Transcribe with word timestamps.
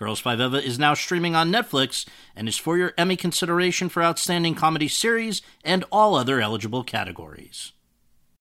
Girls 0.00 0.18
Five 0.18 0.40
Eva 0.40 0.56
is 0.64 0.78
now 0.78 0.94
streaming 0.94 1.36
on 1.36 1.52
Netflix 1.52 2.06
and 2.34 2.48
is 2.48 2.56
for 2.56 2.78
your 2.78 2.94
Emmy 2.96 3.16
consideration 3.16 3.90
for 3.90 4.02
Outstanding 4.02 4.54
Comedy 4.54 4.88
Series 4.88 5.42
and 5.62 5.84
all 5.92 6.14
other 6.14 6.40
eligible 6.40 6.82
categories. 6.82 7.72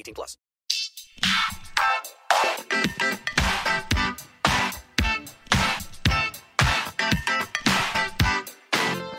18 0.00 0.14
plus. 0.14 0.36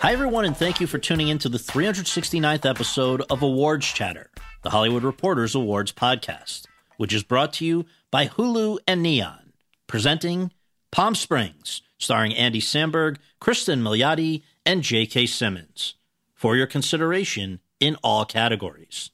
Hi, 0.01 0.13
everyone, 0.13 0.45
and 0.45 0.57
thank 0.57 0.81
you 0.81 0.87
for 0.87 0.97
tuning 0.97 1.27
in 1.27 1.37
to 1.37 1.47
the 1.47 1.59
369th 1.59 2.67
episode 2.67 3.21
of 3.29 3.43
Awards 3.43 3.85
Chatter, 3.85 4.31
the 4.63 4.71
Hollywood 4.71 5.03
Reporters 5.03 5.53
Awards 5.53 5.91
podcast, 5.91 6.65
which 6.97 7.13
is 7.13 7.21
brought 7.21 7.53
to 7.53 7.65
you 7.65 7.85
by 8.09 8.25
Hulu 8.25 8.79
and 8.87 9.03
Neon, 9.03 9.53
presenting 9.85 10.51
Palm 10.91 11.13
Springs, 11.13 11.83
starring 11.99 12.33
Andy 12.33 12.59
Samberg, 12.59 13.17
Cristin 13.39 13.81
Milioti, 13.81 14.41
and 14.65 14.81
J.K. 14.81 15.27
Simmons, 15.27 15.93
for 16.33 16.55
your 16.55 16.67
consideration 16.67 17.59
in 17.79 17.95
all 17.97 18.25
categories. 18.25 19.11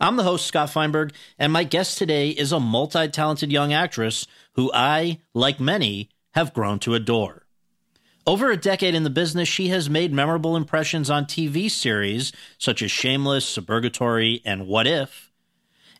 I'm 0.00 0.16
the 0.16 0.22
host, 0.22 0.46
Scott 0.46 0.70
Feinberg, 0.70 1.12
and 1.38 1.52
my 1.52 1.64
guest 1.64 1.98
today 1.98 2.30
is 2.30 2.52
a 2.52 2.60
multi 2.60 3.08
talented 3.08 3.50
young 3.50 3.72
actress 3.72 4.26
who 4.52 4.70
I, 4.72 5.18
like 5.34 5.58
many, 5.58 6.10
have 6.32 6.54
grown 6.54 6.78
to 6.80 6.94
adore. 6.94 7.46
Over 8.24 8.50
a 8.50 8.56
decade 8.56 8.94
in 8.94 9.02
the 9.02 9.10
business, 9.10 9.48
she 9.48 9.68
has 9.68 9.90
made 9.90 10.12
memorable 10.12 10.54
impressions 10.54 11.10
on 11.10 11.24
TV 11.24 11.68
series 11.68 12.30
such 12.58 12.80
as 12.80 12.92
Shameless, 12.92 13.44
Suburgatory, 13.44 14.40
and 14.44 14.68
What 14.68 14.86
If, 14.86 15.32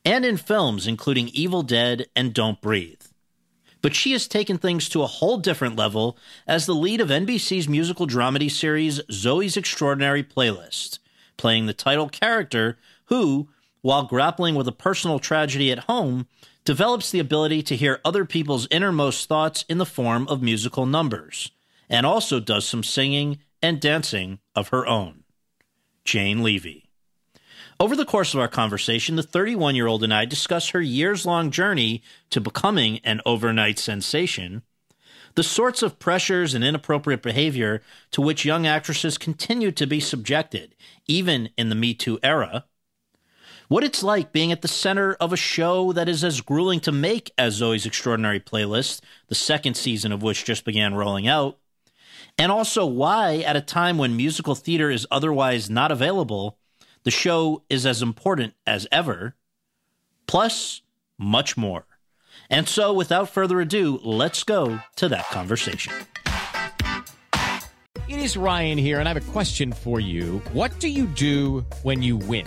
and 0.05 0.25
in 0.25 0.37
films 0.37 0.87
including 0.87 1.29
Evil 1.29 1.63
Dead 1.63 2.07
and 2.15 2.33
Don't 2.33 2.61
Breathe. 2.61 3.03
But 3.83 3.97
she 3.97 4.13
has 4.13 4.29
taken 4.29 4.59
things 4.59 4.89
to 4.91 5.03
a 5.03 5.07
whole 5.07 5.39
different 5.39 5.77
level 5.77 6.17
as 6.47 6.67
the 6.67 6.75
lead 6.75 7.01
of 7.01 7.09
NBC's 7.09 7.69
musical 7.69 8.07
dramedy 8.07 8.51
series 8.51 9.01
Zoey's 9.11 9.57
Extraordinary 9.57 10.23
Playlist, 10.23 10.99
playing 11.37 11.67
the 11.67 11.75
title 11.75 12.09
character 12.09 12.79
who, 13.07 13.49
while 13.81 14.05
grappling 14.05 14.55
with 14.55 14.69
a 14.69 14.73
personal 14.73 15.19
tragedy 15.19 15.71
at 15.71 15.81
home, 15.81 16.27
develops 16.65 17.11
the 17.11 17.19
ability 17.19 17.63
to 17.63 17.77
hear 17.77 18.01
other 18.05 18.25
people's 18.25 18.69
innermost 18.71 19.29
thoughts 19.29 19.65
in 19.69 19.79
the 19.79 19.87
form 19.87 20.29
of 20.29 20.43
musical 20.43 20.87
numbers 20.87 21.51
and 21.89 22.05
also 22.05 22.41
does 22.41 22.67
some 22.67 22.83
singing 22.83 23.39
and 23.63 23.81
dancing 23.81 24.39
of 24.55 24.69
her 24.69 24.87
own. 24.87 25.25
Jane 26.05 26.43
Levy. 26.43 26.85
Over 27.81 27.95
the 27.95 28.05
course 28.05 28.35
of 28.35 28.41
our 28.41 28.49
conversation, 28.49 29.17
the 29.17 29.23
31 29.23 29.77
year 29.77 29.87
old 29.87 30.03
and 30.03 30.13
I 30.13 30.25
discuss 30.25 30.71
her 30.71 30.81
years 30.81 31.25
long 31.25 31.51
journey 31.51 32.03
to 32.31 32.41
becoming 32.41 32.99
an 33.05 33.21
overnight 33.25 33.79
sensation, 33.79 34.63
the 35.35 35.43
sorts 35.45 35.83
of 35.83 36.01
pressures 36.01 36.55
and 36.55 36.65
inappropriate 36.65 37.23
behavior 37.23 37.81
to 38.11 38.21
which 38.21 38.45
young 38.45 38.67
actresses 38.67 39.17
continue 39.17 39.71
to 39.71 39.87
be 39.87 40.01
subjected, 40.01 40.75
even 41.07 41.51
in 41.57 41.69
the 41.69 41.77
Me 41.77 41.95
Too 41.95 42.19
era, 42.23 42.65
what 43.69 43.85
it's 43.85 44.03
like 44.03 44.33
being 44.33 44.51
at 44.51 44.63
the 44.63 44.69
center 44.69 45.15
of 45.15 45.33
a 45.33 45.37
show 45.37 45.93
that 45.93 46.09
is 46.09 46.25
as 46.25 46.41
grueling 46.41 46.81
to 46.81 46.93
make 46.93 47.31
as 47.39 47.61
Zoey's 47.61 47.87
Extraordinary 47.87 48.41
Playlist, 48.41 49.01
the 49.29 49.35
second 49.35 49.77
season 49.77 50.11
of 50.11 50.23
which 50.23 50.45
just 50.45 50.65
began 50.65 50.95
rolling 50.95 51.29
out, 51.29 51.59
and 52.39 52.51
also 52.51 52.87
why, 52.87 53.39
at 53.39 53.57
a 53.57 53.61
time 53.61 53.99
when 53.99 54.17
musical 54.17 54.55
theater 54.55 54.91
is 54.91 55.07
otherwise 55.11 55.69
not 55.69 55.93
available, 55.93 56.57
the 57.03 57.11
show 57.11 57.63
is 57.69 57.85
as 57.85 58.01
important 58.01 58.55
as 58.67 58.87
ever, 58.91 59.35
plus 60.27 60.83
much 61.19 61.57
more. 61.57 61.85
And 62.51 62.67
so, 62.67 62.93
without 62.93 63.29
further 63.29 63.61
ado, 63.61 64.01
let's 64.03 64.45
go 64.45 64.81
to 64.97 65.09
that 65.09 65.27
conversation. 65.27 65.93
It 68.09 68.21
is 68.21 68.39
Ryan 68.39 68.79
here, 68.79 69.01
and 69.01 69.09
I 69.09 69.13
have 69.13 69.29
a 69.29 69.33
question 69.33 69.73
for 69.73 70.01
you. 70.01 70.41
What 70.53 70.79
do 70.79 70.89
you 70.89 71.07
do 71.07 71.67
when 71.83 72.03
you 72.03 72.17
win? 72.17 72.47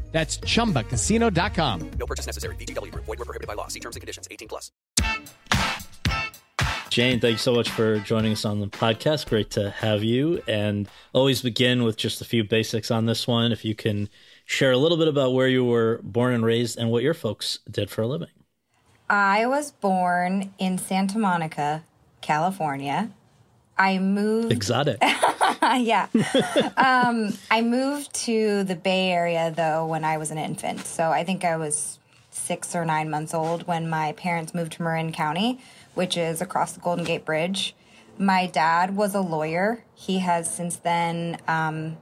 That's 0.11 0.37
chumbacasino.com. 0.39 1.91
No 1.97 2.05
purchase 2.05 2.25
necessary. 2.25 2.55
VGW. 2.57 2.91
Void 2.91 3.07
were 3.07 3.15
prohibited 3.17 3.47
by 3.47 3.53
law. 3.53 3.67
See 3.67 3.79
terms 3.79 3.95
and 3.95 4.01
conditions. 4.01 4.27
18 4.29 4.47
plus. 4.47 4.71
Jane, 6.89 7.21
thank 7.21 7.31
you 7.33 7.37
so 7.37 7.53
much 7.53 7.69
for 7.69 7.99
joining 7.99 8.33
us 8.33 8.43
on 8.43 8.59
the 8.59 8.67
podcast. 8.67 9.29
Great 9.29 9.49
to 9.51 9.69
have 9.69 10.03
you. 10.03 10.41
And 10.45 10.89
always 11.13 11.41
begin 11.41 11.83
with 11.83 11.95
just 11.95 12.19
a 12.19 12.25
few 12.25 12.43
basics 12.43 12.91
on 12.91 13.05
this 13.05 13.25
one. 13.25 13.53
If 13.53 13.63
you 13.63 13.75
can 13.75 14.09
share 14.43 14.73
a 14.73 14.77
little 14.77 14.97
bit 14.97 15.07
about 15.07 15.33
where 15.33 15.47
you 15.47 15.63
were 15.63 16.01
born 16.03 16.33
and 16.33 16.43
raised 16.43 16.77
and 16.77 16.91
what 16.91 17.01
your 17.01 17.13
folks 17.13 17.59
did 17.69 17.89
for 17.89 18.01
a 18.01 18.07
living. 18.07 18.27
I 19.09 19.45
was 19.45 19.71
born 19.71 20.53
in 20.59 20.77
Santa 20.77 21.17
Monica, 21.17 21.85
California. 22.19 23.11
I 23.77 23.99
moved. 23.99 24.51
Exotic. 24.51 24.97
yeah. 25.61 26.07
um, 26.77 27.37
I 27.49 27.61
moved 27.61 28.13
to 28.25 28.63
the 28.63 28.75
Bay 28.75 29.11
Area, 29.11 29.51
though, 29.55 29.85
when 29.85 30.03
I 30.03 30.17
was 30.17 30.31
an 30.31 30.37
infant. 30.37 30.85
So 30.85 31.09
I 31.09 31.23
think 31.23 31.43
I 31.43 31.57
was 31.57 31.99
six 32.31 32.75
or 32.75 32.85
nine 32.85 33.09
months 33.09 33.33
old 33.33 33.67
when 33.67 33.89
my 33.89 34.13
parents 34.13 34.53
moved 34.53 34.73
to 34.73 34.83
Marin 34.83 35.11
County, 35.11 35.59
which 35.93 36.17
is 36.17 36.41
across 36.41 36.73
the 36.73 36.79
Golden 36.79 37.05
Gate 37.05 37.25
Bridge. 37.25 37.75
My 38.17 38.47
dad 38.47 38.95
was 38.95 39.15
a 39.15 39.21
lawyer. 39.21 39.83
He 39.95 40.19
has 40.19 40.53
since 40.53 40.77
then 40.77 41.37
um, 41.47 41.97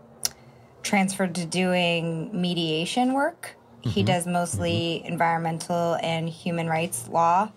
transferred 0.83 1.35
to 1.35 1.45
doing 1.45 2.29
mediation 2.39 3.13
work. 3.13 3.55
Mm-hmm. 3.79 3.89
He 3.89 4.03
does 4.03 4.27
mostly 4.27 4.99
mm-hmm. 5.03 5.13
environmental 5.13 5.95
and 6.01 6.27
human 6.29 6.67
rights 6.67 7.07
law. 7.07 7.51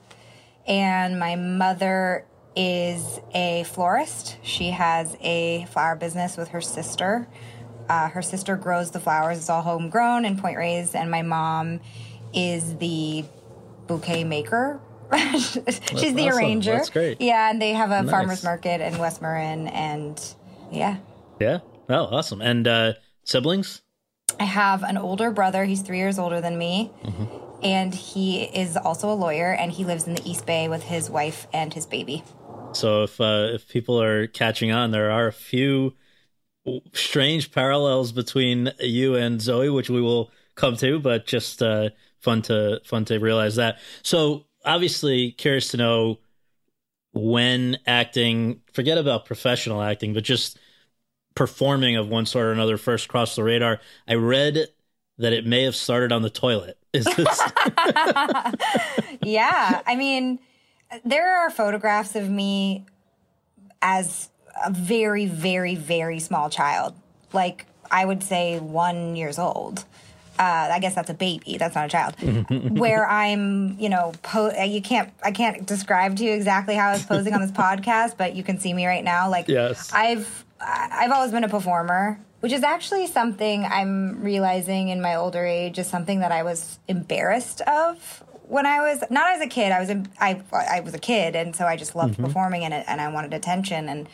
And 0.66 1.18
my 1.18 1.34
mother 1.34 2.24
is 2.56 3.20
a 3.34 3.64
florist. 3.64 4.36
She 4.42 4.70
has 4.70 5.16
a 5.20 5.64
flower 5.70 5.96
business 5.96 6.36
with 6.36 6.48
her 6.48 6.60
sister. 6.60 7.26
Uh, 7.88 8.08
her 8.08 8.22
sister 8.22 8.56
grows 8.56 8.90
the 8.90 9.00
flowers. 9.00 9.38
It's 9.38 9.50
all 9.50 9.62
homegrown 9.62 10.24
and 10.24 10.38
point 10.38 10.56
raised. 10.56 10.94
And 10.94 11.10
my 11.10 11.22
mom 11.22 11.80
is 12.32 12.76
the 12.76 13.24
bouquet 13.86 14.24
maker 14.24 14.80
She's 15.12 15.54
the 16.14 16.28
awesome. 16.28 16.38
arranger. 16.38 16.72
That's 16.72 16.88
great. 16.88 17.20
Yeah, 17.20 17.50
and 17.50 17.60
they 17.60 17.72
have 17.72 17.90
a 17.90 18.02
Nice. 18.02 18.10
farmers 18.10 18.44
market 18.44 18.80
in 18.80 18.96
West 18.98 19.20
Marin, 19.20 19.68
and 19.68 20.18
yeah, 20.70 20.96
Yeah. 21.38 21.58
Oh, 21.90 22.04
awesome. 22.06 22.40
And 22.40 22.66
uh, 22.66 22.94
siblings? 23.24 23.82
I 24.40 24.44
have 24.44 24.82
an 24.82 24.96
older 24.96 25.30
brother. 25.30 25.66
He's 25.66 25.82
three 25.82 25.98
years 25.98 26.18
older 26.18 26.40
than 26.40 26.56
me, 26.56 26.90
Mm-hmm. 27.04 27.24
and 27.62 27.94
he 27.94 28.44
is 28.44 28.78
also 28.78 29.10
a 29.10 29.14
lawyer, 29.14 29.52
and 29.52 29.70
he 29.70 29.84
lives 29.84 30.06
in 30.06 30.14
the 30.14 30.22
East 30.26 30.46
Bay 30.46 30.66
with 30.68 30.84
his 30.84 31.10
wife 31.10 31.46
and 31.52 31.74
his 31.74 31.84
baby. 31.84 32.24
So 32.72 33.04
if 33.04 33.20
uh, 33.20 33.48
if 33.52 33.68
people 33.68 34.00
are 34.00 34.26
catching 34.26 34.72
on, 34.72 34.90
there 34.90 35.10
are 35.10 35.26
a 35.26 35.32
few 35.32 35.94
strange 36.92 37.52
parallels 37.52 38.12
between 38.12 38.72
you 38.80 39.14
and 39.16 39.40
Zoey, 39.40 39.74
which 39.74 39.90
we 39.90 40.00
will 40.00 40.30
come 40.54 40.76
to, 40.76 40.98
but 40.98 41.26
just 41.26 41.62
uh, 41.62 41.90
fun 42.18 42.42
to 42.42 42.80
fun 42.84 43.04
to 43.06 43.18
realize 43.18 43.56
that. 43.56 43.78
So 44.02 44.46
obviously, 44.64 45.32
curious 45.32 45.68
to 45.68 45.76
know 45.76 46.18
when 47.12 47.78
acting. 47.86 48.60
Forget 48.72 48.98
about 48.98 49.26
professional 49.26 49.82
acting, 49.82 50.14
but 50.14 50.24
just 50.24 50.58
performing 51.34 51.96
of 51.96 52.08
one 52.08 52.26
sort 52.26 52.46
or 52.46 52.52
another 52.52 52.76
first 52.76 53.08
crossed 53.08 53.36
the 53.36 53.44
radar. 53.44 53.80
I 54.06 54.14
read 54.14 54.68
that 55.18 55.32
it 55.32 55.46
may 55.46 55.64
have 55.64 55.76
started 55.76 56.12
on 56.12 56.22
the 56.22 56.30
toilet. 56.30 56.78
Is 56.92 57.04
this? 57.04 57.42
yeah, 59.22 59.80
I 59.86 59.94
mean, 59.96 60.38
there 61.04 61.36
are 61.38 61.50
photographs 61.50 62.14
of 62.16 62.28
me 62.30 62.84
as 63.80 64.28
a 64.64 64.70
very, 64.70 65.26
very, 65.26 65.74
very 65.74 66.18
small 66.20 66.50
child. 66.50 66.94
Like 67.32 67.66
I 67.90 68.04
would 68.04 68.22
say 68.22 68.58
one 68.58 69.16
years 69.16 69.38
old. 69.38 69.84
Uh, 70.38 70.70
I 70.72 70.78
guess 70.80 70.94
that's 70.94 71.10
a 71.10 71.14
baby. 71.14 71.56
That's 71.58 71.74
not 71.74 71.86
a 71.86 71.88
child. 71.88 72.14
Where 72.78 73.06
I'm, 73.06 73.78
you 73.78 73.88
know, 73.90 74.12
po- 74.22 74.50
you 74.62 74.80
can't. 74.80 75.12
I 75.22 75.30
can't 75.30 75.66
describe 75.66 76.16
to 76.16 76.24
you 76.24 76.32
exactly 76.32 76.74
how 76.74 76.88
I 76.88 76.92
was 76.92 77.04
posing 77.04 77.34
on 77.34 77.40
this 77.42 77.50
podcast, 77.50 78.16
but 78.16 78.34
you 78.34 78.42
can 78.42 78.58
see 78.58 78.72
me 78.72 78.86
right 78.86 79.04
now. 79.04 79.28
Like, 79.30 79.46
Yes. 79.48 79.90
I've 79.92 80.44
I've 80.60 81.10
always 81.12 81.32
been 81.32 81.44
a 81.44 81.48
performer, 81.48 82.18
which 82.40 82.52
is 82.52 82.62
actually 82.62 83.08
something 83.08 83.64
I'm 83.64 84.22
realizing 84.22 84.88
in 84.88 85.02
my 85.02 85.16
older 85.16 85.44
age 85.44 85.78
is 85.78 85.86
something 85.86 86.20
that 86.20 86.32
I 86.32 86.42
was 86.44 86.78
embarrassed 86.88 87.60
of 87.62 88.21
when 88.48 88.66
I 88.66 88.80
was 88.80 89.02
not 89.10 89.34
as 89.34 89.40
a 89.40 89.46
kid. 89.46 89.72
I 89.72 89.80
was 89.80 89.90
in, 89.90 90.08
I 90.20 90.42
I 90.52 90.80
was 90.80 90.94
a 90.94 90.98
kid, 90.98 91.36
and 91.36 91.54
so 91.54 91.66
I 91.66 91.76
just 91.76 91.94
loved 91.94 92.14
mm-hmm. 92.14 92.24
performing 92.24 92.62
in 92.62 92.72
it, 92.72 92.84
and 92.88 93.00
I 93.00 93.08
wanted 93.08 93.34
attention, 93.34 93.88
and 93.88 94.08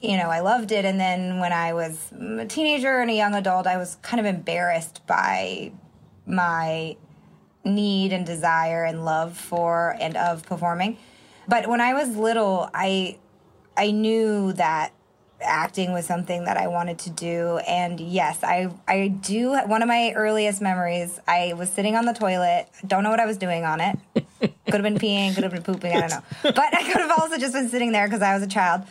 you 0.00 0.16
know 0.16 0.30
I 0.30 0.40
loved 0.40 0.72
it. 0.72 0.84
And 0.84 1.00
then 1.00 1.40
when 1.40 1.52
I 1.52 1.72
was 1.72 2.12
a 2.12 2.46
teenager 2.46 3.00
and 3.00 3.10
a 3.10 3.14
young 3.14 3.34
adult, 3.34 3.66
I 3.66 3.76
was 3.76 3.96
kind 4.02 4.20
of 4.20 4.26
embarrassed 4.26 5.06
by 5.06 5.72
my 6.26 6.96
need 7.64 8.12
and 8.12 8.26
desire 8.26 8.84
and 8.84 9.04
love 9.04 9.36
for 9.36 9.96
and 10.00 10.16
of 10.16 10.44
performing. 10.44 10.98
But 11.48 11.68
when 11.68 11.80
I 11.80 11.94
was 11.94 12.16
little, 12.16 12.68
I 12.74 13.18
I 13.76 13.90
knew 13.90 14.52
that 14.54 14.92
acting 15.44 15.92
was 15.92 16.06
something 16.06 16.44
that 16.44 16.56
I 16.56 16.66
wanted 16.68 16.98
to 17.00 17.10
do 17.10 17.58
and 17.68 18.00
yes, 18.00 18.42
I 18.42 18.70
I 18.88 19.08
do 19.08 19.52
one 19.66 19.82
of 19.82 19.88
my 19.88 20.12
earliest 20.14 20.60
memories, 20.60 21.20
I 21.26 21.54
was 21.54 21.70
sitting 21.70 21.96
on 21.96 22.04
the 22.04 22.12
toilet, 22.12 22.68
don't 22.86 23.02
know 23.02 23.10
what 23.10 23.20
I 23.20 23.26
was 23.26 23.38
doing 23.38 23.64
on 23.64 23.80
it. 23.80 23.98
could 24.40 24.52
have 24.66 24.82
been 24.82 24.98
peeing, 24.98 25.34
could 25.34 25.44
have 25.44 25.52
been 25.52 25.62
pooping, 25.62 25.94
I 25.94 26.00
don't 26.00 26.10
know. 26.10 26.22
But 26.42 26.76
I 26.76 26.82
could 26.82 27.00
have 27.00 27.10
also 27.18 27.38
just 27.38 27.52
been 27.52 27.68
sitting 27.68 27.92
there 27.92 28.06
because 28.06 28.22
I 28.22 28.34
was 28.34 28.42
a 28.42 28.48
child. 28.48 28.82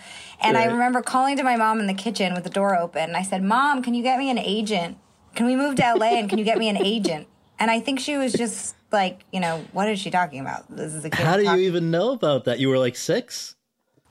And 0.43 0.57
I 0.57 0.65
remember 0.65 1.01
calling 1.01 1.37
to 1.37 1.43
my 1.43 1.55
mom 1.55 1.79
in 1.79 1.87
the 1.87 1.93
kitchen 1.93 2.33
with 2.33 2.43
the 2.43 2.49
door 2.49 2.75
open. 2.75 3.03
And 3.03 3.15
I 3.15 3.21
said, 3.21 3.43
"Mom, 3.43 3.83
can 3.83 3.93
you 3.93 4.01
get 4.01 4.17
me 4.17 4.31
an 4.31 4.39
agent? 4.39 4.97
Can 5.35 5.45
we 5.45 5.55
move 5.55 5.75
to 5.75 5.93
LA 5.95 6.17
and 6.17 6.29
can 6.29 6.39
you 6.39 6.45
get 6.45 6.57
me 6.57 6.67
an 6.67 6.77
agent?" 6.77 7.27
And 7.59 7.69
I 7.69 7.79
think 7.79 7.99
she 7.99 8.17
was 8.17 8.33
just 8.33 8.75
like, 8.91 9.21
you 9.31 9.39
know, 9.39 9.63
what 9.71 9.87
is 9.87 9.99
she 9.99 10.09
talking 10.09 10.39
about? 10.39 10.65
This 10.75 10.95
is 10.95 11.05
a 11.05 11.11
kid. 11.11 11.23
How 11.25 11.37
do 11.37 11.43
you 11.43 11.67
even 11.67 11.91
know 11.91 12.11
about 12.11 12.45
that? 12.45 12.59
You 12.59 12.69
were 12.69 12.79
like 12.79 12.95
six. 12.95 13.55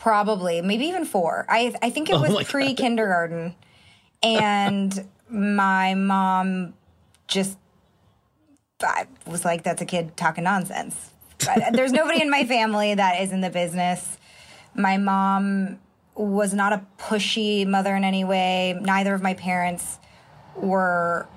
Probably, 0.01 0.63
maybe 0.63 0.87
even 0.87 1.05
four. 1.05 1.45
I 1.47 1.75
I 1.83 1.91
think 1.91 2.09
it 2.09 2.15
Oh 2.15 2.23
was 2.23 2.31
God. 2.31 2.47
pre 2.47 2.73
kindergarten, 2.73 3.55
and 4.23 5.07
my 5.29 5.93
mom 5.95 6.73
just 7.29 7.59
I 8.83 9.07
was 9.27 9.45
like, 9.45 9.63
"That's 9.63 9.83
a 9.83 9.85
kid 9.85 10.17
talking 10.17 10.45
nonsense." 10.45 11.11
But 11.45 11.75
there's 11.75 11.93
nobody 11.93 12.23
in 12.23 12.31
my 12.31 12.45
family 12.45 12.95
that 12.95 13.21
is 13.21 13.31
in 13.31 13.43
the 13.43 13.51
business. 13.51 14.17
My 14.75 14.97
mom 14.97 15.79
was 16.15 16.55
not 16.55 16.73
a 16.73 16.83
pushy 16.99 17.67
mother 17.67 17.95
in 17.95 18.03
any 18.03 18.25
way. 18.25 18.79
Neither 18.81 19.13
of 19.13 19.21
my 19.23 19.35
parents 19.35 19.99
were. 20.57 21.29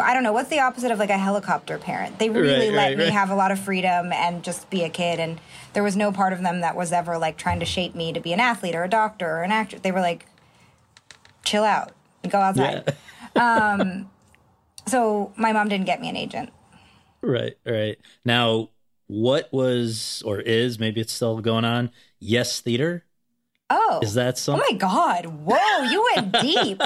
I 0.00 0.14
don't 0.14 0.22
know 0.22 0.32
what's 0.32 0.50
the 0.50 0.60
opposite 0.60 0.90
of 0.90 0.98
like 0.98 1.10
a 1.10 1.18
helicopter 1.18 1.78
parent. 1.78 2.18
They 2.18 2.30
really 2.30 2.68
Right, 2.68 2.74
let 2.74 2.88
right, 2.90 2.98
me 2.98 3.04
right. 3.04 3.12
have 3.12 3.30
a 3.30 3.34
lot 3.34 3.50
of 3.50 3.58
freedom 3.58 4.12
and 4.12 4.42
just 4.42 4.68
be 4.70 4.82
a 4.84 4.88
kid. 4.88 5.18
And 5.20 5.40
there 5.72 5.82
was 5.82 5.96
no 5.96 6.12
part 6.12 6.32
of 6.32 6.42
them 6.42 6.60
that 6.60 6.76
was 6.76 6.92
ever 6.92 7.18
like 7.18 7.36
trying 7.36 7.60
to 7.60 7.66
shape 7.66 7.94
me 7.94 8.12
to 8.12 8.20
be 8.20 8.32
an 8.32 8.40
athlete 8.40 8.74
or 8.74 8.84
a 8.84 8.88
doctor 8.88 9.28
or 9.28 9.42
an 9.42 9.52
actor. 9.52 9.78
They 9.78 9.92
were 9.92 10.00
like, 10.00 10.26
chill 11.44 11.64
out 11.64 11.92
go 12.28 12.38
outside. 12.38 12.94
Um, 13.36 14.10
so 14.86 15.32
my 15.36 15.52
mom 15.52 15.68
didn't 15.68 15.86
get 15.86 16.00
me 16.00 16.08
an 16.08 16.16
agent. 16.16 16.50
Right, 17.20 17.56
right. 17.64 17.96
Now, 18.24 18.70
what 19.06 19.52
was 19.52 20.24
or 20.26 20.40
is 20.40 20.80
maybe 20.80 21.00
it's 21.00 21.12
still 21.12 21.38
going 21.40 21.64
on? 21.64 21.90
Yes 22.18 22.60
Theater. 22.60 23.04
Oh, 23.70 24.00
Is 24.02 24.14
that 24.14 24.38
something? 24.38 24.64
oh 24.68 24.72
my 24.72 24.76
God. 24.78 25.26
Whoa, 25.26 25.82
you 25.84 26.04
went 26.16 26.32
deep. 26.40 26.82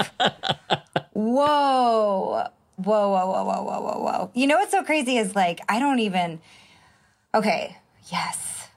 Whoa. 1.13 2.47
Whoa, 2.77 3.09
whoa, 3.09 3.27
whoa, 3.27 3.43
whoa, 3.43 3.63
whoa, 3.63 3.81
whoa, 3.81 3.99
whoa. 4.03 4.31
You 4.33 4.47
know 4.47 4.57
what's 4.57 4.71
so 4.71 4.83
crazy 4.83 5.17
is 5.17 5.35
like, 5.35 5.61
I 5.69 5.79
don't 5.79 5.99
even. 5.99 6.41
Okay, 7.33 7.77
yes. 8.11 8.67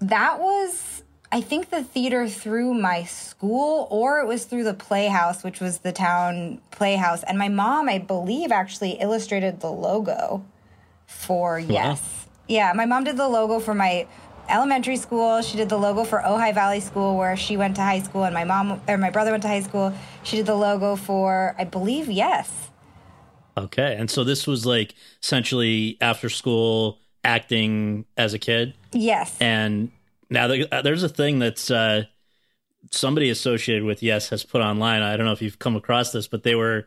That 0.00 0.40
was, 0.40 1.02
I 1.30 1.40
think, 1.40 1.70
the 1.70 1.82
theater 1.82 2.28
through 2.28 2.74
my 2.74 3.04
school, 3.04 3.86
or 3.90 4.20
it 4.20 4.26
was 4.26 4.44
through 4.44 4.64
the 4.64 4.74
Playhouse, 4.74 5.44
which 5.44 5.60
was 5.60 5.78
the 5.78 5.92
town 5.92 6.60
playhouse. 6.70 7.22
And 7.22 7.38
my 7.38 7.48
mom, 7.48 7.88
I 7.88 7.98
believe, 7.98 8.52
actually 8.52 8.92
illustrated 8.92 9.60
the 9.60 9.70
logo 9.70 10.44
for 11.06 11.58
Yes. 11.58 12.26
Yeah, 12.46 12.72
my 12.74 12.84
mom 12.86 13.04
did 13.04 13.16
the 13.16 13.28
logo 13.28 13.58
for 13.58 13.72
my 13.72 14.06
elementary 14.48 14.96
school. 14.96 15.40
She 15.40 15.56
did 15.56 15.68
the 15.68 15.78
logo 15.78 16.04
for 16.04 16.20
Ojai 16.20 16.52
Valley 16.52 16.80
School, 16.80 17.16
where 17.16 17.36
she 17.36 17.56
went 17.56 17.76
to 17.76 17.82
high 17.82 18.00
school, 18.02 18.24
and 18.24 18.34
my 18.34 18.44
mom 18.44 18.80
or 18.86 18.98
my 18.98 19.10
brother 19.10 19.30
went 19.30 19.42
to 19.44 19.48
high 19.48 19.62
school. 19.62 19.94
She 20.22 20.36
did 20.36 20.46
the 20.46 20.54
logo 20.54 20.96
for, 20.96 21.54
I 21.58 21.64
believe, 21.64 22.10
Yes. 22.10 22.70
Okay, 23.56 23.94
and 23.98 24.10
so 24.10 24.24
this 24.24 24.46
was 24.46 24.66
like 24.66 24.94
essentially 25.22 25.96
after 26.00 26.28
school 26.28 26.98
acting 27.22 28.04
as 28.16 28.34
a 28.34 28.38
kid, 28.38 28.74
Yes. 28.92 29.36
and 29.40 29.90
now 30.30 30.46
uh, 30.46 30.82
there's 30.82 31.02
a 31.04 31.08
thing 31.08 31.38
that's 31.38 31.70
uh, 31.70 32.04
somebody 32.90 33.30
associated 33.30 33.84
with 33.84 34.02
Yes 34.02 34.28
has 34.30 34.42
put 34.44 34.60
online. 34.60 35.02
I 35.02 35.16
don't 35.16 35.26
know 35.26 35.32
if 35.32 35.42
you've 35.42 35.58
come 35.58 35.76
across 35.76 36.12
this, 36.12 36.26
but 36.26 36.42
they 36.42 36.54
were 36.54 36.86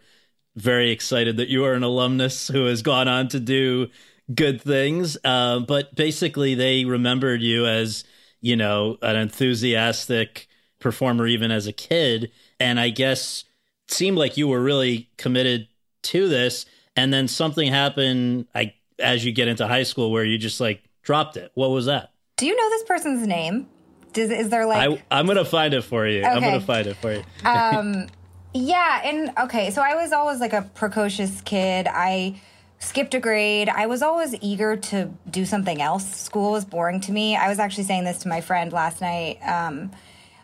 very 0.55 0.91
excited 0.91 1.37
that 1.37 1.49
you 1.49 1.63
are 1.65 1.73
an 1.73 1.83
alumnus 1.83 2.47
who 2.49 2.65
has 2.65 2.81
gone 2.81 3.07
on 3.07 3.27
to 3.29 3.39
do 3.39 3.87
good 4.33 4.61
things. 4.61 5.17
Uh, 5.23 5.59
but 5.59 5.95
basically, 5.95 6.55
they 6.55 6.83
remembered 6.85 7.41
you 7.41 7.65
as 7.65 8.03
you 8.41 8.55
know 8.55 8.97
an 9.01 9.15
enthusiastic 9.15 10.47
performer 10.79 11.25
even 11.27 11.49
as 11.51 11.65
a 11.67 11.73
kid, 11.73 12.31
and 12.59 12.79
I 12.79 12.89
guess 12.89 13.45
it 13.87 13.93
seemed 13.93 14.17
like 14.17 14.37
you 14.37 14.47
were 14.47 14.61
really 14.61 15.09
committed 15.17 15.67
to 16.07 16.27
this. 16.27 16.65
And 16.95 17.13
then 17.13 17.27
something 17.27 17.71
happened, 17.71 18.47
I 18.55 18.73
as 18.99 19.23
you 19.23 19.31
get 19.31 19.47
into 19.47 19.67
high 19.67 19.83
school, 19.83 20.11
where 20.11 20.23
you 20.23 20.37
just 20.37 20.59
like 20.59 20.83
dropped 21.03 21.37
it. 21.37 21.51
What 21.53 21.69
was 21.69 21.85
that? 21.85 22.11
Do 22.37 22.45
you 22.45 22.55
know 22.55 22.69
this 22.69 22.83
person's 22.83 23.25
name? 23.27 23.67
Does, 24.13 24.31
is 24.31 24.49
there 24.49 24.65
like 24.65 24.89
I, 24.89 25.03
I'm 25.11 25.27
gonna 25.27 25.45
find 25.45 25.73
it 25.73 25.83
for 25.83 26.07
you. 26.07 26.23
I'm 26.23 26.41
gonna 26.41 26.61
find 26.61 26.87
it 26.87 26.97
for 26.97 27.13
you. 27.13 27.23
um, 27.45 28.07
Yeah, 28.53 29.01
and 29.03 29.31
okay, 29.37 29.69
so 29.71 29.81
I 29.81 29.95
was 29.95 30.11
always 30.11 30.39
like 30.39 30.53
a 30.53 30.63
precocious 30.73 31.41
kid. 31.41 31.87
I 31.87 32.39
skipped 32.79 33.13
a 33.13 33.19
grade. 33.19 33.69
I 33.69 33.85
was 33.87 34.01
always 34.01 34.35
eager 34.41 34.75
to 34.77 35.11
do 35.29 35.45
something 35.45 35.81
else. 35.81 36.07
School 36.15 36.51
was 36.51 36.65
boring 36.65 36.99
to 37.01 37.11
me. 37.11 37.35
I 37.35 37.49
was 37.49 37.59
actually 37.59 37.83
saying 37.83 38.05
this 38.05 38.19
to 38.19 38.27
my 38.27 38.41
friend 38.41 38.71
last 38.71 39.01
night, 39.01 39.39
um, 39.45 39.91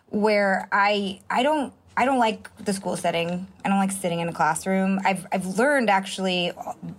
where 0.09 0.67
I 0.71 1.21
I 1.29 1.41
don't 1.43 1.73
I 1.95 2.05
don't 2.05 2.19
like 2.19 2.49
the 2.57 2.73
school 2.73 2.97
setting. 2.97 3.47
I 3.63 3.69
don't 3.69 3.77
like 3.77 3.91
sitting 3.91 4.19
in 4.19 4.27
a 4.27 4.33
classroom. 4.33 4.99
I've 5.05 5.25
I've 5.31 5.45
learned 5.45 5.89
actually 5.89 6.51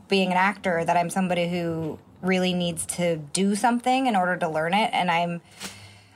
being 0.09 0.31
an 0.31 0.37
actor 0.37 0.85
that 0.85 0.97
I'm 0.97 1.11
somebody 1.11 1.49
who 1.49 1.99
really 2.23 2.55
needs 2.55 2.87
to 2.87 3.17
do 3.17 3.55
something 3.55 4.07
in 4.07 4.17
order 4.17 4.37
to 4.37 4.49
learn 4.49 4.73
it, 4.73 4.91
and 4.93 5.11
I'm 5.11 5.41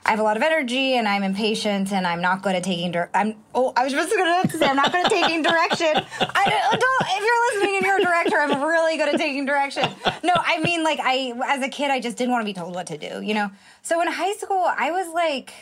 I 0.08 0.12
have 0.12 0.20
a 0.20 0.22
lot 0.22 0.38
of 0.38 0.42
energy 0.42 0.94
and 0.94 1.06
I'm 1.06 1.22
impatient 1.22 1.92
and 1.92 2.06
I'm 2.06 2.22
not 2.22 2.40
good 2.42 2.54
at 2.54 2.64
taking. 2.64 2.92
Dir- 2.92 3.10
I'm. 3.12 3.34
Oh, 3.54 3.74
I 3.76 3.84
was 3.84 3.92
just 3.92 4.08
going 4.16 4.42
to 4.48 4.56
say 4.56 4.66
I'm 4.66 4.76
not 4.76 4.90
good 4.90 5.04
at 5.04 5.10
taking 5.10 5.42
direction. 5.42 5.88
I 5.88 6.44
don't, 6.48 6.80
don't. 6.80 7.08
If 7.10 7.24
you're 7.24 7.60
listening 7.60 7.76
and 7.76 7.84
you're 7.84 7.98
a 7.98 8.02
director, 8.02 8.38
I'm 8.38 8.62
really 8.62 8.96
good 8.96 9.10
at 9.10 9.18
taking 9.20 9.44
direction. 9.44 9.86
No, 10.24 10.32
I 10.34 10.60
mean 10.62 10.82
like 10.82 10.98
I 11.02 11.34
as 11.48 11.62
a 11.62 11.68
kid 11.68 11.90
I 11.90 12.00
just 12.00 12.16
didn't 12.16 12.32
want 12.32 12.40
to 12.40 12.46
be 12.46 12.54
told 12.54 12.74
what 12.74 12.86
to 12.86 12.96
do. 12.96 13.20
You 13.20 13.34
know. 13.34 13.50
So 13.82 14.00
in 14.00 14.08
high 14.08 14.32
school 14.34 14.64
I 14.64 14.92
was 14.92 15.12
like, 15.12 15.52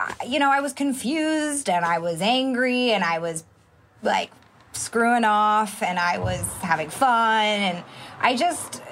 uh, 0.00 0.12
you 0.26 0.38
know, 0.38 0.50
I 0.50 0.60
was 0.60 0.72
confused 0.72 1.68
and 1.68 1.84
I 1.84 1.98
was 1.98 2.20
angry 2.20 2.92
and 2.92 3.04
I 3.04 3.18
was 3.18 3.44
like 4.02 4.30
screwing 4.72 5.24
off 5.24 5.82
and 5.82 5.98
I 5.98 6.18
was 6.18 6.46
having 6.62 6.90
fun 6.90 7.44
and 7.44 7.84
I 8.20 8.36
just 8.36 8.82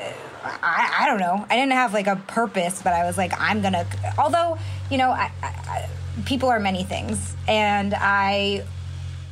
I, 0.43 1.01
I 1.01 1.07
don't 1.07 1.21
know. 1.21 1.45
I 1.49 1.57
didn't 1.57 1.73
have 1.73 1.93
like 1.93 2.07
a 2.07 2.17
purpose, 2.17 2.83
but 2.83 2.93
I 2.93 3.05
was 3.05 3.19
like 3.19 3.33
I'm 3.39 3.61
gonna. 3.61 3.87
Although 4.19 4.59
you 4.91 4.99
know, 4.99 5.11
I, 5.11 5.31
I, 5.43 5.89
people 6.25 6.49
are 6.49 6.61
many 6.61 6.85
things, 6.85 7.37
and 7.47 7.95
I 7.97 8.65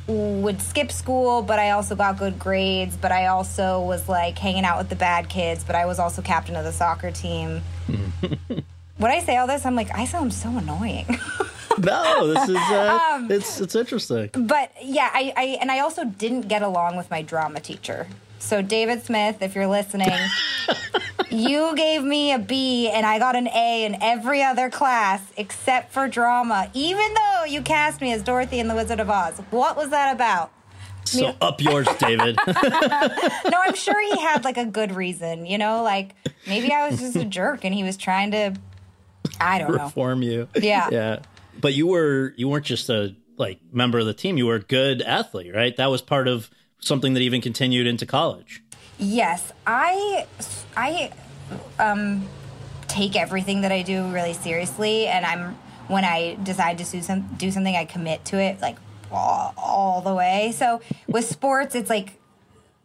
would 0.07 0.61
skip 0.61 0.91
school, 0.91 1.41
but 1.41 1.59
I 1.59 1.71
also 1.71 1.95
got 1.95 2.17
good 2.17 2.39
grades. 2.39 2.95
But 2.95 3.11
I 3.11 3.27
also 3.27 3.81
was 3.81 4.07
like 4.07 4.37
hanging 4.37 4.65
out 4.65 4.77
with 4.77 4.89
the 4.89 4.95
bad 4.95 5.29
kids. 5.29 5.63
But 5.63 5.75
I 5.75 5.85
was 5.85 5.99
also 5.99 6.21
captain 6.21 6.55
of 6.55 6.63
the 6.63 6.73
soccer 6.73 7.11
team. 7.11 7.61
when 8.97 9.11
I 9.11 9.19
say 9.19 9.37
all 9.37 9.47
this, 9.47 9.65
I'm 9.65 9.75
like 9.75 9.93
I 9.95 10.05
sound 10.05 10.33
so 10.33 10.49
annoying. 10.49 11.05
no, 11.77 12.33
this 12.33 12.49
is 12.49 12.55
uh, 12.55 13.27
it's 13.29 13.59
it's 13.61 13.75
interesting. 13.75 14.29
but 14.33 14.71
yeah, 14.81 15.09
I, 15.13 15.33
I 15.35 15.43
and 15.61 15.71
I 15.71 15.79
also 15.79 16.05
didn't 16.05 16.47
get 16.47 16.61
along 16.61 16.97
with 16.97 17.09
my 17.09 17.21
drama 17.21 17.59
teacher. 17.59 18.07
So 18.39 18.61
David 18.61 19.03
Smith, 19.03 19.41
if 19.41 19.55
you're 19.55 19.67
listening, 19.67 20.11
you 21.29 21.75
gave 21.75 22.03
me 22.03 22.31
a 22.31 22.39
B 22.39 22.89
and 22.89 23.05
I 23.05 23.19
got 23.19 23.35
an 23.35 23.47
A 23.47 23.83
in 23.83 24.01
every 24.01 24.43
other 24.43 24.69
class 24.69 25.21
except 25.35 25.91
for 25.91 26.07
drama, 26.07 26.69
even 26.73 27.13
though 27.13 27.45
you 27.45 27.61
cast 27.61 27.99
me 27.99 28.13
as 28.13 28.21
Dorothy 28.21 28.59
in 28.59 28.67
The 28.67 28.75
Wizard 28.75 28.99
of 28.99 29.09
Oz. 29.09 29.41
What 29.49 29.75
was 29.75 29.89
that 29.89 30.15
about? 30.15 30.51
So 31.03 31.33
up 31.41 31.61
yours, 31.61 31.87
David. 31.99 32.37
No, 32.45 33.61
I'm 33.63 33.75
sure 33.75 33.99
he 34.13 34.21
had 34.21 34.43
like 34.43 34.57
a 34.57 34.65
good 34.65 34.93
reason, 34.93 35.45
you 35.45 35.57
know, 35.57 35.81
like 35.81 36.15
maybe 36.47 36.71
I 36.71 36.89
was 36.89 36.99
just 36.99 37.15
a 37.15 37.25
jerk 37.25 37.63
and 37.63 37.73
he 37.73 37.83
was 37.83 37.97
trying 37.97 38.31
to 38.31 38.53
I 39.39 39.59
don't 39.59 39.75
know. 39.75 39.83
Reform 39.85 40.21
you. 40.21 40.47
Yeah. 40.55 40.89
Yeah. 40.97 41.19
But 41.59 41.73
you 41.73 41.87
were 41.87 42.33
you 42.37 42.47
weren't 42.47 42.65
just 42.65 42.89
a 42.89 43.15
like 43.37 43.59
member 43.71 43.99
of 43.99 44.05
the 44.05 44.13
team. 44.13 44.37
You 44.37 44.45
were 44.45 44.55
a 44.55 44.61
good 44.61 45.01
athlete, 45.01 45.53
right? 45.53 45.75
That 45.75 45.87
was 45.87 46.01
part 46.01 46.27
of 46.27 46.49
something 46.79 47.13
that 47.13 47.21
even 47.21 47.41
continued 47.41 47.87
into 47.87 48.05
college. 48.05 48.63
Yes, 48.99 49.51
I 49.65 50.27
I 50.75 51.11
um 51.79 52.27
take 52.87 53.15
everything 53.15 53.61
that 53.61 53.71
I 53.71 53.81
do 53.81 54.07
really 54.11 54.33
seriously 54.33 55.07
and 55.07 55.25
I'm 55.25 55.55
when 55.87 56.03
I 56.05 56.37
decide 56.43 56.77
to 56.79 56.83
do 56.83 57.01
some 57.01 57.21
do 57.37 57.51
something 57.51 57.75
I 57.75 57.85
commit 57.85 58.25
to 58.25 58.39
it 58.39 58.61
like 58.61 58.77
all, 59.11 59.53
all 59.57 60.01
the 60.01 60.13
way. 60.13 60.53
So 60.55 60.81
with 61.07 61.25
sports 61.25 61.75
it's 61.75 61.89
like 61.89 62.19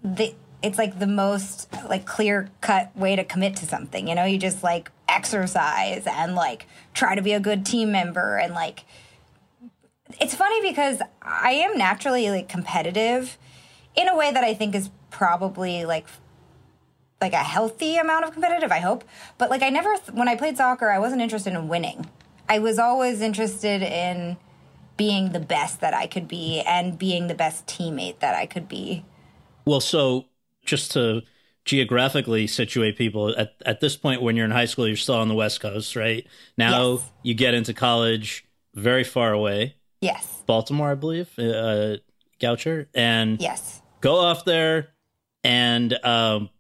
the 0.03 0.35
it's 0.63 0.79
like 0.79 0.99
the 0.99 1.07
most 1.07 1.69
like 1.89 2.07
clear 2.07 2.49
cut 2.61 2.97
way 2.97 3.17
to 3.17 3.25
commit 3.25 3.57
to 3.57 3.67
something. 3.67 4.09
You 4.09 4.15
know, 4.15 4.25
you 4.25 4.39
just 4.39 4.63
like 4.63 4.91
exercise 5.13 6.07
and 6.07 6.35
like 6.35 6.67
try 6.95 7.15
to 7.15 7.23
be 7.23 7.33
a 7.33 7.41
good 7.41 7.65
team 7.67 7.93
member 7.93 8.37
and 8.37 8.55
like 8.55 8.85
it's 10.21 10.35
funny 10.35 10.69
because 10.69 11.01
I 11.23 11.53
am 11.53 11.79
naturally 11.79 12.31
like 12.31 12.49
competitive 12.49 13.39
in 13.95 14.09
a 14.09 14.17
way 14.17 14.33
that 14.33 14.45
I 14.45 14.55
think 14.55 14.75
is 14.75 14.91
probably 15.11 15.85
like 15.85 16.07
like 17.21 17.33
a 17.33 17.37
healthy 17.37 17.97
amount 17.97 18.25
of 18.25 18.33
competitive, 18.33 18.73
I 18.73 18.81
hope. 18.81 19.05
But 19.39 19.51
like 19.51 19.63
I 19.63 19.69
never 19.71 19.97
when 20.13 20.29
I 20.29 20.37
played 20.37 20.57
soccer, 20.57 20.91
I 20.91 20.99
wasn't 20.99 21.23
interested 21.23 21.53
in 21.53 21.69
winning. 21.69 22.11
I 22.49 22.59
was 22.59 22.79
always 22.79 23.21
interested 23.21 23.83
in 23.83 24.37
being 24.97 25.33
the 25.33 25.41
best 25.41 25.81
that 25.81 25.95
I 25.95 26.07
could 26.07 26.29
be 26.29 26.61
and 26.61 26.99
being 26.99 27.29
the 27.29 27.35
best 27.35 27.67
teammate 27.67 28.19
that 28.21 28.35
I 28.35 28.47
could 28.47 28.69
be. 28.69 29.05
Well, 29.65 29.81
so 29.81 30.27
just 30.65 30.91
to 30.93 31.23
geographically 31.65 32.47
situate 32.47 32.97
people 32.97 33.35
at 33.39 33.55
at 33.65 33.81
this 33.81 33.97
point 33.97 34.21
when 34.23 34.37
you're 34.37 34.45
in 34.45 34.51
high 34.51 34.65
school, 34.67 34.87
you're 34.87 34.97
still 34.97 35.15
on 35.17 35.29
the 35.29 35.35
West 35.35 35.61
Coast, 35.61 35.95
right? 35.97 36.27
Now 36.59 36.93
Yes. 36.95 37.11
you 37.23 37.35
get 37.35 37.55
into 37.55 37.73
college 37.75 38.45
very 38.75 39.05
far 39.05 39.33
away, 39.33 39.77
Yes. 40.01 40.43
Baltimore, 40.47 40.91
I 40.91 40.95
believe, 40.95 41.29
uh, 41.39 41.97
Goucher, 42.41 42.87
and 42.95 43.41
Yes. 43.41 43.81
go 44.01 44.17
off 44.19 44.45
there, 44.45 44.89
and 45.45 45.93
um, 46.05 46.51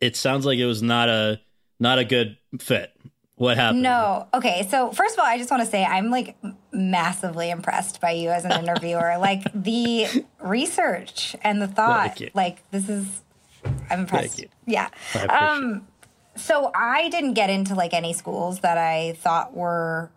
it 0.00 0.16
sounds 0.16 0.46
like 0.46 0.58
it 0.58 0.66
was 0.66 0.82
not 0.82 1.08
a 1.08 1.40
not 1.80 1.98
a 1.98 2.04
good 2.04 2.36
fit. 2.60 2.92
What 3.34 3.58
happened? 3.58 3.82
No. 3.82 4.28
Okay. 4.32 4.66
So 4.70 4.92
first 4.92 5.14
of 5.14 5.20
all, 5.20 5.26
I 5.26 5.36
just 5.36 5.50
want 5.50 5.62
to 5.62 5.68
say 5.68 5.84
I'm 5.84 6.08
like 6.10 6.36
massively 6.72 7.50
impressed 7.50 8.00
by 8.00 8.12
you 8.12 8.30
as 8.30 8.44
an 8.46 8.52
interviewer. 8.52 9.18
like 9.18 9.42
the 9.54 10.06
research 10.40 11.36
and 11.42 11.60
the 11.60 11.68
thought. 11.68 12.18
Like 12.32 12.62
this 12.70 12.88
is, 12.88 13.22
I'm 13.90 14.00
impressed. 14.00 14.36
Thank 14.36 14.38
you. 14.38 14.48
Yeah. 14.66 14.88
Um. 15.28 15.86
So 16.36 16.70
I 16.74 17.08
didn't 17.08 17.34
get 17.34 17.48
into 17.50 17.74
like 17.74 17.94
any 17.94 18.12
schools 18.12 18.60
that 18.60 18.76
I 18.76 19.16
thought 19.18 19.56
were 19.56 20.10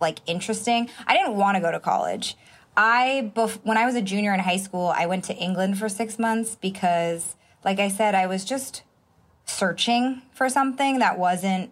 like 0.00 0.18
interesting. 0.26 0.90
I 1.06 1.16
didn't 1.16 1.36
want 1.36 1.56
to 1.56 1.60
go 1.60 1.70
to 1.70 1.78
college. 1.80 2.36
I 2.76 3.30
bef- 3.36 3.60
when 3.62 3.76
I 3.76 3.84
was 3.86 3.94
a 3.94 4.02
junior 4.02 4.32
in 4.34 4.40
high 4.40 4.56
school, 4.56 4.92
I 4.96 5.06
went 5.06 5.24
to 5.24 5.34
England 5.34 5.78
for 5.78 5.88
6 5.88 6.18
months 6.18 6.56
because 6.56 7.36
like 7.64 7.78
I 7.78 7.88
said, 7.88 8.14
I 8.14 8.26
was 8.26 8.44
just 8.44 8.82
searching 9.44 10.22
for 10.32 10.48
something 10.48 10.98
that 10.98 11.18
wasn't 11.18 11.70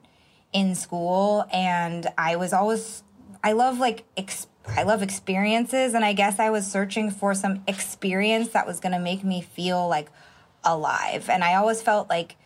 in 0.53 0.75
school 0.75 1.47
and 1.53 2.07
I 2.19 2.37
was 2.37 2.53
always 2.53 3.03
I 3.43 3.53
love 3.53 3.79
like 3.79 4.05
ex- 4.17 4.49
I 4.67 4.83
love 4.83 5.03
experiences 5.03 5.95
and 5.95 6.05
I 6.05 6.13
guess 6.13 6.39
I 6.39 6.51
was 6.51 6.67
searching 6.67 7.11
for 7.11 7.35
some 7.35 7.63
experience 7.67 8.49
that 8.51 8.67
was 8.67 8.79
going 8.81 8.93
to 8.93 8.99
make 8.99 9.25
me 9.25 9.41
feel 9.41 9.89
like 9.89 10.11
alive 10.65 11.29
and 11.29 11.43
I 11.43 11.55
always 11.55 11.83
felt 11.83 12.09
like 12.09 12.37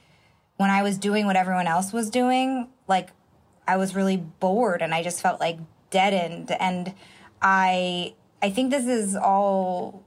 when 0.56 0.70
I 0.70 0.82
was 0.82 0.98
doing 0.98 1.26
what 1.26 1.36
everyone 1.36 1.66
else 1.66 1.92
was 1.92 2.10
doing 2.10 2.68
like 2.86 3.10
I 3.66 3.76
was 3.76 3.94
really 3.94 4.16
bored 4.16 4.82
and 4.82 4.94
I 4.94 5.02
just 5.02 5.20
felt 5.20 5.40
like 5.40 5.58
deadened 5.90 6.50
and 6.60 6.94
I 7.42 8.14
I 8.42 8.50
think 8.50 8.70
this 8.70 8.86
is 8.86 9.16
all 9.16 10.04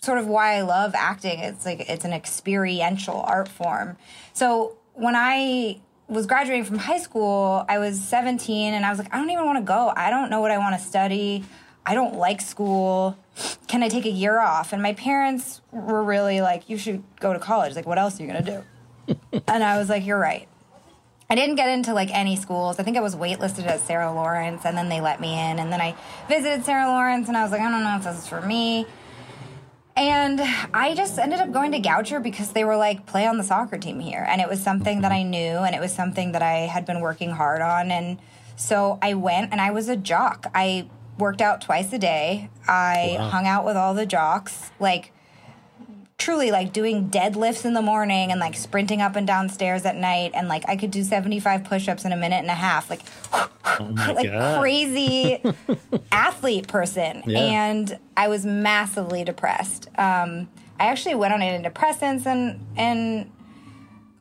sort 0.00 0.18
of 0.18 0.26
why 0.26 0.54
I 0.54 0.62
love 0.62 0.94
acting. 0.94 1.40
It's 1.40 1.64
like 1.64 1.88
it's 1.88 2.04
an 2.04 2.12
experiential 2.12 3.20
art 3.20 3.48
form. 3.48 3.96
So 4.32 4.76
when 4.94 5.14
I 5.16 5.80
was 6.08 6.26
graduating 6.26 6.64
from 6.64 6.78
high 6.78 6.98
school, 6.98 7.64
I 7.68 7.78
was 7.78 8.00
17 8.00 8.74
and 8.74 8.84
I 8.84 8.90
was 8.90 8.98
like, 8.98 9.12
I 9.12 9.18
don't 9.18 9.30
even 9.30 9.44
want 9.44 9.58
to 9.58 9.64
go. 9.64 9.92
I 9.94 10.10
don't 10.10 10.30
know 10.30 10.40
what 10.40 10.50
I 10.50 10.58
want 10.58 10.80
to 10.80 10.84
study. 10.84 11.44
I 11.88 11.94
don't 11.94 12.16
like 12.16 12.42
school. 12.42 13.16
Can 13.66 13.82
I 13.82 13.88
take 13.88 14.04
a 14.04 14.10
year 14.10 14.40
off? 14.40 14.74
And 14.74 14.82
my 14.82 14.92
parents 14.92 15.62
were 15.72 16.04
really 16.04 16.42
like, 16.42 16.68
you 16.68 16.76
should 16.76 17.02
go 17.18 17.32
to 17.32 17.38
college. 17.38 17.74
Like, 17.74 17.86
what 17.86 17.96
else 17.96 18.20
are 18.20 18.24
you 18.24 18.30
going 18.30 18.44
to 18.44 18.62
do? 19.08 19.40
and 19.48 19.64
I 19.64 19.78
was 19.78 19.88
like, 19.88 20.04
you're 20.04 20.18
right. 20.18 20.46
I 21.30 21.34
didn't 21.34 21.54
get 21.54 21.70
into 21.70 21.94
like 21.94 22.10
any 22.12 22.36
schools. 22.36 22.78
I 22.78 22.82
think 22.82 22.98
I 22.98 23.00
was 23.00 23.16
waitlisted 23.16 23.66
at 23.66 23.80
Sarah 23.80 24.12
Lawrence 24.12 24.66
and 24.66 24.76
then 24.76 24.90
they 24.90 25.00
let 25.00 25.18
me 25.18 25.32
in. 25.32 25.58
And 25.58 25.72
then 25.72 25.80
I 25.80 25.94
visited 26.28 26.66
Sarah 26.66 26.88
Lawrence 26.88 27.26
and 27.28 27.38
I 27.38 27.42
was 27.42 27.52
like, 27.52 27.62
I 27.62 27.70
don't 27.70 27.82
know 27.82 27.96
if 27.96 28.04
this 28.04 28.18
is 28.18 28.28
for 28.28 28.42
me. 28.42 28.84
And 29.96 30.42
I 30.74 30.94
just 30.94 31.18
ended 31.18 31.40
up 31.40 31.52
going 31.52 31.72
to 31.72 31.80
Goucher 31.80 32.22
because 32.22 32.52
they 32.52 32.64
were 32.64 32.76
like, 32.76 33.06
play 33.06 33.26
on 33.26 33.38
the 33.38 33.44
soccer 33.44 33.78
team 33.78 33.98
here. 33.98 34.26
And 34.28 34.42
it 34.42 34.48
was 34.48 34.62
something 34.62 35.00
that 35.00 35.10
I 35.10 35.20
mm-hmm. 35.20 35.30
knew 35.30 35.56
and 35.64 35.74
it 35.74 35.80
was 35.80 35.94
something 35.94 36.32
that 36.32 36.42
I 36.42 36.66
had 36.66 36.84
been 36.84 37.00
working 37.00 37.30
hard 37.30 37.62
on. 37.62 37.90
And 37.90 38.18
so 38.56 38.98
I 39.00 39.14
went 39.14 39.52
and 39.52 39.60
I 39.62 39.70
was 39.70 39.88
a 39.88 39.96
jock. 39.96 40.50
I 40.54 40.90
worked 41.18 41.40
out 41.40 41.60
twice 41.60 41.92
a 41.92 41.98
day. 41.98 42.48
I 42.66 43.16
Wow. 43.18 43.28
hung 43.30 43.46
out 43.46 43.64
with 43.64 43.76
all 43.76 43.94
the 43.94 44.06
jocks, 44.06 44.70
like 44.80 45.12
truly 46.16 46.50
like 46.50 46.72
doing 46.72 47.08
deadlifts 47.10 47.64
in 47.64 47.74
the 47.74 47.82
morning 47.82 48.32
and 48.32 48.40
like 48.40 48.56
sprinting 48.56 49.00
up 49.00 49.14
and 49.14 49.26
down 49.26 49.48
stairs 49.48 49.84
at 49.84 49.94
night. 49.96 50.32
And 50.34 50.48
like 50.48 50.64
I 50.68 50.76
could 50.76 50.90
do 50.90 51.02
75 51.04 51.64
push 51.64 51.88
ups 51.88 52.04
in 52.04 52.12
a 52.12 52.16
minute 52.16 52.38
and 52.38 52.48
a 52.50 52.54
half. 52.54 52.90
Like, 52.90 53.02
Oh 53.80 53.90
like 54.14 54.26
God. 54.26 54.60
crazy 54.60 55.40
athlete 56.12 56.66
person 56.66 57.22
Yeah. 57.26 57.38
and 57.38 57.98
i 58.16 58.26
was 58.26 58.44
massively 58.46 59.22
depressed 59.24 59.88
um, 59.98 60.48
i 60.80 60.86
actually 60.86 61.14
went 61.14 61.32
on 61.34 61.40
antidepressants 61.40 62.26
and 62.26 62.66
in 62.76 63.30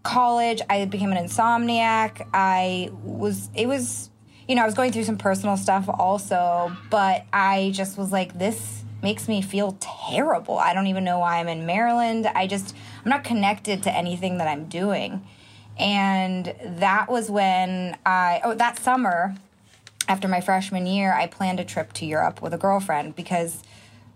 college 0.04 0.62
i 0.70 0.86
became 0.86 1.12
an 1.12 1.18
insomniac 1.26 2.28
i 2.34 2.92
was 3.04 3.50
it 3.56 3.68
was 3.68 4.10
you 4.48 4.56
know 4.56 4.64
i 4.64 4.66
was 4.66 4.74
going 4.74 4.92
through 4.92 5.04
some 5.04 5.18
personal 5.18 5.58
stuff 5.58 5.88
also 5.88 6.76
but 6.90 7.26
i 7.34 7.72
just 7.74 7.98
was 7.98 8.12
like 8.12 8.38
this 8.38 8.84
makes 9.04 9.28
me 9.28 9.42
feel 9.42 9.78
terrible 9.80 10.58
i 10.58 10.74
don't 10.74 10.88
even 10.88 11.04
know 11.04 11.20
why 11.20 11.38
i'm 11.38 11.48
in 11.48 11.66
maryland 11.66 12.28
i 12.28 12.48
just 12.48 12.76
i'm 13.04 13.10
not 13.10 13.24
connected 13.24 13.84
to 13.84 13.92
anything 13.92 14.38
that 14.38 14.48
i'm 14.48 14.66
doing 14.66 15.26
and 15.78 16.56
that 16.64 17.10
was 17.10 17.30
when 17.30 17.98
i 18.06 18.42
oh 18.44 18.56
that 18.56 18.80
summer 18.80 19.36
after 20.08 20.28
my 20.28 20.42
freshman 20.42 20.88
year, 20.88 21.14
I 21.14 21.28
planned 21.28 21.60
a 21.60 21.66
trip 21.66 21.94
to 21.94 22.06
Europe 22.06 22.42
with 22.42 22.54
a 22.54 22.58
girlfriend 22.58 23.16
because 23.16 23.62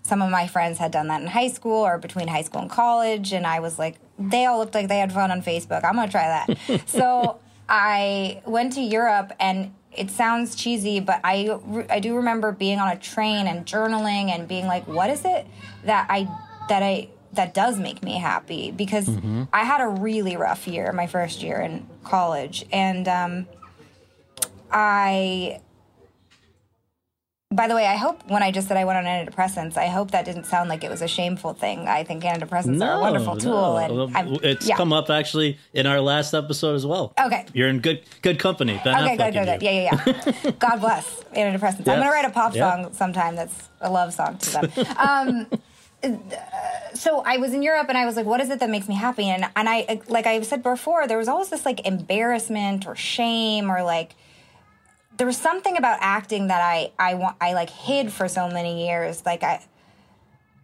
some 0.04 0.22
of 0.22 0.32
my 0.32 0.48
friends 0.48 0.80
had 0.80 0.92
done 0.92 1.08
that 1.08 1.22
in 1.22 1.28
high 1.28 1.50
school 1.50 1.86
or 1.86 1.98
between 1.98 2.28
high 2.28 2.42
school 2.42 2.62
and 2.62 2.70
college. 2.70 3.34
And 3.34 3.46
I 3.46 3.60
was 3.60 3.78
like, 3.78 3.98
they 4.18 4.46
all 4.46 4.58
looked 4.58 4.74
like 4.74 4.88
they 4.88 5.00
had 5.00 5.12
fun 5.12 5.32
on 5.32 5.42
Facebook. 5.42 5.84
I'm 5.84 5.96
going 5.96 6.08
to 6.08 6.12
try 6.12 6.46
that. 6.48 6.82
so 6.88 7.40
I 7.68 8.42
went 8.46 8.74
to 8.74 8.82
Europe 8.82 9.34
and 9.40 9.74
it 9.94 10.10
sounds 10.10 10.56
cheesy, 10.56 11.00
but 11.00 11.20
I, 11.24 11.58
I 11.90 12.00
do 12.00 12.16
remember 12.16 12.52
being 12.52 12.80
on 12.80 12.90
a 12.90 12.98
train 12.98 13.48
and 13.48 13.66
journaling 13.66 14.30
and 14.30 14.48
being 14.48 14.68
like, 14.68 14.88
what 14.88 15.10
is 15.10 15.24
it 15.26 15.46
that 15.84 16.08
I, 16.10 16.28
that 16.70 16.82
I, 16.84 17.10
that 17.34 17.54
does 17.54 17.78
make 17.80 18.04
me 18.04 18.18
happy 18.18 18.72
because 18.72 19.10
I 19.54 19.64
had 19.64 19.82
a 19.82 19.88
really 19.88 20.36
rough 20.38 20.68
year, 20.68 20.92
my 20.92 21.08
first 21.08 21.42
year 21.44 21.60
in 21.62 21.88
college. 22.04 22.66
And, 22.72 23.08
um, 23.08 23.48
I 24.72 25.62
By 27.54 27.68
the 27.68 27.76
way, 27.76 27.86
I 27.86 27.98
hope 27.98 28.22
when 28.30 28.42
I 28.42 28.52
just 28.52 28.70
said 28.70 28.78
I 28.78 28.86
went 28.86 28.98
on 28.98 29.04
antidepressants, 29.04 29.76
I 29.76 29.88
hope 29.88 30.12
that 30.12 30.24
didn't 30.24 30.46
sound 30.46 30.70
like 30.70 30.86
it 30.86 30.90
was 30.90 31.02
a 31.02 31.08
shameful 31.08 31.54
thing. 31.54 31.86
I 31.86 32.06
think 32.06 32.24
antidepressants 32.24 32.82
are 32.82 32.94
a 32.98 33.02
wonderful 33.02 33.36
tool, 33.36 33.52
no. 33.52 33.78
and 33.78 34.18
I'm, 34.18 34.38
it's 34.42 34.66
yeah. 34.68 34.78
come 34.78 34.94
up 34.94 35.10
actually 35.10 35.60
in 35.74 35.86
our 35.86 36.00
last 36.00 36.34
episode 36.34 36.76
as 36.76 36.86
well. 36.86 37.14
Okay. 37.20 37.46
You're 37.54 37.68
in 37.68 37.80
good 37.80 38.04
good 38.22 38.40
company. 38.40 38.80
Ben 38.86 38.96
Okay, 39.04 39.18
Affleck 39.18 39.34
good, 39.34 39.46
good, 39.46 39.60
good. 39.60 39.62
Yeah, 39.64 39.72
yeah, 39.72 40.34
yeah. 40.46 40.52
God 40.60 40.78
bless 40.80 41.24
antidepressants. 41.36 41.80
I'm 41.90 42.00
gonna 42.00 42.10
write 42.10 42.26
a 42.26 42.30
pop 42.30 42.56
Yeah. 42.56 42.72
song 42.72 42.94
sometime 42.94 43.36
that's 43.36 43.68
a 43.82 43.92
love 43.92 44.14
song 44.14 44.38
to 44.38 44.52
them. 44.52 44.72
um, 44.98 45.48
so 46.94 47.22
I 47.26 47.38
was 47.38 47.54
in 47.54 47.62
Europe 47.64 47.88
and 47.90 47.98
I 47.98 48.06
was 48.06 48.16
like, 48.16 48.26
what 48.26 48.40
is 48.42 48.50
it 48.50 48.60
that 48.60 48.70
makes 48.70 48.88
me 48.88 48.96
happy? 48.96 49.26
And 49.26 49.46
and 49.58 49.68
I 49.68 50.00
like 50.08 50.26
I've 50.26 50.46
said 50.46 50.64
before, 50.64 51.08
there 51.08 51.18
was 51.18 51.28
always 51.28 51.50
this 51.50 51.66
like 51.66 51.86
embarrassment 51.86 52.88
or 52.88 52.96
shame 52.96 53.70
or 53.70 53.84
like 53.84 54.16
there 55.22 55.28
was 55.28 55.38
something 55.38 55.78
about 55.78 56.00
acting 56.02 56.48
that 56.48 56.64
I 56.64 56.92
I 56.98 57.14
want 57.14 57.36
I 57.40 57.54
like 57.54 57.70
hid 57.70 58.12
for 58.12 58.28
so 58.28 58.48
many 58.48 58.88
years. 58.88 59.24
Like 59.24 59.44
I 59.44 59.64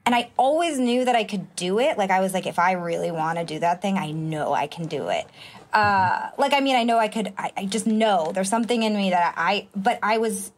and 0.03 0.15
I 0.15 0.31
always 0.35 0.79
knew 0.79 1.05
that 1.05 1.15
I 1.15 1.25
could 1.25 1.55
do 1.55 1.77
it. 1.77 1.95
Like 1.95 2.09
I 2.09 2.21
was 2.21 2.33
like, 2.33 2.47
if 2.47 2.57
I 2.57 2.71
really 2.71 3.11
want 3.11 3.37
to 3.37 3.45
do 3.45 3.59
that 3.59 3.83
thing, 3.83 3.99
I 3.99 4.09
know 4.09 4.53
I 4.53 4.65
can 4.65 4.87
do 4.87 5.09
it. 5.09 5.27
Uh, 5.71 6.31
like 6.39 6.53
I 6.53 6.61
mean, 6.61 6.75
I 6.75 6.85
know 6.85 6.97
I 6.97 7.07
could. 7.07 7.33
I, 7.37 7.51
I 7.55 7.65
just 7.67 7.85
know 7.85 8.31
there's 8.33 8.49
something 8.49 8.81
in 8.81 8.95
me 8.95 9.11
that 9.11 9.35
I. 9.37 9.67
But 9.75 9.99
I 10.01 10.17
was 10.17 10.51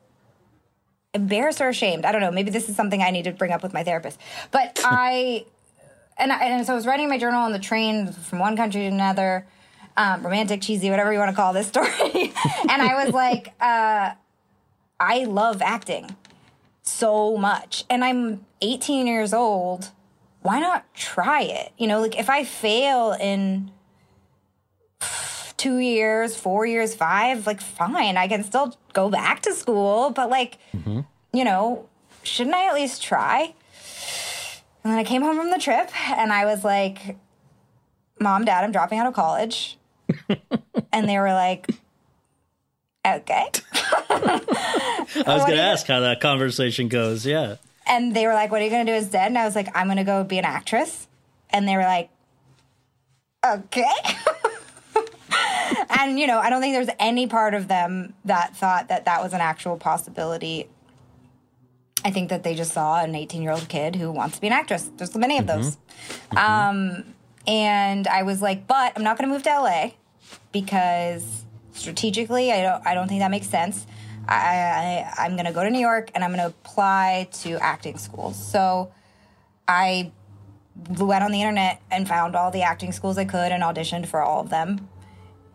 embarrassed 1.13 1.59
or 1.59 1.67
ashamed. 1.67 2.05
I 2.05 2.13
don't 2.13 2.21
know. 2.21 2.31
Maybe 2.31 2.51
this 2.51 2.69
is 2.69 2.77
something 2.77 3.01
I 3.01 3.11
need 3.11 3.23
to 3.23 3.33
bring 3.33 3.51
up 3.51 3.61
with 3.61 3.73
my 3.73 3.83
therapist. 3.83 4.17
But 4.51 4.79
I, 4.81 5.43
and 6.17 6.31
I, 6.31 6.45
and 6.45 6.65
so 6.65 6.71
I 6.71 6.75
was 6.77 6.87
writing 6.87 7.09
my 7.09 7.17
journal 7.17 7.41
on 7.41 7.51
the 7.51 7.59
train 7.59 8.13
from 8.13 8.39
one 8.39 8.55
country 8.55 8.79
to 8.79 8.87
another, 8.87 9.45
um, 9.99 10.23
romantic, 10.23 10.61
cheesy, 10.61 10.89
whatever 10.89 11.11
you 11.11 11.19
want 11.19 11.29
to 11.29 11.35
call 11.35 11.51
this 11.51 11.67
story. 11.67 11.89
and 12.69 12.81
I 12.81 13.03
was 13.03 13.13
like, 13.13 13.53
uh, 13.59 14.11
I 14.97 15.25
love 15.25 15.61
acting 15.61 16.15
so 16.83 17.35
much, 17.37 17.83
and 17.89 18.03
I'm 18.03 18.45
18 18.61 19.07
years 19.07 19.33
old. 19.33 19.91
Why 20.41 20.61
not 20.61 20.91
try 20.93 21.41
it? 21.41 21.73
You 21.77 21.87
know, 21.87 21.99
like 21.99 22.17
if 22.17 22.29
I 22.29 22.45
fail 22.45 23.11
in 23.11 23.71
two 25.57 25.79
years, 25.79 26.33
four 26.37 26.65
years, 26.65 26.95
five, 26.95 27.45
like 27.45 27.59
fine, 27.59 28.15
I 28.15 28.29
can 28.29 28.45
still 28.45 28.77
go 28.93 29.09
back 29.09 29.41
to 29.41 29.53
school, 29.53 30.11
but 30.11 30.29
like, 30.29 30.59
you 31.33 31.43
know, 31.43 31.89
shouldn't 32.23 32.55
I 32.55 32.67
at 32.67 32.73
least 32.73 33.03
try? 33.03 33.53
And 34.83 34.93
then 34.93 34.97
I 34.97 35.03
came 35.03 35.21
home 35.21 35.35
from 35.35 35.51
the 35.51 35.57
trip 35.57 35.91
and 36.09 36.31
I 36.31 36.45
was 36.45 36.63
like, 36.63 37.17
Mom, 38.21 38.45
Dad, 38.45 38.63
I'm 38.63 38.71
dropping 38.71 38.99
out 38.99 39.07
of 39.07 39.13
college. 39.13 39.77
And 40.91 41.07
they 41.09 41.17
were 41.17 41.33
like, 41.33 41.69
Okay. 43.05 43.47
I 44.09 45.23
was 45.25 45.43
going 45.45 45.55
to 45.57 45.61
ask 45.61 45.87
how 45.87 46.01
that 46.01 46.19
conversation 46.21 46.87
goes. 46.89 47.25
Yeah. 47.25 47.55
And 47.87 48.15
they 48.15 48.27
were 48.27 48.33
like, 48.33 48.51
What 48.51 48.61
are 48.61 48.65
you 48.65 48.69
going 48.69 48.85
to 48.85 48.91
do 48.91 48.97
instead? 48.97 49.27
And 49.27 49.37
I 49.37 49.45
was 49.45 49.55
like, 49.55 49.75
I'm 49.75 49.87
going 49.87 49.97
to 49.97 50.03
go 50.03 50.23
be 50.23 50.37
an 50.37 50.45
actress. 50.45 51.07
And 51.49 51.67
they 51.67 51.75
were 51.75 51.83
like, 51.83 52.09
Okay. 53.45 53.89
and, 55.99 56.19
you 56.19 56.27
know, 56.27 56.39
I 56.39 56.49
don't 56.49 56.61
think 56.61 56.75
there's 56.75 56.95
any 56.99 57.27
part 57.27 57.53
of 57.53 57.67
them 57.67 58.13
that 58.25 58.55
thought 58.55 58.89
that 58.89 59.05
that 59.05 59.21
was 59.23 59.33
an 59.33 59.41
actual 59.41 59.77
possibility. 59.77 60.67
I 62.03 62.11
think 62.11 62.29
that 62.29 62.43
they 62.43 62.55
just 62.55 62.73
saw 62.73 63.01
an 63.01 63.15
18 63.15 63.41
year 63.41 63.51
old 63.51 63.67
kid 63.69 63.95
who 63.95 64.11
wants 64.11 64.35
to 64.35 64.41
be 64.41 64.47
an 64.47 64.53
actress. 64.53 64.89
There's 64.97 65.11
so 65.11 65.19
many 65.19 65.37
of 65.37 65.47
those. 65.47 65.77
Um, 66.35 67.03
and 67.47 68.07
I 68.07 68.23
was 68.23 68.41
like, 68.41 68.67
but 68.67 68.93
I'm 68.95 69.03
not 69.03 69.17
going 69.17 69.27
to 69.29 69.33
move 69.33 69.43
to 69.43 69.49
LA 69.49 69.91
because 70.51 71.45
strategically, 71.73 72.51
I 72.51 72.61
don't, 72.61 72.87
I 72.87 72.93
don't 72.93 73.07
think 73.07 73.21
that 73.21 73.31
makes 73.31 73.47
sense. 73.47 73.85
I, 74.27 74.35
I, 75.17 75.25
I'm 75.25 75.33
going 75.33 75.45
to 75.45 75.53
go 75.53 75.63
to 75.63 75.69
New 75.69 75.79
York 75.79 76.11
and 76.13 76.23
I'm 76.23 76.31
going 76.31 76.41
to 76.41 76.47
apply 76.47 77.29
to 77.41 77.53
acting 77.55 77.97
schools. 77.97 78.37
So 78.37 78.91
I 79.67 80.11
went 80.97 81.23
on 81.23 81.31
the 81.31 81.41
internet 81.41 81.81
and 81.91 82.07
found 82.07 82.35
all 82.35 82.51
the 82.51 82.61
acting 82.61 82.91
schools 82.91 83.17
I 83.17 83.25
could 83.25 83.51
and 83.51 83.63
auditioned 83.63 84.07
for 84.07 84.21
all 84.21 84.41
of 84.41 84.49
them. 84.49 84.87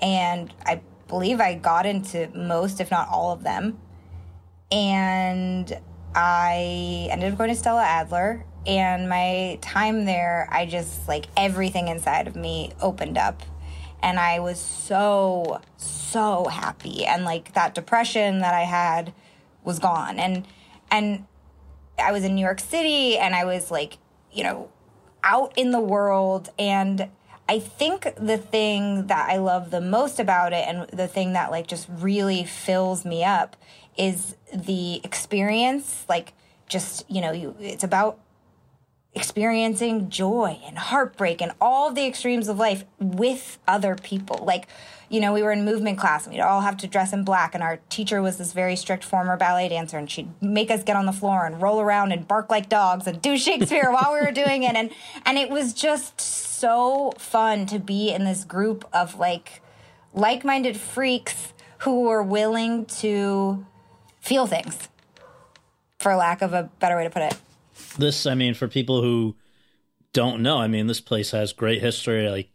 And 0.01 0.53
I 0.67 0.81
believe 1.09 1.41
I 1.41 1.55
got 1.55 1.87
into 1.87 2.29
most, 2.35 2.81
if 2.81 2.91
not 2.91 3.09
all 3.09 3.33
of 3.33 3.43
them. 3.45 3.79
And 4.73 5.73
I 6.15 7.09
ended 7.11 7.33
up 7.33 7.39
going 7.39 7.51
to 7.51 7.57
Stella 7.57 7.83
Adler. 7.83 8.45
And 8.67 9.09
my 9.09 9.59
time 9.61 10.05
there, 10.05 10.49
I 10.51 10.67
just 10.67 11.07
like 11.07 11.27
everything 11.37 11.89
inside 11.89 12.27
of 12.27 12.35
me 12.35 12.73
opened 12.81 13.19
up. 13.19 13.43
And 14.05 14.21
I 14.21 14.39
was 14.39 14.61
so, 14.61 15.63
so 15.79 16.45
happy. 16.45 17.07
And 17.07 17.25
like 17.25 17.55
that 17.55 17.75
depression 17.75 18.41
that 18.41 18.53
I 18.53 18.65
had 18.65 19.15
was 19.65 19.79
gone. 19.79 20.19
And, 20.19 20.47
and 20.91 21.25
I 21.99 22.13
was 22.13 22.23
in 22.23 22.35
New 22.35 22.43
York 22.43 22.61
City 22.61 23.17
and 23.17 23.35
I 23.35 23.47
was 23.47 23.71
like, 23.71 23.97
you 24.31 24.45
know, 24.45 24.69
out 25.25 25.57
in 25.57 25.71
the 25.71 25.81
world. 25.81 26.51
And 26.59 27.09
I 27.49 27.59
think 27.59 28.15
the 28.17 28.37
thing 28.37 29.07
that 29.07 29.31
I 29.31 29.39
love 29.39 29.71
the 29.71 29.81
most 29.81 30.21
about 30.21 30.53
it 30.53 30.69
and 30.69 30.87
the 30.91 31.09
thing 31.09 31.33
that 31.33 31.51
like 31.51 31.67
just 31.67 31.89
really 31.89 32.45
fills 32.45 33.07
me 33.07 33.25
up 33.25 33.57
is 33.97 34.37
the 34.53 35.01
experience. 35.03 36.05
Like, 36.11 36.35
just, 36.69 37.11
you 37.11 37.23
know, 37.23 37.33
you, 37.33 37.57
it's 37.59 37.85
about 37.85 38.19
experiencing 39.15 40.11
joy 40.11 40.59
and 40.67 40.77
heartbreak 40.77 41.41
and 41.41 41.53
all 41.61 41.93
the 41.93 42.07
extremes 42.07 42.49
of 42.49 42.59
life 42.59 42.85
with 42.99 43.59
other 43.69 43.95
people. 43.95 44.45
Like, 44.45 44.67
you 45.09 45.21
know, 45.21 45.33
we 45.33 45.43
were 45.43 45.53
in 45.53 45.65
movement 45.65 45.99
class 45.99 46.27
and 46.27 46.35
we'd 46.35 46.41
all 46.41 46.63
have 46.63 46.77
to 46.79 46.89
dress 46.89 47.13
in 47.13 47.25
black, 47.25 47.55
and 47.55 47.63
our 47.63 47.79
teacher 47.89 48.21
was 48.21 48.39
this 48.39 48.53
very 48.53 48.75
strict 48.75 49.05
former 49.05 49.37
ballet 49.37 49.69
dancer, 49.69 49.99
and 49.99 50.11
she'd 50.11 50.31
make 50.43 50.71
us 50.71 50.83
get 50.83 50.97
on 50.97 51.07
the 51.07 51.13
floor 51.13 51.47
and 51.47 51.63
roll 51.63 51.81
around 51.81 52.13
and 52.13 52.27
bark 52.27 52.51
like 52.51 52.69
dogs 52.69 53.07
and 53.07 53.23
do 53.23 53.39
Shakespeare 53.45 53.91
while 53.91 54.13
we 54.13 54.21
were 54.21 54.33
doing 54.33 54.65
it. 54.65 54.75
And 54.75 54.91
and 55.25 55.39
it 55.39 55.51
was 55.51 55.73
just 55.73 56.21
so 56.21 57.13
fun 57.19 57.67
to 57.67 57.79
be 57.79 58.11
in 58.13 58.25
this 58.25 58.45
group 58.45 58.85
of 58.93 59.19
like 59.19 59.63
like-minded 60.13 60.77
freaks 60.77 61.53
who 61.79 62.03
were 62.03 62.23
willing 62.23 62.87
to 62.87 63.65
feel 64.21 64.47
things, 64.47 64.89
for 65.99 66.17
lack 66.17 66.41
of 66.41 66.53
a 66.53 66.71
better 66.81 66.97
way 66.97 67.05
to 67.05 67.11
put 67.11 67.23
it. 67.23 67.37
This, 67.99 68.27
I 68.27 68.35
mean, 68.35 68.55
for 68.55 68.69
people 68.69 69.03
who 69.03 69.37
don't 70.13 70.43
know, 70.43 70.59
I 70.59 70.69
mean, 70.69 70.87
this 70.87 71.01
place 71.01 71.33
has 71.33 71.53
great 71.53 71.81
history, 71.81 72.29
like 72.29 72.51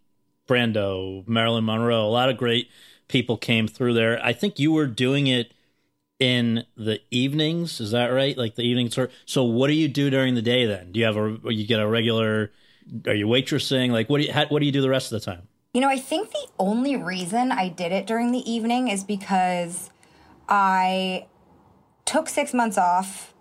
Brando, 0.47 1.27
Marilyn 1.27 1.65
Monroe, 1.65 2.05
a 2.05 2.09
lot 2.09 2.29
of 2.29 2.37
great 2.37 2.69
people 3.07 3.37
came 3.37 3.67
through 3.67 3.93
there. 3.93 4.23
I 4.23 4.33
think 4.33 4.59
you 4.59 4.71
were 4.71 4.87
doing 4.87 5.27
it 5.27 5.53
in 6.19 6.65
the 6.75 6.99
evenings. 7.11 7.79
Is 7.79 7.91
that 7.91 8.07
right? 8.07 8.37
Like 8.37 8.55
the 8.55 8.63
evening 8.63 8.89
tour. 8.89 9.09
So 9.25 9.43
what 9.43 9.67
do 9.67 9.73
you 9.73 9.87
do 9.87 10.09
during 10.09 10.35
the 10.35 10.41
day 10.41 10.65
then? 10.65 10.91
Do 10.91 10.99
you 10.99 11.05
have 11.05 11.17
a, 11.17 11.37
you 11.45 11.65
get 11.65 11.79
a 11.79 11.87
regular, 11.87 12.51
are 13.07 13.13
you 13.13 13.27
waitressing? 13.27 13.91
Like 13.91 14.09
what 14.09 14.19
do 14.19 14.25
you, 14.25 14.33
how, 14.33 14.45
what 14.47 14.59
do 14.59 14.65
you 14.65 14.71
do 14.71 14.81
the 14.81 14.89
rest 14.89 15.11
of 15.11 15.21
the 15.21 15.25
time? 15.25 15.47
You 15.73 15.81
know, 15.81 15.89
I 15.89 15.99
think 15.99 16.31
the 16.31 16.47
only 16.57 16.95
reason 16.95 17.51
I 17.51 17.69
did 17.69 17.91
it 17.91 18.07
during 18.07 18.31
the 18.31 18.49
evening 18.49 18.87
is 18.87 19.03
because 19.03 19.91
I 20.47 21.27
took 22.05 22.27
six 22.27 22.53
months 22.53 22.77
off 22.77 23.33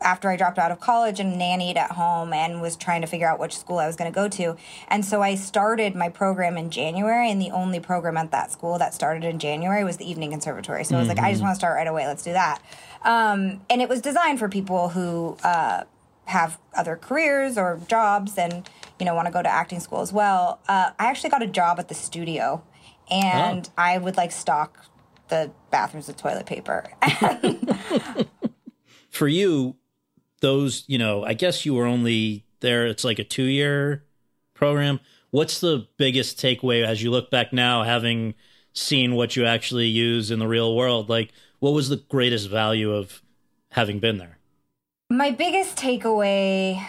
after 0.00 0.28
I 0.28 0.36
dropped 0.36 0.58
out 0.58 0.70
of 0.70 0.80
college 0.80 1.18
and 1.20 1.40
nannied 1.40 1.76
at 1.76 1.92
home 1.92 2.32
and 2.32 2.60
was 2.60 2.76
trying 2.76 3.00
to 3.00 3.06
figure 3.06 3.26
out 3.26 3.38
which 3.38 3.56
school 3.56 3.78
I 3.78 3.86
was 3.86 3.96
going 3.96 4.10
to 4.10 4.14
go 4.14 4.28
to. 4.28 4.56
And 4.88 5.04
so 5.04 5.22
I 5.22 5.34
started 5.34 5.94
my 5.94 6.08
program 6.08 6.56
in 6.56 6.70
January, 6.70 7.30
and 7.30 7.40
the 7.40 7.50
only 7.50 7.80
program 7.80 8.16
at 8.16 8.30
that 8.30 8.52
school 8.52 8.78
that 8.78 8.94
started 8.94 9.24
in 9.24 9.38
January 9.38 9.84
was 9.84 9.96
the 9.96 10.08
evening 10.08 10.30
conservatory. 10.30 10.84
So 10.84 10.96
I 10.96 10.98
was 11.00 11.08
like, 11.08 11.18
I 11.18 11.30
just 11.30 11.42
want 11.42 11.52
to 11.52 11.58
start 11.58 11.76
right 11.76 11.86
away. 11.86 12.06
Let's 12.06 12.22
do 12.22 12.32
that. 12.32 12.62
Um, 13.02 13.62
and 13.70 13.82
it 13.82 13.88
was 13.88 14.00
designed 14.00 14.38
for 14.38 14.48
people 14.48 14.90
who 14.90 15.36
uh, 15.44 15.84
have 16.26 16.58
other 16.74 16.96
careers 16.96 17.58
or 17.58 17.80
jobs 17.88 18.38
and 18.38 18.68
you 18.98 19.04
know 19.06 19.14
want 19.14 19.26
to 19.26 19.32
go 19.32 19.42
to 19.42 19.48
acting 19.48 19.80
school 19.80 20.00
as 20.00 20.12
well. 20.12 20.60
Uh, 20.68 20.90
I 20.98 21.06
actually 21.06 21.30
got 21.30 21.42
a 21.42 21.46
job 21.46 21.78
at 21.78 21.88
the 21.88 21.94
studio, 21.94 22.62
and 23.10 23.68
I 23.76 23.98
would 23.98 24.16
like 24.16 24.32
stock 24.32 24.86
the 25.28 25.50
bathrooms 25.70 26.08
with 26.08 26.16
toilet 26.16 26.46
paper. 26.46 26.90
For 29.10 29.28
you, 29.28 29.76
those, 30.40 30.84
you 30.86 30.98
know, 30.98 31.24
I 31.24 31.34
guess 31.34 31.64
you 31.64 31.74
were 31.74 31.86
only 31.86 32.44
there, 32.60 32.86
it's 32.86 33.04
like 33.04 33.18
a 33.18 33.24
two 33.24 33.44
year 33.44 34.04
program. 34.54 35.00
What's 35.30 35.60
the 35.60 35.88
biggest 35.96 36.38
takeaway 36.38 36.86
as 36.86 37.02
you 37.02 37.10
look 37.10 37.30
back 37.30 37.52
now, 37.52 37.82
having 37.82 38.34
seen 38.72 39.14
what 39.14 39.36
you 39.36 39.44
actually 39.44 39.86
use 39.86 40.30
in 40.30 40.38
the 40.38 40.46
real 40.46 40.76
world? 40.76 41.08
Like, 41.08 41.32
what 41.58 41.72
was 41.72 41.88
the 41.88 41.96
greatest 41.96 42.48
value 42.48 42.92
of 42.92 43.22
having 43.72 43.98
been 43.98 44.18
there? 44.18 44.38
My 45.10 45.30
biggest 45.30 45.76
takeaway, 45.76 46.86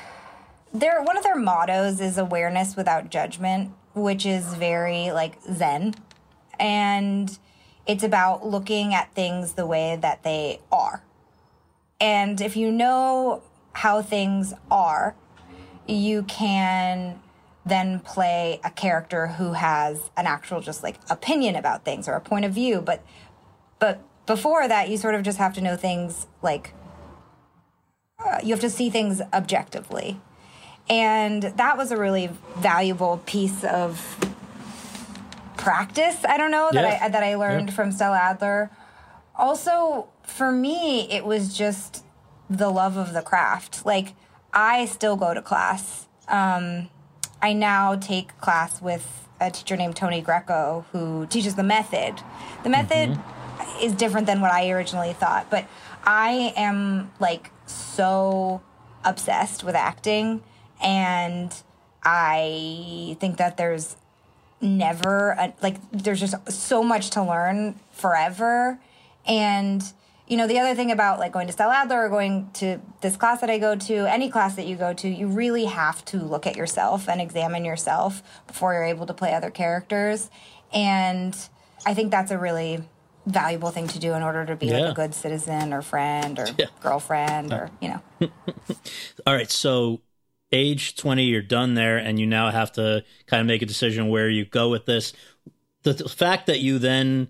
their 0.73 1.01
one 1.01 1.17
of 1.17 1.23
their 1.23 1.35
mottos 1.35 1.99
is 1.99 2.17
awareness 2.17 2.75
without 2.75 3.09
judgment, 3.09 3.71
which 3.93 4.25
is 4.25 4.53
very 4.55 5.11
like 5.11 5.41
zen. 5.51 5.95
And 6.59 7.37
it's 7.87 8.03
about 8.03 8.45
looking 8.45 8.93
at 8.93 9.13
things 9.13 9.53
the 9.53 9.65
way 9.65 9.97
that 10.01 10.23
they 10.23 10.59
are. 10.71 11.03
And 11.99 12.41
if 12.41 12.55
you 12.57 12.71
know 12.71 13.41
how 13.73 14.01
things 14.01 14.53
are, 14.69 15.15
you 15.87 16.23
can 16.23 17.19
then 17.65 17.99
play 17.99 18.59
a 18.63 18.69
character 18.69 19.27
who 19.27 19.53
has 19.53 20.09
an 20.15 20.27
actual 20.27 20.61
just 20.61 20.83
like 20.83 20.97
opinion 21.09 21.55
about 21.55 21.83
things 21.83 22.07
or 22.07 22.13
a 22.13 22.21
point 22.21 22.45
of 22.45 22.51
view, 22.53 22.81
but 22.81 23.03
but 23.79 24.01
before 24.25 24.67
that 24.67 24.89
you 24.89 24.97
sort 24.97 25.15
of 25.15 25.23
just 25.23 25.37
have 25.37 25.53
to 25.53 25.61
know 25.61 25.75
things 25.75 26.27
like 26.41 26.73
uh, 28.23 28.39
you 28.43 28.49
have 28.51 28.59
to 28.61 28.69
see 28.69 28.89
things 28.89 29.21
objectively. 29.33 30.19
And 30.89 31.41
that 31.43 31.77
was 31.77 31.91
a 31.91 31.97
really 31.97 32.29
valuable 32.57 33.21
piece 33.25 33.63
of 33.63 34.17
practice. 35.57 36.23
I 36.27 36.37
don't 36.37 36.51
know 36.51 36.69
that 36.71 36.83
Yeah. 36.83 36.99
I 37.05 37.09
that 37.09 37.23
I 37.23 37.35
learned 37.35 37.69
Yeah. 37.69 37.75
from 37.75 37.91
Stella 37.91 38.17
Adler. 38.17 38.69
Also, 39.35 40.07
for 40.27 40.51
me, 40.51 41.09
it 41.11 41.25
was 41.25 41.57
just 41.57 42.03
the 42.49 42.69
love 42.69 42.97
of 42.97 43.13
the 43.13 43.21
craft. 43.21 43.85
Like 43.85 44.13
I 44.53 44.85
still 44.85 45.15
go 45.15 45.33
to 45.33 45.41
class. 45.41 46.07
Um, 46.27 46.89
I 47.41 47.53
now 47.53 47.95
take 47.95 48.37
class 48.39 48.81
with 48.81 49.27
a 49.39 49.51
teacher 49.51 49.75
named 49.75 49.95
Tony 49.95 50.21
Greco 50.21 50.85
who 50.91 51.27
teaches 51.27 51.55
the 51.55 51.63
method. 51.63 52.21
The 52.63 52.69
method 52.69 53.19
is 53.81 53.93
different 53.93 54.27
than 54.27 54.41
what 54.41 54.51
I 54.51 54.69
originally 54.71 55.13
thought, 55.13 55.49
but 55.49 55.67
I 56.03 56.53
am 56.55 57.11
like 57.19 57.51
so 57.65 58.61
obsessed 59.03 59.63
with 59.63 59.75
acting 59.75 60.43
and 60.81 61.53
I 62.03 63.17
think 63.19 63.37
that 63.37 63.57
there's 63.57 63.97
never 64.61 65.31
a, 65.31 65.53
like 65.61 65.77
there's 65.91 66.19
just 66.19 66.51
so 66.51 66.83
much 66.83 67.09
to 67.11 67.23
learn 67.23 67.79
forever 67.91 68.79
and 69.27 69.83
you 70.27 70.37
know 70.37 70.47
the 70.47 70.59
other 70.59 70.75
thing 70.75 70.91
about 70.91 71.19
like 71.19 71.31
going 71.31 71.47
to 71.47 71.53
Stella 71.53 71.75
Adler 71.75 72.05
or 72.05 72.09
going 72.09 72.49
to 72.53 72.79
this 73.01 73.15
class 73.17 73.41
that 73.41 73.49
I 73.49 73.57
go 73.57 73.75
to 73.75 73.95
any 74.05 74.29
class 74.29 74.55
that 74.55 74.65
you 74.65 74.75
go 74.75 74.93
to 74.93 75.07
you 75.07 75.27
really 75.27 75.65
have 75.65 76.03
to 76.05 76.17
look 76.17 76.47
at 76.47 76.55
yourself 76.55 77.07
and 77.07 77.21
examine 77.21 77.65
yourself 77.65 78.23
before 78.47 78.73
you're 78.73 78.83
able 78.83 79.05
to 79.05 79.13
play 79.13 79.33
other 79.33 79.51
characters 79.51 80.29
and 80.73 81.37
I 81.85 81.93
think 81.93 82.11
that's 82.11 82.31
a 82.31 82.37
really 82.37 82.83
valuable 83.27 83.71
thing 83.71 83.87
to 83.87 83.99
do 83.99 84.13
in 84.13 84.21
order 84.23 84.45
to 84.45 84.55
be 84.55 84.71
like 84.71 84.91
a 84.91 84.93
good 84.93 85.13
citizen 85.15 85.73
or 85.73 85.81
friend 85.81 86.37
or 86.39 86.47
Yeah. 86.57 86.67
girlfriend 86.81 87.53
or 87.53 87.69
you 87.81 87.89
know 87.89 88.01
All 89.25 89.33
right, 89.33 89.49
so 89.49 90.01
age 90.51 90.95
20, 90.95 91.23
you're 91.25 91.41
done 91.41 91.73
there, 91.73 91.97
and 91.97 92.19
you 92.19 92.25
now 92.25 92.49
have 92.51 92.71
to 92.73 93.03
kind 93.25 93.41
of 93.41 93.47
make 93.47 93.61
a 93.61 93.65
decision 93.65 94.09
where 94.09 94.29
you 94.29 94.45
go 94.45 94.69
with 94.69 94.85
this. 94.85 95.13
The, 95.83 95.93
the 95.93 96.09
fact 96.09 96.47
that 96.47 96.59
you 96.59 96.79
then 96.79 97.29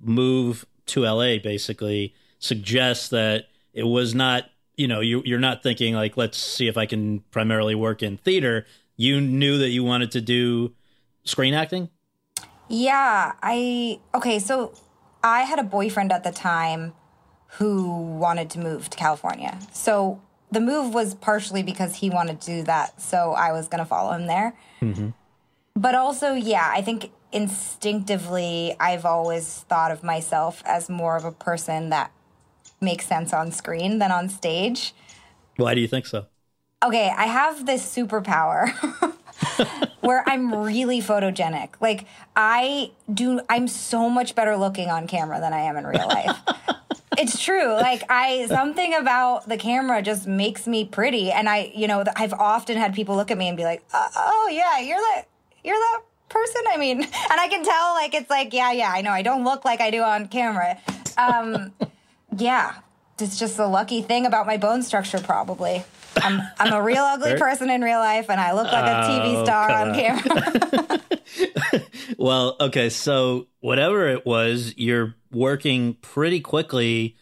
move 0.00 0.66
to 0.86 1.02
LA 1.02 1.38
basically 1.38 2.14
suggests 2.44 3.08
that 3.08 3.46
it 3.72 3.84
was 3.84 4.14
not, 4.14 4.50
you 4.76 4.86
know, 4.86 5.00
you, 5.00 5.22
you're 5.24 5.40
not 5.40 5.62
thinking 5.62 5.94
like, 5.94 6.16
let's 6.16 6.36
see 6.36 6.68
if 6.68 6.76
I 6.76 6.84
can 6.86 7.20
primarily 7.30 7.74
work 7.74 8.02
in 8.02 8.18
theater. 8.18 8.66
You 8.96 9.20
knew 9.20 9.58
that 9.58 9.70
you 9.70 9.82
wanted 9.82 10.10
to 10.12 10.20
do 10.20 10.72
screen 11.24 11.54
acting. 11.54 11.88
Yeah, 12.68 13.32
I 13.42 14.00
okay, 14.14 14.38
so 14.38 14.74
I 15.22 15.42
had 15.42 15.58
a 15.58 15.62
boyfriend 15.62 16.12
at 16.12 16.24
the 16.24 16.32
time 16.32 16.92
who 17.58 18.16
wanted 18.16 18.50
to 18.50 18.58
move 18.58 18.90
to 18.90 18.96
California. 18.96 19.58
So 19.72 20.20
the 20.50 20.60
move 20.60 20.94
was 20.94 21.14
partially 21.14 21.62
because 21.62 21.96
he 21.96 22.10
wanted 22.10 22.40
to 22.42 22.46
do 22.46 22.62
that, 22.64 23.00
so 23.00 23.32
I 23.32 23.52
was 23.52 23.68
going 23.68 23.80
to 23.80 23.84
follow 23.84 24.12
him 24.12 24.26
there. 24.26 24.56
Mm-hmm. 24.80 25.10
But 25.76 25.94
also, 25.94 26.34
yeah, 26.34 26.70
I 26.72 26.82
think 26.82 27.10
instinctively 27.32 28.76
I've 28.78 29.04
always 29.04 29.64
thought 29.68 29.90
of 29.90 30.02
myself 30.02 30.62
as 30.64 30.88
more 30.88 31.16
of 31.16 31.24
a 31.24 31.32
person 31.32 31.90
that 31.90 32.12
makes 32.84 33.06
sense 33.06 33.32
on 33.32 33.50
screen 33.50 33.98
than 33.98 34.12
on 34.12 34.28
stage. 34.28 34.94
Why 35.56 35.74
do 35.74 35.80
you 35.80 35.88
think 35.88 36.06
so? 36.06 36.26
Okay, 36.84 37.10
I 37.16 37.26
have 37.26 37.64
this 37.64 37.82
superpower 37.96 38.70
where 40.00 40.22
I'm 40.26 40.54
really 40.54 41.00
photogenic. 41.00 41.70
Like 41.80 42.06
I 42.36 42.90
do 43.12 43.40
I'm 43.48 43.68
so 43.68 44.10
much 44.10 44.34
better 44.34 44.56
looking 44.56 44.90
on 44.90 45.06
camera 45.06 45.40
than 45.40 45.52
I 45.52 45.60
am 45.60 45.76
in 45.76 45.86
real 45.86 46.06
life. 46.06 46.36
it's 47.18 47.42
true. 47.42 47.72
Like 47.72 48.02
I 48.10 48.46
something 48.48 48.94
about 48.94 49.48
the 49.48 49.56
camera 49.56 50.02
just 50.02 50.26
makes 50.26 50.66
me 50.66 50.84
pretty 50.84 51.32
and 51.32 51.48
I, 51.48 51.72
you 51.74 51.88
know, 51.88 52.04
I've 52.16 52.34
often 52.34 52.76
had 52.76 52.94
people 52.94 53.16
look 53.16 53.30
at 53.30 53.38
me 53.38 53.48
and 53.48 53.56
be 53.56 53.64
like, 53.64 53.82
"Oh, 53.94 54.08
oh 54.16 54.48
yeah, 54.52 54.78
you're 54.80 54.98
that 54.98 55.24
you're 55.64 55.78
that 55.78 56.00
person." 56.28 56.62
I 56.70 56.76
mean, 56.76 57.02
and 57.02 57.40
I 57.40 57.48
can 57.48 57.64
tell 57.64 57.94
like 57.94 58.14
it's 58.14 58.28
like, 58.28 58.52
"Yeah, 58.52 58.72
yeah, 58.72 58.90
I 58.92 59.00
know. 59.00 59.10
I 59.10 59.22
don't 59.22 59.44
look 59.44 59.64
like 59.64 59.80
I 59.80 59.90
do 59.90 60.02
on 60.02 60.28
camera." 60.28 60.78
Um 61.16 61.72
yeah. 62.36 62.74
It's 63.20 63.38
just 63.38 63.58
a 63.60 63.66
lucky 63.66 64.02
thing 64.02 64.26
about 64.26 64.46
my 64.46 64.56
bone 64.56 64.82
structure 64.82 65.20
probably. 65.20 65.84
I'm 66.16 66.40
I'm 66.58 66.72
a 66.72 66.82
real 66.82 67.02
ugly 67.02 67.36
person 67.36 67.70
in 67.70 67.80
real 67.80 67.98
life 68.00 68.28
and 68.28 68.40
I 68.40 68.52
look 68.52 68.70
like 68.72 68.84
a 68.84 69.08
TV 69.08 69.34
Oh, 69.36 69.44
star 69.44 69.70
on. 69.70 69.94
camera. 69.94 71.00
Well, 72.18 72.56
okay, 72.60 72.90
so 72.90 73.48
whatever 73.60 74.08
it 74.08 74.24
was, 74.26 74.74
you're 74.76 75.14
working 75.32 75.94
pretty 75.94 76.40
quickly 76.40 77.16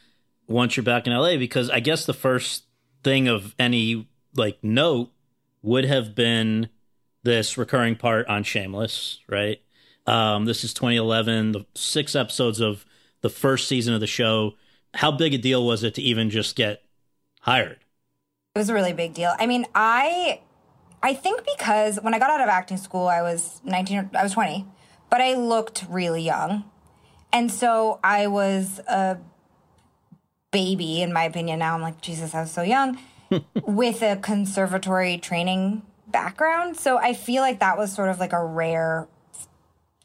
once 0.48 0.76
you're 0.76 0.84
back 0.84 1.06
in 1.06 1.12
LA 1.14 1.36
because 1.36 1.70
I 1.70 1.80
guess 1.80 2.04
the 2.04 2.12
first 2.12 2.64
thing 3.02 3.28
of 3.28 3.54
any 3.58 4.08
like 4.34 4.58
note 4.62 5.10
would 5.62 5.84
have 5.84 6.14
been 6.14 6.68
this 7.22 7.56
recurring 7.56 7.96
part 7.96 8.26
on 8.26 8.42
Shameless, 8.42 9.20
right? 9.28 9.60
Um, 10.06 10.44
this 10.44 10.64
is 10.64 10.74
2011, 10.74 11.52
the 11.52 11.66
six 11.74 12.14
episodes 12.16 12.60
of 12.60 12.84
the 13.22 13.30
first 13.30 13.68
season 13.68 13.94
of 13.94 14.00
the 14.00 14.06
show. 14.06 14.54
How 14.94 15.10
big 15.10 15.34
a 15.34 15.38
deal 15.38 15.64
was 15.64 15.82
it 15.82 15.94
to 15.94 16.02
even 16.02 16.30
just 16.30 16.56
get 16.56 16.82
hired? 17.40 17.78
It 18.54 18.58
was 18.58 18.68
a 18.68 18.74
really 18.74 18.92
big 18.92 19.14
deal. 19.14 19.32
I 19.38 19.46
mean, 19.46 19.66
I 19.74 20.40
I 21.02 21.14
think 21.14 21.42
because 21.56 21.98
when 22.00 22.14
I 22.14 22.18
got 22.18 22.30
out 22.30 22.40
of 22.40 22.48
acting 22.48 22.76
school, 22.76 23.08
I 23.08 23.22
was 23.22 23.60
19 23.64 24.10
I 24.14 24.22
was 24.22 24.32
20, 24.32 24.66
but 25.10 25.20
I 25.20 25.34
looked 25.34 25.84
really 25.88 26.22
young. 26.22 26.64
And 27.32 27.50
so 27.50 27.98
I 28.04 28.26
was 28.26 28.78
a 28.86 29.18
baby 30.50 31.00
in 31.00 31.12
my 31.12 31.24
opinion. 31.24 31.60
Now 31.60 31.74
I'm 31.74 31.82
like, 31.82 32.00
Jesus, 32.00 32.34
I 32.34 32.42
was 32.42 32.50
so 32.50 32.62
young 32.62 32.98
with 33.66 34.02
a 34.02 34.16
conservatory 34.16 35.16
training 35.16 35.82
background. 36.08 36.76
So 36.76 36.98
I 36.98 37.14
feel 37.14 37.42
like 37.42 37.58
that 37.60 37.78
was 37.78 37.92
sort 37.92 38.10
of 38.10 38.20
like 38.20 38.34
a 38.34 38.44
rare 38.44 39.08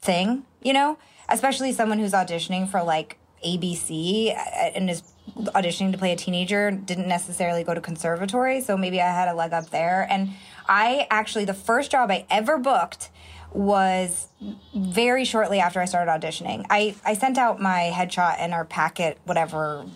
thing, 0.00 0.44
you 0.62 0.72
know, 0.72 0.98
especially 1.28 1.72
someone 1.72 1.98
who's 1.98 2.12
auditioning 2.12 2.66
for 2.66 2.82
like 2.82 3.18
ABC 3.44 4.34
uh, 4.34 4.38
and 4.74 4.90
is 4.90 5.02
auditioning 5.36 5.92
to 5.92 5.98
play 5.98 6.12
a 6.12 6.16
teenager 6.16 6.70
didn't 6.70 7.08
necessarily 7.08 7.64
go 7.64 7.74
to 7.74 7.80
conservatory, 7.80 8.60
so 8.60 8.76
maybe 8.76 9.00
I 9.00 9.06
had 9.06 9.28
a 9.28 9.34
leg 9.34 9.52
up 9.52 9.70
there. 9.70 10.06
And 10.10 10.30
I 10.68 11.06
actually 11.10 11.44
the 11.44 11.54
first 11.54 11.90
job 11.90 12.10
I 12.10 12.26
ever 12.30 12.58
booked 12.58 13.10
was 13.52 14.28
very 14.74 15.24
shortly 15.24 15.58
after 15.58 15.80
I 15.80 15.86
started 15.86 16.10
auditioning. 16.10 16.66
I 16.70 16.94
I 17.04 17.14
sent 17.14 17.38
out 17.38 17.60
my 17.60 17.90
headshot 17.94 18.36
and 18.38 18.52
our 18.52 18.64
packet 18.64 19.18
whatever 19.24 19.86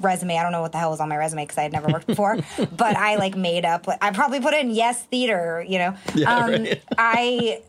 resume. 0.00 0.36
I 0.36 0.42
don't 0.42 0.52
know 0.52 0.62
what 0.62 0.72
the 0.72 0.78
hell 0.78 0.90
was 0.90 1.00
on 1.00 1.08
my 1.08 1.16
resume 1.16 1.44
because 1.44 1.58
I 1.58 1.62
had 1.62 1.72
never 1.72 1.88
worked 1.88 2.06
before, 2.06 2.36
but 2.76 2.96
I 2.96 3.16
like 3.16 3.36
made 3.36 3.64
up. 3.64 3.86
I 4.00 4.10
probably 4.10 4.40
put 4.40 4.54
in 4.54 4.70
yes 4.70 5.04
theater, 5.04 5.64
you 5.66 5.78
know. 5.78 5.96
um, 6.26 6.50
right. 6.50 6.82
I 6.96 7.62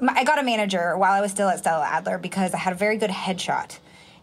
I 0.00 0.24
got 0.24 0.38
a 0.38 0.42
manager 0.42 0.96
while 0.96 1.12
I 1.12 1.20
was 1.20 1.30
still 1.30 1.48
at 1.48 1.58
Stella 1.58 1.84
Adler 1.84 2.18
because 2.18 2.54
I 2.54 2.58
had 2.58 2.72
a 2.72 2.76
very 2.76 2.96
good 2.96 3.10
headshot. 3.10 3.78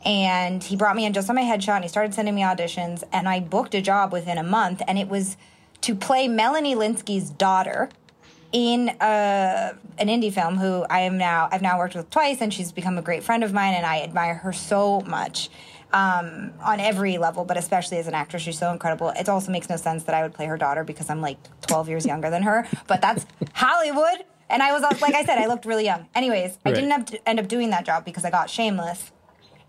And 0.06 0.64
he 0.64 0.76
brought 0.76 0.96
me 0.96 1.06
in 1.06 1.14
just 1.14 1.30
on 1.30 1.36
my 1.36 1.44
headshot 1.44 1.76
and 1.76 1.84
he 1.84 1.90
started 1.90 2.14
sending 2.14 2.36
me 2.36 2.42
auditions 2.42 3.04
and 3.12 3.28
I 3.28 3.40
booked 3.40 3.76
a 3.76 3.82
job 3.82 4.14
within 4.14 4.38
a 4.38 4.44
month 4.44 4.82
and 4.88 4.98
it 4.98 5.10
was 5.10 5.36
to 5.82 5.96
play 5.96 6.28
Melanie 6.28 6.76
Lynskey's 6.76 7.30
daughter 7.30 7.90
in 8.52 8.90
a, 9.02 9.76
an 9.98 10.08
indie 10.08 10.34
film 10.34 10.58
who 10.58 10.86
I 10.90 11.02
am 11.02 11.18
now 11.18 11.50
I've 11.52 11.62
now 11.62 11.78
worked 11.78 11.96
with 11.96 12.10
twice 12.10 12.42
and 12.42 12.54
she's 12.54 12.72
become 12.72 12.98
a 12.98 13.02
great 13.02 13.24
friend 13.24 13.44
of 13.44 13.54
mine 13.54 13.74
and 13.74 13.86
I 13.86 14.02
admire 14.02 14.36
her 14.36 14.54
so 14.54 15.02
much 15.02 15.50
um, 15.92 16.54
on 16.64 16.80
every 16.80 17.18
level 17.18 17.44
but 17.44 17.58
especially 17.58 17.98
as 17.98 18.08
an 18.08 18.14
actress 18.14 18.42
she's 18.42 18.58
so 18.58 18.72
incredible. 18.72 19.10
It 19.10 19.28
also 19.28 19.52
makes 19.52 19.70
no 19.70 19.76
sense 19.76 20.06
that 20.06 20.16
I 20.16 20.24
would 20.24 20.34
play 20.34 20.46
her 20.46 20.58
daughter 20.58 20.84
because 20.86 21.10
I'm 21.10 21.22
like 21.22 21.38
12 21.68 21.90
years 21.90 22.06
younger 22.06 22.30
than 22.30 22.44
her 22.44 22.66
but 22.88 23.02
that's 23.02 23.26
Hollywood 23.54 24.24
and 24.50 24.64
I 24.64 24.72
was 24.72 24.82
like 25.02 25.14
I 25.14 25.26
said 25.26 25.38
I 25.38 25.48
looked 25.48 25.66
really 25.66 25.86
young. 25.86 26.08
Anyways 26.16 26.58
I 26.66 26.72
didn't 26.72 26.92
have 26.92 27.06
to 27.08 27.30
end 27.30 27.40
up 27.40 27.50
doing 27.50 27.70
that 27.72 27.86
job 27.86 28.06
because 28.06 28.24
I 28.24 28.32
got 28.32 28.50
shameless 28.50 29.12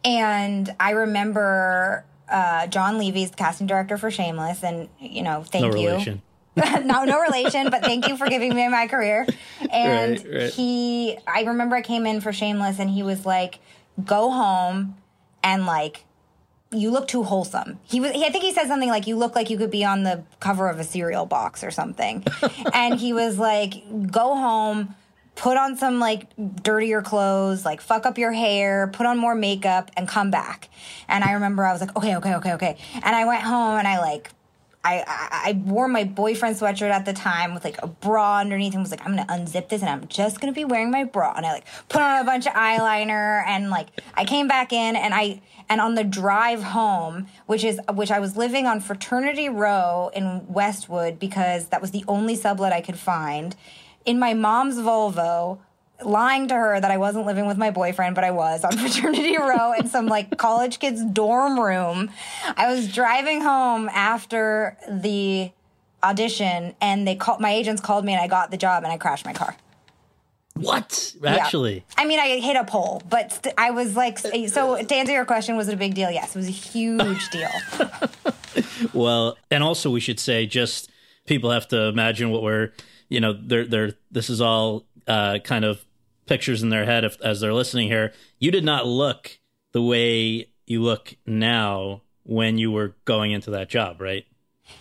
and 0.05 0.75
I 0.81 0.91
remember 0.93 2.05
uh, 2.29 2.67
John 2.69 2.99
Levy's 2.99 3.31
the 3.31 3.37
casting 3.37 3.67
director 3.67 3.99
for 3.99 4.11
Shameless, 4.11 4.63
and 4.63 4.89
you 4.99 5.23
know, 5.23 5.43
thank 5.43 5.65
you. 5.65 5.71
No 5.71 5.77
you. 5.77 5.89
relation. 5.89 6.23
no, 6.57 7.05
no 7.05 7.21
relation, 7.21 7.71
but 7.71 7.83
thank 7.83 8.09
you 8.09 8.17
for 8.17 8.29
giving 8.29 8.55
me 8.55 8.69
my 8.69 8.87
career. 8.87 9.27
And 9.73 10.17
Right, 10.25 10.35
right. 10.35 10.53
he, 10.53 11.17
I 11.27 11.43
remember 11.43 11.77
I 11.77 11.83
came 11.83 12.07
in 12.07 12.21
for 12.21 12.33
Shameless, 12.33 12.79
and 12.79 12.91
he 12.91 13.03
was 13.03 13.25
like, 13.25 13.61
"Go 14.05 14.31
home 14.31 14.97
and 15.43 15.67
like." 15.67 16.05
You 16.73 16.93
look 16.93 17.09
too 17.09 17.25
wholesome. 17.25 17.81
He 17.83 17.99
was. 17.99 18.13
He, 18.13 18.25
I 18.25 18.31
think 18.31 18.45
he 18.45 18.53
said 18.53 18.69
something 18.69 18.89
like, 18.89 19.09
"You 19.09 19.17
look 19.17 19.35
like 19.35 19.51
you 19.51 19.59
could 19.59 19.73
be 19.73 19.85
on 19.85 20.05
the 20.05 20.23
cover 20.39 20.69
of 20.69 20.79
a 20.79 20.85
cereal 20.85 21.27
box 21.27 21.65
or 21.65 21.73
something," 21.73 22.25
and 22.73 22.99
he 23.01 23.13
was 23.13 23.39
like, 23.41 23.83
"Go 24.13 24.37
home, 24.37 24.95
put 25.41 25.57
on 25.57 25.75
some 25.75 25.99
like 25.99 26.27
dirtier 26.63 27.01
clothes, 27.01 27.65
like 27.65 27.81
fuck 27.81 28.05
up 28.05 28.19
your 28.19 28.31
hair, 28.31 28.89
put 28.93 29.07
on 29.07 29.17
more 29.17 29.35
makeup, 29.35 29.91
and 29.97 30.07
come 30.07 30.31
back. 30.31 30.69
And 31.09 31.25
I 31.25 31.33
remember 31.33 31.65
I 31.65 31.73
was 31.73 31.81
like, 31.81 31.97
okay, 31.97 32.15
okay, 32.17 32.35
okay, 32.35 32.53
okay. 32.53 32.77
And 32.93 33.17
I 33.17 33.25
went 33.25 33.43
home 33.43 33.79
and 33.79 33.89
I 33.89 34.01
like 34.01 34.31
I, 34.83 35.05
I, 35.07 35.53
wore 35.53 35.89
my 35.89 36.05
boyfriend 36.05 36.57
sweatshirt 36.57 36.91
at 36.91 37.05
the 37.05 37.13
time 37.13 37.53
with 37.53 37.65
like 37.65 37.83
a 37.83 37.87
bra 37.87 38.39
underneath 38.39 38.73
and 38.73 38.83
was 38.83 38.91
like, 38.91 39.05
I'm 39.05 39.15
gonna 39.15 39.27
unzip 39.27 39.69
this 39.69 39.83
and 39.83 39.91
I'm 39.91 40.09
just 40.09 40.41
gonna 40.41 40.55
be 40.55 40.65
wearing 40.65 40.91
my 40.91 41.05
bra. 41.05 41.35
And 41.37 41.45
I 41.45 41.53
like 41.53 41.67
put 41.91 42.01
on 42.01 42.21
a 42.21 42.25
bunch 42.25 42.47
of 42.47 42.55
eyeliner 42.55 43.45
and 43.47 43.69
like 43.69 43.89
I 44.15 44.25
came 44.25 44.49
back 44.49 44.73
in 44.73 44.97
and 44.97 45.13
I 45.13 45.43
and 45.69 45.83
on 45.83 45.97
the 45.97 46.05
drive 46.05 46.63
home, 46.63 47.29
which 47.47 47.63
is 47.63 47.79
which 47.93 48.11
I 48.11 48.21
was 48.21 48.39
living 48.39 48.67
on 48.67 48.81
Fraternity 48.81 49.51
Row 49.51 50.11
in 50.15 50.47
Westwood 50.49 51.19
because 51.19 51.69
that 51.69 51.83
was 51.83 51.91
the 51.91 52.05
only 52.09 52.35
sublet 52.35 52.73
I 52.73 52.81
could 52.81 52.99
find. 52.99 53.57
In 54.05 54.19
my 54.19 54.35
mom's 54.35 54.77
Volvo, 54.77 55.59
lying 56.03 56.49
to 56.49 56.55
her 56.55 56.81
that 56.81 56.91
I 56.91 56.97
wasn't 56.97 57.27
living 57.27 57.47
with 57.47 57.59
my 57.59 57.71
boyfriend, 57.71 58.15
but 58.15 58.25
I 58.25 58.31
was 58.31 58.65
on 58.65 58.73
fraternity 58.79 59.37
row 59.37 59.73
in 59.73 59.89
some 59.89 60.07
like 60.07 60.37
college 60.39 60.79
kids 60.79 61.05
dorm 61.05 61.59
room. 61.59 62.11
I 62.57 62.73
was 62.73 62.93
driving 62.93 63.43
home 63.43 63.89
after 63.91 64.77
the 64.89 65.51
audition 66.03 66.75
and 66.81 67.07
they 67.07 67.15
called 67.15 67.41
my 67.41 67.51
agents 67.51 67.83
called 67.83 68.05
me 68.05 68.13
and 68.13 68.23
I 68.23 68.27
got 68.27 68.51
the 68.51 68.57
job 68.57 68.85
and 68.85 68.93
I 68.93 68.97
crashed 68.97 69.27
my 69.27 69.33
car. 69.33 69.57
What? 70.55 71.15
Yeah. 71.23 71.37
Actually, 71.37 71.85
I 71.97 72.05
mean, 72.05 72.19
I 72.19 72.39
hit 72.41 72.57
a 72.57 72.65
pole, 72.65 73.03
but 73.09 73.33
st- 73.33 73.55
I 73.57 73.71
was 73.71 73.97
like, 73.97 74.23
eh, 74.27 74.47
so 74.47 74.83
to 74.83 74.95
answer 74.95 75.13
your 75.13 75.25
question, 75.25 75.57
was 75.57 75.69
it 75.69 75.75
a 75.75 75.77
big 75.77 75.95
deal? 75.95 76.11
Yes, 76.11 76.35
it 76.35 76.39
was 76.39 76.49
a 76.49 76.51
huge 76.51 77.31
deal. 77.31 77.49
well, 78.93 79.39
and 79.51 79.63
also 79.63 79.91
we 79.91 80.01
should 80.01 80.21
say 80.21 80.47
just 80.47 80.91
people 81.27 81.51
have 81.51 81.69
to 81.69 81.85
imagine 81.85 82.31
what 82.31 82.43
we're, 82.43 82.73
you 83.11 83.21
know, 83.21 83.35
they're 83.35 83.67
they're 83.67 83.93
this 84.11 84.31
is 84.31 84.41
all 84.41 84.87
uh, 85.07 85.41
kind 85.45 85.67
of 85.67 85.85
pictures 86.25 86.63
in 86.63 86.71
their 86.71 86.87
head 86.87 87.05
if, 87.05 87.21
as 87.21 87.41
they're 87.41 87.53
listening 87.53 87.89
here. 87.89 88.15
You 88.39 88.51
did 88.51 88.65
not 88.65 88.87
look 88.87 89.39
the 89.73 89.83
way 89.83 90.49
you 90.67 90.83
look 90.83 91.17
now 91.27 92.03
when 92.23 92.57
you 92.57 92.71
were 92.71 92.95
going 93.05 93.33
into 93.33 93.51
that 93.51 93.69
job, 93.69 94.01
right? 94.01 94.25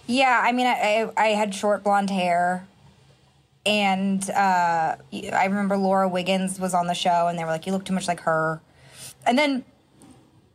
Yeah, 0.06 0.40
I 0.44 0.52
mean, 0.52 0.68
I, 0.68 1.10
I, 1.18 1.30
had 1.30 1.56
short 1.56 1.84
blonde 1.84 2.12
hair. 2.12 2.68
And 3.66 4.28
uh, 4.30 4.96
I 5.34 5.46
remember 5.46 5.76
Laura 5.76 6.08
Wiggins 6.08 6.60
was 6.60 6.76
on 6.76 6.86
the 6.86 6.94
show, 6.94 7.28
and 7.28 7.38
they 7.38 7.44
were 7.44 7.50
like, 7.50 7.66
You 7.66 7.74
look 7.74 7.86
too 7.86 7.94
much 7.94 8.08
like 8.08 8.22
her. 8.22 8.62
And 9.26 9.38
then 9.38 9.66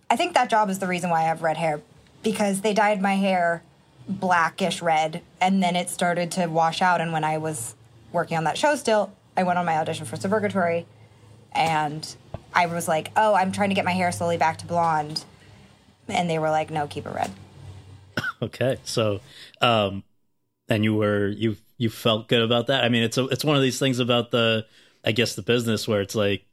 I 0.08 0.16
think 0.16 0.34
that 0.34 0.48
job 0.48 0.70
is 0.70 0.78
the 0.78 0.86
reason 0.86 1.10
why 1.10 1.20
I 1.20 1.24
have 1.24 1.42
red 1.42 1.56
hair 1.56 1.82
because 2.22 2.60
they 2.60 2.72
dyed 2.72 3.02
my 3.02 3.16
hair 3.16 3.62
blackish 4.08 4.82
red, 4.82 5.22
and 5.40 5.62
then 5.62 5.76
it 5.76 5.88
started 5.90 6.30
to 6.32 6.46
wash 6.46 6.82
out. 6.82 7.00
And 7.00 7.12
when 7.12 7.24
I 7.24 7.38
was 7.38 7.74
working 8.12 8.36
on 8.36 8.44
that 8.44 8.58
show 8.58 8.76
still, 8.76 9.12
I 9.36 9.42
went 9.42 9.58
on 9.58 9.66
my 9.66 9.76
audition 9.76 10.06
for 10.06 10.16
Suburgatory, 10.16 10.84
and 11.52 12.16
I 12.52 12.66
was 12.66 12.88
like, 12.88 13.10
Oh, 13.16 13.34
I'm 13.34 13.52
trying 13.52 13.70
to 13.70 13.74
get 13.74 13.84
my 13.84 13.92
hair 13.92 14.12
slowly 14.12 14.36
back 14.36 14.58
to 14.58 14.66
blonde. 14.66 15.24
And 16.08 16.28
they 16.28 16.38
were 16.38 16.50
like, 16.50 16.70
No, 16.70 16.86
keep 16.86 17.06
it 17.06 17.14
red. 17.14 17.30
Okay, 18.42 18.78
so, 18.84 19.20
um, 19.62 20.02
and 20.68 20.84
you 20.84 20.94
were 20.94 21.28
you 21.28 21.56
you 21.78 21.88
felt 21.88 22.28
good 22.28 22.42
about 22.42 22.66
that. 22.66 22.84
I 22.84 22.88
mean, 22.88 23.02
it's 23.02 23.16
a 23.16 23.26
it's 23.28 23.44
one 23.44 23.56
of 23.56 23.62
these 23.62 23.78
things 23.78 23.98
about 23.98 24.30
the 24.30 24.66
I 25.04 25.12
guess 25.12 25.34
the 25.34 25.42
business 25.42 25.88
where 25.88 26.00
it's 26.00 26.14
like 26.14 26.44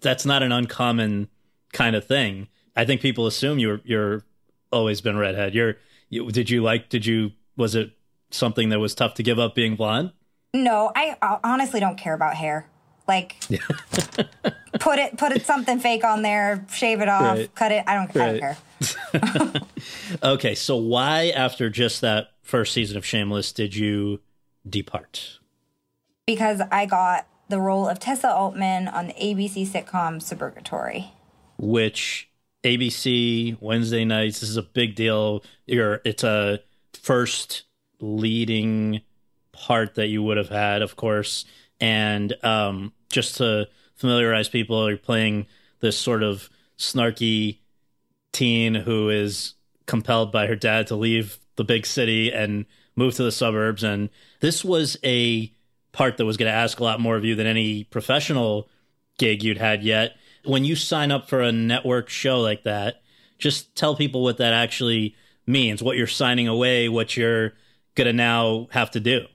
that's 0.00 0.24
not 0.24 0.42
an 0.42 0.52
uncommon 0.52 1.28
kind 1.72 1.96
of 1.96 2.06
thing. 2.06 2.48
I 2.74 2.84
think 2.84 3.00
people 3.00 3.26
assume 3.26 3.58
you're 3.58 3.80
you're 3.84 4.24
always 4.72 5.00
been 5.00 5.16
redhead. 5.16 5.54
You're 5.54 5.76
you, 6.08 6.30
did 6.30 6.50
you 6.50 6.62
like 6.62 6.88
did 6.88 7.06
you 7.06 7.32
was 7.56 7.74
it 7.74 7.92
something 8.30 8.68
that 8.70 8.78
was 8.78 8.94
tough 8.94 9.14
to 9.14 9.22
give 9.22 9.38
up 9.38 9.54
being 9.54 9.76
blonde? 9.76 10.12
No, 10.54 10.90
I 10.94 11.16
honestly 11.44 11.80
don't 11.80 11.96
care 11.98 12.14
about 12.14 12.34
hair. 12.34 12.68
Like, 13.08 13.36
put 14.80 14.98
it, 14.98 15.16
put 15.16 15.30
it 15.32 15.46
something 15.46 15.78
fake 15.78 16.02
on 16.04 16.22
there, 16.22 16.66
shave 16.72 17.00
it 17.00 17.08
off, 17.08 17.36
Right. 17.38 17.54
cut 17.54 17.70
it. 17.72 17.84
I 17.86 17.94
don't, 17.94 18.16
I 18.16 18.32
don't 18.32 18.40
care. 18.40 19.60
Okay, 20.22 20.54
so 20.54 20.76
why 20.76 21.28
after 21.30 21.70
just 21.70 22.00
that 22.00 22.30
first 22.42 22.72
season 22.72 22.96
of 22.96 23.04
Shameless 23.06 23.52
did 23.52 23.76
you 23.76 24.20
depart? 24.68 25.38
Because 26.26 26.60
I 26.72 26.86
got 26.86 27.26
the 27.48 27.60
role 27.60 27.88
of 27.88 27.98
Tessa 28.00 28.28
Altman 28.30 28.88
on 28.88 29.06
the 29.08 29.14
ABC 29.14 29.66
sitcom 29.66 30.20
Suburgatory. 30.20 31.10
which 31.58 32.28
ABC 32.66 33.56
Wednesday 33.60 34.04
nights 34.04 34.40
this 34.40 34.48
is 34.48 34.56
a 34.56 34.62
big 34.62 34.96
deal. 34.96 35.44
You're 35.66 36.00
it's 36.04 36.24
a 36.24 36.60
first 36.92 37.62
leading 38.00 39.02
part 39.52 39.94
that 39.94 40.08
you 40.08 40.22
would 40.22 40.36
have 40.36 40.48
had, 40.48 40.82
of 40.82 40.96
course, 40.96 41.44
and 41.80 42.34
um, 42.44 42.92
just 43.08 43.36
to 43.36 43.68
familiarize 43.94 44.48
people, 44.48 44.88
you're 44.88 44.98
playing 44.98 45.46
this 45.80 45.96
sort 45.96 46.24
of 46.24 46.50
snarky 46.76 47.58
teen 48.32 48.74
who 48.74 49.10
is 49.10 49.54
compelled 49.86 50.32
by 50.32 50.46
her 50.46 50.56
dad 50.56 50.88
to 50.88 50.96
leave 50.96 51.38
the 51.54 51.64
big 51.64 51.86
city 51.86 52.32
and 52.32 52.66
move 52.96 53.14
to 53.14 53.22
the 53.22 53.32
suburbs. 53.32 53.84
And 53.84 54.10
this 54.40 54.64
was 54.64 54.96
a 55.04 55.52
part 55.92 56.16
that 56.16 56.26
was 56.26 56.36
going 56.36 56.50
to 56.50 56.56
ask 56.56 56.80
a 56.80 56.84
lot 56.84 57.00
more 57.00 57.16
of 57.16 57.24
you 57.24 57.36
than 57.36 57.46
any 57.46 57.84
professional 57.84 58.68
gig 59.18 59.42
you'd 59.42 59.58
had 59.58 59.82
yet. 59.82 60.16
When 60.46 60.64
you 60.64 60.76
sign 60.76 61.10
up 61.10 61.28
for 61.28 61.40
a 61.40 61.52
network 61.52 62.08
show 62.08 62.40
like 62.40 62.64
that, 62.64 63.02
just 63.38 63.74
tell 63.74 63.96
people 63.96 64.22
what 64.22 64.38
that 64.38 64.52
actually 64.52 65.14
means, 65.46 65.82
what 65.82 65.96
you're 65.96 66.06
signing 66.06 66.48
away, 66.48 66.88
what 66.88 67.16
you're 67.16 67.52
going 67.94 68.06
to 68.06 68.12
now 68.12 68.68
have 68.70 68.90
to 68.92 69.00
do. 69.00 69.26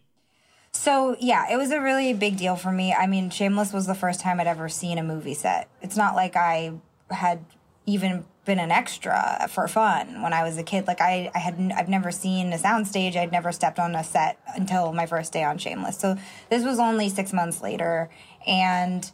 So 0.73 1.15
yeah, 1.19 1.51
it 1.51 1.57
was 1.57 1.71
a 1.71 1.81
really 1.81 2.13
big 2.13 2.37
deal 2.37 2.55
for 2.55 2.71
me. 2.71 2.93
I 2.93 3.05
mean, 3.07 3.29
Shameless 3.29 3.73
was 3.73 3.87
the 3.87 3.95
first 3.95 4.21
time 4.21 4.39
I'd 4.39 4.47
ever 4.47 4.69
seen 4.69 4.97
a 4.97 5.03
movie 5.03 5.33
set. 5.33 5.69
It's 5.81 5.97
not 5.97 6.15
like 6.15 6.35
I 6.35 6.73
had 7.09 7.43
even 7.85 8.25
been 8.45 8.59
an 8.59 8.71
extra 8.71 9.47
for 9.49 9.67
fun 9.67 10.21
when 10.21 10.33
I 10.33 10.43
was 10.43 10.57
a 10.57 10.63
kid. 10.63 10.87
Like 10.87 11.01
I, 11.01 11.29
I 11.35 11.39
had, 11.39 11.71
I've 11.75 11.89
never 11.89 12.11
seen 12.11 12.53
a 12.53 12.57
soundstage. 12.57 13.15
I'd 13.15 13.31
never 13.31 13.51
stepped 13.51 13.79
on 13.79 13.95
a 13.95 14.03
set 14.03 14.39
until 14.55 14.93
my 14.93 15.05
first 15.05 15.33
day 15.33 15.43
on 15.43 15.57
Shameless. 15.57 15.97
So 15.97 16.17
this 16.49 16.63
was 16.63 16.79
only 16.79 17.09
six 17.09 17.33
months 17.33 17.61
later, 17.61 18.09
and 18.47 19.11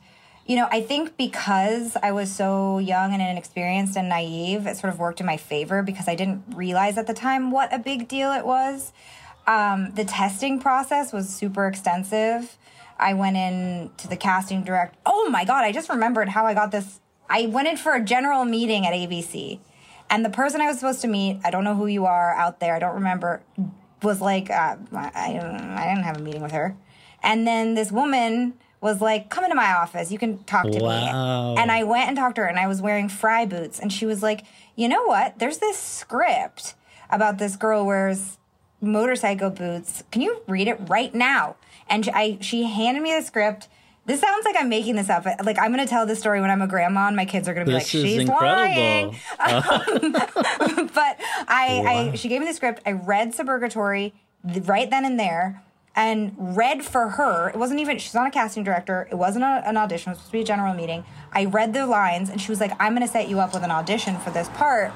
you 0.48 0.56
know, 0.56 0.68
I 0.72 0.82
think 0.82 1.18
because 1.18 1.98
I 2.02 2.14
was 2.14 2.34
so 2.34 2.80
young 2.80 3.12
and 3.12 3.22
inexperienced 3.22 3.98
and 3.98 4.08
naive, 4.08 4.66
it 4.66 4.78
sort 4.78 4.94
of 4.94 4.98
worked 4.98 5.20
in 5.20 5.26
my 5.26 5.36
favor 5.36 5.84
because 5.84 6.08
I 6.08 6.16
didn't 6.16 6.44
realize 6.56 6.98
at 6.98 7.06
the 7.06 7.14
time 7.14 7.52
what 7.52 7.74
a 7.74 7.80
big 7.80 8.08
deal 8.08 8.32
it 8.32 8.46
was. 8.46 8.94
Um, 9.46 9.92
the 9.94 10.06
testing 10.06 10.60
process 10.60 11.12
was 11.12 11.28
super 11.28 11.68
extensive. 11.68 12.58
I 12.98 13.14
went 13.14 13.36
in 13.36 13.92
to 13.98 14.08
the 14.08 14.16
casting 14.16 14.64
direct. 14.64 14.96
Oh 15.06 15.30
my 15.30 15.44
god! 15.44 15.66
I 15.66 15.72
just 15.72 15.90
remembered 15.90 16.30
how 16.30 16.46
I 16.46 16.54
got 16.54 16.72
this. 16.72 17.02
I 17.30 17.46
went 17.48 17.68
in 17.68 17.76
for 17.78 17.94
a 17.94 18.04
general 18.04 18.46
meeting 18.46 18.86
at 18.88 18.94
ABC, 18.94 19.60
and 20.10 20.24
the 20.24 20.30
person 20.30 20.62
I 20.62 20.68
was 20.68 20.80
supposed 20.80 21.02
to 21.02 21.08
meet, 21.08 21.40
I 21.44 21.52
don't 21.52 21.64
know 21.64 21.76
who 21.76 21.88
you 21.88 22.06
are 22.06 22.34
out 22.34 22.60
there. 22.60 22.74
I 22.74 22.80
don't 22.80 22.96
remember. 22.96 23.42
Was 24.02 24.22
like, 24.22 24.50
uh, 24.50 24.78
I, 24.94 25.12
I 25.14 25.88
didn't 25.90 26.04
have 26.04 26.18
a 26.18 26.22
meeting 26.22 26.42
with 26.42 26.52
her, 26.52 26.76
and 27.22 27.46
then 27.46 27.76
this 27.76 27.92
woman 27.92 28.54
was 28.82 29.02
like, 29.02 29.30
"Come 29.30 29.44
into 29.44 29.56
my 29.56 29.74
office. 29.74 30.12
You 30.12 30.18
can 30.20 30.44
talk 30.44 30.70
to 30.72 30.80
Wow. 30.80 31.56
me." 31.56 31.62
And 31.62 31.72
I 31.72 31.84
went 31.84 32.08
and 32.08 32.18
talked 32.18 32.36
to 32.36 32.42
her, 32.42 32.48
and 32.48 32.60
I 32.60 32.68
was 32.68 32.82
wearing 32.82 33.10
Frye 33.10 33.46
boots, 33.46 33.80
and 33.80 33.92
she 33.92 34.06
was 34.06 34.22
like, 34.24 34.44
"You 34.76 34.88
know 34.88 35.04
what? 35.06 35.40
There's 35.40 35.58
this 35.60 35.78
script 35.78 36.76
about 37.10 37.38
this 37.38 37.56
girl 37.56 37.86
wears 37.86 38.38
motorcycle 38.82 39.50
boots. 39.50 40.04
Can 40.12 40.22
you 40.22 40.42
read 40.48 40.68
it 40.68 40.78
right 40.88 41.13
now? 41.16 41.56
And 41.90 42.06
she, 42.06 42.12
I, 42.12 42.38
she 42.42 42.63
handed 42.63 43.02
me 43.02 43.13
the 43.16 43.22
script. 43.24 43.68
This 44.06 44.22
sounds 44.22 44.46
like 44.46 44.56
I'm 44.58 44.70
making 44.70 44.96
this 44.96 45.10
up. 45.10 45.26
Like 45.44 45.58
I'm 45.60 45.74
going 45.74 45.84
to 45.86 45.90
tell 45.90 46.06
this 46.06 46.20
story 46.20 46.40
when 46.42 46.50
I'm 46.52 46.62
a 46.62 46.68
grandma, 46.68 47.08
and 47.08 47.16
my 47.16 47.26
kids 47.26 47.48
are 47.50 47.54
going 47.54 47.66
to 47.66 47.70
be 47.72 47.74
This 47.78 47.94
like, 47.94 48.04
"She's 48.06 48.20
incredible. 48.20 48.46
lying." 48.46 49.16
but 50.94 51.18
I, 51.48 52.10
I, 52.12 52.16
she 52.16 52.28
gave 52.30 52.40
me 52.42 52.48
the 52.48 52.54
script. 52.54 52.82
I 52.86 52.92
read 52.94 53.34
Suburgatory 53.34 54.13
right 54.44 54.90
then 54.90 55.04
and 55.06 55.20
there, 55.20 55.62
and 55.98 56.34
read 56.38 56.86
for 56.86 57.10
her. 57.10 57.50
It 57.50 57.58
wasn't 57.58 57.80
even. 57.82 57.98
She's 57.98 58.14
not 58.14 58.28
a 58.28 58.32
casting 58.32 58.64
director. 58.64 59.08
It 59.12 59.16
wasn't 59.16 59.44
a, 59.44 59.64
an 59.68 59.76
audition. 59.76 60.12
It 60.12 60.14
was 60.14 60.20
supposed 60.20 60.32
to 60.32 60.38
be 60.38 60.42
a 60.42 60.46
general 60.46 60.74
meeting. 60.74 61.04
I 61.34 61.46
read 61.46 61.74
the 61.74 61.86
lines, 61.88 62.30
and 62.30 62.40
she 62.40 62.52
was 62.52 62.62
like, 62.62 62.72
"I'm 62.80 62.94
going 62.96 63.06
to 63.06 63.12
set 63.12 63.28
you 63.28 63.40
up 63.40 63.54
with 63.54 63.64
an 63.64 63.72
audition 63.72 64.18
for 64.20 64.30
this 64.30 64.48
part." 64.50 64.94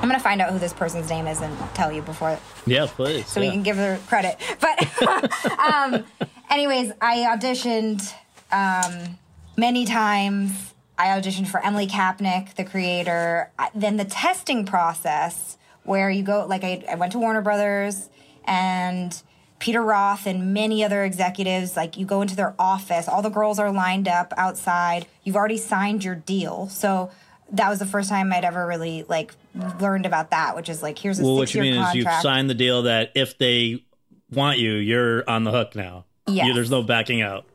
I'm 0.00 0.08
gonna 0.08 0.20
find 0.20 0.40
out 0.40 0.52
who 0.52 0.60
this 0.60 0.72
person's 0.72 1.10
name 1.10 1.26
is 1.26 1.40
and 1.40 1.56
tell 1.74 1.90
you 1.90 2.02
before 2.02 2.38
Yeah, 2.66 2.86
please. 2.88 3.26
so 3.26 3.40
yeah. 3.40 3.48
we 3.48 3.52
can 3.52 3.64
give 3.64 3.76
her 3.78 3.98
credit. 4.06 4.36
But 4.60 5.02
um, 5.58 6.04
anyways, 6.50 6.92
I 7.00 7.16
auditioned 7.36 8.08
um, 8.52 9.18
many 9.56 9.86
times. 9.86 10.72
I 10.96 11.06
auditioned 11.08 11.48
for 11.48 11.58
Emily 11.64 11.88
Kapnek, 11.88 12.54
the 12.54 12.62
creator. 12.62 13.50
I- 13.58 13.70
Then 13.74 13.96
the 13.96 14.04
testing 14.04 14.64
process, 14.64 15.58
where 15.82 16.10
you 16.10 16.22
go, 16.22 16.46
like 16.46 16.62
I, 16.62 16.84
I 16.88 16.94
went 16.94 17.10
to 17.12 17.18
Warner 17.18 17.42
Brothers 17.42 18.08
and 18.44 19.20
Peter 19.58 19.82
Roth 19.82 20.26
and 20.26 20.52
many 20.54 20.84
other 20.84 21.04
executives. 21.04 21.76
Like 21.76 21.96
you 21.96 22.06
go 22.06 22.22
into 22.22 22.36
their 22.36 22.54
office, 22.58 23.08
all 23.08 23.22
the 23.22 23.28
girls 23.28 23.58
are 23.58 23.70
lined 23.70 24.08
up 24.08 24.32
outside. 24.36 25.06
You've 25.24 25.36
already 25.36 25.58
signed 25.58 26.04
your 26.04 26.14
deal, 26.14 26.68
so. 26.68 27.10
That 27.50 27.70
was 27.70 27.78
the 27.78 27.86
first 27.86 28.10
time 28.10 28.30
I'd 28.30 28.44
ever 28.44 28.66
really 28.66 29.06
like 29.08 29.32
learned 29.80 30.04
about 30.04 30.32
that, 30.32 30.54
which 30.54 30.68
is 30.68 30.82
like 30.82 30.98
here's 30.98 31.18
a 31.18 31.22
well, 31.22 31.36
what 31.36 31.54
you 31.54 31.62
mean 31.62 31.72
is 31.72 31.78
contract. 31.78 31.96
you've 31.96 32.20
signed 32.20 32.50
the 32.50 32.54
deal 32.54 32.82
that 32.82 33.10
if 33.14 33.38
they 33.38 33.82
want 34.30 34.58
you, 34.58 34.72
you're 34.74 35.28
on 35.28 35.44
the 35.44 35.50
hook 35.50 35.74
now. 35.74 36.04
You, 36.26 36.52
there's 36.52 36.70
no 36.70 36.82
backing 36.82 37.22
out. 37.22 37.46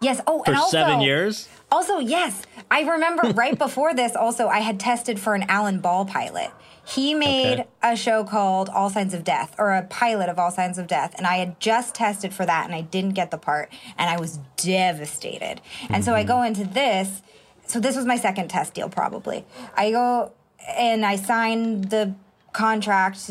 Yes. 0.00 0.20
Oh, 0.26 0.42
for 0.44 0.50
and 0.50 0.58
also, 0.58 0.70
seven 0.70 1.00
years. 1.00 1.48
Also, 1.70 1.98
yes, 1.98 2.42
I 2.70 2.82
remember 2.82 3.28
right 3.34 3.58
before 3.58 3.94
this. 3.94 4.16
Also, 4.16 4.48
I 4.48 4.58
had 4.58 4.78
tested 4.78 5.18
for 5.18 5.34
an 5.34 5.44
Alan 5.44 5.80
Ball 5.80 6.04
pilot. 6.04 6.50
He 6.84 7.14
made 7.14 7.60
Okay. 7.60 7.68
a 7.82 7.96
show 7.96 8.24
called 8.24 8.68
All 8.68 8.90
Signs 8.90 9.14
of 9.14 9.24
Death, 9.24 9.54
or 9.58 9.72
a 9.72 9.82
pilot 9.82 10.28
of 10.28 10.38
All 10.38 10.50
Signs 10.50 10.78
of 10.78 10.86
Death, 10.86 11.14
and 11.16 11.26
I 11.26 11.36
had 11.36 11.60
just 11.60 11.94
tested 11.94 12.34
for 12.34 12.44
that, 12.44 12.66
and 12.66 12.74
I 12.74 12.80
didn't 12.80 13.12
get 13.12 13.30
the 13.30 13.38
part, 13.38 13.72
and 13.96 14.10
I 14.10 14.18
was 14.18 14.38
devastated. 14.56 15.60
And 15.88 16.04
so 16.04 16.14
I 16.14 16.24
go 16.24 16.34
mm-hmm. 16.34 16.60
into 16.60 16.64
this. 16.64 17.22
So 17.66 17.80
this 17.80 17.96
was 17.96 18.04
my 18.04 18.16
second 18.16 18.48
test 18.48 18.74
deal, 18.74 18.88
probably. 18.88 19.44
I 19.76 19.92
go 19.92 20.32
and 20.76 21.06
I 21.06 21.16
sign 21.16 21.82
the 21.82 22.14
contract. 22.52 23.30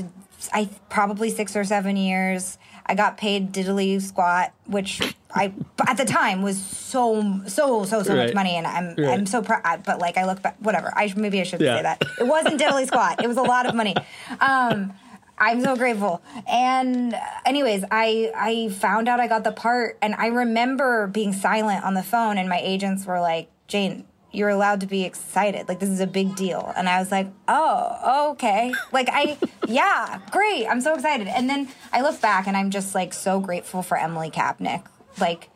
I 0.54 0.70
probably 0.90 1.30
six 1.30 1.56
or 1.56 1.64
seven 1.64 1.98
years. 1.98 2.58
I 2.92 2.96
got 2.96 3.16
paid 3.18 3.54
diddly 3.54 4.02
squat, 4.02 4.52
which 4.68 5.02
I 5.34 5.54
at 5.88 5.96
the 5.96 6.04
time 6.04 6.42
was 6.42 6.58
so 6.62 7.42
so 7.48 7.86
so 7.86 8.04
so 8.04 8.14
Right. 8.16 8.26
much 8.28 8.36
money, 8.36 8.56
and 8.58 8.68
I'm 8.68 8.88
Right. 8.98 9.14
I'm 9.14 9.26
so 9.26 9.42
proud. 9.42 9.84
But 9.86 10.00
like 10.00 10.18
I 10.18 10.26
look 10.26 10.42
back, 10.42 10.58
whatever. 10.60 10.92
I 10.96 11.12
maybe 11.16 11.40
I 11.40 11.44
shouldn't 11.44 11.68
Yeah. 11.70 11.78
say 11.78 11.84
that. 11.84 12.02
It 12.20 12.28
wasn't 12.28 12.60
diddly 12.60 12.86
squat. 12.86 13.24
It 13.24 13.28
was 13.28 13.38
a 13.38 13.44
lot 13.44 13.66
of 13.66 13.74
money. 13.76 13.96
Um, 14.42 14.94
I'm 15.38 15.62
so 15.62 15.76
grateful. 15.78 16.22
And 16.48 17.16
anyways, 17.46 17.86
I 17.90 18.32
I 18.36 18.70
found 18.74 19.08
out 19.08 19.20
I 19.22 19.28
got 19.28 19.44
the 19.46 19.54
part, 19.54 19.98
and 20.02 20.14
I 20.16 20.28
remember 20.28 21.08
being 21.08 21.32
silent 21.34 21.84
on 21.86 21.94
the 21.94 22.04
phone, 22.04 22.38
and 22.38 22.50
my 22.50 22.60
agents 22.62 23.06
were 23.06 23.20
like, 23.22 23.48
"Jane, 23.68 24.04
you're 24.32 24.50
allowed 24.50 24.82
to 24.82 24.88
be 24.88 25.04
excited. 25.04 25.68
Like 25.68 25.80
this 25.80 25.90
is 25.90 26.00
a 26.00 26.08
big 26.08 26.36
deal." 26.36 26.72
And 26.76 26.90
I 26.90 27.00
was 27.00 27.12
like, 27.12 27.28
"Oh, 27.48 28.32
okay." 28.32 28.74
Like 28.92 29.10
I, 29.12 29.38
yeah, 29.68 30.20
great. 30.32 30.68
I'm 30.68 30.82
so 30.82 30.94
excited. 30.94 31.28
And 31.28 31.50
then 31.50 31.68
I 31.92 32.02
look 32.02 32.20
back, 32.22 32.48
and 32.48 32.58
I'm 32.58 32.72
just 32.72 32.96
like 32.96 33.14
so 33.14 33.40
grateful 33.40 33.82
for 33.82 33.98
Emily 33.98 34.32
Kapnek. 34.32 34.86
Like. 35.20 35.50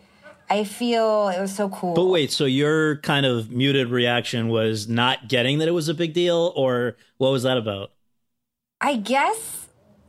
I 0.48 0.64
feel 0.64 1.30
it 1.30 1.42
was 1.42 1.56
so 1.56 1.70
cool. 1.70 1.96
But 1.96 2.06
wait, 2.06 2.32
so 2.32 2.46
your 2.46 2.98
kind 2.98 3.26
of 3.26 3.50
muted 3.50 3.90
reaction 3.90 4.48
was 4.48 4.88
not 4.88 5.28
getting 5.28 5.58
that 5.58 5.68
it 5.68 5.72
was 5.72 5.90
a 5.90 5.94
big 5.96 6.14
deal, 6.14 6.54
or 6.56 6.98
what 7.18 7.32
was 7.32 7.42
that 7.42 7.58
about? 7.58 7.94
I 8.80 8.98
guess, 8.98 9.68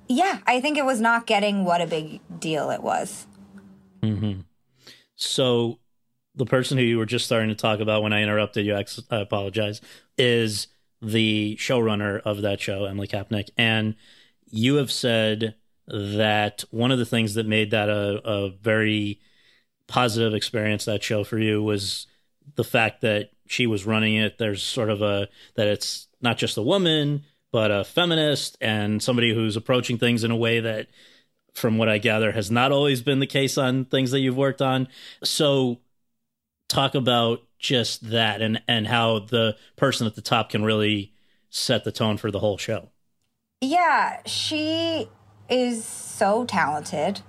yeah, 0.08 0.40
I 0.46 0.60
think 0.60 0.76
it 0.76 0.84
was 0.84 1.00
not 1.00 1.26
getting 1.26 1.64
what 1.64 1.80
a 1.80 1.86
big 1.86 2.20
deal 2.38 2.68
it 2.68 2.82
was. 2.82 3.26
Mm-hmm. 4.02 4.40
So 5.16 5.78
the 6.36 6.46
person 6.46 6.78
who 6.78 6.84
you 6.84 6.98
were 6.98 7.06
just 7.06 7.24
starting 7.24 7.48
to 7.48 7.54
talk 7.54 7.80
about 7.80 8.02
when 8.02 8.12
I 8.12 8.22
interrupted 8.22 8.66
you, 8.66 8.76
I 8.76 8.84
apologize, 9.10 9.80
is 10.18 10.68
the 11.00 11.56
showrunner 11.56 12.20
of 12.20 12.42
that 12.42 12.60
show, 12.60 12.84
Emily 12.84 13.08
Kapnek. 13.08 13.48
And 13.56 13.96
you 14.46 14.76
have 14.76 14.92
said 14.92 15.54
that 15.88 16.64
one 16.70 16.90
of 16.90 16.98
the 16.98 17.06
things 17.06 17.34
that 17.34 17.46
made 17.46 17.70
that 17.70 17.88
a, 17.88 18.20
a 18.24 18.50
very 18.50 19.20
positive 19.86 20.34
experience, 20.34 20.84
that 20.84 21.02
show 21.02 21.24
for 21.24 21.38
you, 21.38 21.62
was 21.62 22.06
the 22.56 22.64
fact 22.64 23.00
that 23.00 23.30
she 23.46 23.66
was 23.66 23.86
running 23.86 24.16
it. 24.16 24.38
There's 24.38 24.62
sort 24.62 24.90
of 24.90 25.00
a, 25.02 25.28
that 25.54 25.68
it's 25.68 26.08
not 26.20 26.38
just 26.38 26.56
a 26.56 26.62
woman, 26.62 27.24
but 27.52 27.70
a 27.70 27.84
feminist 27.84 28.58
and 28.60 29.02
somebody 29.02 29.34
who's 29.34 29.56
approaching 29.56 29.96
things 29.96 30.24
in 30.24 30.30
a 30.30 30.36
way 30.36 30.60
that 30.60 30.88
from 31.56 31.78
what 31.78 31.88
I 31.88 31.98
gather, 31.98 32.32
has 32.32 32.50
not 32.50 32.70
always 32.70 33.00
been 33.00 33.18
the 33.18 33.26
case 33.26 33.56
on 33.56 33.86
things 33.86 34.10
that 34.10 34.20
you've 34.20 34.36
worked 34.36 34.60
on. 34.60 34.88
So, 35.24 35.78
talk 36.68 36.94
about 36.94 37.42
just 37.58 38.10
that 38.10 38.42
and 38.42 38.62
and 38.68 38.86
how 38.86 39.18
the 39.18 39.56
person 39.76 40.06
at 40.06 40.14
the 40.14 40.22
top 40.22 40.50
can 40.50 40.64
really 40.64 41.12
set 41.50 41.84
the 41.84 41.92
tone 41.92 42.16
for 42.16 42.30
the 42.30 42.38
whole 42.38 42.58
show. 42.58 42.90
Yeah, 43.60 44.20
she 44.26 45.08
is 45.48 45.84
so 45.84 46.44
talented. 46.44 47.20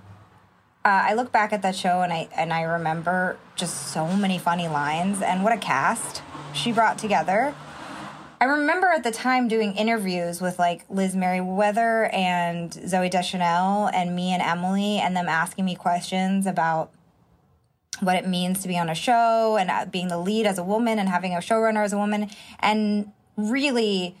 Uh, 0.84 1.10
I 1.10 1.14
look 1.14 1.32
back 1.32 1.52
at 1.52 1.62
that 1.62 1.76
show 1.76 2.02
and 2.02 2.12
I 2.12 2.28
and 2.36 2.52
I 2.52 2.62
remember 2.62 3.38
just 3.56 3.88
so 3.88 4.06
many 4.06 4.38
funny 4.38 4.68
lines 4.68 5.22
and 5.22 5.42
what 5.44 5.52
a 5.52 5.58
cast 5.58 6.22
she 6.52 6.72
brought 6.72 6.98
together. 6.98 7.54
I 8.40 8.44
remember 8.44 8.86
at 8.86 9.02
the 9.02 9.10
time 9.10 9.48
doing 9.48 9.74
interviews 9.74 10.40
with 10.40 10.60
like 10.60 10.84
Liz 10.88 11.16
Meriwether 11.16 12.04
and 12.12 12.70
Zooey 12.70 13.10
Deschanel 13.10 13.88
and 13.88 14.14
me 14.14 14.32
and 14.32 14.40
Emily, 14.40 14.98
and 14.98 15.16
them 15.16 15.28
asking 15.28 15.64
me 15.64 15.74
questions 15.74 16.46
about 16.46 16.92
what 18.00 18.16
it 18.16 18.26
means 18.26 18.62
to 18.62 18.68
be 18.68 18.78
on 18.78 18.88
a 18.88 18.94
show 18.94 19.56
and 19.56 19.70
uh, 19.70 19.84
being 19.86 20.08
the 20.08 20.18
lead 20.18 20.46
as 20.46 20.58
a 20.58 20.62
woman 20.62 20.98
and 20.98 21.08
having 21.08 21.34
a 21.34 21.38
showrunner 21.38 21.84
as 21.84 21.92
a 21.92 21.98
woman, 21.98 22.30
and 22.60 23.12
really 23.36 24.16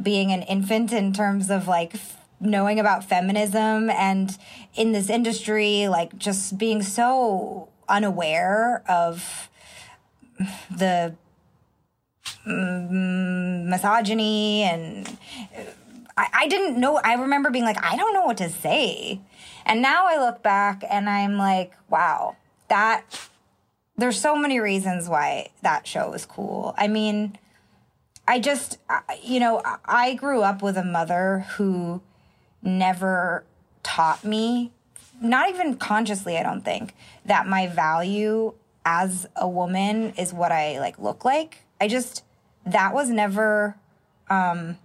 being 0.00 0.32
an 0.32 0.42
infant 0.42 0.92
in 0.92 1.12
terms 1.12 1.50
of 1.50 1.68
like 1.68 1.94
f- 1.94 2.16
knowing 2.40 2.80
about 2.80 3.04
feminism 3.04 3.90
and 3.90 4.38
in 4.74 4.92
this 4.92 5.10
industry, 5.10 5.86
like 5.88 6.16
just 6.18 6.58
being 6.58 6.82
so 6.82 7.68
unaware 7.88 8.82
of 8.88 9.48
the 10.70 11.14
mm, 12.46 13.66
misogyny 13.66 14.62
and 14.62 15.18
I, 16.16 16.28
I 16.32 16.48
didn't 16.48 16.78
know. 16.78 16.96
I 17.02 17.14
remember 17.14 17.50
being 17.50 17.64
like, 17.64 17.82
I 17.82 17.96
don't 17.96 18.12
know 18.12 18.24
what 18.24 18.38
to 18.38 18.48
say. 18.48 19.20
And 19.64 19.80
now 19.80 20.06
I 20.06 20.18
look 20.18 20.42
back 20.42 20.82
and 20.90 21.08
I'm 21.08 21.36
like, 21.36 21.72
wow, 21.88 22.36
that 22.72 23.28
there's 23.98 24.18
so 24.18 24.34
many 24.34 24.58
reasons 24.58 25.06
why 25.06 25.50
that 25.60 25.86
show 25.86 26.10
was 26.10 26.24
cool. 26.24 26.74
I 26.78 26.88
mean, 26.88 27.36
I 28.26 28.40
just, 28.40 28.78
you 29.22 29.40
know, 29.40 29.60
I- 29.84 30.14
grew 30.14 30.40
up 30.40 30.62
with 30.62 30.78
a 30.78 30.84
mother 30.84 31.44
who 31.56 32.00
never 32.62 33.44
taught 33.82 34.24
me, 34.24 34.72
not 35.20 35.50
even 35.50 35.76
consciously, 35.76 36.38
I 36.38 36.42
don't 36.42 36.64
think, 36.64 36.94
that 37.26 37.46
my 37.46 37.66
value 37.66 38.54
as 38.86 39.26
a 39.36 39.46
woman 39.46 40.14
is 40.16 40.32
what 40.32 40.50
I 40.50 40.80
like 40.80 40.98
look 40.98 41.26
like. 41.26 41.58
I 41.78 41.88
just, 41.88 42.24
that 42.64 42.94
was 42.94 43.10
never 43.10 43.76
um, 44.30 44.78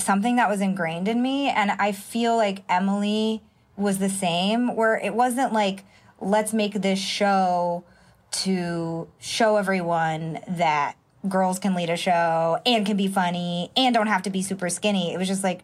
something 0.00 0.34
that 0.36 0.48
was 0.48 0.60
ingrained 0.60 1.06
in 1.06 1.22
me. 1.22 1.50
And 1.50 1.70
I 1.70 1.92
feel 1.92 2.36
like 2.36 2.64
Emily 2.68 3.42
was 3.76 3.98
the 3.98 4.10
same, 4.10 4.74
where 4.74 4.98
it 4.98 5.14
wasn't 5.14 5.52
like, 5.52 5.84
let's 6.24 6.52
make 6.52 6.74
this 6.74 6.98
show 6.98 7.84
to 8.30 9.06
show 9.20 9.56
everyone 9.56 10.40
that 10.48 10.96
girls 11.28 11.58
can 11.58 11.74
lead 11.74 11.88
a 11.88 11.96
show 11.96 12.58
and 12.66 12.84
can 12.84 12.96
be 12.96 13.08
funny 13.08 13.70
and 13.76 13.94
don't 13.94 14.08
have 14.08 14.22
to 14.22 14.30
be 14.30 14.42
super 14.42 14.68
skinny. 14.68 15.12
It 15.12 15.18
was 15.18 15.28
just 15.28 15.44
like, 15.44 15.62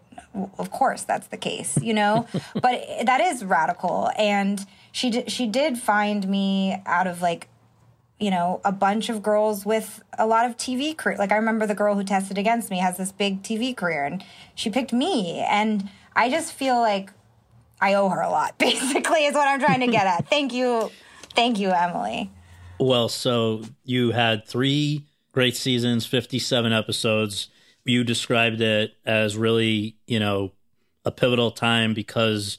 of 0.59 0.71
course 0.71 1.03
that's 1.03 1.27
the 1.29 1.37
case, 1.37 1.77
you 1.83 1.93
know? 1.93 2.27
but 2.55 2.85
that 3.05 3.21
is 3.21 3.45
radical. 3.45 4.11
And 4.17 4.65
she 4.93 5.11
did, 5.11 5.31
she 5.31 5.47
did 5.47 5.79
find 5.79 6.27
me 6.29 6.81
out 6.87 7.07
of 7.07 7.21
like, 7.21 7.49
you 8.19 8.31
know, 8.31 8.61
a 8.65 8.73
bunch 8.73 9.09
of 9.09 9.23
girls 9.23 9.67
with 9.67 10.03
a 10.19 10.27
lot 10.27 10.47
of 10.47 10.57
TV 10.57 10.97
career. 10.97 11.17
Like 11.19 11.33
I 11.33 11.37
remember 11.37 11.67
the 11.67 11.75
girl 11.75 11.95
who 11.95 12.05
tested 12.05 12.39
against 12.39 12.71
me 12.71 12.79
has 12.79 12.97
this 12.97 13.13
big 13.13 13.43
TV 13.43 13.77
career 13.77 14.05
and 14.05 14.23
she 14.55 14.71
picked 14.71 14.93
me. 14.93 15.41
And 15.41 15.91
I 16.15 16.31
just 16.31 16.53
feel 16.53 16.79
like 16.79 17.11
I 17.81 17.95
owe 17.95 18.09
her 18.09 18.21
a 18.21 18.31
lot, 18.31 18.59
basically, 18.59 19.27
is 19.27 19.35
what 19.35 19.49
I'm 19.49 19.61
trying 19.61 19.81
to 19.81 19.89
get 19.89 20.07
at. 20.07 20.29
Thank 20.29 20.53
you. 20.53 20.91
Thank 21.35 21.59
you, 21.59 21.71
Emily. 21.71 22.31
Well, 22.79 23.09
so 23.09 23.63
you 23.85 24.13
had 24.13 24.47
three 24.47 25.05
great 25.33 25.57
seasons, 25.57 26.07
57 26.07 26.73
episodes. 26.73 27.49
You 27.85 28.05
described 28.05 28.61
it 28.61 28.95
as 29.05 29.37
really, 29.37 29.97
you 30.07 30.19
know, 30.19 30.53
a 31.05 31.11
pivotal 31.11 31.51
time 31.51 31.95
because, 31.95 32.59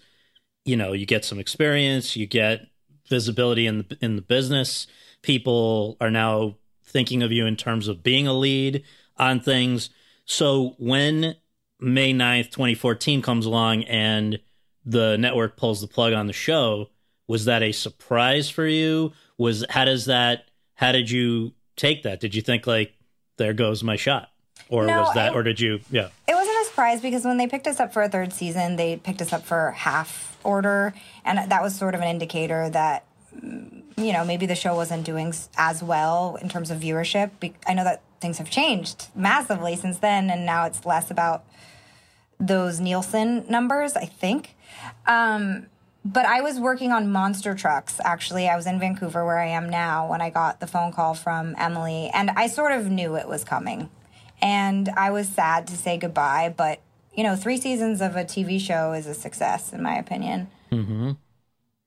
you 0.66 0.76
know, 0.76 0.94
you 0.94 1.06
get 1.06 1.26
some 1.26 1.40
experience, 1.40 2.16
you 2.16 2.28
get 2.28 2.68
visibility 3.08 3.68
in 3.68 3.80
the 3.80 3.98
in 4.02 4.16
the 4.16 4.22
business. 4.22 4.88
People 5.22 5.98
are 6.02 6.12
now 6.12 6.58
thinking 6.84 7.24
of 7.24 7.32
you 7.32 7.46
in 7.46 7.56
terms 7.56 7.88
of 7.88 8.04
being 8.04 8.28
a 8.28 8.34
lead 8.34 8.84
on 9.18 9.40
things. 9.40 9.90
So 10.26 10.76
when 10.78 11.36
May 11.80 12.14
9th, 12.14 12.52
2014 12.52 13.22
comes 13.22 13.46
along 13.46 13.84
and 13.84 14.40
the 14.86 15.17
network 15.17 15.58
pulls 15.58 15.82
the 15.82 15.88
plug 15.88 16.13
on 16.13 16.28
the 16.28 16.34
show, 16.34 16.89
was 17.28 17.46
that 17.46 17.63
a 17.63 17.72
surprise 17.72 18.50
for 18.50 18.65
you? 18.67 19.13
Was 19.38 19.65
how 19.70 19.86
does 19.86 20.06
that 20.06 20.46
how 20.76 20.91
did 20.91 21.10
you 21.10 21.54
take 21.76 22.04
that? 22.04 22.20
Did 22.20 22.36
you 22.36 22.41
think 22.41 22.67
like 22.67 22.94
there 23.38 23.54
goes 23.54 23.84
my 23.84 23.96
shot? 23.96 24.30
Or 24.70 24.86
No, 24.86 25.02
was 25.02 25.13
that 25.15 25.32
I- 25.32 25.36
or 25.36 25.44
did 25.44 25.60
you 25.60 25.80
yeah. 25.91 26.10
It 26.28 26.34
wasn't 26.34 26.58
a 26.62 26.65
surprise 26.65 27.02
because 27.02 27.24
when 27.26 27.38
they 27.38 27.48
picked 27.48 27.67
us 27.67 27.80
up 27.80 27.94
for 27.94 28.02
a 28.02 28.10
third 28.10 28.34
season, 28.34 28.76
they 28.76 28.98
picked 28.98 29.22
us 29.22 29.34
up 29.34 29.44
for 29.46 29.72
half 29.72 30.38
order. 30.44 30.94
And 31.26 31.52
that 31.52 31.62
was 31.62 31.76
sort 31.76 31.94
of 31.96 32.02
an 32.02 32.08
indicator 32.08 32.70
that, 32.70 33.06
mm, 33.36 33.84
you 33.98 34.13
know, 34.13 34.26
maybe 34.26 34.46
the 34.46 34.56
show 34.56 34.76
wasn't 34.76 35.06
doing 35.06 35.34
as 35.58 35.84
well 35.84 36.38
in 36.41 36.50
terms 36.50 36.72
of 36.72 36.80
viewership. 36.80 37.32
I 37.67 37.74
know 37.74 37.84
that 37.84 38.02
things 38.20 38.38
have 38.39 38.50
changed 38.50 39.08
massively 39.15 39.76
since 39.76 40.00
then, 40.00 40.30
and 40.30 40.46
now 40.46 40.65
it's 40.65 40.86
less 40.86 41.12
about 41.12 41.44
those 42.39 42.80
Nielsen 42.80 43.46
numbers, 43.50 43.96
I 43.96 44.06
think. 44.06 44.56
Um, 45.06 45.68
but 46.04 46.26
I 46.26 46.42
was 46.42 46.60
working 46.60 46.92
on 46.92 47.12
monster 47.12 47.54
trucks. 47.54 48.00
Actually, 48.04 48.50
I 48.50 48.56
was 48.56 48.66
in 48.66 48.80
Vancouver, 48.80 49.26
where 49.26 49.40
I 49.40 49.48
am 49.50 49.70
now, 49.70 50.10
when 50.10 50.22
I 50.22 50.30
got 50.30 50.60
the 50.60 50.68
phone 50.68 50.92
call 50.92 51.14
from 51.14 51.56
Emily, 51.58 52.10
and 52.14 52.32
I 52.32 52.47
sort 52.47 52.72
of 52.72 52.88
knew 52.89 53.16
it 53.16 53.28
was 53.28 53.43
coming. 53.43 53.89
And 54.41 54.89
I 54.89 55.12
was 55.12 55.30
sad 55.30 55.68
to 55.68 55.78
say 55.78 55.97
goodbye, 55.97 56.54
but 56.56 56.82
you 57.14 57.24
know, 57.24 57.36
three 57.36 57.58
seasons 57.58 58.02
of 58.02 58.16
a 58.16 58.24
TV 58.24 58.60
show 58.60 58.93
is 58.93 59.06
a 59.06 59.14
success, 59.14 59.74
in 59.74 59.84
my 59.84 59.95
opinion. 59.97 60.49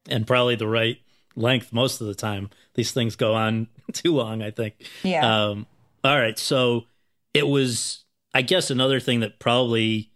and 0.08 0.26
probably 0.26 0.54
the 0.54 0.68
right 0.68 0.98
length 1.34 1.72
most 1.72 2.00
of 2.00 2.06
the 2.06 2.14
time. 2.14 2.50
These 2.74 2.92
things 2.92 3.16
go 3.16 3.34
on 3.34 3.68
too 3.92 4.14
long, 4.14 4.42
I 4.42 4.50
think. 4.50 4.74
Yeah. 5.02 5.46
Um, 5.46 5.66
all 6.02 6.18
right. 6.18 6.38
So 6.38 6.84
it 7.32 7.46
was, 7.46 8.04
I 8.32 8.42
guess, 8.42 8.70
another 8.70 9.00
thing 9.00 9.20
that 9.20 9.38
probably 9.38 10.10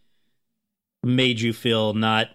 made 1.02 1.40
you 1.40 1.52
feel 1.52 1.94
not, 1.94 2.28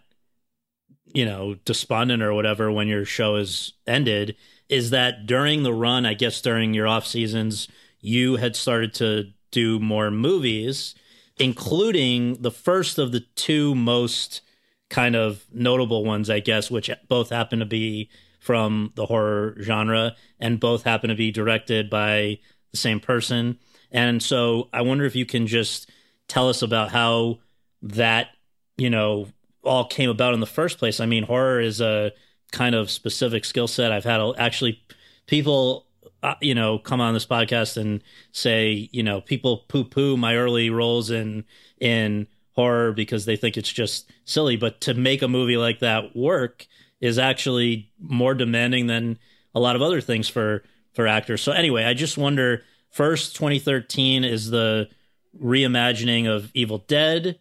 you 1.13 1.25
know, 1.25 1.55
despondent 1.65 2.23
or 2.23 2.33
whatever 2.33 2.71
when 2.71 2.87
your 2.87 3.05
show 3.05 3.35
is 3.35 3.73
ended 3.85 4.35
is 4.69 4.89
that 4.89 5.25
during 5.25 5.63
the 5.63 5.73
run, 5.73 6.05
I 6.05 6.13
guess 6.13 6.41
during 6.41 6.73
your 6.73 6.87
off 6.87 7.05
seasons, 7.05 7.67
you 7.99 8.37
had 8.37 8.55
started 8.55 8.93
to 8.95 9.31
do 9.51 9.79
more 9.79 10.09
movies, 10.09 10.95
including 11.37 12.41
the 12.41 12.51
first 12.51 12.97
of 12.97 13.11
the 13.11 13.21
two 13.35 13.75
most 13.75 14.41
kind 14.89 15.15
of 15.15 15.45
notable 15.53 16.03
ones, 16.03 16.29
I 16.29 16.39
guess, 16.39 16.71
which 16.71 16.89
both 17.07 17.29
happen 17.29 17.59
to 17.59 17.65
be 17.65 18.09
from 18.39 18.91
the 18.95 19.05
horror 19.05 19.55
genre 19.61 20.15
and 20.39 20.59
both 20.59 20.83
happen 20.83 21.09
to 21.09 21.15
be 21.15 21.31
directed 21.31 21.89
by 21.89 22.39
the 22.71 22.77
same 22.77 22.99
person. 22.99 23.57
And 23.91 24.21
so 24.21 24.69
I 24.73 24.81
wonder 24.81 25.05
if 25.05 25.15
you 25.15 25.25
can 25.25 25.47
just 25.47 25.89
tell 26.27 26.49
us 26.49 26.61
about 26.61 26.91
how 26.91 27.39
that, 27.83 28.29
you 28.77 28.89
know, 28.89 29.27
all 29.63 29.85
came 29.85 30.09
about 30.09 30.33
in 30.33 30.39
the 30.39 30.45
first 30.45 30.77
place. 30.77 30.99
I 30.99 31.05
mean, 31.05 31.23
horror 31.23 31.59
is 31.59 31.81
a 31.81 32.11
kind 32.51 32.75
of 32.75 32.89
specific 32.91 33.45
skill 33.45 33.67
set. 33.67 33.91
I've 33.91 34.03
had 34.03 34.19
a, 34.19 34.33
actually 34.37 34.81
people, 35.25 35.87
uh, 36.21 36.35
you 36.41 36.55
know, 36.55 36.77
come 36.77 37.01
on 37.01 37.13
this 37.13 37.25
podcast 37.25 37.77
and 37.77 38.01
say, 38.31 38.89
you 38.91 39.03
know, 39.03 39.21
people 39.21 39.65
poo 39.67 39.83
poo 39.83 40.17
my 40.17 40.35
early 40.35 40.69
roles 40.69 41.09
in 41.09 41.45
in 41.79 42.27
horror 42.51 42.93
because 42.93 43.25
they 43.25 43.35
think 43.35 43.57
it's 43.57 43.71
just 43.71 44.11
silly. 44.25 44.55
But 44.55 44.81
to 44.81 44.93
make 44.93 45.21
a 45.21 45.27
movie 45.27 45.57
like 45.57 45.79
that 45.79 46.15
work 46.15 46.67
is 47.01 47.17
actually 47.17 47.91
more 47.99 48.33
demanding 48.33 48.87
than 48.87 49.17
a 49.55 49.59
lot 49.59 49.75
of 49.75 49.81
other 49.81 50.01
things 50.01 50.29
for 50.29 50.63
for 50.93 51.07
actors. 51.07 51.41
So 51.41 51.51
anyway, 51.51 51.85
I 51.85 51.93
just 51.93 52.17
wonder. 52.17 52.63
First, 52.89 53.35
2013 53.35 54.23
is 54.23 54.51
the 54.51 54.87
reimagining 55.41 56.27
of 56.27 56.51
Evil 56.53 56.77
Dead, 56.87 57.39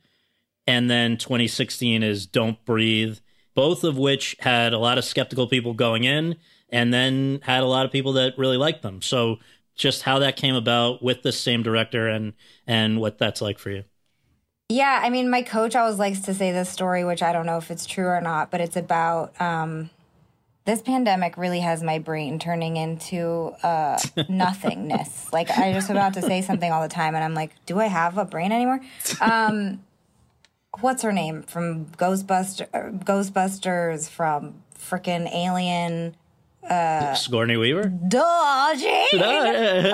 and 0.67 0.91
then 0.91 1.17
2016 1.17 2.03
is 2.03 2.27
Don't 2.27 2.63
Breathe. 2.65 3.19
Both 3.55 3.85
of 3.85 3.99
which 3.99 4.37
had 4.41 4.73
a 4.73 4.79
lot 4.79 4.97
of 4.97 5.05
skeptical 5.05 5.47
people 5.47 5.75
going 5.75 6.05
in, 6.05 6.37
and 6.71 6.93
then 6.93 7.41
had 7.43 7.63
a 7.63 7.67
lot 7.67 7.85
of 7.85 7.93
people 7.93 8.15
that 8.15 8.39
really 8.39 8.57
liked 8.57 8.83
them. 8.83 9.03
So 9.03 9.39
just 9.75 10.03
how 10.03 10.19
that 10.21 10.37
came 10.37 10.55
about 10.55 11.03
with 11.03 11.23
the 11.23 11.33
same 11.33 11.63
director 11.63 12.09
and 12.09 12.33
and 12.67 13.01
what 13.01 13.19
that's 13.19 13.43
like 13.43 13.59
for 13.59 13.71
you. 13.71 13.85
Yeah, 14.69 15.01
I 15.03 15.11
mean, 15.11 15.29
my 15.29 15.43
coach 15.43 15.77
always 15.77 15.99
likes 15.99 16.21
to 16.21 16.35
say 16.35 16.51
this 16.51 16.71
story, 16.71 17.05
which 17.05 17.23
I 17.23 17.33
don't 17.33 17.45
know 17.45 17.59
if 17.59 17.71
it's 17.71 17.85
true 17.85 18.07
or 18.07 18.23
not, 18.23 18.51
but 18.51 18.63
it's 18.63 18.77
about 18.77 19.39
um, 19.39 19.91
this 20.65 20.81
pandemic 20.81 21.37
really 21.37 21.61
has 21.61 21.83
my 21.83 21.99
brain 21.99 22.39
turning 22.39 22.79
into 22.79 23.53
uh, 23.63 23.99
nothingness. 24.31 25.31
like 25.31 25.51
I 25.51 25.75
just 25.75 25.91
about 25.91 26.15
to 26.15 26.23
say 26.23 26.41
something 26.41 26.73
all 26.73 26.81
the 26.81 26.89
time, 26.89 27.15
and 27.15 27.23
I'm 27.23 27.35
like, 27.35 27.51
do 27.67 27.81
I 27.81 27.87
have 27.87 28.17
a 28.17 28.25
brain 28.25 28.51
anymore? 28.51 28.81
Um, 29.21 29.81
what's 30.81 31.03
her 31.03 31.13
name 31.13 31.43
from 31.43 31.87
Ghostbuster, 31.87 32.69
Ghostbusters, 33.05 34.09
from 34.09 34.63
freaking 34.79 35.33
Alien? 35.33 36.17
Uh, 36.69 37.15
Sigourney 37.15 37.57
Weaver. 37.57 37.85
Duh, 37.89 38.75
Jane. 38.77 39.07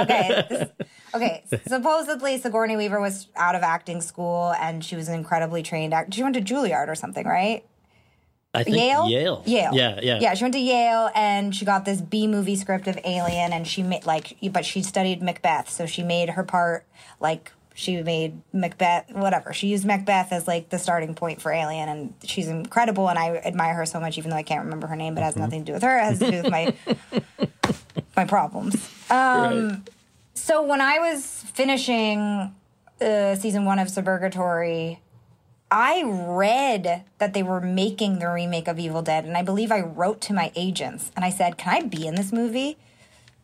okay. 0.01 0.47
this- 0.49 0.69
okay. 1.15 1.45
Supposedly, 1.67 2.39
Sigourney 2.39 2.77
Weaver 2.77 3.01
was 3.01 3.29
out 3.37 3.55
of 3.55 3.63
acting 3.63 4.01
school 4.01 4.53
and 4.61 4.85
she 4.85 4.95
was 4.95 5.09
an 5.09 5.15
incredibly 5.15 5.63
trained 5.63 5.95
actor. 5.95 6.13
She 6.13 6.23
went 6.23 6.35
to 6.35 6.43
Juilliard 6.43 6.89
or 6.89 6.95
something, 6.95 7.27
right? 7.27 7.65
I 8.55 8.65
think 8.65 8.77
Yale? 8.77 9.09
Yale. 9.09 9.43
Yale. 9.47 9.71
Yeah, 9.75 10.01
yeah. 10.03 10.19
Yeah, 10.21 10.35
she 10.35 10.45
went 10.45 10.55
to 10.55 10.61
Yale 10.61 11.11
and 11.15 11.55
she 11.55 11.65
got 11.65 11.85
this 11.85 12.01
B 12.01 12.27
movie 12.27 12.57
script 12.57 12.87
of 12.87 12.99
Alien 13.05 13.53
and 13.53 13.67
she 13.67 13.83
made 13.83 14.07
like 14.07 14.37
but 14.53 14.65
she 14.65 14.83
studied 14.83 15.23
Macbeth, 15.23 15.69
so 15.69 15.85
she 15.87 16.03
made 16.03 16.31
her 16.31 16.43
part 16.45 16.87
like 17.21 17.53
she 17.79 18.03
made 18.03 18.43
Macbeth 18.53 19.13
whatever. 19.13 19.53
She 19.53 19.69
used 19.69 19.85
Macbeth 19.85 20.33
as 20.33 20.49
like 20.49 20.69
the 20.69 20.81
starting 20.81 21.15
point 21.15 21.41
for 21.41 21.53
Alien 21.53 21.89
and 21.89 22.13
she's 22.25 22.49
incredible 22.49 23.09
and 23.09 23.17
I 23.17 23.37
admire 23.37 23.75
her 23.75 23.87
so 23.87 24.01
much 24.01 24.19
even 24.19 24.31
though 24.31 24.37
I 24.37 24.43
can't 24.43 24.65
remember 24.65 24.89
her 24.89 24.97
name, 24.97 25.15
but 25.15 25.21
it 25.21 25.25
has 25.27 25.35
Mm-hmm. 25.35 25.43
nothing 25.45 25.61
to 25.61 25.67
do 25.67 25.73
with 25.75 25.83
her. 25.85 25.97
It 25.97 26.03
has 26.03 26.19
to 26.19 26.31
do 26.31 26.43
with 26.43 26.51
my 26.51 26.75
my 28.17 28.25
problems. 28.25 28.75
Um 29.11 29.69
right. 29.69 29.81
so 30.35 30.63
when 30.63 30.81
I 30.81 30.99
was 30.99 31.45
finishing 31.55 32.53
uh, 33.01 33.37
season 33.37 33.65
one 33.65 33.79
of 33.79 33.87
Suburgatory, 33.87 34.99
I 35.71 36.03
read 36.05 37.05
that 37.19 37.33
they 37.33 37.45
were 37.45 37.61
making 37.61 38.19
the 38.19 38.29
remake 38.29 38.67
of 38.67 38.79
Evil 38.81 39.03
Dead, 39.03 39.25
and 39.25 39.37
I 39.37 39.43
believe 39.43 39.71
I 39.71 39.81
wrote 39.83 40.21
to 40.23 40.33
my 40.33 40.51
agents 40.57 41.13
and 41.15 41.25
I 41.25 41.31
said, 41.31 41.59
"Can 41.59 41.73
I 41.73 41.87
be 41.87 42.07
in 42.09 42.17
this 42.17 42.33
movie?" 42.33 42.77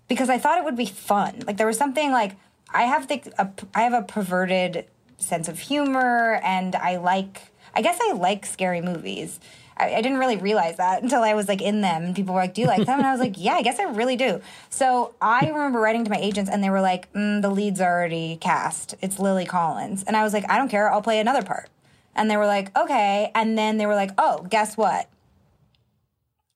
Because 0.08 0.28
I 0.28 0.38
thought 0.38 0.58
it 0.58 0.64
would 0.64 0.76
be 0.76 0.86
fun. 0.86 1.44
Like 1.46 1.56
there 1.56 1.66
was 1.68 1.78
something 1.78 2.10
like 2.10 2.32
I 2.74 2.82
have 2.82 3.08
the 3.08 3.22
a, 3.38 3.48
I 3.74 3.82
have 3.82 3.94
a 3.94 4.02
perverted 4.02 4.86
sense 5.18 5.48
of 5.48 5.58
humor, 5.60 6.40
and 6.44 6.74
I 6.74 6.96
like 6.96 7.52
I 7.74 7.80
guess 7.82 7.98
I 8.02 8.12
like 8.12 8.44
scary 8.44 8.82
movies. 8.82 9.40
I, 9.76 9.94
I 9.94 10.02
didn't 10.02 10.18
really 10.18 10.36
realize 10.36 10.76
that 10.76 11.02
until 11.02 11.22
I 11.22 11.34
was 11.34 11.48
like 11.48 11.62
in 11.62 11.80
them, 11.80 12.04
and 12.04 12.16
people 12.16 12.34
were 12.34 12.40
like, 12.40 12.54
"Do 12.54 12.62
you 12.62 12.66
like 12.66 12.84
them?" 12.84 12.98
And 12.98 13.06
I 13.06 13.12
was 13.12 13.20
like, 13.20 13.34
"Yeah, 13.36 13.54
I 13.54 13.62
guess 13.62 13.78
I 13.78 13.84
really 13.84 14.16
do." 14.16 14.40
So 14.70 15.14
I 15.20 15.46
remember 15.46 15.80
writing 15.80 16.04
to 16.04 16.10
my 16.10 16.18
agents, 16.18 16.50
and 16.50 16.62
they 16.62 16.70
were 16.70 16.80
like, 16.80 17.12
mm, 17.12 17.40
"The 17.40 17.50
lead's 17.50 17.80
already 17.80 18.36
cast. 18.40 18.96
It's 19.00 19.18
Lily 19.18 19.46
Collins," 19.46 20.02
and 20.04 20.16
I 20.16 20.24
was 20.24 20.32
like, 20.32 20.50
"I 20.50 20.58
don't 20.58 20.68
care. 20.68 20.92
I'll 20.92 21.02
play 21.02 21.20
another 21.20 21.42
part." 21.42 21.70
And 22.16 22.30
they 22.30 22.36
were 22.36 22.46
like, 22.46 22.76
"Okay," 22.76 23.30
and 23.34 23.56
then 23.56 23.78
they 23.78 23.86
were 23.86 23.94
like, 23.94 24.10
"Oh, 24.18 24.46
guess 24.50 24.76
what? 24.76 25.08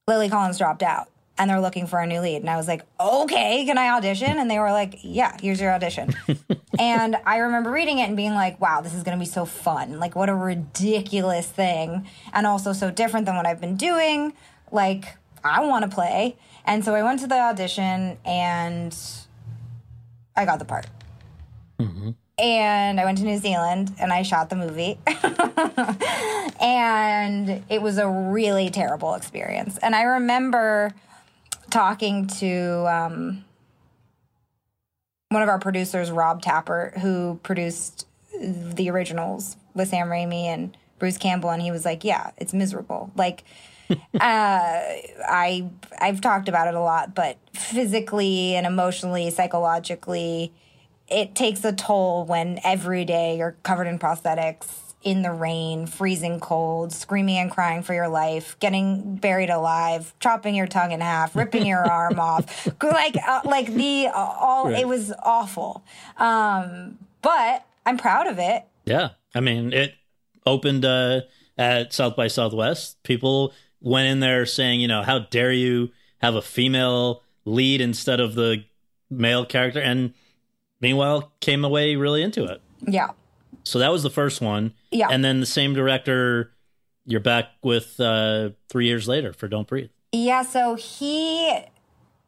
Lily 0.06 0.28
Collins 0.28 0.58
dropped 0.58 0.82
out." 0.82 1.08
And 1.38 1.48
they're 1.48 1.60
looking 1.60 1.86
for 1.86 2.00
a 2.00 2.06
new 2.06 2.20
lead. 2.20 2.38
And 2.38 2.50
I 2.50 2.56
was 2.56 2.66
like, 2.66 2.82
okay, 2.98 3.64
can 3.64 3.78
I 3.78 3.90
audition? 3.96 4.38
And 4.38 4.50
they 4.50 4.58
were 4.58 4.72
like, 4.72 4.98
yeah, 5.02 5.36
here's 5.40 5.60
your 5.60 5.72
audition. 5.72 6.14
and 6.78 7.16
I 7.24 7.38
remember 7.38 7.70
reading 7.70 8.00
it 8.00 8.08
and 8.08 8.16
being 8.16 8.34
like, 8.34 8.60
wow, 8.60 8.80
this 8.80 8.92
is 8.92 9.04
going 9.04 9.16
to 9.16 9.22
be 9.22 9.30
so 9.30 9.44
fun. 9.44 10.00
Like, 10.00 10.16
what 10.16 10.28
a 10.28 10.34
ridiculous 10.34 11.46
thing. 11.46 12.08
And 12.32 12.46
also 12.46 12.72
so 12.72 12.90
different 12.90 13.26
than 13.26 13.36
what 13.36 13.46
I've 13.46 13.60
been 13.60 13.76
doing. 13.76 14.32
Like, 14.72 15.16
I 15.44 15.64
want 15.64 15.84
to 15.84 15.90
play. 15.90 16.36
And 16.64 16.84
so 16.84 16.94
I 16.94 17.02
went 17.02 17.20
to 17.20 17.26
the 17.26 17.38
audition 17.38 18.18
and 18.24 18.96
I 20.36 20.44
got 20.44 20.58
the 20.58 20.64
part. 20.64 20.86
Mm-hmm. 21.78 22.10
And 22.38 23.00
I 23.00 23.04
went 23.04 23.18
to 23.18 23.24
New 23.24 23.38
Zealand 23.38 23.94
and 23.98 24.12
I 24.12 24.22
shot 24.22 24.50
the 24.50 24.56
movie. 24.56 24.98
and 26.60 27.64
it 27.68 27.82
was 27.82 27.98
a 27.98 28.08
really 28.08 28.70
terrible 28.70 29.14
experience. 29.14 29.78
And 29.78 29.94
I 29.94 30.02
remember 30.02 30.94
talking 31.70 32.26
to 32.26 32.86
um, 32.88 33.44
one 35.28 35.42
of 35.42 35.48
our 35.48 35.58
producers, 35.58 36.10
Rob 36.10 36.42
Tapert, 36.42 36.98
who 36.98 37.40
produced 37.42 38.06
the 38.40 38.90
originals 38.90 39.56
with 39.74 39.88
Sam 39.88 40.08
Raimi 40.08 40.44
and 40.44 40.76
Bruce 40.98 41.18
Campbell, 41.18 41.50
and 41.50 41.62
he 41.62 41.70
was 41.70 41.84
like, 41.84 42.04
"Yeah, 42.04 42.30
it's 42.36 42.52
miserable." 42.52 43.10
Like, 43.16 43.44
uh, 43.90 43.96
I 44.20 45.70
I've 46.00 46.20
talked 46.20 46.48
about 46.48 46.68
it 46.68 46.74
a 46.74 46.80
lot, 46.80 47.14
but 47.14 47.38
physically 47.52 48.54
and 48.54 48.66
emotionally, 48.66 49.30
psychologically, 49.30 50.52
it 51.08 51.34
takes 51.34 51.64
a 51.64 51.72
toll 51.72 52.24
when 52.24 52.60
every 52.64 53.04
day 53.04 53.38
you're 53.38 53.56
covered 53.62 53.86
in 53.86 53.98
prosthetics 53.98 54.87
in 55.02 55.22
the 55.22 55.32
rain, 55.32 55.86
freezing 55.86 56.40
cold, 56.40 56.92
screaming 56.92 57.36
and 57.36 57.50
crying 57.50 57.82
for 57.82 57.94
your 57.94 58.08
life, 58.08 58.58
getting 58.58 59.16
buried 59.16 59.50
alive, 59.50 60.12
chopping 60.20 60.54
your 60.54 60.66
tongue 60.66 60.92
in 60.92 61.00
half, 61.00 61.36
ripping 61.36 61.66
your 61.66 61.84
arm 61.90 62.18
off, 62.18 62.66
like 62.82 63.16
uh, 63.26 63.40
like 63.44 63.66
the 63.66 64.08
uh, 64.08 64.12
all. 64.14 64.66
Right. 64.66 64.80
It 64.80 64.88
was 64.88 65.12
awful, 65.22 65.84
um, 66.16 66.98
but 67.22 67.64
I'm 67.86 67.96
proud 67.96 68.26
of 68.26 68.38
it. 68.38 68.64
Yeah. 68.84 69.10
I 69.34 69.40
mean, 69.40 69.72
it 69.72 69.94
opened 70.46 70.84
uh, 70.84 71.22
at 71.56 71.92
South 71.92 72.16
by 72.16 72.28
Southwest. 72.28 73.02
People 73.02 73.52
went 73.80 74.08
in 74.08 74.20
there 74.20 74.46
saying, 74.46 74.80
you 74.80 74.88
know, 74.88 75.02
how 75.02 75.20
dare 75.20 75.52
you 75.52 75.90
have 76.18 76.34
a 76.34 76.42
female 76.42 77.22
lead 77.44 77.80
instead 77.80 78.20
of 78.20 78.34
the 78.34 78.64
male 79.10 79.44
character? 79.44 79.80
And 79.80 80.14
meanwhile, 80.80 81.32
came 81.40 81.64
away 81.64 81.96
really 81.96 82.22
into 82.22 82.44
it. 82.44 82.60
Yeah, 82.86 83.10
So 83.68 83.78
that 83.80 83.92
was 83.92 84.02
the 84.02 84.10
first 84.10 84.40
one. 84.40 84.72
Yeah. 84.90 85.08
And 85.10 85.22
then 85.22 85.40
the 85.40 85.46
same 85.46 85.74
director, 85.74 86.52
you're 87.04 87.20
back 87.20 87.50
with 87.62 88.00
uh, 88.00 88.50
three 88.70 88.86
years 88.86 89.06
later 89.06 89.34
for 89.34 89.46
Don't 89.46 89.68
Breathe. 89.68 89.90
yeah. 90.12 90.42
So 90.42 90.74
he 90.74 91.60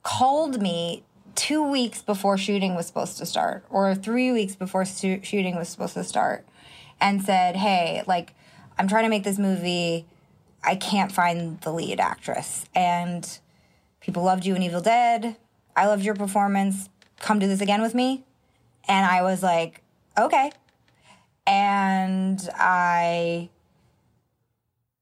called 0.03 0.61
me 0.61 1.03
two 1.34 1.62
weeks 1.62 2.03
before 2.03 2.36
shooting 2.36 2.74
was 2.74 2.86
supposed 2.86 3.16
to 3.18 3.26
start, 3.26 3.64
or 3.70 3.95
three 3.95 4.32
weeks 4.32 4.55
before 4.55 4.84
stu- 4.84 5.22
shooting 5.22 5.57
was 5.57 5.68
supposed 5.68 5.95
to 5.95 6.05
start, 6.05 6.47
and 7.01 7.22
said, 7.22 7.57
"Hey, 7.57 8.03
like, 8.07 8.34
I'm 8.78 8.88
trying 8.88 9.05
to 9.05 9.11
make 9.11 9.24
this 9.24 9.38
movie. 9.38 10.07
I 10.62 10.74
can't 10.76 11.11
find 11.11 11.59
the 11.62 11.72
lead 11.72 12.01
actress, 12.01 12.66
and 12.74 13.26
people 14.01 14.22
loved 14.22 14.45
you 14.45 14.55
in 14.55 14.62
Evil 14.62 14.82
Dead. 14.82 15.36
I 15.74 15.86
loved 15.86 16.05
your 16.05 16.14
performance. 16.14 16.91
Come 17.18 17.38
do 17.38 17.47
this 17.49 17.62
again 17.62 17.80
with 17.80 17.95
me." 17.95 18.24
And 18.88 19.07
I 19.07 19.22
was 19.22 19.43
like, 19.43 19.82
"Okay." 20.18 20.51
And 21.51 22.48
I 22.55 23.48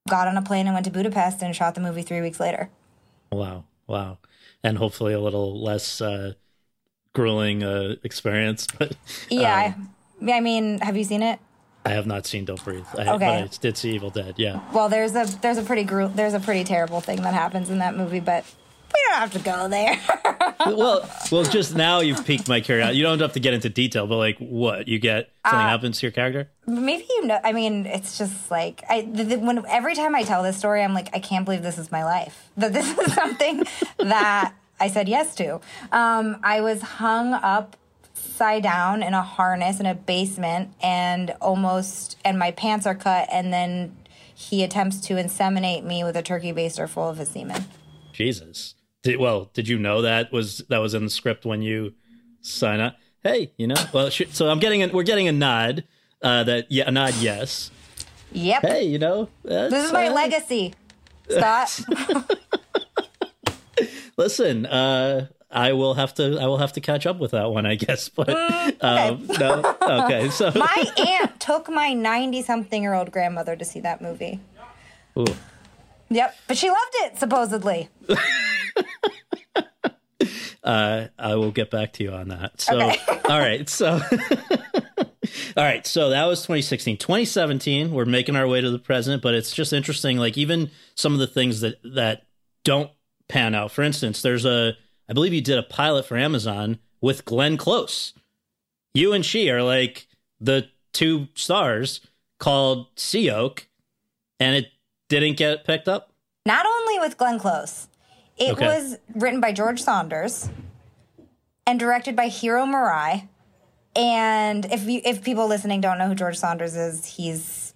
got 0.09 0.29
on 0.29 0.37
a 0.39 0.43
plane 0.43 0.67
and 0.67 0.75
went 0.75 0.87
to 0.87 0.91
Budapest 0.91 1.43
and 1.43 1.55
shot 1.55 1.75
the 1.75 1.83
movie 1.83 2.01
three 2.01 2.23
weeks 2.23 2.41
later. 2.41 2.71
Wow. 3.31 3.65
wow. 3.87 4.17
And 4.65 4.79
hopefully 4.79 5.13
a 5.13 5.21
little 5.21 5.63
less 5.63 6.01
uh, 6.01 6.33
grueling 7.13 7.63
uh, 7.63 7.97
experience. 8.03 8.67
But 8.79 8.97
Yeah, 9.29 9.55
I, 9.55 10.33
I 10.33 10.41
mean, 10.41 10.79
have 10.81 10.97
you 10.97 11.05
seen 11.05 11.23
it? 11.23 11.39
I 11.85 11.91
have 11.91 12.07
not 12.07 12.27
seen 12.27 12.47
Don't 12.47 12.63
Breathe. 12.65 12.87
I, 12.97 13.15
Okay. 13.15 13.19
But 13.19 13.21
I 13.21 13.49
did 13.61 13.77
see 13.77 13.93
Evil 13.95 14.11
Dead. 14.11 14.35
Yeah. 14.39 14.61
Well, 14.73 14.89
there's 14.89 15.15
a 15.15 15.27
there's 15.41 15.59
a 15.59 15.63
pretty 15.63 15.85
gru- 15.85 16.13
there's 16.15 16.35
a 16.35 16.41
pretty 16.41 16.65
terrible 16.65 17.01
thing 17.01 17.23
that 17.23 17.35
happens 17.35 17.71
in 17.71 17.79
that 17.79 17.97
movie, 17.97 18.21
but 18.21 18.45
we 18.93 19.01
don't 19.09 19.19
have 19.21 19.33
to 19.33 19.39
go 19.39 19.69
there. 19.69 19.99
well, 20.77 21.09
well, 21.31 21.45
just 21.45 21.75
now 21.77 22.01
you've 22.01 22.25
piqued 22.25 22.49
my 22.49 22.61
curiosity. 22.61 22.99
You 22.99 23.05
don't 23.05 23.21
have 23.21 23.33
to 23.35 23.41
get 23.41 23.55
into 23.55 23.69
detail, 23.69 24.07
but 24.07 24.17
like, 24.17 24.39
what 24.39 24.89
you 24.89 24.99
get? 24.99 25.31
Something 25.47 25.67
Uh, 25.67 25.69
happens 25.69 25.99
to 26.01 26.07
your 26.07 26.13
character? 26.13 26.51
Maybe 26.67 27.05
you 27.09 27.27
know. 27.27 27.39
I 27.45 27.53
mean, 27.53 27.87
it's 27.87 28.19
just 28.19 28.51
like 28.51 28.83
I 28.89 29.03
the, 29.03 29.25
the, 29.25 29.37
when 29.39 29.65
every 29.67 29.95
time 29.95 30.15
I 30.15 30.23
tell 30.23 30.43
this 30.43 30.57
story, 30.57 30.83
I'm 30.83 30.95
like, 30.95 31.09
I 31.15 31.21
can't 31.21 31.45
believe 31.45 31.63
this 31.63 31.79
is 31.79 31.91
my 31.93 32.05
life. 32.05 32.49
That 32.57 32.73
this 32.73 32.99
is 32.99 33.15
something 33.15 33.65
that 33.99 34.53
I 34.81 34.89
said 34.89 35.09
yes 35.09 35.35
to. 35.37 35.61
Um, 35.93 36.39
I 36.43 36.61
was 36.61 36.83
hung 36.83 37.35
upside 37.35 38.63
down 38.63 39.03
in 39.03 39.15
a 39.15 39.23
harness 39.23 39.81
in 39.81 39.87
a 39.87 39.95
basement, 39.95 40.73
and 40.83 41.31
almost 41.41 42.17
and 42.25 42.39
my 42.39 42.51
pants 42.51 42.87
are 42.87 42.95
cut, 42.95 43.29
and 43.31 43.53
then 43.53 43.97
he 44.35 44.63
attempts 44.63 45.01
to 45.03 45.15
inseminate 45.15 45.83
me 45.85 46.05
with 46.05 46.17
a 46.17 46.23
turkey 46.23 46.53
baster 46.53 46.89
full 46.89 47.09
of 47.09 47.17
his 47.19 47.29
semen. 47.29 47.65
Jesus. 48.13 48.75
Did, 49.03 49.19
well, 49.19 49.51
did 49.55 49.69
you 49.69 49.79
know 49.79 50.03
that 50.03 50.33
was 50.33 50.59
that 50.69 50.79
was 50.79 50.95
in 50.95 51.05
the 51.05 51.11
script 51.11 51.45
when 51.45 51.63
you 51.63 51.95
sign 52.41 52.81
up? 52.81 52.97
Hey, 53.23 53.53
you 53.57 53.67
know. 53.67 53.77
Well, 53.93 54.11
sh- 54.11 54.23
so 54.31 54.49
I'm 54.49 54.59
getting 54.59 54.83
a, 54.83 54.89
we're 54.89 55.03
getting 55.05 55.29
a 55.29 55.33
nod. 55.33 55.85
Uh, 56.21 56.43
that 56.45 56.67
yeah, 56.71 56.85
a 56.89 56.91
nod. 56.91 57.15
Yes. 57.21 57.71
Yep, 58.33 58.63
Hey, 58.63 58.85
you 58.85 58.99
know. 58.99 59.29
this 59.43 59.87
is 59.87 59.93
my 59.93 60.09
legacy, 60.09 60.75
Scott. 61.31 61.81
Listen, 64.19 64.67
uh, 64.67 65.29
I 65.51 65.73
will 65.73 65.95
have 65.95 66.13
to 66.15 66.39
I 66.39 66.47
will 66.47 66.59
have 66.59 66.73
to 66.75 66.81
catch 66.81 67.07
up 67.07 67.19
with 67.19 67.31
that 67.31 67.51
one, 67.51 67.65
I 67.67 67.77
guess. 67.77 68.09
But 68.15 68.29
um, 68.83 69.27
no, 69.39 69.77
okay. 69.81 70.29
So 70.31 70.51
my 70.55 70.85
aunt 70.99 71.41
took 71.41 71.71
my 71.71 71.95
90 71.95 72.43
something 72.43 72.83
year 72.83 72.95
old 72.95 73.13
grandmother 73.13 73.57
to 73.57 73.65
see 73.65 73.81
that 73.81 74.03
movie. 74.03 74.41
Ooh. 75.17 75.25
Yep, 76.11 76.37
but 76.49 76.57
she 76.57 76.69
loved 76.69 76.95
it 76.97 77.19
supposedly. 77.19 77.89
uh, 80.65 81.07
I 81.19 81.35
will 81.37 81.51
get 81.51 81.71
back 81.71 81.93
to 81.95 82.05
you 82.05 82.13
on 82.13 82.29
that. 82.29 82.61
So, 82.61 82.79
Okay. 82.81 82.99
all 83.29 83.39
right. 83.39 83.69
So, 83.69 83.93
all 85.57 85.65
right. 85.65 85.87
So 85.87 86.11
that 86.11 86.25
was 86.27 86.41
2016. 86.43 86.97
2017, 86.99 87.93
we're 87.93 88.05
making 88.05 88.37
our 88.37 88.47
way 88.47 88.61
to 88.61 88.71
the 88.71 88.79
present, 88.79 89.23
but 89.23 89.35
it's 89.35 89.53
just 89.53 89.73
interesting. 89.73 90.19
Like 90.19 90.37
even 90.37 90.71
some 90.95 91.13
of 91.13 91.19
the 91.19 91.27
things 91.27 91.61
that 91.61 91.77
that 91.85 92.27
don't 92.65 92.91
pan 93.29 93.55
out. 93.55 93.71
For 93.73 93.83
instance, 93.83 94.23
there's 94.23 94.45
a, 94.45 94.73
I 95.09 95.13
believe 95.13 95.33
you 95.33 95.41
did 95.41 95.59
a 95.59 95.63
pilot 95.63 96.07
for 96.07 96.17
Amazon 96.17 96.79
with 97.01 97.25
Glenn 97.25 97.57
Close. 97.57 98.15
You 98.95 99.13
and 99.13 99.25
she 99.25 99.51
are 99.51 99.63
like 99.63 100.07
the 100.41 100.69
two 100.93 101.29
stars 101.35 102.01
called 102.39 102.87
Sea 102.97 103.31
Oak, 103.31 103.69
and 104.41 104.57
it 104.57 104.67
didn't 105.09 105.37
get 105.37 105.65
picked 105.65 105.89
up. 105.89 106.13
Not 106.47 106.65
only 106.67 106.99
with 106.99 107.17
Glenn 107.19 107.39
Close, 107.39 107.88
it 108.39 108.53
Okay. 108.53 108.67
was 108.67 108.99
written 109.15 109.41
by 109.41 109.53
George 109.53 109.81
Saunders 109.83 110.49
and 111.67 111.79
directed 111.79 112.15
by 112.17 112.29
Hiro 112.29 112.65
Murai. 112.65 113.29
And 113.97 114.65
if 114.67 114.85
you, 114.89 115.01
if 115.05 115.23
people 115.25 115.47
listening 115.49 115.81
don't 115.81 115.99
know 115.99 116.07
who 116.07 116.15
George 116.15 116.37
Saunders 116.39 116.77
is, 116.77 117.05
he's 117.05 117.75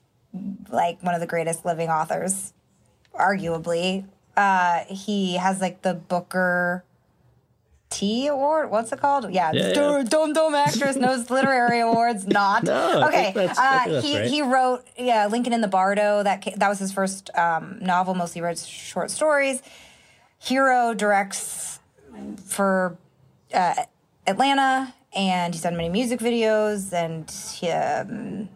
like 0.70 1.02
one 1.02 1.14
of 1.14 1.20
the 1.20 1.26
greatest 1.26 1.64
living 1.64 1.88
authors, 1.88 2.52
arguably. 3.14 4.06
Uh, 4.36 4.84
he 4.88 5.34
has 5.34 5.60
like 5.60 5.82
the 5.82 5.94
Booker 5.94 6.84
T 7.90 8.26
Award. 8.28 8.70
What's 8.70 8.92
it 8.92 9.00
called? 9.00 9.30
Yeah, 9.32 9.52
Yeah. 9.52 10.02
Dumb 10.04 10.32
Dumb 10.32 10.54
Actress 10.54 10.96
knows 10.96 11.28
literary 11.38 11.80
awards. 11.80 12.26
Not 12.26 12.64
No, 12.64 13.06
okay. 13.08 13.34
uh, 13.36 14.00
he 14.00 14.18
right. 14.18 14.30
he 14.30 14.40
wrote 14.42 14.86
yeah 14.96 15.26
Lincoln 15.26 15.52
in 15.52 15.60
the 15.60 15.68
Bardo. 15.68 16.22
That 16.22 16.46
that 16.56 16.68
was 16.68 16.78
his 16.78 16.92
first 16.92 17.28
um, 17.36 17.78
novel. 17.82 18.14
Mostly 18.14 18.40
writes 18.40 18.64
short 18.64 19.10
stories. 19.10 19.60
Hiro 20.42 20.92
directs 20.94 21.78
for 22.46 22.96
uh, 23.54 23.74
Atlanta, 24.26 24.92
and 25.14 25.54
he's 25.54 25.62
done 25.62 25.76
many 25.76 25.88
music 25.88 26.18
videos. 26.20 26.92
And 26.92 27.30
he, 27.30 27.68
um, 27.70 28.48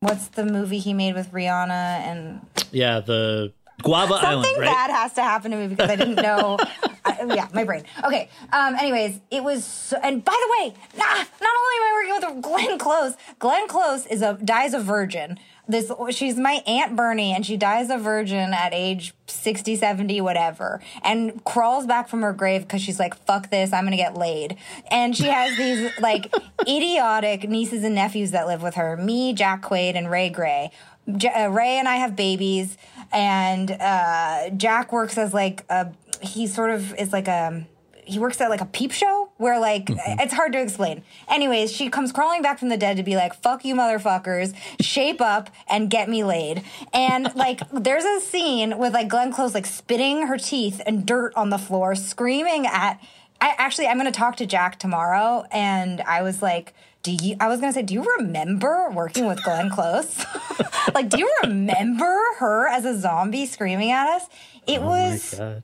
what's 0.00 0.28
the 0.28 0.44
movie 0.44 0.78
he 0.78 0.94
made 0.94 1.14
with 1.14 1.30
Rihanna? 1.30 1.70
And 1.70 2.40
Yeah, 2.72 3.00
the 3.00 3.52
Guava 3.82 4.14
Island, 4.22 4.44
something 4.46 4.60
right? 4.60 4.66
bad 4.70 4.90
has 4.90 5.12
to 5.14 5.22
happen 5.22 5.50
to 5.50 5.56
me 5.58 5.68
because 5.68 5.90
I 5.90 5.96
didn't 5.96 6.16
know. 6.22 6.56
I, 7.04 7.22
yeah, 7.34 7.48
my 7.52 7.64
brain. 7.64 7.84
Okay. 8.04 8.28
Um. 8.52 8.74
Anyways, 8.74 9.20
it 9.30 9.44
was. 9.44 9.64
So, 9.64 9.98
and 10.02 10.24
by 10.24 10.32
the 10.32 10.52
way, 10.62 10.74
nah, 10.96 11.04
not 11.04 11.18
only 11.20 11.76
am 11.76 11.82
I 11.82 11.92
working 12.20 12.34
with 12.36 12.42
Glenn 12.44 12.78
Close, 12.78 13.14
Glenn 13.38 13.68
Close 13.68 14.06
is 14.06 14.22
a 14.22 14.38
dies 14.42 14.72
a 14.74 14.80
virgin. 14.80 15.38
This 15.68 15.92
she's 16.10 16.36
my 16.38 16.62
aunt 16.66 16.96
Bernie, 16.96 17.34
and 17.34 17.44
she 17.44 17.58
dies 17.58 17.90
a 17.90 17.98
virgin 17.98 18.54
at 18.54 18.72
age 18.72 19.12
60, 19.26 19.76
70, 19.76 20.20
whatever, 20.22 20.80
and 21.02 21.44
crawls 21.44 21.84
back 21.84 22.08
from 22.08 22.22
her 22.22 22.32
grave 22.32 22.62
because 22.62 22.80
she's 22.80 22.98
like, 22.98 23.14
"Fuck 23.26 23.50
this, 23.50 23.72
I'm 23.74 23.84
gonna 23.84 23.96
get 23.96 24.16
laid." 24.16 24.56
And 24.90 25.14
she 25.14 25.26
has 25.26 25.58
these 25.58 25.90
like 26.00 26.34
idiotic 26.66 27.48
nieces 27.48 27.84
and 27.84 27.94
nephews 27.94 28.30
that 28.30 28.46
live 28.46 28.62
with 28.62 28.76
her. 28.76 28.96
Me, 28.96 29.34
Jack 29.34 29.60
Quaid, 29.62 29.94
and 29.94 30.10
Rae 30.10 30.30
Gray. 30.30 30.70
J- 31.14 31.28
uh, 31.28 31.48
Rae 31.48 31.78
and 31.78 31.86
I 31.86 31.96
have 31.96 32.16
babies, 32.16 32.78
and 33.12 33.70
uh, 33.70 34.50
Jack 34.50 34.92
works 34.92 35.18
as 35.18 35.34
like 35.34 35.64
a. 35.68 35.92
He 36.22 36.46
sort 36.46 36.70
of 36.70 36.94
is 36.94 37.12
like 37.12 37.28
a. 37.28 37.66
He 38.08 38.18
works 38.18 38.40
at 38.40 38.50
like 38.50 38.60
a 38.60 38.66
peep 38.66 38.92
show 38.92 39.30
where 39.36 39.60
like 39.60 39.86
mm-hmm. 39.86 40.20
it's 40.20 40.32
hard 40.32 40.52
to 40.52 40.60
explain. 40.60 41.02
Anyways, 41.28 41.72
she 41.72 41.90
comes 41.90 42.10
crawling 42.12 42.42
back 42.42 42.58
from 42.58 42.68
the 42.68 42.76
dead 42.76 42.96
to 42.96 43.02
be 43.02 43.16
like, 43.16 43.34
"Fuck 43.34 43.64
you, 43.64 43.74
motherfuckers! 43.74 44.54
Shape 44.80 45.20
up 45.20 45.50
and 45.68 45.90
get 45.90 46.08
me 46.08 46.24
laid." 46.24 46.62
And 46.92 47.32
like, 47.36 47.60
there's 47.70 48.04
a 48.04 48.20
scene 48.20 48.78
with 48.78 48.94
like 48.94 49.08
Glenn 49.08 49.32
Close 49.32 49.54
like 49.54 49.66
spitting 49.66 50.26
her 50.26 50.38
teeth 50.38 50.80
and 50.86 51.06
dirt 51.06 51.32
on 51.36 51.50
the 51.50 51.58
floor, 51.58 51.94
screaming 51.94 52.66
at. 52.66 53.00
I 53.40 53.54
actually, 53.56 53.86
I'm 53.86 53.98
going 53.98 54.12
to 54.12 54.18
talk 54.18 54.34
to 54.36 54.46
Jack 54.46 54.80
tomorrow, 54.80 55.44
and 55.52 56.00
I 56.00 56.22
was 56.22 56.42
like, 56.42 56.74
"Do 57.02 57.12
you?" 57.12 57.36
I 57.38 57.48
was 57.48 57.60
going 57.60 57.72
to 57.72 57.78
say, 57.78 57.82
"Do 57.82 57.94
you 57.94 58.04
remember 58.18 58.90
working 58.90 59.26
with 59.26 59.44
Glenn 59.44 59.70
Close? 59.70 60.24
like, 60.94 61.08
do 61.08 61.18
you 61.18 61.32
remember 61.44 62.18
her 62.38 62.66
as 62.66 62.84
a 62.84 62.98
zombie 62.98 63.46
screaming 63.46 63.92
at 63.92 64.08
us?" 64.08 64.26
It 64.66 64.80
oh 64.80 64.86
was, 64.86 65.34
God. 65.38 65.62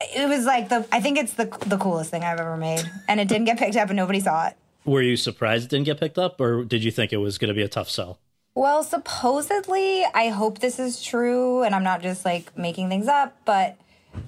It 0.00 0.28
was 0.28 0.44
like 0.44 0.68
the. 0.68 0.86
I 0.92 1.00
think 1.00 1.18
it's 1.18 1.34
the 1.34 1.46
the 1.66 1.78
coolest 1.78 2.10
thing 2.10 2.24
I've 2.24 2.40
ever 2.40 2.56
made, 2.56 2.88
and 3.08 3.20
it 3.20 3.28
didn't 3.28 3.44
get 3.46 3.58
picked 3.58 3.76
up, 3.76 3.88
and 3.90 3.96
nobody 3.96 4.20
saw 4.20 4.48
it. 4.48 4.56
Were 4.84 5.02
you 5.02 5.16
surprised 5.16 5.64
it 5.66 5.70
didn't 5.70 5.86
get 5.86 5.98
picked 6.00 6.18
up, 6.18 6.40
or 6.40 6.64
did 6.64 6.84
you 6.84 6.90
think 6.90 7.12
it 7.12 7.16
was 7.18 7.38
going 7.38 7.48
to 7.48 7.54
be 7.54 7.62
a 7.62 7.68
tough 7.68 7.88
sell? 7.88 8.18
Well, 8.54 8.84
supposedly, 8.84 10.04
I 10.14 10.28
hope 10.28 10.58
this 10.60 10.78
is 10.78 11.02
true, 11.02 11.62
and 11.62 11.74
I'm 11.74 11.82
not 11.82 12.02
just 12.02 12.24
like 12.24 12.56
making 12.56 12.88
things 12.88 13.08
up, 13.08 13.36
but 13.44 13.76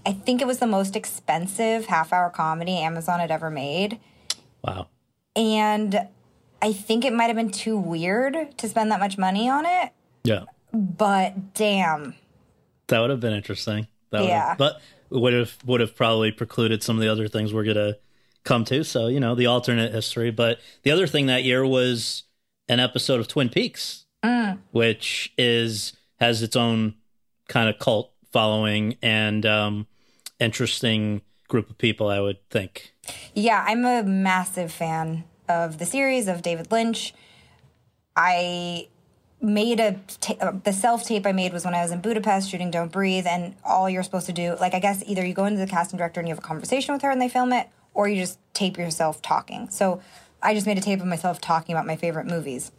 I 0.05 0.13
think 0.13 0.41
it 0.41 0.47
was 0.47 0.59
the 0.59 0.67
most 0.67 0.97
expensive 0.97 1.87
half 1.87 2.13
hour 2.13 2.31
comedy 2.31 2.79
Amazon 2.79 3.21
had 3.21 3.31
ever 3.31 3.51
made. 3.51 4.01
Wow. 4.65 4.89
And 5.37 6.09
I 6.63 6.73
think 6.73 7.05
it 7.05 7.13
might 7.13 7.27
have 7.27 7.37
been 7.37 7.51
too 7.51 7.77
weird 7.79 8.57
to 8.59 8.69
spend 8.69 8.91
that 8.91 8.99
much 8.99 9.19
money 9.19 9.49
on 9.49 9.65
it, 9.67 9.93
Yeah, 10.25 10.45
but 10.73 11.53
damn. 11.55 12.15
that 12.89 12.99
would 13.01 13.11
have 13.11 13.21
been 13.21 13.35
interesting. 13.35 13.87
That 14.11 14.23
would 14.23 14.29
Yeah. 14.29 14.49
have, 14.49 14.59
but 14.59 14.81
would 15.11 15.33
have 15.33 15.59
would 15.65 15.81
have 15.81 15.95
probably 15.95 16.33
precluded 16.33 16.83
some 16.83 16.97
of 16.97 17.03
the 17.03 17.11
other 17.11 17.29
things 17.29 17.53
we're 17.53 17.65
gonna 17.65 17.97
come 18.45 18.65
to. 18.67 18.85
So 18.85 19.07
you 19.09 19.21
know 19.21 19.35
the 19.35 19.47
alternate 19.47 19.93
history. 19.93 20.31
But 20.31 20.61
the 20.83 20.91
other 20.91 21.07
thing 21.07 21.27
that 21.27 21.45
year 21.45 21.67
was 21.67 22.25
an 22.69 22.81
episode 22.81 23.21
of 23.21 23.29
Twin 23.29 23.49
Peaks, 23.49 24.07
which 24.73 25.33
is 25.39 25.95
has 26.19 26.43
its 26.43 26.57
own 26.57 26.95
kind 27.49 27.69
of 27.69 27.79
cult 27.79 28.13
following 28.33 28.97
and 29.03 29.47
um, 29.47 29.87
interesting 30.41 31.23
group 31.49 31.71
of 31.71 31.79
people. 31.79 32.09
I 32.09 32.21
would 32.21 32.49
think. 32.51 32.95
Yeah, 33.35 33.65
I'm 33.67 33.85
a 33.85 34.03
massive 34.03 34.73
fan 34.73 35.25
of 35.49 35.79
the 35.79 35.87
series 35.87 36.27
of 36.29 36.43
David 36.43 36.73
Lynch. 36.73 37.15
I 38.17 38.89
made 39.41 39.81
a 39.81 39.99
ta- 40.21 40.37
uh, 40.41 40.53
the 40.65 40.73
self 40.73 41.05
tape 41.05 41.27
I 41.27 41.33
made 41.33 41.53
was 41.53 41.65
when 41.65 41.75
I 41.75 41.83
was 41.83 41.91
in 41.91 42.01
Budapest 42.01 42.51
shooting 42.51 42.71
Don't 42.71 42.91
Breathe, 42.91 43.27
and 43.27 43.55
all 43.65 43.89
you're 43.89 44.03
supposed 44.03 44.27
to 44.27 44.33
do, 44.33 44.57
like 44.61 44.75
I 44.75 44.79
guess 44.79 45.03
either 45.07 45.25
you 45.25 45.35
go 45.35 45.45
into 45.45 45.59
the 45.59 45.67
casting 45.67 45.99
director 45.99 46.21
and 46.21 46.29
you 46.29 46.35
have 46.35 46.43
a 46.43 46.47
conversation 46.47 46.95
with 46.95 47.03
her 47.03 47.11
and 47.11 47.21
they 47.21 47.29
film 47.29 47.53
it, 47.53 47.69
or 47.95 48.09
you 48.09 48.17
just 48.17 48.39
tape 48.55 48.79
yourself 48.79 49.23
talking. 49.23 49.69
So 49.71 50.01
I 50.43 50.55
just 50.55 50.67
made 50.67 50.79
a 50.79 50.81
tape 50.81 51.01
of 51.01 51.07
myself 51.07 51.41
talking 51.41 51.75
about 51.75 51.87
my 51.87 51.97
favorite 51.97 52.27
movies. 52.27 52.73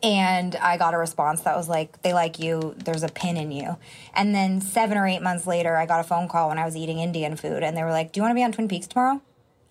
And 0.00 0.54
I 0.56 0.76
got 0.76 0.94
a 0.94 0.98
response 0.98 1.40
that 1.40 1.56
was 1.56 1.68
like, 1.68 2.02
they 2.02 2.12
like 2.12 2.38
you, 2.38 2.74
there's 2.84 3.02
a 3.02 3.08
pin 3.08 3.36
in 3.36 3.50
you. 3.50 3.78
And 4.14 4.32
then 4.32 4.60
seven 4.60 4.96
or 4.96 5.08
eight 5.08 5.22
months 5.22 5.44
later, 5.44 5.76
I 5.76 5.86
got 5.86 5.98
a 5.98 6.04
phone 6.04 6.28
call 6.28 6.50
when 6.50 6.58
I 6.58 6.64
was 6.64 6.76
eating 6.76 7.00
Indian 7.00 7.36
food, 7.36 7.64
and 7.64 7.76
they 7.76 7.82
were 7.82 7.90
like, 7.90 8.12
Do 8.12 8.18
you 8.18 8.22
want 8.22 8.30
to 8.30 8.36
be 8.36 8.44
on 8.44 8.52
Twin 8.52 8.68
Peaks 8.68 8.86
tomorrow? 8.86 9.20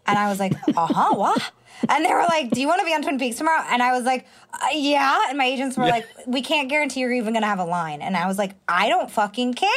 And 0.07 0.17
I 0.17 0.29
was 0.29 0.39
like, 0.39 0.53
Uh 0.75 0.87
huh, 0.87 1.13
what? 1.15 1.51
And 1.89 2.03
they 2.03 2.11
were 2.13 2.23
like, 2.23 2.49
Do 2.51 2.59
you 2.61 2.67
want 2.67 2.79
to 2.79 2.85
be 2.85 2.93
on 2.93 3.01
Twin 3.03 3.19
Peaks 3.19 3.37
tomorrow? 3.37 3.63
And 3.69 3.83
I 3.83 3.91
was 3.91 4.03
like, 4.05 4.25
uh, 4.53 4.67
Yeah. 4.73 5.25
And 5.29 5.37
my 5.37 5.45
agents 5.45 5.77
were 5.77 5.85
like, 5.85 6.07
We 6.25 6.41
can't 6.41 6.69
guarantee 6.69 7.01
you're 7.01 7.13
even 7.13 7.33
going 7.33 7.43
to 7.43 7.47
have 7.49 7.59
a 7.59 7.65
line. 7.65 8.01
And 8.01 8.15
I 8.17 8.27
was 8.27 8.37
like, 8.37 8.55
I 8.67 8.89
don't 8.89 9.11
fucking 9.11 9.53
care. 9.53 9.69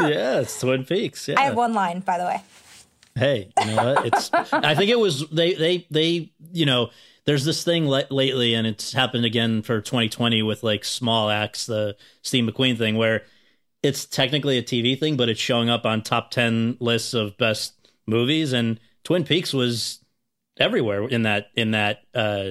yeah, 0.00 0.40
it's 0.40 0.58
Twin 0.60 0.84
Peaks. 0.84 1.28
Yeah. 1.28 1.38
I 1.38 1.44
have 1.44 1.56
one 1.56 1.72
line, 1.74 2.00
by 2.00 2.18
the 2.18 2.24
way. 2.24 2.42
Hey, 3.14 3.50
you 3.60 3.66
know 3.74 3.94
what? 3.94 4.06
It's. 4.06 4.30
I 4.52 4.74
think 4.74 4.90
it 4.90 4.98
was 4.98 5.26
they. 5.30 5.54
They. 5.54 5.86
They. 5.90 6.32
You 6.52 6.66
know, 6.66 6.90
there's 7.24 7.46
this 7.46 7.64
thing 7.64 7.88
le- 7.88 8.04
lately, 8.10 8.52
and 8.52 8.66
it's 8.66 8.92
happened 8.92 9.24
again 9.24 9.62
for 9.62 9.80
2020 9.80 10.42
with 10.42 10.62
like 10.62 10.84
Small 10.84 11.30
Axe, 11.30 11.64
the 11.64 11.96
Steve 12.20 12.44
McQueen 12.44 12.76
thing, 12.76 12.96
where 12.98 13.22
it's 13.82 14.04
technically 14.04 14.58
a 14.58 14.62
TV 14.62 15.00
thing, 15.00 15.16
but 15.16 15.30
it's 15.30 15.40
showing 15.40 15.70
up 15.70 15.86
on 15.86 16.02
top 16.02 16.30
10 16.30 16.76
lists 16.78 17.14
of 17.14 17.38
best 17.38 17.72
movies, 18.06 18.52
and 18.52 18.78
Twin 19.06 19.22
Peaks 19.22 19.54
was 19.54 20.00
everywhere 20.58 21.06
in 21.06 21.22
that 21.22 21.50
in 21.54 21.70
that 21.70 22.00
uh 22.12 22.50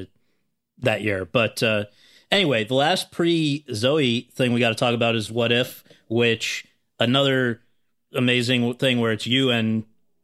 that 0.77 1.01
year. 1.01 1.25
But 1.25 1.61
uh 1.61 1.85
anyway, 2.31 2.63
the 2.63 2.75
last 2.75 3.11
pre 3.11 3.65
Zoey 3.69 4.31
thing 4.31 4.53
we 4.53 4.61
got 4.61 4.69
to 4.69 4.75
talk 4.75 4.93
about 4.93 5.17
is 5.17 5.29
What 5.29 5.51
If, 5.51 5.83
which 6.07 6.65
another 6.97 7.59
amazing 8.13 8.75
thing 8.75 9.01
where 9.01 9.11
it's 9.11 9.27
you 9.27 9.51
and 9.51 9.83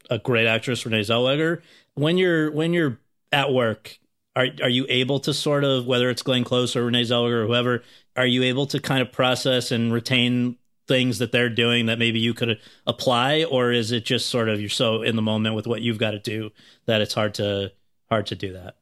a 0.09 0.19
great 0.19 0.47
actress 0.47 0.85
Renee 0.85 1.01
Zellweger. 1.01 1.61
When 1.95 2.17
you're 2.17 2.49
when 2.49 2.71
you're 2.71 2.97
at 3.33 3.51
work, 3.51 3.99
are 4.33 4.47
are 4.63 4.69
you 4.69 4.85
able 4.87 5.19
to 5.19 5.33
sort 5.33 5.65
of 5.65 5.85
whether 5.85 6.09
it's 6.09 6.23
Glenn 6.23 6.45
Close 6.45 6.77
or 6.77 6.85
Renee 6.85 7.03
Zellweger 7.03 7.43
or 7.43 7.47
whoever, 7.47 7.83
are 8.15 8.25
you 8.25 8.43
able 8.43 8.67
to 8.67 8.79
kind 8.79 9.01
of 9.01 9.11
process 9.11 9.69
and 9.69 9.91
retain 9.91 10.55
things 10.87 11.19
that 11.19 11.31
they're 11.31 11.49
doing 11.49 11.85
that 11.85 11.99
maybe 11.99 12.19
you 12.19 12.33
could 12.33 12.59
apply, 12.85 13.43
or 13.43 13.71
is 13.71 13.91
it 13.91 14.05
just 14.05 14.27
sort 14.27 14.49
of 14.49 14.59
you're 14.59 14.69
so 14.69 15.01
in 15.01 15.15
the 15.15 15.21
moment 15.21 15.55
with 15.55 15.67
what 15.67 15.81
you've 15.81 15.97
got 15.97 16.11
to 16.11 16.19
do 16.19 16.51
that 16.85 17.01
it's 17.01 17.13
hard 17.13 17.33
to 17.35 17.71
hard 18.09 18.25
to 18.27 18.35
do 18.35 18.53
that? 18.53 18.75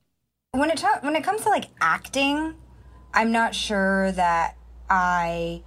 When 0.52 0.70
it 0.70 0.84
when 1.02 1.16
it 1.16 1.24
comes 1.24 1.42
to 1.42 1.50
like 1.50 1.66
acting, 1.82 2.56
I'm 3.14 3.32
not 3.32 3.54
sure 3.54 4.12
that 4.14 4.58
I 4.90 5.64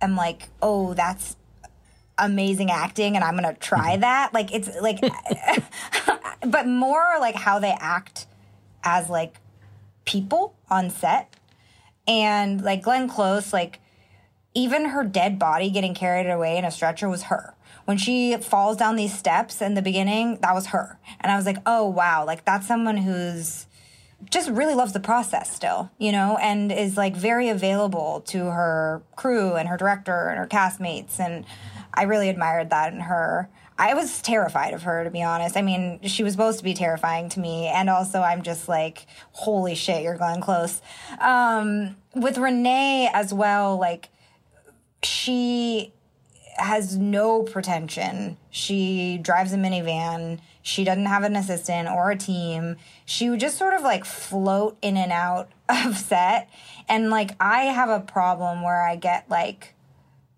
am 0.00 0.16
like, 0.16 0.48
oh, 0.62 0.94
that's 0.94 1.36
amazing 2.18 2.70
acting 2.70 3.14
and 3.14 3.24
I'm 3.24 3.36
to 3.38 3.54
try 3.54 3.92
mm-hmm. 3.92 4.00
that. 4.00 4.34
Like 4.34 4.52
it's 4.52 4.70
like 4.80 5.00
but 6.46 6.66
more 6.66 7.04
like 7.20 7.34
how 7.34 7.58
they 7.58 7.74
act 7.78 8.26
as 8.82 9.08
like 9.08 9.40
people 10.04 10.56
on 10.70 10.90
set. 10.90 11.34
And 12.06 12.62
like 12.62 12.82
Glenn 12.82 13.08
Close, 13.08 13.52
like 13.52 13.80
even 14.54 14.86
her 14.86 15.04
dead 15.04 15.38
body 15.38 15.70
getting 15.70 15.94
carried 15.94 16.30
away 16.30 16.56
in 16.56 16.64
a 16.64 16.70
stretcher 16.70 17.08
was 17.08 17.24
her. 17.24 17.54
When 17.84 17.96
she 17.96 18.36
falls 18.36 18.76
down 18.76 18.96
these 18.96 19.16
steps 19.16 19.62
in 19.62 19.74
the 19.74 19.82
beginning, 19.82 20.38
that 20.42 20.54
was 20.54 20.66
her. 20.66 20.98
And 21.20 21.32
I 21.32 21.36
was 21.36 21.46
like, 21.46 21.58
oh 21.64 21.86
wow, 21.86 22.24
like 22.26 22.44
that's 22.44 22.66
someone 22.66 22.98
who's 22.98 23.66
just 24.30 24.50
really 24.50 24.74
loves 24.74 24.92
the 24.92 25.00
process 25.00 25.54
still, 25.54 25.90
you 25.98 26.12
know, 26.12 26.36
and 26.40 26.72
is 26.72 26.96
like 26.96 27.16
very 27.16 27.48
available 27.48 28.20
to 28.26 28.46
her 28.46 29.02
crew 29.16 29.54
and 29.54 29.68
her 29.68 29.76
director 29.76 30.28
and 30.28 30.38
her 30.38 30.46
castmates. 30.46 31.20
And 31.20 31.44
I 31.94 32.02
really 32.02 32.28
admired 32.28 32.70
that 32.70 32.92
in 32.92 33.00
her. 33.00 33.48
I 33.78 33.94
was 33.94 34.20
terrified 34.20 34.74
of 34.74 34.82
her, 34.82 35.04
to 35.04 35.10
be 35.10 35.22
honest. 35.22 35.56
I 35.56 35.62
mean, 35.62 36.00
she 36.02 36.24
was 36.24 36.32
supposed 36.32 36.58
to 36.58 36.64
be 36.64 36.74
terrifying 36.74 37.28
to 37.30 37.40
me. 37.40 37.68
And 37.68 37.88
also, 37.88 38.20
I'm 38.20 38.42
just 38.42 38.68
like, 38.68 39.06
holy 39.30 39.76
shit, 39.76 40.02
you're 40.02 40.18
going 40.18 40.40
Close. 40.40 40.82
Um, 41.20 41.96
with 42.14 42.38
Renee 42.38 43.08
as 43.12 43.32
well, 43.32 43.78
like, 43.78 44.08
she 45.02 45.92
has 46.58 46.96
no 46.96 47.42
pretension. 47.42 48.36
She 48.50 49.18
drives 49.18 49.52
a 49.52 49.56
minivan. 49.56 50.40
She 50.62 50.84
doesn't 50.84 51.06
have 51.06 51.22
an 51.22 51.36
assistant 51.36 51.88
or 51.88 52.10
a 52.10 52.16
team. 52.16 52.76
She 53.04 53.30
would 53.30 53.40
just 53.40 53.56
sort 53.56 53.74
of 53.74 53.82
like 53.82 54.04
float 54.04 54.76
in 54.82 54.96
and 54.96 55.12
out 55.12 55.50
of 55.68 55.96
set. 55.96 56.50
And 56.88 57.10
like, 57.10 57.32
I 57.40 57.64
have 57.64 57.88
a 57.88 58.00
problem 58.00 58.62
where 58.62 58.82
I 58.82 58.96
get 58.96 59.30
like, 59.30 59.74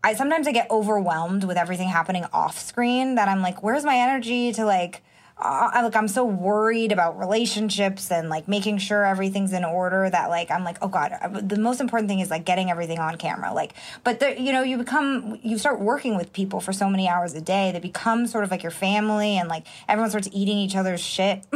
I 0.02 0.14
sometimes 0.14 0.46
I 0.46 0.52
get 0.52 0.70
overwhelmed 0.70 1.44
with 1.44 1.56
everything 1.56 1.88
happening 1.88 2.24
off 2.32 2.58
screen 2.58 3.16
that 3.16 3.28
I'm 3.28 3.42
like, 3.42 3.62
where's 3.62 3.84
my 3.84 3.96
energy 3.96 4.52
to 4.52 4.64
like, 4.64 5.02
I 5.42 5.82
like 5.82 5.96
I'm 5.96 6.08
so 6.08 6.24
worried 6.24 6.92
about 6.92 7.18
relationships 7.18 8.10
and 8.10 8.28
like 8.28 8.46
making 8.46 8.78
sure 8.78 9.04
everything's 9.04 9.52
in 9.52 9.64
order 9.64 10.08
that 10.10 10.28
like 10.28 10.50
I'm 10.50 10.64
like 10.64 10.78
oh 10.82 10.88
god 10.88 11.12
the 11.42 11.58
most 11.58 11.80
important 11.80 12.08
thing 12.08 12.20
is 12.20 12.30
like 12.30 12.44
getting 12.44 12.70
everything 12.70 12.98
on 12.98 13.16
camera 13.16 13.52
like 13.54 13.74
but 14.04 14.38
you 14.38 14.52
know 14.52 14.62
you 14.62 14.76
become 14.76 15.38
you 15.42 15.56
start 15.56 15.80
working 15.80 16.16
with 16.16 16.32
people 16.32 16.60
for 16.60 16.72
so 16.72 16.90
many 16.90 17.08
hours 17.08 17.34
a 17.34 17.40
day 17.40 17.72
they 17.72 17.80
become 17.80 18.26
sort 18.26 18.44
of 18.44 18.50
like 18.50 18.62
your 18.62 18.70
family 18.70 19.38
and 19.38 19.48
like 19.48 19.66
everyone 19.88 20.10
starts 20.10 20.28
eating 20.32 20.58
each 20.58 20.76
other's 20.76 21.00
shit. 21.00 21.42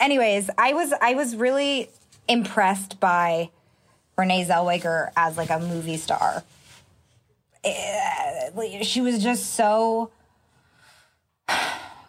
Anyways, 0.00 0.50
I 0.56 0.72
was 0.72 0.92
I 1.00 1.14
was 1.14 1.36
really 1.36 1.90
impressed 2.28 3.00
by 3.00 3.50
Renee 4.16 4.46
Zellweger 4.46 5.10
as 5.16 5.36
like 5.36 5.50
a 5.50 5.58
movie 5.58 5.96
star. 5.96 6.44
Eh, 7.64 8.82
she 8.82 9.00
was 9.00 9.22
just 9.22 9.54
so 9.54 10.10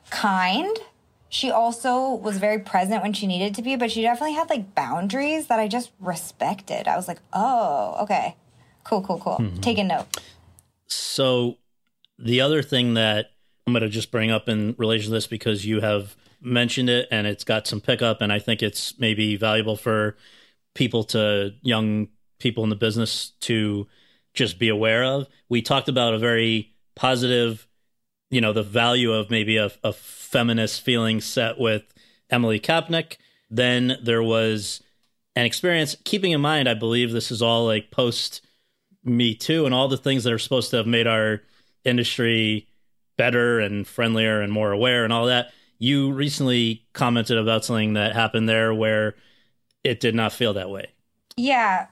kind. 0.09 0.77
She 1.29 1.51
also 1.51 2.13
was 2.13 2.37
very 2.37 2.59
present 2.59 3.03
when 3.03 3.13
she 3.13 3.27
needed 3.27 3.53
to 3.55 3.61
be, 3.61 3.75
but 3.75 3.91
she 3.91 4.01
definitely 4.01 4.33
had 4.33 4.49
like 4.49 4.73
boundaries 4.73 5.47
that 5.47 5.59
I 5.59 5.67
just 5.67 5.91
respected. 5.99 6.87
I 6.87 6.95
was 6.95 7.07
like, 7.07 7.19
oh, 7.33 7.97
okay. 8.01 8.35
Cool, 8.83 9.01
cool, 9.03 9.19
cool. 9.19 9.37
Mm-hmm. 9.39 9.59
Take 9.59 9.77
a 9.77 9.83
note. 9.83 10.07
So 10.87 11.57
the 12.17 12.41
other 12.41 12.63
thing 12.63 12.95
that 12.95 13.31
I'm 13.67 13.73
going 13.73 13.83
to 13.83 13.89
just 13.89 14.11
bring 14.11 14.31
up 14.31 14.49
in 14.49 14.73
relation 14.77 15.09
to 15.09 15.11
this 15.11 15.27
because 15.27 15.65
you 15.65 15.81
have 15.81 16.15
mentioned 16.41 16.89
it 16.89 17.07
and 17.11 17.27
it's 17.27 17.43
got 17.43 17.67
some 17.67 17.81
pickup 17.81 18.21
and 18.21 18.33
I 18.33 18.39
think 18.39 18.63
it's 18.63 18.97
maybe 18.97 19.35
valuable 19.35 19.75
for 19.75 20.17
people 20.73 21.03
to 21.03 21.53
young 21.61 22.07
people 22.39 22.63
in 22.63 22.69
the 22.69 22.75
business 22.75 23.33
to 23.41 23.87
just 24.33 24.59
be 24.59 24.69
aware 24.69 25.03
of. 25.03 25.27
We 25.49 25.61
talked 25.61 25.89
about 25.89 26.13
a 26.13 26.19
very 26.19 26.73
positive, 26.95 27.67
you 28.29 28.41
know, 28.41 28.53
the 28.53 28.63
value 28.63 29.11
of 29.13 29.29
maybe 29.29 29.57
a, 29.57 29.71
a 29.83 29.93
feminist 29.93 30.81
feeling 30.81 31.21
set 31.21 31.59
with 31.59 31.83
Emily 32.29 32.59
Kapnek. 32.59 33.17
Then 33.49 33.97
there 34.03 34.23
was 34.23 34.81
an 35.35 35.45
experience, 35.45 35.95
keeping 36.03 36.31
in 36.31 36.41
mind, 36.41 36.67
I 36.67 36.73
believe 36.73 37.11
this 37.11 37.31
is 37.31 37.41
all 37.41 37.65
like 37.65 37.91
post 37.91 38.45
Me 39.03 39.33
Too 39.33 39.65
and 39.65 39.73
all 39.73 39.87
the 39.87 39.97
things 39.97 40.23
that 40.23 40.33
are 40.33 40.39
supposed 40.39 40.69
to 40.71 40.77
have 40.77 40.87
made 40.87 41.07
our 41.07 41.41
industry 41.83 42.67
better 43.17 43.59
and 43.59 43.87
friendlier 43.87 44.41
and 44.41 44.51
more 44.51 44.71
aware 44.71 45.03
and 45.03 45.13
all 45.13 45.25
that. 45.27 45.51
You 45.77 46.11
recently 46.11 46.85
commented 46.93 47.37
about 47.37 47.63
something 47.63 47.93
that 47.93 48.13
happened 48.13 48.49
there 48.49 48.73
where 48.73 49.15
it 49.83 49.99
did 49.99 50.13
not 50.13 50.33
feel 50.33 50.53
that 50.53 50.69
way. 50.69 50.87
Yeah. 51.37 51.87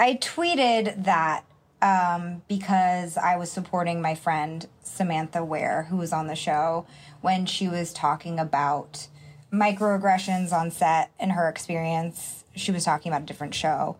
I 0.00 0.14
tweeted 0.14 1.04
that 1.04 1.44
um, 1.82 2.40
because 2.48 3.18
I 3.18 3.36
was 3.36 3.52
supporting 3.52 4.00
my 4.00 4.14
friend 4.14 4.66
Samantha 4.82 5.44
Ware, 5.44 5.88
who 5.90 5.98
was 5.98 6.10
on 6.10 6.26
the 6.26 6.34
show, 6.34 6.86
when 7.20 7.44
she 7.44 7.68
was 7.68 7.92
talking 7.92 8.38
about 8.38 9.08
microaggressions 9.52 10.52
on 10.52 10.70
set 10.70 11.10
and 11.20 11.32
her 11.32 11.50
experience. 11.50 12.44
She 12.56 12.72
was 12.72 12.82
talking 12.82 13.12
about 13.12 13.24
a 13.24 13.26
different 13.26 13.54
show. 13.54 13.98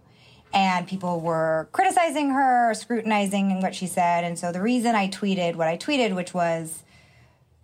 And 0.55 0.89
people 0.89 1.21
were 1.21 1.69
criticizing 1.73 2.31
her, 2.31 2.73
scrutinizing 2.73 3.61
what 3.61 3.75
she 3.75 3.87
said. 3.87 4.25
And 4.25 4.39
so 4.39 4.53
the 4.53 4.63
reason 4.63 4.95
I 4.95 5.07
tweeted 5.09 5.55
what 5.55 5.69
I 5.69 5.77
tweeted, 5.77 6.17
which 6.17 6.33
was 6.33 6.83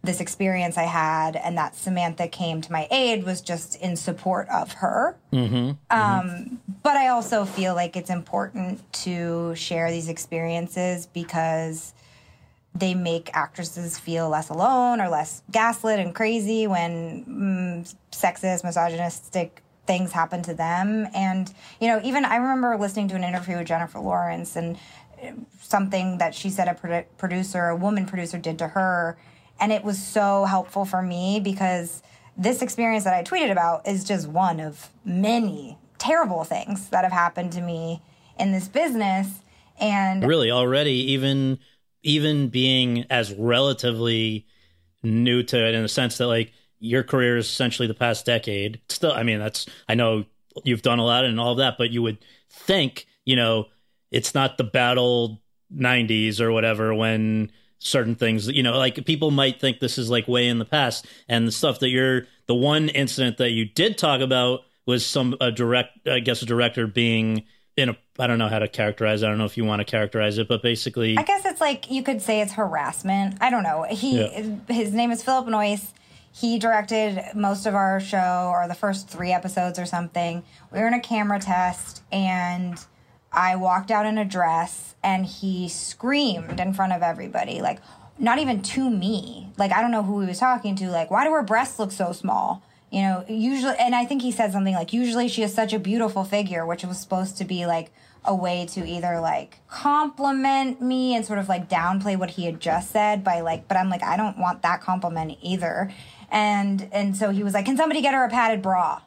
this 0.02 0.20
experience 0.20 0.78
I 0.78 0.84
had, 0.84 1.34
and 1.36 1.56
that 1.58 1.74
Samantha 1.74 2.28
came 2.28 2.60
to 2.60 2.70
my 2.70 2.86
aid, 2.90 3.24
was 3.24 3.40
just 3.40 3.80
in 3.80 3.96
support 3.96 4.48
of 4.48 4.72
her. 4.74 5.16
Mm-hmm. 5.32 5.72
Um, 5.90 6.60
but 6.82 6.96
I 6.96 7.08
also 7.08 7.44
feel 7.44 7.74
like 7.74 7.96
it's 7.96 8.10
important 8.10 8.92
to 9.04 9.54
share 9.56 9.90
these 9.90 10.08
experiences 10.08 11.06
because 11.06 11.92
they 12.74 12.94
make 12.94 13.30
actresses 13.34 13.98
feel 13.98 14.28
less 14.28 14.48
alone 14.48 15.00
or 15.00 15.08
less 15.08 15.42
gaslit 15.50 15.98
and 15.98 16.14
crazy 16.14 16.66
when 16.66 17.24
mm, 17.24 17.94
sexist, 18.12 18.62
misogynistic 18.64 19.62
things 19.86 20.12
happen 20.12 20.42
to 20.42 20.54
them. 20.54 21.08
And, 21.14 21.52
you 21.80 21.88
know, 21.88 22.00
even 22.04 22.24
I 22.24 22.36
remember 22.36 22.76
listening 22.76 23.08
to 23.08 23.14
an 23.16 23.24
interview 23.24 23.56
with 23.56 23.66
Jennifer 23.66 23.98
Lawrence 23.98 24.56
and 24.56 24.76
uh, 25.22 25.30
something 25.60 26.18
that 26.18 26.34
she 26.34 26.50
said 26.50 26.68
a 26.68 26.74
produ- 26.74 27.06
producer, 27.16 27.68
a 27.68 27.76
woman 27.76 28.06
producer, 28.06 28.38
did 28.38 28.58
to 28.58 28.68
her. 28.68 29.16
And 29.60 29.72
it 29.72 29.84
was 29.84 30.02
so 30.02 30.44
helpful 30.44 30.84
for 30.84 31.02
me 31.02 31.40
because 31.40 32.02
this 32.36 32.62
experience 32.62 33.04
that 33.04 33.14
I 33.14 33.22
tweeted 33.22 33.50
about 33.50 33.86
is 33.86 34.04
just 34.04 34.28
one 34.28 34.60
of 34.60 34.90
many 35.04 35.78
terrible 35.98 36.44
things 36.44 36.88
that 36.90 37.04
have 37.04 37.12
happened 37.12 37.52
to 37.52 37.60
me 37.60 38.02
in 38.38 38.52
this 38.52 38.68
business. 38.68 39.28
And 39.78 40.24
really 40.26 40.50
already 40.50 41.12
even 41.12 41.58
even 42.02 42.48
being 42.48 43.04
as 43.10 43.32
relatively 43.34 44.46
new 45.02 45.42
to 45.42 45.66
it 45.66 45.74
in 45.74 45.82
the 45.82 45.88
sense 45.88 46.18
that 46.18 46.26
like 46.26 46.52
your 46.78 47.02
career 47.02 47.36
is 47.36 47.46
essentially 47.46 47.88
the 47.88 47.94
past 47.94 48.24
decade 48.24 48.80
still 48.88 49.12
i 49.12 49.22
mean 49.22 49.38
that's 49.38 49.66
i 49.88 49.94
know 49.94 50.24
you've 50.64 50.82
done 50.82 50.98
a 50.98 51.04
lot 51.04 51.24
and 51.24 51.38
all 51.38 51.52
of 51.52 51.58
that 51.58 51.76
but 51.76 51.90
you 51.90 52.02
would 52.02 52.18
think 52.50 53.06
you 53.24 53.36
know 53.36 53.66
it's 54.10 54.34
not 54.34 54.56
the 54.56 54.64
battle 54.64 55.42
90s 55.74 56.40
or 56.40 56.52
whatever 56.52 56.94
when 56.94 57.50
certain 57.78 58.14
things 58.14 58.48
you 58.48 58.62
know 58.62 58.76
like 58.78 59.04
people 59.04 59.30
might 59.30 59.60
think 59.60 59.80
this 59.80 59.98
is 59.98 60.08
like 60.10 60.26
way 60.26 60.48
in 60.48 60.58
the 60.58 60.64
past 60.64 61.06
and 61.28 61.46
the 61.46 61.52
stuff 61.52 61.78
that 61.80 61.90
you're 61.90 62.22
the 62.46 62.54
one 62.54 62.88
incident 62.88 63.36
that 63.36 63.50
you 63.50 63.64
did 63.66 63.98
talk 63.98 64.20
about 64.20 64.60
was 64.86 65.04
some 65.04 65.36
a 65.40 65.50
direct 65.52 66.08
i 66.08 66.18
guess 66.18 66.40
a 66.42 66.46
director 66.46 66.86
being 66.86 67.44
in 67.76 67.90
a 67.90 67.96
I 68.18 68.26
don't 68.26 68.38
know 68.38 68.48
how 68.48 68.60
to 68.60 68.68
characterize. 68.68 69.22
it. 69.22 69.26
I 69.26 69.28
don't 69.28 69.36
know 69.36 69.44
if 69.44 69.58
you 69.58 69.66
want 69.66 69.80
to 69.80 69.84
characterize 69.84 70.38
it, 70.38 70.48
but 70.48 70.62
basically, 70.62 71.18
I 71.18 71.22
guess 71.22 71.44
it's 71.44 71.60
like 71.60 71.90
you 71.90 72.02
could 72.02 72.22
say 72.22 72.40
it's 72.40 72.54
harassment. 72.54 73.36
I 73.42 73.50
don't 73.50 73.62
know. 73.62 73.82
He 73.90 74.20
Yeah. 74.22 74.40
his 74.68 74.94
name 74.94 75.10
is 75.10 75.22
Philip 75.22 75.48
Noyce. 75.48 75.88
He 76.32 76.58
directed 76.58 77.22
most 77.34 77.66
of 77.66 77.74
our 77.74 78.00
show 78.00 78.50
or 78.54 78.68
the 78.68 78.74
first 78.74 79.10
3 79.10 79.32
episodes 79.32 79.78
or 79.78 79.84
something. 79.84 80.42
We 80.72 80.80
were 80.80 80.86
in 80.86 80.94
a 80.94 81.00
camera 81.00 81.38
test 81.38 82.02
and 82.10 82.78
I 83.32 83.56
walked 83.56 83.90
out 83.90 84.06
in 84.06 84.18
a 84.18 84.24
dress 84.24 84.94
and 85.02 85.26
he 85.26 85.68
screamed 85.68 86.58
in 86.58 86.72
front 86.72 86.92
of 86.92 87.02
everybody 87.02 87.60
like 87.60 87.80
not 88.18 88.38
even 88.38 88.62
to 88.62 88.88
me. 88.88 89.50
Like 89.56 89.72
I 89.72 89.80
don't 89.80 89.90
know 89.90 90.02
who 90.02 90.20
he 90.20 90.26
was 90.26 90.38
talking 90.38 90.74
to 90.76 90.88
like 90.88 91.10
why 91.10 91.24
do 91.24 91.32
her 91.32 91.42
breasts 91.42 91.78
look 91.78 91.92
so 91.92 92.12
small? 92.12 92.62
You 92.90 93.02
know, 93.02 93.24
usually 93.28 93.74
and 93.78 93.94
I 93.94 94.04
think 94.04 94.22
he 94.22 94.32
said 94.32 94.52
something 94.52 94.74
like 94.74 94.92
usually 94.92 95.28
she 95.28 95.42
has 95.42 95.52
such 95.52 95.72
a 95.72 95.78
beautiful 95.78 96.24
figure 96.24 96.64
which 96.64 96.84
was 96.84 96.98
supposed 96.98 97.36
to 97.38 97.44
be 97.44 97.66
like 97.66 97.92
a 98.24 98.34
way 98.34 98.66
to 98.66 98.86
either 98.86 99.20
like 99.20 99.60
compliment 99.68 100.80
me 100.80 101.14
and 101.14 101.24
sort 101.24 101.38
of 101.38 101.48
like 101.48 101.68
downplay 101.68 102.16
what 102.18 102.30
he 102.30 102.44
had 102.46 102.60
just 102.60 102.90
said 102.90 103.22
by 103.22 103.40
like 103.40 103.68
but 103.68 103.76
I'm 103.76 103.90
like 103.90 104.02
I 104.02 104.16
don't 104.16 104.38
want 104.38 104.62
that 104.62 104.80
compliment 104.80 105.38
either. 105.42 105.92
And 106.30 106.88
and 106.92 107.16
so 107.16 107.30
he 107.30 107.42
was 107.42 107.54
like 107.54 107.66
can 107.66 107.76
somebody 107.76 108.00
get 108.00 108.14
her 108.14 108.24
a 108.24 108.30
padded 108.30 108.62
bra? 108.62 109.02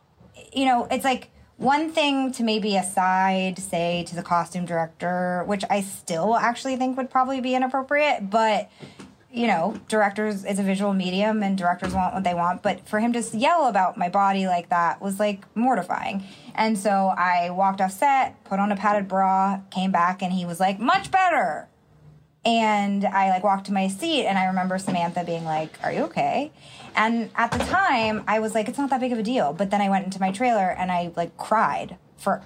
You 0.53 0.65
know, 0.65 0.87
it's 0.89 1.03
like 1.03 1.31
one 1.59 1.91
thing 1.91 2.31
to 2.31 2.43
maybe 2.43 2.77
aside 2.77 3.59
say 3.59 4.03
to 4.07 4.15
the 4.15 4.23
costume 4.23 4.65
director, 4.65 5.43
which 5.45 5.63
I 5.69 5.81
still 5.81 6.35
actually 6.35 6.77
think 6.77 6.97
would 6.97 7.09
probably 7.09 7.41
be 7.41 7.53
inappropriate, 7.53 8.29
but 8.29 8.71
you 9.31 9.45
know, 9.45 9.79
directors, 9.87 10.43
it's 10.43 10.59
a 10.59 10.63
visual 10.63 10.93
medium 10.93 11.43
and 11.43 11.55
directors 11.55 11.93
want 11.93 12.15
what 12.15 12.23
they 12.23 12.33
want. 12.33 12.63
But 12.63 12.87
for 12.87 12.99
him 12.99 13.13
to 13.13 13.21
yell 13.37 13.67
about 13.67 13.95
my 13.95 14.09
body 14.09 14.47
like 14.47 14.69
that 14.69 15.01
was 15.01 15.19
like 15.19 15.45
mortifying. 15.55 16.23
And 16.55 16.77
so 16.77 16.89
I 17.15 17.51
walked 17.51 17.79
off 17.79 17.91
set, 17.91 18.43
put 18.45 18.59
on 18.59 18.71
a 18.71 18.75
padded 18.75 19.07
bra, 19.07 19.59
came 19.69 19.91
back, 19.91 20.23
and 20.23 20.33
he 20.33 20.45
was 20.45 20.59
like, 20.59 20.79
much 20.79 21.11
better. 21.11 21.67
And 22.45 23.03
I 23.03 23.29
like 23.29 23.43
walked 23.43 23.65
to 23.65 23.73
my 23.73 23.89
seat, 23.89 24.25
and 24.25 24.37
I 24.37 24.45
remember 24.45 24.77
Samantha 24.77 25.23
being 25.25 25.43
like, 25.43 25.77
Are 25.83 25.91
you 25.91 26.03
okay? 26.03 26.51
And 26.95 27.29
at 27.35 27.51
the 27.51 27.59
time, 27.59 28.23
I 28.27 28.39
was 28.39 28.55
like, 28.55 28.69
It's 28.69 28.77
not 28.77 28.89
that 28.91 29.01
big 29.01 29.11
of 29.11 29.19
a 29.19 29.23
deal. 29.23 29.53
But 29.53 29.71
then 29.71 29.81
I 29.81 29.89
went 29.89 30.05
into 30.05 30.19
my 30.19 30.31
trailer 30.31 30.69
and 30.69 30.91
I 30.91 31.11
like 31.15 31.37
cried 31.37 31.97
for 32.17 32.41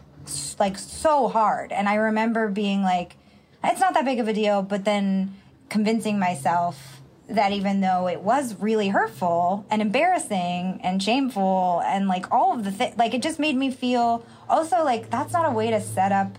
like 0.59 0.77
so 0.77 1.27
hard. 1.27 1.71
And 1.71 1.87
I 1.87 1.95
remember 1.95 2.49
being 2.49 2.81
like, 2.81 3.17
It's 3.63 3.79
not 3.79 3.93
that 3.93 4.05
big 4.05 4.19
of 4.19 4.27
a 4.27 4.33
deal. 4.33 4.63
But 4.63 4.83
then 4.83 5.35
convincing 5.69 6.17
myself 6.17 7.01
that 7.29 7.51
even 7.51 7.81
though 7.81 8.07
it 8.07 8.21
was 8.21 8.55
really 8.59 8.89
hurtful 8.89 9.65
and 9.69 9.81
embarrassing 9.81 10.79
and 10.83 11.01
shameful 11.01 11.81
and 11.85 12.07
like 12.07 12.31
all 12.31 12.53
of 12.53 12.63
the 12.63 12.71
things, 12.71 12.97
like 12.97 13.13
it 13.13 13.21
just 13.21 13.39
made 13.39 13.55
me 13.55 13.71
feel 13.71 14.25
also 14.49 14.83
like 14.83 15.09
that's 15.09 15.33
not 15.33 15.45
a 15.45 15.51
way 15.51 15.71
to 15.71 15.79
set 15.79 16.11
up 16.11 16.37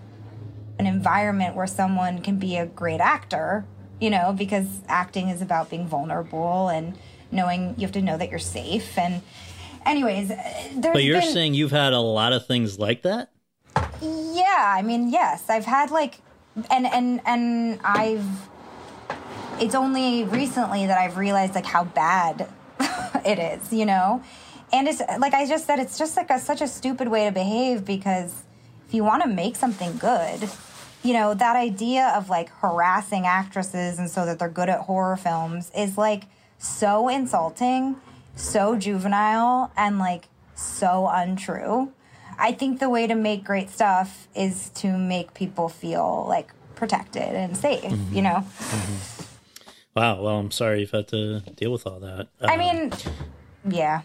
an 0.78 0.86
environment 0.86 1.54
where 1.54 1.66
someone 1.66 2.20
can 2.20 2.36
be 2.36 2.56
a 2.56 2.66
great 2.66 3.00
actor, 3.00 3.64
you 4.00 4.10
know, 4.10 4.32
because 4.32 4.66
acting 4.88 5.28
is 5.28 5.40
about 5.40 5.70
being 5.70 5.86
vulnerable 5.86 6.68
and 6.68 6.98
knowing 7.30 7.74
you 7.76 7.82
have 7.82 7.92
to 7.92 8.02
know 8.02 8.16
that 8.16 8.28
you're 8.30 8.38
safe. 8.38 8.96
And, 8.98 9.22
anyways, 9.86 10.30
uh, 10.30 10.36
there's 10.74 10.92
but 10.92 11.04
you're 11.04 11.20
been- 11.20 11.32
saying 11.32 11.54
you've 11.54 11.70
had 11.70 11.92
a 11.92 12.00
lot 12.00 12.32
of 12.32 12.46
things 12.46 12.78
like 12.78 13.02
that. 13.02 13.30
yeah, 14.00 14.74
I 14.76 14.82
mean, 14.82 15.10
yes, 15.10 15.48
I've 15.48 15.64
had 15.64 15.90
like, 15.90 16.20
and 16.70 16.86
and 16.86 17.20
and 17.26 17.80
I've. 17.84 18.26
It's 19.60 19.74
only 19.74 20.24
recently 20.24 20.86
that 20.86 20.98
I've 20.98 21.16
realized 21.16 21.54
like 21.54 21.66
how 21.66 21.84
bad 21.84 22.48
it 23.24 23.38
is, 23.38 23.72
you 23.72 23.86
know, 23.86 24.22
and 24.72 24.86
it's 24.88 25.00
like 25.18 25.34
I 25.34 25.46
just 25.46 25.66
said, 25.66 25.78
it's 25.78 25.96
just 25.98 26.16
like 26.16 26.30
a, 26.30 26.38
such 26.38 26.60
a 26.60 26.66
stupid 26.68 27.08
way 27.08 27.24
to 27.26 27.32
behave 27.32 27.84
because 27.84 28.43
you 28.94 29.02
want 29.04 29.22
to 29.22 29.28
make 29.28 29.56
something 29.56 29.96
good, 29.98 30.48
you 31.02 31.12
know, 31.12 31.34
that 31.34 31.56
idea 31.56 32.12
of 32.16 32.30
like 32.30 32.48
harassing 32.60 33.26
actresses 33.26 33.98
and 33.98 34.08
so 34.08 34.24
that 34.24 34.38
they're 34.38 34.48
good 34.48 34.68
at 34.68 34.80
horror 34.80 35.16
films 35.16 35.70
is 35.76 35.98
like 35.98 36.24
so 36.58 37.08
insulting, 37.08 37.96
so 38.36 38.76
juvenile, 38.76 39.70
and 39.76 39.98
like 39.98 40.28
so 40.54 41.08
untrue. 41.12 41.92
I 42.38 42.52
think 42.52 42.80
the 42.80 42.88
way 42.88 43.06
to 43.06 43.14
make 43.14 43.44
great 43.44 43.70
stuff 43.70 44.28
is 44.34 44.70
to 44.76 44.96
make 44.96 45.34
people 45.34 45.68
feel 45.68 46.24
like 46.28 46.52
protected 46.74 47.22
and 47.22 47.56
safe, 47.56 47.92
you 48.12 48.22
know? 48.22 48.44
Wow. 49.94 50.22
Well, 50.22 50.38
I'm 50.38 50.50
sorry 50.50 50.80
you've 50.80 50.90
had 50.90 51.06
to 51.08 51.40
deal 51.54 51.70
with 51.70 51.86
all 51.86 52.00
that. 52.00 52.26
I 52.40 52.54
Um, 52.54 52.58
mean, 52.58 52.92
yeah. 53.68 54.02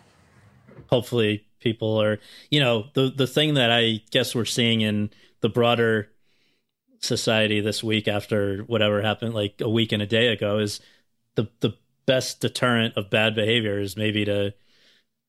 hopefully 0.91 1.45
people 1.59 2.01
are 2.01 2.19
you 2.49 2.59
know 2.59 2.85
the 2.93 3.09
the 3.09 3.27
thing 3.27 3.53
that 3.55 3.71
i 3.71 4.01
guess 4.11 4.33
we're 4.35 4.45
seeing 4.45 4.81
in 4.81 5.09
the 5.41 5.49
broader 5.49 6.09
society 6.99 7.61
this 7.61 7.83
week 7.83 8.07
after 8.07 8.59
whatever 8.63 9.01
happened 9.01 9.33
like 9.33 9.61
a 9.61 9.69
week 9.69 9.91
and 9.91 10.01
a 10.01 10.05
day 10.07 10.27
ago 10.27 10.57
is 10.59 10.79
the 11.35 11.47
the 11.61 11.73
best 12.05 12.39
deterrent 12.41 12.95
of 12.97 13.09
bad 13.09 13.35
behavior 13.35 13.79
is 13.79 13.95
maybe 13.95 14.25
to 14.25 14.53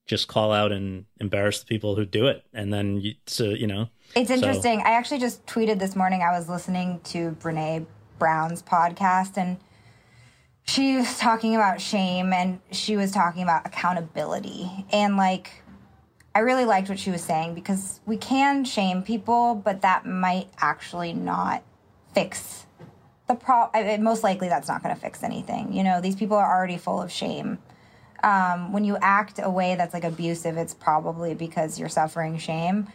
just 0.06 0.26
call 0.26 0.50
out 0.50 0.72
and 0.72 1.04
embarrass 1.20 1.60
the 1.60 1.66
people 1.66 1.94
who 1.94 2.04
do 2.04 2.26
it 2.26 2.44
and 2.52 2.72
then 2.72 3.00
you 3.00 3.14
so 3.26 3.44
you 3.50 3.66
know 3.66 3.88
It's 4.16 4.28
So- 4.28 4.34
interesting. 4.34 4.80
I 4.80 4.90
actually 4.92 5.20
just 5.20 5.46
tweeted 5.46 5.78
this 5.78 5.94
morning. 5.94 6.22
I 6.22 6.36
was 6.36 6.48
listening 6.48 7.00
to 7.12 7.36
Brene 7.40 7.86
Brown's 8.18 8.60
podcast, 8.60 9.36
and 9.36 9.58
she 10.64 10.96
was 10.96 11.16
talking 11.18 11.54
about 11.54 11.80
shame, 11.80 12.32
and 12.32 12.58
she 12.72 12.96
was 12.96 13.12
talking 13.12 13.42
about 13.44 13.64
accountability. 13.66 14.68
And 14.92 15.16
like, 15.16 15.62
I 16.34 16.40
really 16.40 16.64
liked 16.64 16.88
what 16.88 16.98
she 16.98 17.10
was 17.10 17.22
saying 17.22 17.54
because 17.54 18.00
we 18.06 18.16
can 18.16 18.64
shame 18.64 19.02
people, 19.02 19.54
but 19.54 19.82
that 19.82 20.06
might 20.06 20.48
actually 20.58 21.12
not 21.12 21.62
fix 22.14 22.66
the 23.26 23.34
problem. 23.34 24.02
Most 24.02 24.22
likely, 24.22 24.48
that's 24.48 24.68
not 24.68 24.82
going 24.82 24.94
to 24.94 25.00
fix 25.00 25.22
anything. 25.22 25.72
You 25.72 25.82
know, 25.82 26.00
these 26.00 26.16
people 26.16 26.36
are 26.36 26.56
already 26.56 26.76
full 26.76 27.02
of 27.02 27.10
shame. 27.10 27.58
Um, 28.22 28.72
when 28.72 28.84
you 28.84 28.98
act 29.00 29.40
a 29.42 29.50
way 29.50 29.74
that's 29.74 29.94
like 29.94 30.04
abusive, 30.04 30.56
it's 30.56 30.74
probably 30.74 31.34
because 31.34 31.78
you're 31.78 31.88
suffering 31.88 32.38
shame 32.38 32.88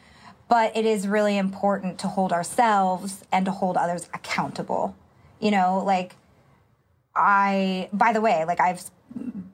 but 0.47 0.75
it 0.75 0.85
is 0.85 1.07
really 1.07 1.37
important 1.37 1.99
to 1.99 2.07
hold 2.07 2.31
ourselves 2.31 3.23
and 3.31 3.45
to 3.45 3.51
hold 3.51 3.77
others 3.77 4.07
accountable. 4.13 4.95
You 5.39 5.51
know, 5.51 5.83
like 5.85 6.15
I, 7.15 7.89
by 7.91 8.13
the 8.13 8.21
way, 8.21 8.45
like 8.45 8.59
I've 8.59 8.83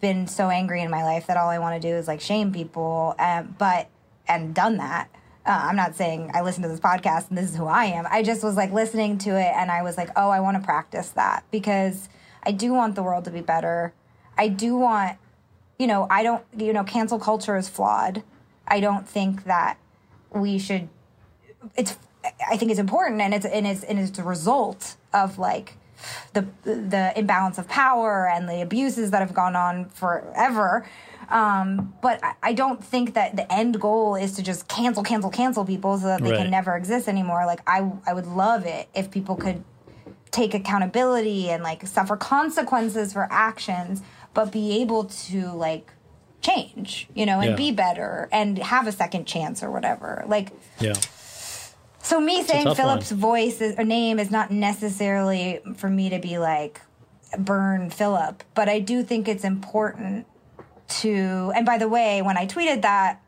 been 0.02 0.28
so 0.28 0.50
angry 0.50 0.82
in 0.82 0.90
my 0.90 1.04
life 1.04 1.28
that 1.28 1.38
all 1.38 1.50
I 1.50 1.60
want 1.60 1.82
to 1.82 1.88
do 1.88 1.96
is 1.96 2.08
like 2.08 2.22
shame 2.22 2.52
people, 2.52 3.16
um, 3.20 3.56
but, 3.58 3.90
and 4.28 4.54
done 4.54 4.78
that. 4.78 5.10
Uh, 5.46 5.60
I'm 5.64 5.76
not 5.76 5.96
saying 5.96 6.32
I 6.34 6.42
listen 6.42 6.62
to 6.64 6.70
this 6.70 6.80
podcast 6.80 7.30
and 7.30 7.38
this 7.38 7.50
is 7.50 7.56
who 7.56 7.66
I 7.66 7.86
am. 7.86 8.06
I 8.10 8.22
just 8.22 8.44
was 8.44 8.56
like 8.56 8.72
listening 8.72 9.18
to 9.20 9.32
it 9.32 9.52
and 9.56 9.72
I 9.72 9.82
was 9.82 9.98
like, 9.98 10.10
oh, 10.16 10.30
I 10.30 10.40
want 10.40 10.58
to 10.58 10.64
practice 10.64 11.10
that 11.10 11.44
because 11.52 12.10
I 12.44 12.52
do 12.52 12.74
want 12.74 12.96
the 12.96 13.04
world 13.04 13.26
to 13.26 13.32
be 13.32 13.42
better. 13.42 13.94
I 14.38 14.50
do 14.50 14.76
want, 14.76 15.18
you 15.80 15.88
know, 15.88 16.06
I 16.10 16.22
don't, 16.22 16.44
you 16.56 16.74
know, 16.74 16.84
cancel 16.84 17.18
culture 17.18 17.58
is 17.58 17.70
flawed. 17.70 18.24
I 18.68 18.80
don't 18.80 19.08
think 19.08 19.46
that 19.46 19.78
we 20.34 20.60
should 20.60 20.90
it's 21.76 21.98
I 22.50 22.58
think 22.58 22.72
it's 22.72 22.80
important 22.80 23.22
and 23.22 23.34
it's 23.34 23.46
and 23.46 23.68
it's 23.68 23.84
and 23.84 24.00
it's 24.00 24.18
a 24.18 24.24
result 24.24 24.96
of 25.14 25.38
like 25.38 25.78
the 26.34 26.46
the 26.64 27.14
imbalance 27.16 27.58
of 27.58 27.68
power 27.68 28.28
and 28.28 28.48
the 28.48 28.62
abuses 28.62 29.12
that 29.12 29.20
have 29.20 29.34
gone 29.34 29.56
on 29.56 29.86
forever. 29.90 30.86
Um, 31.30 31.94
but 32.02 32.20
I, 32.44 32.52
don't 32.52 32.84
think 32.84 33.14
that 33.14 33.38
the 33.38 33.50
end 33.54 33.80
goal 33.80 34.16
is 34.16 34.34
to 34.34 34.44
just 34.44 34.68
cancel, 34.68 35.02
cancel, 35.02 35.30
cancel 35.30 35.64
people 35.64 35.98
so 35.98 36.08
that 36.08 36.22
they 36.22 36.32
Right. 36.32 36.38
can 36.40 36.50
never 36.52 36.76
exist 36.76 37.08
anymore. 37.08 37.46
Like 37.46 37.62
I 37.66 37.90
I 38.06 38.14
would 38.14 38.28
love 38.28 38.66
it 38.66 38.90
if 38.94 39.10
people 39.12 39.38
could 39.38 39.64
take 40.32 40.54
accountability 40.54 41.50
and 41.50 41.64
like 41.64 41.88
suffer 41.88 42.18
consequences 42.18 43.14
for 43.14 43.28
actions, 43.32 44.02
but 44.34 44.52
be 44.52 44.82
able 44.82 45.06
to 45.06 45.52
like 45.54 45.92
change, 46.42 47.08
you 47.14 47.26
know, 47.26 47.40
and 47.40 47.52
Yeah. 47.52 47.56
be 47.56 47.72
better 47.72 48.28
and 48.32 48.58
have 48.58 48.88
a 48.88 48.92
second 48.92 49.26
chance 49.26 49.64
or 49.64 49.72
whatever. 49.72 50.24
Like 50.28 50.50
yeah 50.82 50.94
so 52.02 52.20
me 52.20 52.44
saying 52.44 52.76
Philip's 52.76 53.12
one. 53.12 53.20
voice 53.20 53.62
is, 53.62 53.78
or 53.78 53.84
name 53.84 54.20
is 54.20 54.32
not 54.32 54.52
necessarily 54.52 55.60
for 55.76 55.90
me 55.90 56.10
to 56.10 56.20
be 56.20 56.38
like 56.38 56.82
burn 57.38 57.90
Philip, 57.90 58.44
but 58.54 58.70
I 58.70 58.80
do 58.80 59.04
think 59.04 59.28
it's 59.28 59.44
important 59.44 60.26
to. 61.00 61.52
And 61.56 61.66
by 61.66 61.78
the 61.78 61.88
way, 61.88 62.22
when 62.22 62.38
I 62.38 62.46
tweeted 62.48 62.82
that, 62.82 63.22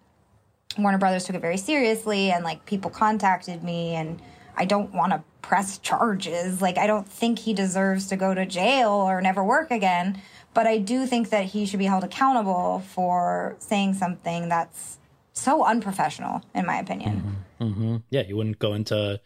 Warner 0.78 0.98
Brothers 0.98 1.26
took 1.26 1.36
it 1.36 1.42
very 1.42 1.58
seriously, 1.58 2.32
and 2.32 2.44
like 2.44 2.66
people 2.66 2.90
contacted 2.90 3.64
me, 3.64 3.96
and 3.96 4.22
I 4.58 4.66
don't 4.66 4.94
want 4.94 5.12
to 5.14 5.24
press 5.42 5.78
charges. 5.78 6.62
Like 6.62 6.78
I 6.78 6.88
don't 6.88 7.08
think 7.08 7.40
he 7.40 7.54
deserves 7.54 8.08
to 8.08 8.16
go 8.16 8.34
to 8.34 8.46
jail 8.46 8.90
or 8.90 9.22
never 9.22 9.44
work 9.44 9.72
again. 9.72 10.22
But 10.54 10.68
I 10.68 10.78
do 10.78 11.08
think 11.08 11.30
that 11.30 11.46
he 11.46 11.66
should 11.66 11.80
be 11.80 11.86
held 11.86 12.04
accountable 12.04 12.84
for 12.88 13.56
saying 13.60 13.96
something 13.96 14.50
that's 14.50 15.00
so 15.34 15.64
unprofessional, 15.64 16.44
in 16.54 16.66
my 16.66 16.78
opinion. 16.78 17.43
Yeah 17.60 18.24
you 18.28 18.36
wouldn't 18.36 18.60
go 18.60 18.74
into 18.74 19.20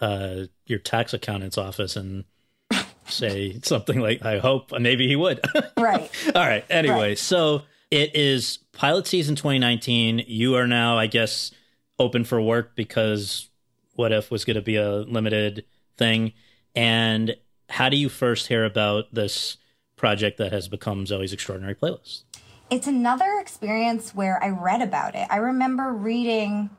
uh 0.00 0.36
your 0.66 0.78
tax 0.78 1.12
accountant's 1.14 1.58
office 1.58 1.96
and 1.96 2.24
say 3.06 3.60
something 3.62 4.00
like 4.00 4.24
i 4.24 4.38
hope 4.38 4.72
maybe 4.78 5.06
he 5.08 5.16
would 5.16 5.40
Right. 5.76 6.10
All 6.34 6.46
right. 6.46 6.64
Anyway, 6.70 6.94
Right. 7.10 7.18
so 7.18 7.62
it 7.90 8.14
is 8.14 8.58
pilot 8.72 9.06
season 9.06 9.34
2019. 9.34 10.24
You 10.26 10.54
are 10.54 10.66
now, 10.68 10.96
I 10.96 11.08
guess, 11.08 11.50
open 11.98 12.24
for 12.24 12.40
work 12.40 12.76
because 12.76 13.48
What 13.96 14.12
If 14.12 14.30
was 14.30 14.44
going 14.44 14.54
to 14.54 14.62
be 14.62 14.76
a 14.76 14.90
limited 14.98 15.64
thing. 15.98 16.32
And 16.76 17.36
how 17.68 17.88
do 17.88 17.96
you 17.96 18.08
first 18.08 18.46
hear 18.46 18.64
about 18.64 19.12
this 19.12 19.56
project 19.96 20.38
that 20.38 20.52
has 20.52 20.68
become 20.68 21.04
Zoey's 21.04 21.32
Extraordinary 21.32 21.74
Playlist? 21.74 22.22
It's 22.70 22.86
another 22.86 23.38
experience 23.40 24.14
where 24.14 24.42
I 24.42 24.48
read 24.50 24.80
about 24.82 25.14
it. 25.16 25.26
I 25.30 25.36
remember 25.38 25.92
reading 25.92 26.70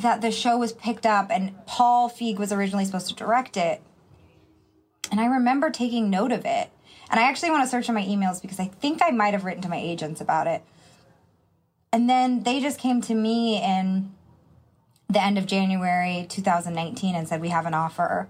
that 0.00 0.20
the 0.20 0.30
show 0.30 0.56
was 0.58 0.72
picked 0.72 1.06
up 1.06 1.30
and 1.30 1.54
Paul 1.66 2.10
Feig 2.10 2.38
was 2.38 2.52
originally 2.52 2.84
supposed 2.84 3.08
to 3.08 3.14
direct 3.14 3.56
it. 3.56 3.82
And 5.10 5.20
I 5.20 5.26
remember 5.26 5.70
taking 5.70 6.10
note 6.10 6.32
of 6.32 6.44
it. 6.44 6.70
And 7.10 7.20
I 7.20 7.28
actually 7.28 7.50
want 7.50 7.64
to 7.64 7.68
search 7.68 7.88
in 7.88 7.94
my 7.94 8.02
emails 8.02 8.40
because 8.40 8.58
I 8.58 8.66
think 8.66 9.00
I 9.02 9.10
might 9.10 9.34
have 9.34 9.44
written 9.44 9.62
to 9.62 9.68
my 9.68 9.76
agents 9.76 10.20
about 10.20 10.46
it. 10.46 10.62
And 11.92 12.08
then 12.08 12.42
they 12.42 12.60
just 12.60 12.78
came 12.80 13.00
to 13.02 13.14
me 13.14 13.62
in 13.62 14.12
the 15.08 15.22
end 15.22 15.38
of 15.38 15.46
January 15.46 16.26
2019 16.28 17.14
and 17.14 17.28
said, 17.28 17.40
We 17.40 17.50
have 17.50 17.66
an 17.66 17.74
offer 17.74 18.28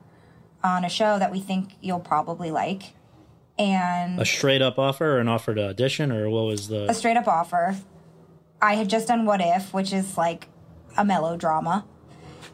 on 0.62 0.84
a 0.84 0.88
show 0.88 1.18
that 1.18 1.30
we 1.32 1.40
think 1.40 1.76
you'll 1.80 2.00
probably 2.00 2.50
like. 2.50 2.92
And 3.58 4.20
A 4.20 4.24
straight 4.26 4.60
up 4.60 4.78
offer 4.78 5.16
or 5.16 5.20
an 5.20 5.28
offer 5.28 5.54
to 5.54 5.68
audition, 5.68 6.10
or 6.10 6.28
what 6.28 6.44
was 6.44 6.68
the. 6.68 6.90
a 6.90 6.94
straight 6.94 7.16
up 7.16 7.28
offer. 7.28 7.76
I 8.60 8.74
had 8.74 8.90
just 8.90 9.08
done 9.08 9.24
What 9.24 9.40
If, 9.40 9.72
which 9.72 9.92
is 9.92 10.18
like 10.18 10.48
a 10.96 11.04
melodrama. 11.04 11.84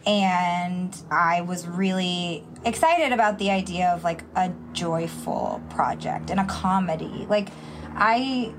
And 0.06 0.96
I 1.10 1.42
was 1.42 1.66
really 1.66 2.44
excited 2.64 3.12
about 3.12 3.38
the 3.38 3.50
idea 3.50 3.88
of 3.90 4.02
like 4.02 4.22
a 4.34 4.50
joyful 4.72 5.60
project 5.68 6.30
and 6.30 6.40
a 6.40 6.44
comedy. 6.44 7.26
Like 7.28 7.48
I 7.94 8.54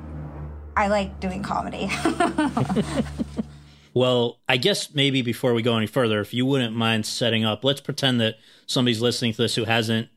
I 0.77 0.87
like 0.87 1.19
doing 1.19 1.41
comedy. 1.43 1.89
Well, 3.93 4.39
I 4.47 4.57
guess 4.57 4.93
maybe 4.93 5.21
before 5.21 5.53
we 5.53 5.61
go 5.61 5.75
any 5.75 5.87
further, 5.87 6.21
if 6.21 6.33
you 6.33 6.45
wouldn't 6.45 6.75
mind 6.75 7.05
setting 7.05 7.43
up, 7.43 7.63
let's 7.63 7.81
pretend 7.81 8.21
that 8.21 8.35
somebody's 8.65 9.01
listening 9.01 9.33
to 9.33 9.41
this 9.41 9.55
who 9.55 9.65
hasn't 9.65 10.07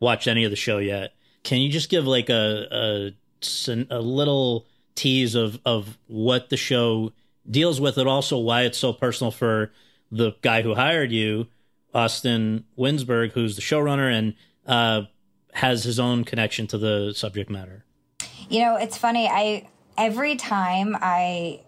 watched 0.00 0.28
any 0.28 0.44
of 0.44 0.50
the 0.50 0.56
show 0.56 0.78
yet. 0.78 1.14
Can 1.42 1.60
you 1.60 1.70
just 1.70 1.88
give 1.88 2.06
like 2.06 2.28
a 2.28 3.12
a, 3.30 3.86
a 3.90 4.00
little 4.00 4.66
tease 4.94 5.34
of 5.34 5.58
of 5.64 5.98
what 6.06 6.50
the 6.50 6.56
show 6.56 7.12
deals 7.48 7.80
with, 7.80 7.98
it 7.98 8.06
also 8.06 8.38
why 8.38 8.62
it's 8.62 8.78
so 8.78 8.92
personal 8.92 9.30
for 9.30 9.72
the 10.10 10.32
guy 10.42 10.62
who 10.62 10.74
hired 10.74 11.12
you, 11.12 11.48
Austin 11.94 12.64
Winsberg, 12.78 13.32
who's 13.32 13.56
the 13.56 13.62
showrunner 13.62 14.12
and 14.12 14.34
uh, 14.66 15.02
has 15.52 15.84
his 15.84 15.98
own 15.98 16.24
connection 16.24 16.66
to 16.68 16.78
the 16.78 17.12
subject 17.14 17.50
matter. 17.50 17.84
You 18.48 18.60
know, 18.60 18.76
it's 18.76 18.96
funny. 18.96 19.28
I 19.28 19.68
every 19.96 20.36
time 20.36 20.96
I 21.00 21.62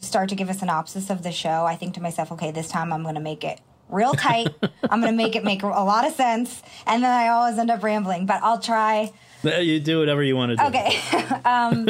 start 0.00 0.28
to 0.28 0.34
give 0.34 0.50
a 0.50 0.54
synopsis 0.54 1.10
of 1.10 1.22
the 1.22 1.32
show, 1.32 1.64
I 1.64 1.76
think 1.76 1.94
to 1.94 2.00
myself, 2.00 2.30
okay, 2.32 2.50
this 2.50 2.68
time 2.68 2.92
I'm 2.92 3.02
going 3.02 3.14
to 3.14 3.20
make 3.20 3.42
it 3.44 3.60
real 3.88 4.12
tight. 4.12 4.48
I'm 4.90 5.00
going 5.00 5.12
to 5.12 5.16
make 5.16 5.34
it 5.34 5.44
make 5.44 5.62
a 5.62 5.66
lot 5.66 6.06
of 6.06 6.12
sense, 6.14 6.62
and 6.86 7.02
then 7.02 7.10
I 7.10 7.28
always 7.28 7.58
end 7.58 7.70
up 7.70 7.82
rambling. 7.82 8.26
But 8.26 8.42
I'll 8.42 8.60
try. 8.60 9.12
You 9.42 9.80
do 9.80 9.98
whatever 9.98 10.22
you 10.22 10.36
want 10.36 10.50
to 10.50 10.56
do. 10.56 10.64
Okay. 10.64 10.98
um, 11.44 11.88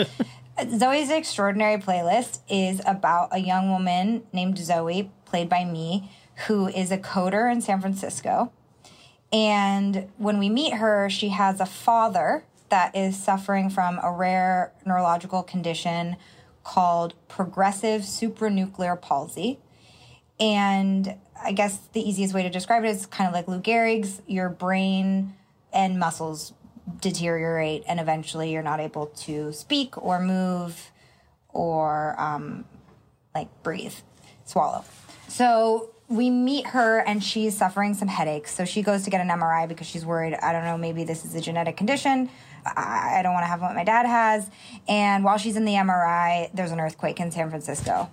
Zoey's 0.58 1.10
Extraordinary 1.10 1.80
Playlist 1.80 2.38
is 2.48 2.80
about 2.86 3.30
a 3.32 3.38
young 3.38 3.70
woman 3.70 4.22
named 4.32 4.56
Zoey, 4.56 5.10
played 5.24 5.48
by 5.48 5.64
me, 5.64 6.12
who 6.46 6.68
is 6.68 6.92
a 6.92 6.98
coder 6.98 7.50
in 7.50 7.60
San 7.60 7.80
Francisco. 7.80 8.52
And 9.32 10.08
when 10.16 10.38
we 10.38 10.48
meet 10.48 10.74
her, 10.74 11.10
she 11.10 11.30
has 11.30 11.60
a 11.60 11.66
father 11.66 12.44
that 12.68 12.94
is 12.94 13.20
suffering 13.20 13.68
from 13.68 13.98
a 14.00 14.12
rare 14.12 14.72
neurological 14.86 15.42
condition 15.42 16.16
called 16.62 17.14
progressive 17.26 18.02
supranuclear 18.02 19.00
palsy. 19.00 19.58
And 20.38 21.16
I 21.42 21.50
guess 21.50 21.78
the 21.92 22.08
easiest 22.08 22.32
way 22.32 22.44
to 22.44 22.50
describe 22.50 22.84
it 22.84 22.90
is 22.90 23.06
kind 23.06 23.26
of 23.26 23.34
like 23.34 23.48
Lou 23.48 23.60
Gehrig's 23.60 24.22
your 24.28 24.48
brain 24.48 25.34
and 25.72 25.98
muscles 25.98 26.52
deteriorate, 27.00 27.84
and 27.86 28.00
eventually 28.00 28.52
you're 28.52 28.62
not 28.62 28.80
able 28.80 29.06
to 29.06 29.52
speak 29.52 29.96
or 30.02 30.20
move 30.20 30.90
or 31.48 32.18
um, 32.18 32.64
like 33.34 33.48
breathe, 33.62 33.94
swallow. 34.44 34.84
So 35.28 35.90
we 36.08 36.30
meet 36.30 36.66
her 36.68 36.98
and 37.00 37.22
she's 37.22 37.56
suffering 37.56 37.94
some 37.94 38.08
headaches. 38.08 38.54
So 38.54 38.64
she 38.64 38.82
goes 38.82 39.04
to 39.04 39.10
get 39.10 39.20
an 39.20 39.28
MRI 39.28 39.66
because 39.68 39.86
she's 39.86 40.04
worried, 40.04 40.34
I 40.34 40.52
don't 40.52 40.64
know, 40.64 40.76
maybe 40.76 41.04
this 41.04 41.24
is 41.24 41.34
a 41.34 41.40
genetic 41.40 41.76
condition. 41.76 42.28
I 42.66 43.16
I 43.18 43.22
don't 43.22 43.32
want 43.32 43.44
to 43.44 43.48
have 43.48 43.60
what 43.60 43.74
my 43.74 43.84
dad 43.84 44.06
has. 44.06 44.50
And 44.88 45.24
while 45.24 45.38
she's 45.38 45.56
in 45.56 45.64
the 45.64 45.74
MRI, 45.74 46.50
there's 46.54 46.72
an 46.72 46.80
earthquake 46.80 47.20
in 47.20 47.30
San 47.30 47.48
Francisco. 47.50 48.10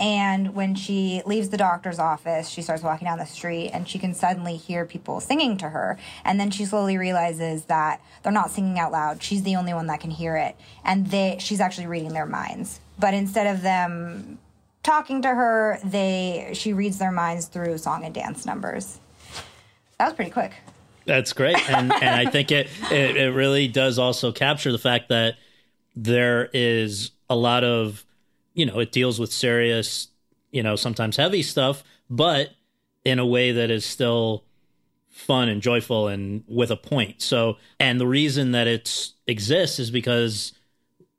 And 0.00 0.54
when 0.54 0.74
she 0.74 1.20
leaves 1.26 1.50
the 1.50 1.58
doctor's 1.58 1.98
office, 1.98 2.48
she 2.48 2.62
starts 2.62 2.82
walking 2.82 3.04
down 3.04 3.18
the 3.18 3.26
street 3.26 3.70
and 3.72 3.86
she 3.86 3.98
can 3.98 4.14
suddenly 4.14 4.56
hear 4.56 4.86
people 4.86 5.20
singing 5.20 5.58
to 5.58 5.68
her. 5.68 5.98
And 6.24 6.40
then 6.40 6.50
she 6.50 6.64
slowly 6.64 6.96
realizes 6.96 7.66
that 7.66 8.00
they're 8.22 8.32
not 8.32 8.50
singing 8.50 8.78
out 8.78 8.92
loud. 8.92 9.22
She's 9.22 9.42
the 9.42 9.56
only 9.56 9.74
one 9.74 9.88
that 9.88 10.00
can 10.00 10.10
hear 10.10 10.36
it. 10.36 10.56
And 10.84 11.08
they 11.08 11.36
she's 11.38 11.60
actually 11.60 11.86
reading 11.86 12.14
their 12.14 12.24
minds. 12.24 12.80
But 12.98 13.12
instead 13.12 13.54
of 13.54 13.60
them 13.60 14.38
talking 14.82 15.20
to 15.20 15.28
her, 15.28 15.78
they 15.84 16.52
she 16.54 16.72
reads 16.72 16.98
their 16.98 17.12
minds 17.12 17.46
through 17.46 17.76
song 17.76 18.02
and 18.04 18.14
dance 18.14 18.46
numbers. 18.46 18.98
That 19.98 20.06
was 20.06 20.14
pretty 20.14 20.30
quick. 20.30 20.54
That's 21.04 21.32
great, 21.34 21.56
and 21.68 21.92
and 21.92 22.28
I 22.28 22.30
think 22.30 22.50
it, 22.52 22.68
it 22.90 23.16
it 23.16 23.34
really 23.34 23.68
does 23.68 23.98
also 23.98 24.32
capture 24.32 24.72
the 24.72 24.78
fact 24.78 25.08
that 25.08 25.36
there 25.96 26.48
is 26.52 27.10
a 27.28 27.36
lot 27.36 27.64
of 27.64 28.04
you 28.54 28.66
know 28.66 28.78
it 28.80 28.92
deals 28.92 29.18
with 29.18 29.32
serious 29.32 30.08
you 30.50 30.62
know 30.62 30.76
sometimes 30.76 31.16
heavy 31.16 31.42
stuff, 31.42 31.82
but 32.08 32.50
in 33.04 33.18
a 33.18 33.26
way 33.26 33.52
that 33.52 33.70
is 33.70 33.84
still 33.84 34.44
fun 35.08 35.48
and 35.48 35.60
joyful 35.60 36.08
and 36.08 36.44
with 36.46 36.70
a 36.70 36.76
point. 36.76 37.20
So, 37.22 37.56
and 37.78 38.00
the 38.00 38.06
reason 38.06 38.52
that 38.52 38.66
it 38.66 39.10
exists 39.26 39.78
is 39.78 39.90
because 39.90 40.52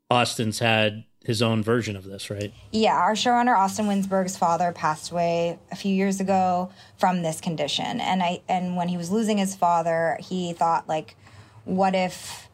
Austin's 0.10 0.60
had 0.60 1.06
his 1.24 1.42
own 1.42 1.62
version 1.62 1.96
of 1.96 2.04
this, 2.04 2.30
right? 2.30 2.52
Yeah, 2.72 2.96
our 2.96 3.14
showrunner 3.14 3.56
Austin 3.56 3.86
Winsberg's 3.86 4.36
father 4.36 4.72
passed 4.72 5.12
away 5.12 5.60
a 5.72 5.76
few 5.76 5.94
years 5.94 6.20
ago 6.20 6.72
from 6.98 7.22
this 7.22 7.40
condition, 7.40 8.02
and 8.02 8.24
I 8.24 8.42
and 8.50 8.76
when 8.76 8.88
he 8.88 8.98
was 8.98 9.12
losing 9.12 9.38
his 9.38 9.56
father, 9.56 10.18
he 10.20 10.54
thought 10.54 10.88
like, 10.88 11.16
what 11.64 11.94
if, 11.94 12.50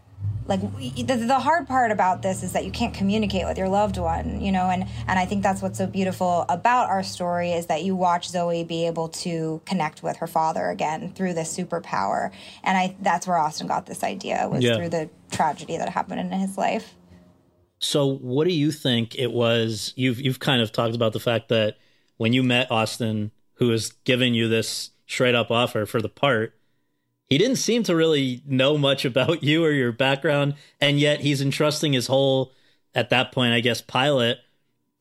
like 0.48 0.62
the, 0.62 1.26
the 1.28 1.40
hard 1.40 1.68
part 1.68 1.92
about 1.92 2.22
this 2.22 2.42
is 2.42 2.54
that 2.54 2.64
you 2.64 2.72
can't 2.72 2.94
communicate 2.94 3.46
with 3.46 3.58
your 3.58 3.68
loved 3.68 3.98
one, 3.98 4.40
you 4.42 4.52
know, 4.52 4.70
and 4.70 4.86
and 5.08 5.20
I 5.20 5.26
think 5.26 5.44
that's 5.44 5.62
what's 5.62 5.78
so 5.78 5.88
beautiful 5.88 6.46
about 6.48 6.90
our 6.90 7.04
story 7.04 7.52
is 7.52 7.66
that 7.66 7.84
you 7.84 7.96
watch 7.96 8.32
Zoey 8.32 8.66
be 8.66 8.88
able 8.88 9.10
to 9.10 9.62
connect 9.66 10.04
with 10.04 10.18
her 10.18 10.28
father 10.28 10.70
again 10.70 11.12
through 11.14 11.34
this 11.34 11.56
superpower, 11.56 12.32
and 12.64 12.78
I 12.78 12.96
that's 13.02 13.28
where 13.28 13.38
Austin 13.38 13.68
got 13.68 13.86
this 13.86 14.04
idea 14.04 14.48
was 14.50 14.64
Yeah. 14.64 14.78
through 14.78 14.90
the 14.90 15.10
tragedy 15.32 15.78
that 15.78 15.90
happened 15.90 16.22
in 16.22 16.32
his 16.32 16.58
life. 16.58 16.96
So, 17.80 18.08
what 18.08 18.48
do 18.48 18.54
you 18.54 18.72
think 18.72 19.16
it 19.16 19.32
was? 19.32 19.94
You've 19.96 20.20
you've 20.20 20.40
kind 20.40 20.62
of 20.62 20.72
talked 20.72 20.96
about 20.96 21.14
the 21.14 21.20
fact 21.20 21.50
that 21.50 21.78
when 22.16 22.34
you 22.34 22.42
met 22.42 22.72
Austin, 22.72 23.32
who 23.56 23.68
was 23.68 23.92
giving 24.06 24.34
you 24.34 24.48
this 24.48 24.92
straight 25.08 25.36
up 25.36 25.52
offer 25.52 25.86
for 25.86 26.02
the 26.02 26.10
part, 26.10 26.57
he 27.30 27.38
didn't 27.38 27.58
seem 27.58 27.84
to 27.84 27.96
really 27.96 28.42
know 28.46 28.78
much 28.78 29.06
about 29.06 29.44
you 29.44 29.64
or 29.64 29.72
your 29.72 29.92
background, 29.92 30.56
and 30.80 31.00
yet 31.00 31.22
he's 31.22 31.42
entrusting 31.42 31.94
his 31.94 32.08
whole, 32.08 32.54
at 32.96 33.10
that 33.10 33.32
point, 33.32 33.54
I 33.54 33.60
guess, 33.60 33.82
pilot 33.82 34.40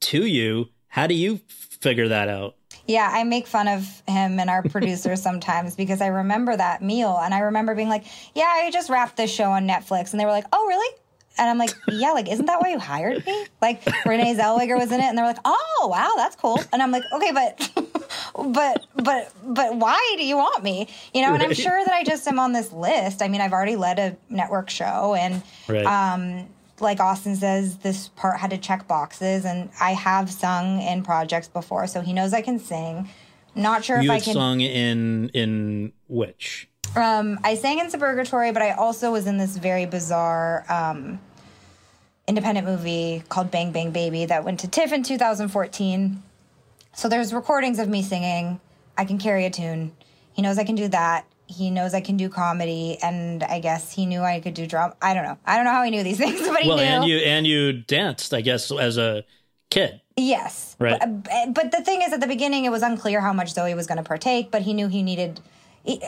to 0.00 0.26
you. 0.26 0.68
How 0.88 1.06
do 1.06 1.14
you 1.14 1.40
figure 1.48 2.08
that 2.08 2.28
out? 2.28 2.56
Yeah, 2.86 3.10
I 3.12 3.24
make 3.24 3.46
fun 3.46 3.68
of 3.68 4.02
him 4.06 4.38
and 4.38 4.48
our 4.48 4.62
producers 4.68 5.20
sometimes 5.22 5.74
because 5.74 6.00
I 6.00 6.08
remember 6.08 6.56
that 6.56 6.82
meal 6.82 7.18
and 7.22 7.34
I 7.34 7.40
remember 7.40 7.74
being 7.74 7.88
like, 7.88 8.04
"Yeah, 8.34 8.44
I 8.44 8.70
just 8.70 8.90
wrapped 8.90 9.16
this 9.16 9.30
show 9.30 9.50
on 9.50 9.66
Netflix," 9.66 10.12
and 10.12 10.20
they 10.20 10.24
were 10.24 10.30
like, 10.30 10.46
"Oh, 10.52 10.66
really?" 10.66 10.96
And 11.38 11.50
I'm 11.50 11.58
like, 11.58 11.70
"Yeah, 11.88 12.12
like 12.12 12.28
isn't 12.30 12.46
that 12.46 12.60
why 12.60 12.70
you 12.70 12.78
hired 12.78 13.26
me?" 13.26 13.46
Like 13.60 13.82
Renee 14.04 14.34
Zellweger 14.36 14.78
was 14.78 14.92
in 14.92 15.00
it, 15.00 15.04
and 15.04 15.18
they're 15.18 15.26
like, 15.26 15.38
"Oh, 15.44 15.88
wow, 15.90 16.12
that's 16.16 16.36
cool." 16.36 16.60
And 16.72 16.82
I'm 16.82 16.90
like, 16.92 17.02
"Okay, 17.12 17.32
but, 17.32 17.95
but, 18.34 18.86
but, 18.96 19.32
but 19.44 19.76
why 19.76 20.14
do 20.16 20.24
you 20.24 20.36
want 20.36 20.62
me?" 20.62 20.88
You 21.14 21.22
know, 21.22 21.34
and 21.34 21.42
I'm 21.42 21.54
sure 21.54 21.84
that 21.84 21.92
I 21.94 22.04
just 22.04 22.26
am 22.28 22.38
on 22.38 22.52
this 22.52 22.72
list. 22.72 23.22
I 23.22 23.28
mean, 23.28 23.40
I've 23.40 23.52
already 23.52 23.76
led 23.76 23.98
a 23.98 24.16
network 24.28 24.70
show, 24.70 25.14
and 25.14 25.42
Right. 25.68 25.84
um, 25.86 26.48
like 26.80 27.00
Austin 27.00 27.36
says, 27.36 27.78
this 27.78 28.08
part 28.08 28.38
had 28.38 28.50
to 28.50 28.58
check 28.58 28.86
boxes, 28.86 29.44
and 29.44 29.70
I 29.80 29.92
have 29.92 30.30
sung 30.30 30.80
in 30.82 31.02
projects 31.02 31.48
before, 31.48 31.86
so 31.86 32.00
he 32.02 32.12
knows 32.12 32.32
I 32.34 32.42
can 32.42 32.58
sing. 32.58 33.08
Not 33.54 33.84
sure 33.84 34.00
you 34.02 34.10
if 34.12 34.16
I 34.16 34.20
can. 34.20 34.34
sung 34.34 34.60
in 34.60 35.30
in 35.30 35.92
which? 36.08 36.68
Um, 36.94 37.40
I 37.42 37.54
sang 37.56 37.78
in 37.78 37.86
Suburgatory, 37.90 38.52
but 38.52 38.62
I 38.62 38.72
also 38.72 39.10
was 39.12 39.26
in 39.26 39.38
this 39.38 39.56
very 39.56 39.86
bizarre 39.86 40.64
um, 40.68 41.18
independent 42.28 42.66
movie 42.66 43.22
called 43.28 43.50
Bang 43.50 43.72
Bang 43.72 43.90
Baby 43.92 44.26
that 44.26 44.44
went 44.44 44.60
to 44.60 44.68
TIFF 44.68 44.92
in 44.92 45.02
2014. 45.02 46.22
So 46.96 47.08
there's 47.10 47.32
recordings 47.34 47.78
of 47.78 47.88
me 47.88 48.02
singing. 48.02 48.58
I 48.96 49.04
can 49.04 49.18
carry 49.18 49.44
a 49.44 49.50
tune. 49.50 49.92
He 50.32 50.40
knows 50.42 50.58
I 50.58 50.64
can 50.64 50.74
do 50.76 50.88
that. 50.88 51.26
He 51.46 51.70
knows 51.70 51.94
I 51.94 52.00
can 52.00 52.16
do 52.16 52.28
comedy, 52.28 52.98
and 53.02 53.44
I 53.44 53.60
guess 53.60 53.92
he 53.92 54.06
knew 54.06 54.20
I 54.22 54.40
could 54.40 54.54
do 54.54 54.66
drama. 54.66 54.96
I 55.00 55.14
don't 55.14 55.22
know. 55.24 55.38
I 55.46 55.56
don't 55.56 55.64
know 55.66 55.72
how 55.72 55.84
he 55.84 55.90
knew 55.90 56.02
these 56.02 56.16
things, 56.24 56.40
but 56.40 56.60
he 56.62 56.68
Well, 56.68 56.78
knew. 56.78 56.82
and 56.84 57.04
you 57.04 57.18
and 57.18 57.46
you 57.46 57.72
danced, 57.74 58.32
I 58.34 58.40
guess, 58.40 58.72
as 58.72 58.96
a 58.98 59.24
kid. 59.70 60.00
Yes. 60.16 60.74
Right. 60.80 60.98
But, 60.98 61.54
but 61.54 61.70
the 61.70 61.82
thing 61.84 62.00
is, 62.02 62.12
at 62.14 62.20
the 62.20 62.26
beginning, 62.26 62.64
it 62.64 62.70
was 62.70 62.82
unclear 62.82 63.20
how 63.20 63.34
much 63.34 63.54
Zoey 63.54 63.76
was 63.76 63.86
going 63.86 63.98
to 63.98 64.02
partake, 64.04 64.50
but 64.50 64.62
he 64.62 64.72
knew 64.72 64.88
he 64.88 65.02
needed. 65.02 65.40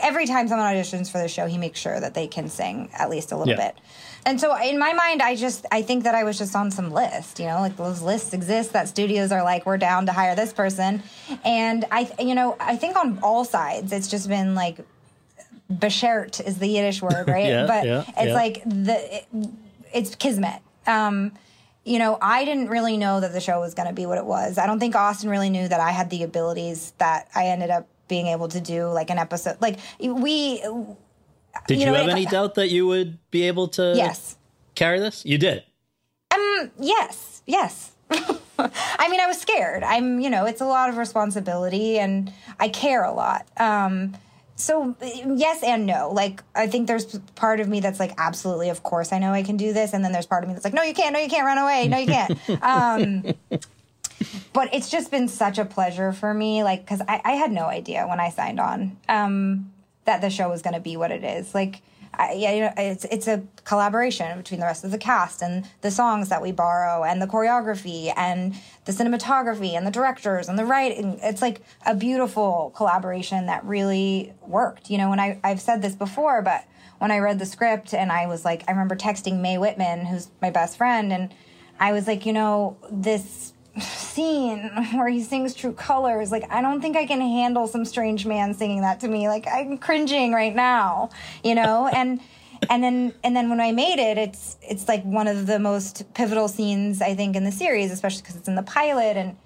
Every 0.01 0.25
time 0.25 0.47
someone 0.47 0.67
auditions 0.73 1.09
for 1.11 1.19
the 1.19 1.27
show, 1.27 1.45
he 1.47 1.57
makes 1.57 1.79
sure 1.79 1.99
that 1.99 2.13
they 2.13 2.27
can 2.27 2.49
sing 2.49 2.89
at 2.97 3.09
least 3.09 3.31
a 3.31 3.37
little 3.37 3.53
Yeah. 3.53 3.67
bit. 3.67 3.77
And 4.25 4.39
so, 4.39 4.53
in 4.61 4.77
my 4.77 4.91
mind, 4.93 5.21
I 5.21 5.35
just 5.35 5.65
I 5.71 5.81
think 5.81 6.03
that 6.03 6.13
I 6.15 6.23
was 6.25 6.37
just 6.37 6.55
on 6.55 6.71
some 6.71 6.91
list. 6.91 7.39
You 7.39 7.45
know, 7.45 7.61
like 7.61 7.77
those 7.77 8.01
lists 8.01 8.33
exist 8.33 8.73
that 8.73 8.89
studios 8.89 9.31
are 9.31 9.43
like, 9.43 9.65
we're 9.65 9.77
down 9.77 10.05
to 10.07 10.11
hire 10.11 10.35
this 10.35 10.51
person, 10.51 11.01
and 11.45 11.85
I, 11.91 12.11
you 12.19 12.35
know, 12.35 12.57
I 12.59 12.75
think 12.75 12.97
on 12.97 13.19
all 13.23 13.45
sides, 13.45 13.93
it's 13.93 14.09
just 14.09 14.27
been 14.27 14.55
like 14.55 14.79
beshert 15.71 16.45
is 16.45 16.57
the 16.57 16.67
Yiddish 16.67 17.01
word, 17.01 17.27
right? 17.27 17.45
Yeah, 17.45 17.65
but 17.67 17.85
yeah, 17.85 18.03
it's 18.17 18.27
yeah. 18.27 18.33
like 18.33 18.63
the 18.65 19.17
it, 19.17 19.25
it's 19.93 20.15
kismet. 20.15 20.61
Um, 20.87 21.31
you 21.85 21.97
know, 21.97 22.17
I 22.21 22.45
didn't 22.45 22.67
really 22.69 22.97
know 22.97 23.19
that 23.21 23.31
the 23.31 23.39
show 23.39 23.59
was 23.59 23.73
going 23.73 23.87
to 23.87 23.93
be 23.93 24.05
what 24.05 24.17
it 24.17 24.25
was. 24.25 24.57
I 24.57 24.67
don't 24.67 24.79
think 24.79 24.95
Austin 24.95 25.29
really 25.29 25.49
knew 25.49 25.67
that 25.67 25.79
I 25.79 25.91
had 25.91 26.09
the 26.09 26.23
abilities 26.23 26.93
that 26.97 27.29
I 27.33 27.45
ended 27.47 27.69
up 27.69 27.87
being 28.09 28.27
able 28.27 28.49
to 28.49 28.59
do, 28.59 28.87
like 28.87 29.09
an 29.09 29.17
episode. 29.17 29.55
Like 29.61 29.79
we, 30.01 30.59
Did 30.59 30.65
you, 31.69 31.77
You 31.77 31.85
know, 31.85 31.93
have 31.93 32.09
any 32.09 32.27
I- 32.27 32.29
doubt 32.29 32.55
that 32.55 32.69
you 32.69 32.85
would 32.87 33.17
be 33.31 33.43
able 33.47 33.69
to 33.69 33.93
yes, 33.95 34.35
carry 34.75 34.99
this? 34.99 35.23
You 35.25 35.37
did. 35.37 35.63
Um. 36.33 36.71
yes, 36.77 37.41
yes. 37.45 37.91
I 38.11 39.07
mean, 39.09 39.21
I 39.21 39.27
was 39.27 39.39
scared. 39.39 39.83
I'm, 39.83 40.19
you 40.19 40.29
know, 40.29 40.45
it's 40.45 40.59
a 40.61 40.65
lot 40.65 40.89
of 40.89 40.97
responsibility, 40.97 41.97
and 41.97 42.33
I 42.59 42.67
care 42.67 43.03
a 43.03 43.13
lot. 43.13 43.47
Um, 43.57 44.17
so 44.55 44.95
yes 45.01 45.63
and 45.63 45.85
no. 45.85 46.11
Like 46.11 46.43
I 46.53 46.67
think 46.67 46.87
there's 46.87 47.17
part 47.35 47.61
of 47.61 47.69
me 47.69 47.79
that's 47.79 47.99
like, 47.99 48.13
absolutely, 48.17 48.69
of 48.69 48.83
course, 48.83 49.13
I 49.13 49.19
know 49.19 49.31
I 49.31 49.43
can 49.43 49.55
do 49.55 49.71
this, 49.71 49.93
and 49.93 50.03
then 50.03 50.11
there's 50.11 50.25
part 50.25 50.43
of 50.43 50.49
me 50.49 50.53
that's 50.55 50.65
like, 50.65 50.73
no, 50.73 50.81
you 50.83 50.93
can't, 50.93 51.13
no, 51.13 51.19
you 51.19 51.29
can't 51.29 51.45
run 51.45 51.57
away, 51.57 51.87
no, 51.87 51.97
you 51.97 52.07
can't. 52.07 52.37
um, 52.61 53.59
but 54.53 54.73
it's 54.73 54.89
just 54.89 55.11
been 55.11 55.27
such 55.27 55.57
a 55.57 55.65
pleasure 55.65 56.11
for 56.11 56.33
me, 56.33 56.63
like, 56.63 56.81
because 56.81 57.01
I, 57.07 57.21
I 57.23 57.31
had 57.33 57.51
no 57.51 57.65
idea 57.65 58.07
when 58.07 58.19
I 58.19 58.29
signed 58.29 58.59
on 58.59 58.97
um, 59.07 59.71
that 60.05 60.21
the 60.21 60.29
show 60.29 60.49
was 60.49 60.61
going 60.61 60.73
to 60.73 60.79
be 60.79 60.97
what 60.97 61.11
it 61.11 61.23
is. 61.23 61.53
Like, 61.53 61.81
I, 62.13 62.33
yeah, 62.33 62.53
you 62.53 62.61
know, 62.61 62.73
it's 62.75 63.05
it's 63.05 63.27
a 63.27 63.43
collaboration 63.65 64.37
between 64.37 64.59
the 64.59 64.65
rest 64.65 64.83
of 64.83 64.91
the 64.91 64.97
cast 64.97 65.41
and 65.41 65.65
the 65.81 65.91
songs 65.91 66.29
that 66.29 66.41
we 66.41 66.51
borrow 66.51 67.03
and 67.03 67.21
the 67.21 67.27
choreography 67.27 68.11
and 68.15 68.55
the 68.85 68.91
cinematography 68.91 69.73
and 69.73 69.85
the 69.85 69.91
directors 69.91 70.49
and 70.49 70.57
the 70.57 70.65
writing. 70.65 71.19
It's 71.21 71.41
like 71.41 71.61
a 71.85 71.95
beautiful 71.95 72.73
collaboration 72.75 73.45
that 73.45 73.63
really 73.63 74.33
worked. 74.41 74.89
You 74.89 74.97
know, 74.97 75.09
when 75.09 75.19
I 75.19 75.39
I've 75.43 75.61
said 75.61 75.81
this 75.81 75.95
before, 75.95 76.41
but 76.41 76.65
when 76.97 77.11
I 77.11 77.19
read 77.19 77.39
the 77.39 77.45
script 77.45 77.93
and 77.93 78.11
I 78.11 78.25
was 78.25 78.43
like, 78.43 78.63
I 78.67 78.71
remember 78.71 78.95
texting 78.95 79.39
Mae 79.39 79.57
Whitman, 79.57 80.05
who's 80.05 80.29
my 80.41 80.49
best 80.49 80.77
friend, 80.77 81.13
and 81.13 81.33
I 81.79 81.93
was 81.93 82.07
like, 82.07 82.25
you 82.25 82.33
know, 82.33 82.75
this 82.91 83.53
scene 83.79 84.69
where 84.93 85.09
he 85.09 85.21
sings 85.21 85.53
true 85.53 85.73
colors 85.73 86.31
like 86.31 86.49
i 86.51 86.61
don't 86.61 86.81
think 86.81 86.95
i 86.95 87.05
can 87.05 87.21
handle 87.21 87.67
some 87.67 87.85
strange 87.85 88.25
man 88.25 88.53
singing 88.53 88.81
that 88.81 88.99
to 88.99 89.07
me. 89.07 89.27
Like 89.27 89.47
i'm 89.47 89.77
cringing 89.77 90.33
right 90.33 90.55
now 90.55 91.09
you 91.43 91.55
know? 91.55 91.89
And 91.99 92.21
and 92.69 92.83
then 92.83 93.13
and 93.23 93.35
then 93.35 93.49
when 93.49 93.61
i 93.61 93.71
made 93.71 93.99
it 93.99 94.17
it's 94.17 94.57
it's 94.61 94.87
like 94.87 95.03
one 95.03 95.27
of 95.27 95.47
the 95.47 95.59
most 95.59 96.13
pivotal 96.13 96.49
scenes 96.49 97.01
i 97.01 97.15
think 97.15 97.35
in 97.35 97.45
the 97.45 97.51
series 97.51 97.89
especially 97.91 98.21
because 98.21 98.35
it's 98.35 98.47
in 98.47 98.55
the 98.55 98.63
pilot. 98.63 99.15
And 99.15 99.37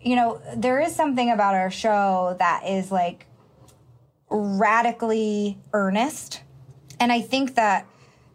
you 0.00 0.16
know 0.16 0.40
there 0.56 0.80
is 0.80 0.94
something 0.94 1.30
about 1.30 1.54
our 1.54 1.70
show 1.70 2.36
that 2.38 2.66
is 2.66 2.92
like 2.92 3.26
radically 4.30 5.58
earnest. 5.72 6.42
And 7.00 7.10
i 7.10 7.20
think 7.20 7.56
that 7.56 7.86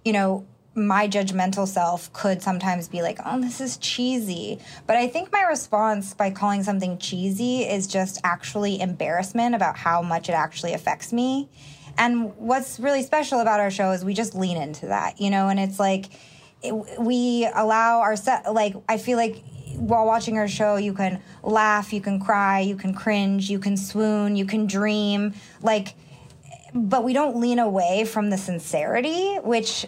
you 0.03 0.13
know 0.13 0.45
my 0.75 1.07
judgmental 1.07 1.65
self 1.65 2.11
could 2.11 2.41
sometimes 2.41 2.89
be 2.89 3.01
like, 3.01 3.19
oh, 3.25 3.39
this 3.39 3.61
is 3.61 3.77
cheesy. 3.77 4.59
But 4.85 4.97
I 4.97 5.07
think 5.07 5.31
my 5.31 5.43
response 5.43 6.13
by 6.13 6.31
calling 6.31 6.63
something 6.63 6.97
cheesy 6.97 7.61
is 7.61 7.87
just 7.87 8.19
actually 8.25 8.81
embarrassment 8.81 9.55
about 9.55 9.77
how 9.77 10.01
much 10.01 10.27
it 10.27 10.33
actually 10.33 10.73
affects 10.73 11.13
me. 11.13 11.49
And 11.97 12.35
what's 12.35 12.77
really 12.77 13.03
special 13.03 13.39
about 13.39 13.61
our 13.61 13.71
show 13.71 13.91
is 13.91 14.03
we 14.03 14.13
just 14.13 14.35
lean 14.35 14.57
into 14.57 14.87
that, 14.87 15.21
you 15.21 15.29
know, 15.29 15.47
and 15.47 15.59
it's 15.59 15.79
like 15.79 16.07
it, 16.61 16.73
we 16.99 17.49
allow 17.55 18.01
our 18.01 18.17
set, 18.17 18.53
like, 18.53 18.75
I 18.89 18.97
feel 18.97 19.17
like 19.17 19.43
while 19.77 20.05
watching 20.05 20.37
our 20.37 20.47
show, 20.47 20.75
you 20.75 20.93
can 20.93 21.21
laugh, 21.41 21.93
you 21.93 22.01
can 22.01 22.19
cry, 22.19 22.59
you 22.59 22.75
can 22.75 22.93
cringe, 22.93 23.49
you 23.49 23.59
can 23.59 23.77
swoon, 23.77 24.35
you 24.35 24.45
can 24.45 24.67
dream. 24.67 25.33
Like, 25.61 25.95
but 26.73 27.05
we 27.05 27.13
don't 27.13 27.39
lean 27.39 27.59
away 27.59 28.03
from 28.03 28.29
the 28.29 28.37
sincerity, 28.37 29.35
which 29.37 29.85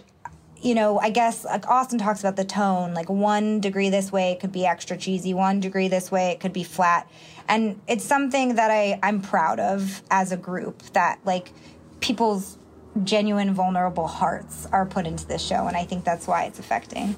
you 0.60 0.74
know, 0.74 0.98
I 0.98 1.10
guess 1.10 1.44
like 1.44 1.68
Austin 1.68 1.98
talks 1.98 2.20
about 2.20 2.36
the 2.36 2.44
tone, 2.44 2.94
like 2.94 3.08
one 3.08 3.60
degree 3.60 3.90
this 3.90 4.10
way 4.10 4.32
it 4.32 4.40
could 4.40 4.52
be 4.52 4.66
extra 4.66 4.96
cheesy, 4.96 5.34
one 5.34 5.60
degree 5.60 5.88
this 5.88 6.10
way 6.10 6.30
it 6.30 6.40
could 6.40 6.52
be 6.52 6.64
flat. 6.64 7.08
And 7.48 7.80
it's 7.86 8.04
something 8.04 8.56
that 8.56 8.70
I, 8.70 8.98
I'm 9.02 9.22
proud 9.22 9.60
of 9.60 10.02
as 10.10 10.32
a 10.32 10.36
group 10.36 10.82
that 10.92 11.20
like 11.24 11.52
people's 12.00 12.58
genuine 13.04 13.54
vulnerable 13.54 14.08
hearts 14.08 14.66
are 14.72 14.84
put 14.84 15.06
into 15.06 15.26
this 15.26 15.42
show 15.42 15.66
and 15.66 15.76
I 15.76 15.84
think 15.84 16.04
that's 16.04 16.26
why 16.26 16.44
it's 16.44 16.58
affecting. 16.58 17.14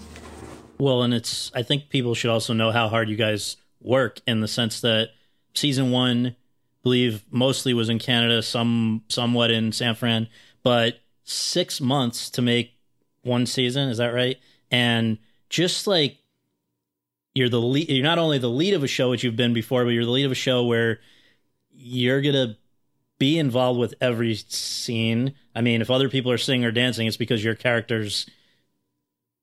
Well, 0.78 1.02
and 1.02 1.14
it's 1.14 1.50
I 1.54 1.62
think 1.62 1.88
people 1.88 2.14
should 2.14 2.30
also 2.30 2.52
know 2.52 2.70
how 2.70 2.88
hard 2.88 3.08
you 3.08 3.16
guys 3.16 3.56
work 3.80 4.20
in 4.26 4.40
the 4.40 4.48
sense 4.48 4.80
that 4.82 5.10
season 5.54 5.90
one, 5.90 6.26
I 6.26 6.36
believe 6.82 7.24
mostly 7.30 7.74
was 7.74 7.88
in 7.88 7.98
Canada, 7.98 8.42
some 8.42 9.04
somewhat 9.08 9.50
in 9.50 9.72
San 9.72 9.94
Fran, 9.94 10.28
but 10.62 11.00
six 11.24 11.80
months 11.80 12.30
to 12.30 12.42
make 12.42 12.72
one 13.22 13.46
season, 13.46 13.88
is 13.88 13.98
that 13.98 14.14
right? 14.14 14.38
And 14.70 15.18
just 15.48 15.86
like 15.86 16.18
you're 17.34 17.48
the 17.48 17.60
lead, 17.60 17.88
you're 17.88 18.04
not 18.04 18.18
only 18.18 18.38
the 18.38 18.48
lead 18.48 18.74
of 18.74 18.82
a 18.82 18.88
show, 18.88 19.10
which 19.10 19.24
you've 19.24 19.36
been 19.36 19.52
before, 19.52 19.84
but 19.84 19.90
you're 19.90 20.04
the 20.04 20.10
lead 20.10 20.26
of 20.26 20.32
a 20.32 20.36
show 20.36 20.64
where 20.64 21.00
you're 21.70 22.20
gonna 22.20 22.56
be 23.18 23.38
involved 23.38 23.78
with 23.78 23.94
every 24.00 24.34
scene. 24.34 25.34
I 25.54 25.60
mean, 25.60 25.82
if 25.82 25.90
other 25.90 26.08
people 26.08 26.32
are 26.32 26.38
singing 26.38 26.64
or 26.64 26.72
dancing, 26.72 27.06
it's 27.06 27.16
because 27.16 27.44
your 27.44 27.54
character's 27.54 28.26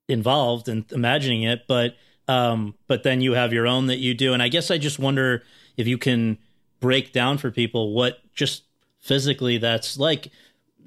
involved 0.10 0.68
in 0.68 0.86
imagining 0.92 1.44
it, 1.44 1.68
but 1.68 1.96
um, 2.28 2.76
but 2.88 3.04
then 3.04 3.22
you 3.22 3.34
have 3.34 3.54
your 3.54 3.68
own 3.68 3.88
that 3.88 4.00
you 4.00 4.14
do, 4.14 4.34
and 4.34 4.44
I 4.44 4.50
guess 4.50 4.70
I 4.70 4.78
just 4.78 5.00
wonder 5.00 5.44
if 5.78 5.88
you 5.88 5.98
can 5.98 6.38
break 6.80 7.14
down 7.14 7.38
for 7.38 7.52
people 7.52 7.94
what 7.94 8.20
just 8.34 8.64
physically 9.00 9.58
that's 9.58 9.98
like 9.98 10.32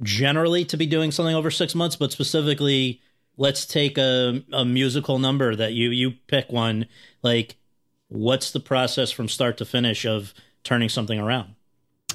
generally 0.03 0.65
to 0.67 0.77
be 0.77 0.87
doing 0.87 1.11
something 1.11 1.35
over 1.35 1.51
six 1.51 1.75
months, 1.75 1.97
but 1.97 2.13
specifically, 2.13 3.01
let's 3.37 3.67
take 3.67 3.99
a 3.99 4.43
a 4.53 4.65
musical 4.65 5.19
number 5.19 5.55
that 5.57 5.73
you 5.73 5.91
you 5.91 6.13
pick 6.27 6.51
one. 6.51 6.87
Like, 7.23 7.57
what's 8.09 8.51
the 8.51 8.61
process 8.61 9.11
from 9.11 9.29
start 9.29 9.57
to 9.59 9.65
finish 9.65 10.05
of 10.05 10.35
turning 10.65 10.89
something 10.89 11.19
around? 11.19 11.55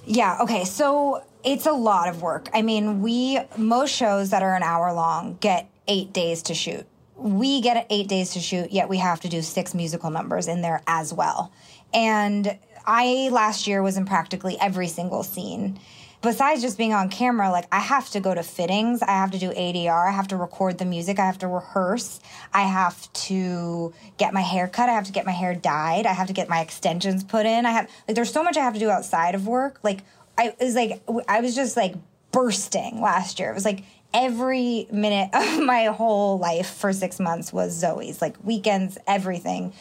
Yeah, 0.06 0.40
okay. 0.42 0.66
So 0.66 1.24
it's 1.44 1.66
a 1.66 1.72
lot 1.72 2.10
of 2.10 2.22
work. 2.22 2.50
I 2.54 2.62
mean, 2.62 3.02
we 3.02 3.40
most 3.58 3.96
shows 3.96 4.30
that 4.30 4.44
are 4.44 4.56
an 4.56 4.64
hour 4.64 4.94
long 4.94 5.38
get 5.40 5.70
8 5.88 6.14
days 6.14 6.44
to 6.44 6.54
shoot. 6.54 6.86
We 7.16 7.62
get 7.62 7.88
8 7.90 8.08
days 8.08 8.34
to 8.34 8.40
shoot, 8.40 8.72
yet 8.72 8.90
we 8.90 8.98
have 8.98 9.22
to 9.22 9.30
do 9.30 9.42
6 9.42 9.74
musical 9.74 10.10
numbers 10.10 10.48
in 10.48 10.62
there 10.62 10.82
as 10.86 11.14
well. 11.14 11.52
And 11.94 12.58
I 12.86 13.30
last 13.32 13.68
year 13.68 13.82
was 13.82 13.98
in 13.98 14.06
practically 14.06 14.58
every 14.60 14.88
single 14.88 15.24
scene. 15.24 15.80
Besides 16.26 16.64
just 16.64 16.76
being 16.76 16.92
on 16.92 17.10
camera, 17.10 17.52
like 17.52 17.68
I 17.72 17.78
have 17.78 18.10
to 18.10 18.20
go 18.20 18.34
to 18.34 18.42
fittings, 18.42 19.04
I 19.04 19.12
have 19.12 19.30
to 19.30 19.38
do 19.38 19.52
ADR, 19.52 20.08
I 20.08 20.12
have 20.12 20.28
to 20.30 20.38
record 20.38 20.80
the 20.80 20.86
music, 20.86 21.20
I 21.20 21.26
have 21.28 21.38
to 21.38 21.48
rehearse, 21.48 22.20
I 22.52 22.64
have 22.64 23.14
to 23.14 23.94
get 24.18 24.34
my 24.34 24.42
hair 24.42 24.68
cut, 24.68 24.90
I 24.90 24.94
have 24.94 25.04
to 25.04 25.12
get 25.12 25.28
my 25.28 25.32
hair 25.32 25.54
dyed, 25.54 26.08
I 26.08 26.14
have 26.14 26.26
to 26.26 26.34
get 26.34 26.50
my 26.50 26.62
extensions 26.62 27.24
put 27.24 27.46
in. 27.46 27.68
I 27.68 27.72
have 27.74 27.92
like 28.08 28.16
there's 28.16 28.34
so 28.34 28.42
much 28.42 28.58
I 28.58 28.62
have 28.62 28.74
to 28.74 28.80
do 28.80 28.90
outside 28.90 29.36
of 29.36 29.46
work. 29.46 29.80
Like 29.84 30.00
I 30.36 30.56
was 30.60 30.74
like 30.74 31.04
I 31.28 31.42
was 31.42 31.54
just 31.54 31.78
like 31.78 31.94
bursting 32.32 33.02
last 33.02 33.40
year. 33.40 33.52
It 33.52 33.54
was 33.54 33.66
like 33.66 33.84
every 34.12 34.88
minute 34.92 35.30
of 35.34 35.64
my 35.64 35.86
whole 35.86 36.40
life 36.40 36.72
for 36.72 36.92
6 36.92 37.20
months 37.20 37.54
was 37.54 37.80
Zoey's, 37.80 38.20
like 38.20 38.36
weekends, 38.44 38.98
everything 39.06 39.74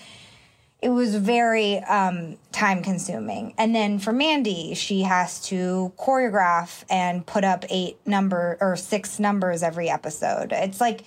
it 0.84 0.90
was 0.90 1.16
very 1.16 1.78
um, 1.78 2.36
time 2.52 2.82
consuming. 2.82 3.54
And 3.56 3.74
then 3.74 3.98
for 3.98 4.12
Mandy, 4.12 4.74
she 4.74 5.00
has 5.00 5.40
to 5.46 5.94
choreograph 5.96 6.84
and 6.90 7.24
put 7.24 7.42
up 7.42 7.64
eight 7.70 7.96
number 8.06 8.58
or 8.60 8.76
six 8.76 9.18
numbers 9.18 9.62
every 9.62 9.88
episode. 9.88 10.52
It's 10.52 10.82
like 10.82 11.04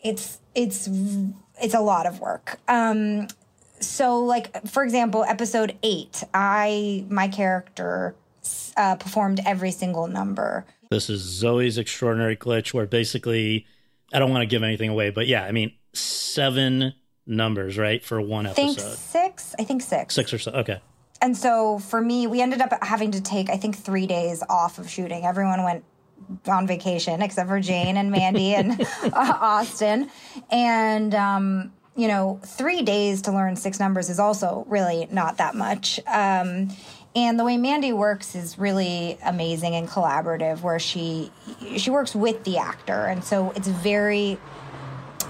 it's 0.00 0.38
it's 0.54 0.88
it's 1.60 1.74
a 1.74 1.80
lot 1.80 2.06
of 2.06 2.20
work. 2.20 2.58
Um, 2.68 3.28
so 3.80 4.24
like 4.24 4.66
for 4.66 4.82
example, 4.82 5.24
episode 5.24 5.76
eight, 5.82 6.24
I 6.32 7.04
my 7.10 7.28
character 7.28 8.14
uh, 8.78 8.96
performed 8.96 9.40
every 9.44 9.72
single 9.72 10.06
number. 10.06 10.64
This 10.90 11.10
is 11.10 11.22
Zoey's 11.22 11.76
extraordinary 11.76 12.36
glitch, 12.36 12.72
where 12.72 12.86
basically, 12.86 13.66
I 14.10 14.18
don't 14.18 14.30
want 14.30 14.40
to 14.40 14.46
give 14.46 14.62
anything 14.62 14.88
away, 14.88 15.10
but 15.10 15.26
yeah, 15.26 15.44
I 15.44 15.52
mean, 15.52 15.74
seven 15.92 16.94
numbers, 17.26 17.78
right, 17.78 18.04
for 18.04 18.20
one 18.20 18.46
I 18.46 18.52
think 18.52 18.78
episode, 18.78 18.96
six. 18.96 19.54
I 19.58 19.64
think 19.64 19.82
six. 19.82 20.14
six 20.14 20.32
or 20.32 20.38
so. 20.38 20.52
Okay, 20.52 20.80
and 21.20 21.36
so 21.36 21.78
for 21.78 22.00
me, 22.00 22.26
we 22.26 22.40
ended 22.40 22.60
up 22.60 22.72
having 22.82 23.12
to 23.12 23.20
take, 23.20 23.48
I 23.50 23.56
think, 23.56 23.76
three 23.76 24.06
days 24.06 24.42
off 24.48 24.78
of 24.78 24.90
shooting. 24.90 25.24
Everyone 25.24 25.62
went 25.62 25.84
on 26.46 26.66
vacation 26.66 27.22
except 27.22 27.48
for 27.48 27.60
Jane 27.60 27.96
and 27.96 28.10
Mandy 28.10 28.54
and 28.54 28.80
uh, 28.80 28.86
Austin. 29.14 30.10
And 30.50 31.14
um, 31.14 31.72
you 31.96 32.08
know, 32.08 32.40
three 32.44 32.82
days 32.82 33.22
to 33.22 33.32
learn 33.32 33.56
six 33.56 33.78
numbers 33.78 34.08
is 34.08 34.18
also 34.18 34.64
really 34.68 35.06
not 35.10 35.38
that 35.38 35.54
much. 35.54 36.00
Um, 36.06 36.68
and 37.14 37.38
the 37.38 37.44
way 37.44 37.58
Mandy 37.58 37.92
works 37.92 38.34
is 38.34 38.58
really 38.58 39.18
amazing 39.24 39.74
and 39.74 39.86
collaborative, 39.86 40.62
where 40.62 40.78
she 40.78 41.30
she 41.76 41.90
works 41.90 42.14
with 42.14 42.42
the 42.44 42.58
actor, 42.58 43.04
and 43.04 43.22
so 43.22 43.52
it's 43.52 43.68
very. 43.68 44.38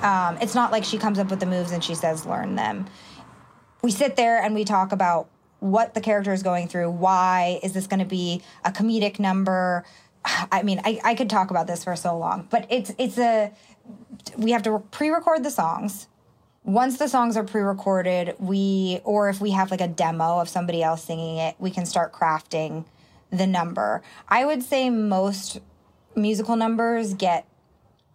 Um, 0.02 0.38
it's 0.40 0.54
not 0.54 0.72
like 0.72 0.84
she 0.84 0.98
comes 0.98 1.18
up 1.18 1.30
with 1.30 1.40
the 1.40 1.46
moves 1.46 1.72
and 1.72 1.82
she 1.82 1.94
says 1.94 2.26
learn 2.26 2.56
them. 2.56 2.86
We 3.82 3.90
sit 3.90 4.16
there 4.16 4.42
and 4.42 4.54
we 4.54 4.64
talk 4.64 4.92
about 4.92 5.28
what 5.60 5.94
the 5.94 6.00
character 6.00 6.32
is 6.32 6.42
going 6.42 6.68
through. 6.68 6.90
Why 6.90 7.60
is 7.62 7.72
this 7.72 7.86
going 7.86 8.00
to 8.00 8.06
be 8.06 8.42
a 8.64 8.72
comedic 8.72 9.18
number? 9.18 9.84
I 10.24 10.62
mean, 10.62 10.80
I, 10.84 11.00
I 11.04 11.14
could 11.14 11.30
talk 11.30 11.50
about 11.50 11.66
this 11.66 11.84
for 11.84 11.94
so 11.96 12.18
long, 12.18 12.48
but 12.50 12.66
it's 12.68 12.92
it's 12.98 13.18
a 13.18 13.52
we 14.36 14.50
have 14.50 14.62
to 14.64 14.80
pre-record 14.90 15.42
the 15.42 15.50
songs 15.50 16.08
once 16.64 16.96
the 16.98 17.08
songs 17.08 17.36
are 17.36 17.42
pre-recorded 17.42 18.36
we 18.38 19.00
or 19.04 19.28
if 19.28 19.40
we 19.40 19.50
have 19.50 19.70
like 19.70 19.80
a 19.80 19.88
demo 19.88 20.38
of 20.38 20.48
somebody 20.48 20.82
else 20.82 21.02
singing 21.02 21.36
it 21.36 21.56
we 21.58 21.70
can 21.70 21.84
start 21.84 22.12
crafting 22.12 22.84
the 23.30 23.46
number 23.46 24.00
i 24.28 24.44
would 24.44 24.62
say 24.62 24.88
most 24.88 25.60
musical 26.14 26.54
numbers 26.54 27.14
get 27.14 27.46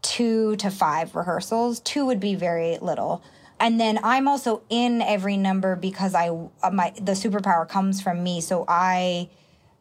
two 0.01 0.55
to 0.57 0.69
five 0.69 1.15
rehearsals. 1.15 1.79
Two 1.79 2.05
would 2.05 2.19
be 2.19 2.35
very 2.35 2.77
little. 2.79 3.23
And 3.59 3.79
then 3.79 3.99
i'm 4.03 4.27
also 4.27 4.61
in 4.69 5.01
every 5.01 5.35
number 5.35 5.75
because 5.75 6.13
i 6.13 6.29
uh, 6.29 6.69
my 6.71 6.93
the 6.95 7.13
superpower 7.13 7.67
comes 7.67 8.01
from 8.01 8.23
me. 8.23 8.39
So 8.41 8.65
i 8.67 9.29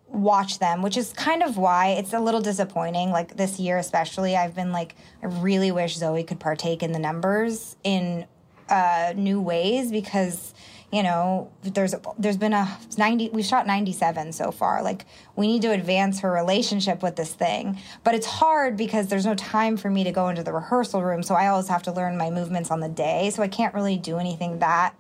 watch 0.09 0.59
them, 0.59 0.83
which 0.83 0.97
is 0.97 1.13
kind 1.13 1.43
of 1.43 1.57
why 1.57 1.89
it's 1.89 2.13
a 2.13 2.21
little 2.21 2.41
disappointing. 2.41 3.11
Like 3.11 3.37
this 3.37 3.59
year, 3.59 3.79
especially, 3.79 4.37
I've 4.37 4.55
been 4.55 4.73
like, 4.73 4.95
I 5.23 5.27
really 5.27 5.73
wish 5.73 5.99
Zoey 5.99 6.27
could 6.27 6.41
partake 6.41 6.83
in 6.83 6.93
the 6.93 6.99
numbers 6.99 7.77
in 7.85 8.27
uh, 8.69 9.13
new 9.17 9.41
ways 9.41 9.91
because 9.91 10.55
you 10.93 11.03
know 11.03 11.51
there's 11.63 11.95
there's 12.19 12.37
been 12.37 12.53
a 12.53 12.79
90 12.97 13.31
we've 13.31 13.45
shot 13.45 13.67
97 13.67 14.33
so 14.33 14.53
far. 14.53 14.83
Like 14.83 15.05
we 15.35 15.49
need 15.49 15.63
to 15.63 15.73
advance 15.73 16.21
her 16.21 16.31
relationship 16.31 17.03
with 17.03 17.17
this 17.17 17.33
thing. 17.35 17.79
But 18.05 18.15
it's 18.15 18.27
hard 18.27 18.77
because 18.77 19.09
there's 19.09 19.27
no 19.27 19.35
time 19.35 19.77
for 19.77 19.91
me 19.91 20.05
to 20.05 20.13
go 20.13 20.29
into 20.29 20.43
the 20.45 20.53
rehearsal 20.53 21.03
room 21.03 21.23
so 21.25 21.35
i 21.35 21.49
always 21.49 21.69
have 21.69 21.83
to 21.85 21.93
learn 21.93 22.17
my 22.17 22.31
movements 22.31 22.71
on 22.71 22.81
the 22.81 22.89
day. 22.89 23.31
So 23.31 23.43
i 23.43 23.49
can't 23.49 23.75
really 23.75 23.97
do 23.97 24.19
anything 24.19 24.61
that 24.61 24.95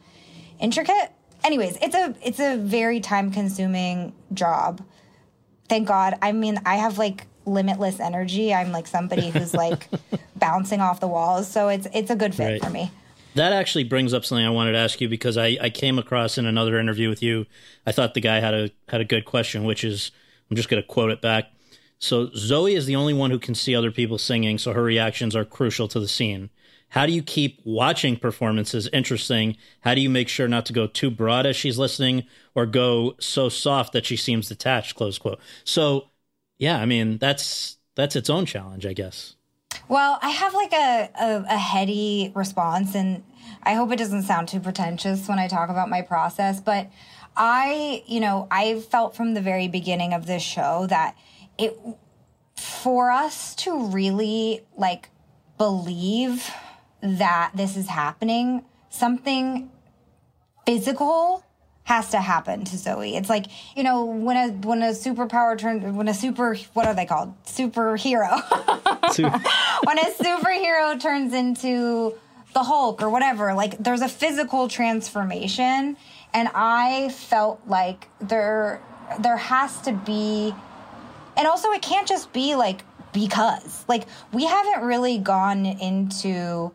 intricate. 0.59 1.13
Anyways 1.45 1.79
it's 1.81 1.95
a 1.95 2.15
it's 2.23 2.41
a 2.41 2.57
very 2.57 2.99
time 3.01 3.31
consuming 3.31 4.13
job. 4.35 4.83
Thank 5.69 5.87
god. 5.87 6.19
I 6.21 6.33
mean 6.33 6.59
i 6.67 6.77
have 6.77 6.99
like 6.99 7.27
limitless 7.45 8.01
energy. 8.01 8.53
I'm 8.53 8.73
like 8.73 8.89
somebody 8.89 9.31
who's 9.31 9.55
like 9.55 9.89
bouncing 10.37 10.81
off 10.81 10.99
the 10.99 11.07
walls. 11.07 11.47
So 11.49 11.69
it's 11.69 11.87
it's 11.95 12.11
a 12.11 12.17
good 12.17 12.35
fit 12.35 12.45
Right. 12.45 12.65
for 12.65 12.71
me 12.71 12.91
That 13.37 13.53
actually 13.53 13.85
brings 13.85 14.15
up 14.15 14.25
something 14.25 14.47
I 14.47 14.51
wanted 14.51 14.73
to 14.73 14.79
ask 14.79 14.99
you 14.99 15.11
because 15.11 15.37
I, 15.37 15.59
I 15.61 15.69
came 15.69 15.99
across 15.99 16.39
in 16.39 16.47
another 16.47 16.81
interview 16.81 17.11
with 17.11 17.23
you. 17.23 17.45
I 17.87 17.93
thought 17.93 18.15
the 18.15 18.21
guy 18.23 18.41
had 18.41 18.55
a 18.55 18.71
had 18.89 19.03
a 19.03 19.05
good 19.05 19.27
question, 19.27 19.65
which 19.65 19.85
is 19.85 20.11
I'm 20.51 20.57
just 20.57 20.71
going 20.71 20.83
to 20.83 20.89
quote 20.89 21.11
it 21.11 21.21
back. 21.21 21.51
So 21.99 22.29
Zoey 22.29 22.75
is 22.75 22.87
the 22.87 22.97
only 22.97 23.13
one 23.13 23.31
who 23.31 23.39
can 23.39 23.55
see 23.55 23.77
other 23.77 23.91
people 23.91 24.17
singing, 24.17 24.57
so 24.57 24.73
her 24.73 24.83
reactions 24.83 25.37
are 25.37 25.45
crucial 25.45 25.87
to 25.89 26.01
the 26.01 26.09
scene. 26.09 26.49
How 26.91 27.05
do 27.05 27.13
you 27.13 27.23
keep 27.23 27.61
watching 27.65 28.17
performances 28.17 28.89
interesting? 28.91 29.59
How 29.81 29.95
do 29.95 30.01
you 30.01 30.09
make 30.09 30.29
sure 30.29 30.49
not 30.49 30.65
to 30.67 30.73
go 30.73 30.87
too 30.87 31.11
broad 31.11 31.45
as 31.45 31.57
she's 31.57 31.79
listening 31.79 32.25
or 32.55 32.65
go 32.65 33.17
so 33.21 33.51
soft 33.51 33.93
that 33.93 34.07
she 34.07 34.17
seems 34.17 34.49
detached? 34.49 34.95
Close 34.95 35.19
quote. 35.19 35.41
So, 35.63 36.09
yeah, 36.59 36.81
I 36.81 36.87
mean 36.87 37.19
that's 37.19 37.77
that's 37.97 38.17
its 38.17 38.31
own 38.31 38.47
challenge, 38.47 38.87
I 38.87 38.95
guess. 38.95 39.36
Well, 39.89 40.19
I 40.21 40.31
have 40.31 40.53
like 40.53 40.73
a, 40.73 41.11
a, 41.21 41.45
a 41.49 41.59
heady 41.59 42.33
response, 42.35 42.95
and 42.95 43.23
I 43.63 43.75
hope 43.75 43.93
it 43.93 43.97
doesn't 43.97 44.25
sound 44.25 44.49
too 44.49 44.59
pretentious 44.59 45.29
when 45.29 45.39
I 45.39 45.47
talk 45.47 45.69
about 45.69 45.89
my 45.89 46.03
process, 46.03 46.61
but 46.61 46.91
I, 47.37 48.03
you 48.07 48.19
know, 48.19 48.49
I 48.51 48.81
felt 48.81 49.15
from 49.15 49.35
the 49.35 49.41
very 49.41 49.69
beginning 49.69 50.13
of 50.13 50.27
this 50.27 50.43
show 50.43 50.87
that 50.89 51.17
it, 51.57 51.79
for 52.57 53.11
us 53.11 53.55
to 53.57 53.87
really 53.89 54.63
like 54.77 55.11
believe 55.57 56.51
that 57.01 57.53
this 57.55 57.77
is 57.77 57.89
happening, 57.89 58.65
something 58.91 59.71
physical 60.65 61.46
has 61.87 62.11
to 62.11 62.21
happen 62.21 62.65
to 62.65 62.75
Zoey. 62.75 63.17
It's 63.17 63.31
like, 63.31 63.47
you 63.77 63.85
know, 63.85 64.05
when 64.05 64.37
a 64.37 64.53
when 64.67 64.83
a 64.83 64.91
superpower 64.91 65.57
turns 65.57 65.85
when 65.97 66.09
a 66.09 66.15
super 66.15 66.57
what 66.73 66.85
are 66.85 66.95
they 66.95 67.07
called? 67.07 67.33
Superhero. 67.45 68.43
when 69.85 69.99
a 69.99 70.11
superhero 70.11 71.01
turns 71.01 71.33
into 71.33 72.15
the 72.55 72.65
Hulk 72.65 73.03
or 73.03 73.09
whatever, 73.09 73.55
like 73.55 73.79
there's 73.79 74.01
a 74.01 74.09
physical 74.09 74.67
transformation 74.67 75.97
and 76.35 76.49
I 76.57 77.11
felt 77.11 77.61
like 77.69 78.09
there 78.21 78.83
there 79.21 79.37
has 79.37 79.81
to 79.83 79.93
be 79.93 80.53
and 81.37 81.47
also 81.47 81.71
it 81.71 81.83
can't 81.83 82.09
just 82.09 82.33
be 82.33 82.57
like 82.57 82.83
because 83.13 83.85
like 83.87 84.07
we 84.33 84.45
haven't 84.45 84.83
really 84.83 85.19
gone 85.19 85.65
into 85.65 86.73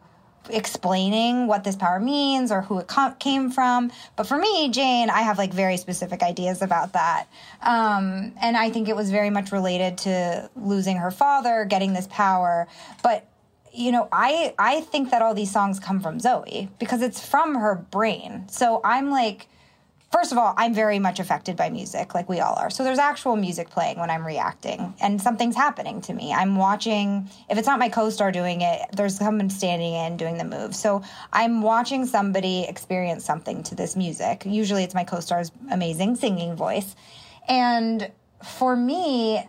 explaining 0.52 1.47
what 1.47 1.64
this 1.64 1.76
power 1.76 1.99
means 1.99 2.52
or 2.52 2.62
who 2.62 2.80
it 2.80 2.88
com- 2.88 3.16
came 3.16 3.52
from. 3.52 3.91
But 4.16 4.28
for 4.28 4.38
me 4.38 4.70
jane 4.70 5.10
i 5.10 5.22
have 5.22 5.38
like 5.38 5.54
very 5.54 5.78
specific 5.78 6.22
ideas 6.24 6.62
about 6.62 6.93
that. 6.93 7.28
Um, 7.62 8.34
and 8.41 8.58
i 8.58 8.70
think 8.70 8.89
it 8.89 8.95
was 8.95 9.12
very 9.12 9.30
much 9.30 9.52
related 9.52 9.97
to 9.99 10.49
losing 10.56 10.97
her 10.97 11.12
father 11.12 11.66
getting 11.66 11.93
this 11.93 12.08
power. 12.08 12.68
But 13.04 13.28
you 13.74 13.91
know 13.91 14.10
i 14.12 14.54
i 14.60 14.82
think 14.82 15.12
that 15.12 15.22
all 15.22 15.34
these 15.34 15.52
songs 15.52 15.80
come 15.80 16.02
from 16.02 16.20
zoey 16.20 16.68
because 16.80 17.02
it's 17.02 17.26
from 17.26 17.56
her 17.56 17.76
brain. 17.76 18.47
So 18.49 18.82
i'm 18.84 19.10
like 19.10 19.47
First 20.12 20.34
of 20.34 20.38
all, 20.38 20.53
I'm 20.57 20.74
very 20.74 20.99
much 20.99 21.22
affected 21.22 21.55
by 21.55 21.70
music, 21.70 22.14
like 22.14 22.28
we 22.28 22.41
all 22.41 22.53
are. 22.55 22.70
So 22.70 22.84
there's 22.84 22.99
actual 22.99 23.38
music 23.38 23.70
playing 23.70 23.97
when 23.97 24.09
I'm 24.09 24.28
reacting, 24.28 24.93
and 24.99 25.22
something's 25.22 25.55
happening 25.55 26.01
to 26.01 26.14
me. 26.14 26.34
I'm 26.34 26.57
watching, 26.57 27.30
if 27.49 27.57
it's 27.57 27.66
not 27.66 27.80
my 27.80 27.88
co 27.88 28.09
star 28.09 28.30
doing 28.30 28.59
it, 28.59 28.82
there's 28.91 29.16
someone 29.16 29.49
standing 29.49 29.93
in 29.93 30.18
doing 30.18 30.38
the 30.38 30.43
move. 30.43 30.76
So 30.76 31.01
I'm 31.32 31.62
watching 31.62 32.05
somebody 32.05 32.66
experience 32.68 33.24
something 33.24 33.64
to 33.64 33.76
this 33.76 33.95
music. 33.95 34.43
Usually 34.45 34.84
it's 34.84 34.93
my 34.93 35.05
co 35.05 35.22
star's 35.22 35.49
amazing 35.72 36.18
singing 36.18 36.57
voice. 36.57 36.93
And 37.47 38.12
for 38.43 38.76
me, 38.76 39.41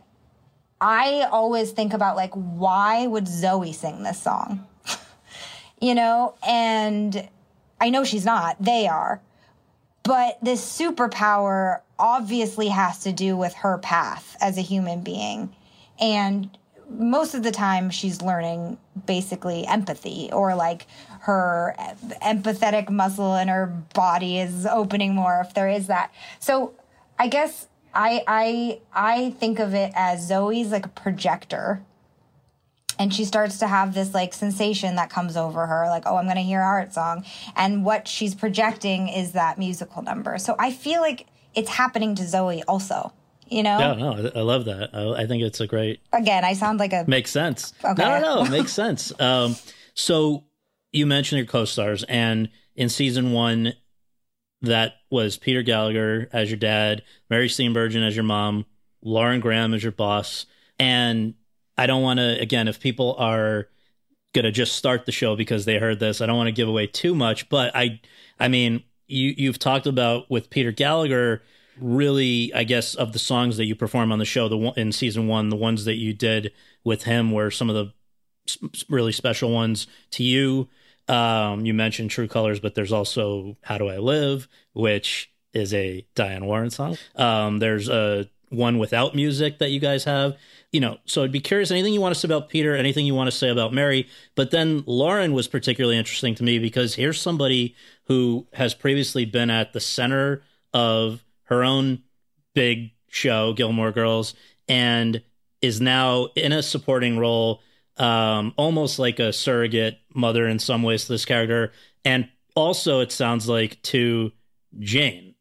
I 0.81 1.27
always 1.33 1.73
think 1.73 1.93
about 1.93 2.15
like, 2.15 2.33
why 2.35 3.09
would 3.09 3.25
Zoey 3.25 3.75
sing 3.75 4.05
this 4.05 4.23
song? 4.23 4.65
you 5.81 5.97
know, 5.97 6.37
and 6.47 7.29
I 7.81 7.91
know 7.91 8.05
she's 8.05 8.25
not, 8.25 8.63
they 8.63 8.87
are. 8.87 9.21
But 10.03 10.39
this 10.43 10.61
superpower 10.61 11.81
obviously 11.99 12.69
has 12.69 13.01
to 13.01 13.13
do 13.13 13.37
with 13.37 13.55
her 13.55 13.79
path 13.79 14.37
as 14.41 14.59
a 14.59 14.63
human 14.63 15.03
being. 15.03 15.55
And 16.01 16.57
most 16.89 17.35
of 17.35 17.43
the 17.43 17.53
time, 17.53 17.91
she's 17.91 18.21
learning 18.21 18.79
basically 19.07 19.67
empathy 19.67 20.31
or 20.33 20.55
like 20.55 20.87
her 21.21 21.75
empathetic 22.23 22.91
muscle 22.91 23.37
in 23.37 23.49
her 23.49 23.67
body 23.95 24.39
is 24.39 24.67
opening 24.67 25.15
more 25.15 25.41
if 25.47 25.55
there 25.55 25.69
is 25.69 25.87
that. 25.87 26.13
So 26.41 26.75
I 27.19 27.29
guess 27.29 27.69
I 27.95 28.25
I 28.27 28.81
I 28.93 29.31
think 29.39 29.59
of 29.59 29.75
it 29.75 29.93
as 29.95 30.29
Zoey's 30.29 30.73
like 30.73 30.87
a 30.87 30.91
projector 30.91 31.83
and 33.03 33.13
she 33.13 33.25
starts 33.25 33.59
to 33.59 33.67
have 33.67 33.95
this 33.95 34.15
like 34.15 34.33
sensation 34.33 34.95
that 34.95 35.11
comes 35.11 35.37
over 35.37 35.67
her 35.67 35.89
like 35.89 36.05
oh 36.07 36.17
i'm 36.17 36.25
going 36.25 36.37
to 36.37 36.43
hear 36.43 36.61
a 36.61 36.65
heart 36.65 36.93
song 36.95 37.25
and 37.57 37.85
what 37.85 38.07
she's 38.07 38.35
projecting 38.35 39.09
is 39.09 39.33
that 39.33 39.59
musical 39.59 40.03
number 40.03 40.39
so 40.39 40.55
i 40.59 40.71
feel 40.71 41.01
like 41.01 41.27
it's 41.55 41.69
happening 41.71 42.15
to 42.15 42.23
zoey 42.23 42.63
also 42.69 43.13
you 43.49 43.63
know 43.63 43.79
Yeah, 43.79 43.95
no, 43.95 44.13
I 44.13 44.39
I 44.39 44.43
love 44.43 44.65
that. 44.67 44.95
I, 44.95 45.23
I 45.23 45.27
think 45.27 45.43
it's 45.43 45.61
a 45.61 45.67
great 45.67 46.01
again 46.13 46.45
i 46.45 46.53
sound 46.55 46.79
like 46.79 46.93
a 46.93 47.05
Makes 47.07 47.33
sense. 47.33 47.73
Okay. 47.85 48.03
No, 48.03 48.21
no, 48.21 48.45
no, 48.45 48.51
makes 48.51 48.73
sense. 48.73 49.13
Um, 49.21 49.57
so 49.95 50.45
you 50.93 51.05
mentioned 51.07 51.39
your 51.39 51.47
co-stars, 51.47 52.05
and 52.05 52.49
in 52.77 52.89
season 52.89 53.33
one, 53.33 53.75
that 54.63 54.95
was 55.11 55.37
Peter 55.37 55.63
Gallagher 55.63 56.29
as 56.33 56.51
your 56.51 56.59
dad, 56.59 57.03
Mary 57.29 57.49
Steenburgen 57.49 58.07
as 58.07 58.15
your 58.17 58.25
mom, 58.25 58.65
Lauren 59.03 59.41
Graham 59.41 59.75
as 59.75 59.83
your 59.83 59.93
boss, 59.93 60.47
and 60.79 61.35
I 61.83 61.87
don't 61.87 62.03
want 62.03 62.19
to 62.19 62.41
again 62.41 62.69
if 62.69 62.79
people 62.79 63.17
are 63.19 63.67
gonna 64.33 64.53
just 64.53 64.77
start 64.77 65.05
the 65.05 65.11
show 65.11 65.35
because 65.35 65.65
they 65.65 65.79
heard 65.79 65.99
this, 65.99 66.21
I 66.21 66.27
don't 66.27 66.37
want 66.37 66.47
to 66.47 66.53
give 66.53 66.69
away 66.69 66.87
too 66.87 67.13
much, 67.13 67.49
but 67.49 67.75
I, 67.75 68.01
I 68.39 68.47
mean, 68.47 68.85
you 69.09 69.35
you've 69.37 69.59
talked 69.59 69.89
about 69.89 70.31
with 70.31 70.49
Peter 70.49 70.71
Gallagher 70.71 71.43
really 71.79 72.53
i 72.55 72.65
guess 72.65 72.95
of 72.95 73.15
the 73.15 73.19
songs 73.19 73.57
that 73.57 73.65
you 73.65 73.75
perform 73.75 74.13
on 74.13 74.19
the 74.19 74.27
show 74.27 74.47
the 74.47 74.59
one 74.59 74.75
in 74.77 74.93
season 74.93 75.27
one 75.27 75.49
the 75.49 75.57
ones 75.57 75.87
that 75.87 75.95
you 75.95 76.13
did 76.13 76.53
with 76.85 77.05
him 77.05 77.33
were 77.33 77.51
some 77.51 77.71
of 77.71 77.75
the 77.75 77.91
really 78.91 79.11
special 79.11 79.51
ones 79.51 79.87
to 80.11 80.23
you 80.23 80.69
um 81.09 81.65
you 81.65 81.73
mentioned 81.73 82.11
true 82.11 82.29
colors 82.29 82.61
but 82.61 82.75
there's 82.75 82.93
also 82.93 83.57
how 83.63 83.79
do 83.79 83.89
i 83.89 83.97
live 83.97 84.49
which 84.75 85.33
is 85.55 85.73
a 85.73 86.07
diane 86.15 86.45
warren 86.45 86.69
song 86.69 86.99
um 87.17 87.59
there's 87.59 87.89
a 87.89 88.29
one 88.53 88.79
without 88.79 89.15
music 89.15 89.59
that 89.59 89.71
you 89.71 89.81
guys 89.81 90.05
have. 90.05 90.37
You 90.73 90.81
know, 90.81 90.97
so 91.05 91.23
I'd 91.23 91.33
be 91.33 91.41
curious 91.41 91.71
anything 91.71 91.93
you 91.93 92.01
want 92.01 92.15
to 92.15 92.21
say 92.21 92.27
about 92.27 92.49
Peter, 92.49 92.75
anything 92.75 93.05
you 93.05 93.15
want 93.15 93.31
to 93.31 93.37
say 93.37 93.51
about 93.51 93.75
Mary. 93.75 94.09
But 94.35 94.51
then 94.51 94.85
Lauren 94.87 95.35
was 95.35 95.47
particularly 95.47 95.99
interesting 95.99 96.35
to 96.37 96.43
me 96.43 96.59
because 96.59 96.95
here's 96.95 97.21
somebody 97.21 97.77
who 98.05 98.47
has 98.55 98.73
previously 98.73 99.27
been 99.27 99.51
at 99.51 99.75
the 99.75 99.81
center 99.81 100.43
of 100.73 101.23
her 101.45 101.63
own 101.63 102.03
big 102.55 102.93
show, 103.09 103.53
Gilmore 103.53 103.93
Girls, 103.93 104.35
and 104.67 105.23
is 105.61 105.81
now 105.81 106.29
in 106.35 106.53
a 106.53 106.63
supporting 106.63 107.19
role, 107.19 107.61
um, 107.99 108.55
almost 108.57 108.99
like 108.99 109.19
a 109.19 109.33
surrogate 109.33 109.99
mother 110.15 110.49
in 110.49 110.59
some 110.59 110.83
ways 110.83 111.05
to 111.05 111.13
this 111.13 111.25
character. 111.25 111.73
And 112.05 112.29
also, 112.55 113.01
it 113.01 113.13
sounds 113.13 113.49
like 113.49 113.81
to 113.83 114.33
Jane, 114.79 115.35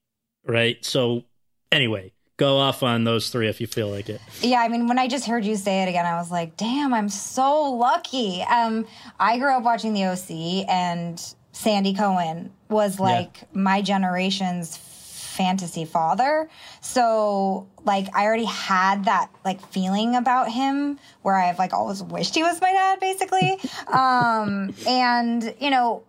right? 0.46 0.84
So, 0.84 1.24
anyway, 1.72 2.14
go 2.42 2.58
off 2.58 2.82
on 2.82 3.04
those 3.04 3.30
three 3.30 3.48
if 3.48 3.62
you 3.62 3.68
feel 3.68 3.88
like 3.88 4.10
it. 4.10 4.20
Yeah, 4.42 4.62
I 4.62 4.68
mean, 4.68 4.88
when 4.88 4.98
I 4.98 5.08
just 5.08 5.28
heard 5.28 5.46
you 5.46 5.56
say 5.56 5.84
it 5.84 5.90
again, 5.90 6.08
I 6.08 6.16
was 6.16 6.32
like, 6.32 6.58
damn, 6.58 6.92
I'm 6.92 7.08
so 7.08 7.72
lucky. 7.74 8.42
Um, 8.42 8.88
I 9.20 9.38
grew 9.38 9.56
up 9.56 9.62
watching 9.62 9.94
The 9.94 10.06
OC, 10.06 10.68
and 10.68 11.24
Sandy 11.52 11.94
Cohen 11.94 12.52
was 12.68 13.00
like 13.00 13.44
my 13.54 13.84
generation's 13.84 14.76
fantasy 14.76 15.86
father. 15.86 16.50
So, 16.82 17.68
like, 17.86 18.08
I 18.16 18.26
already 18.26 18.46
had 18.46 19.06
that 19.06 19.30
like 19.46 19.62
feeling 19.68 20.16
about 20.16 20.52
him 20.52 20.98
where 21.22 21.36
I've 21.36 21.60
like 21.60 21.74
always 21.74 22.02
wished 22.02 22.34
he 22.34 22.42
was 22.42 22.60
my 22.60 22.72
dad, 22.72 23.00
basically. 23.00 23.60
um, 23.88 24.74
and 24.88 25.54
you 25.60 25.70
know, 25.70 26.02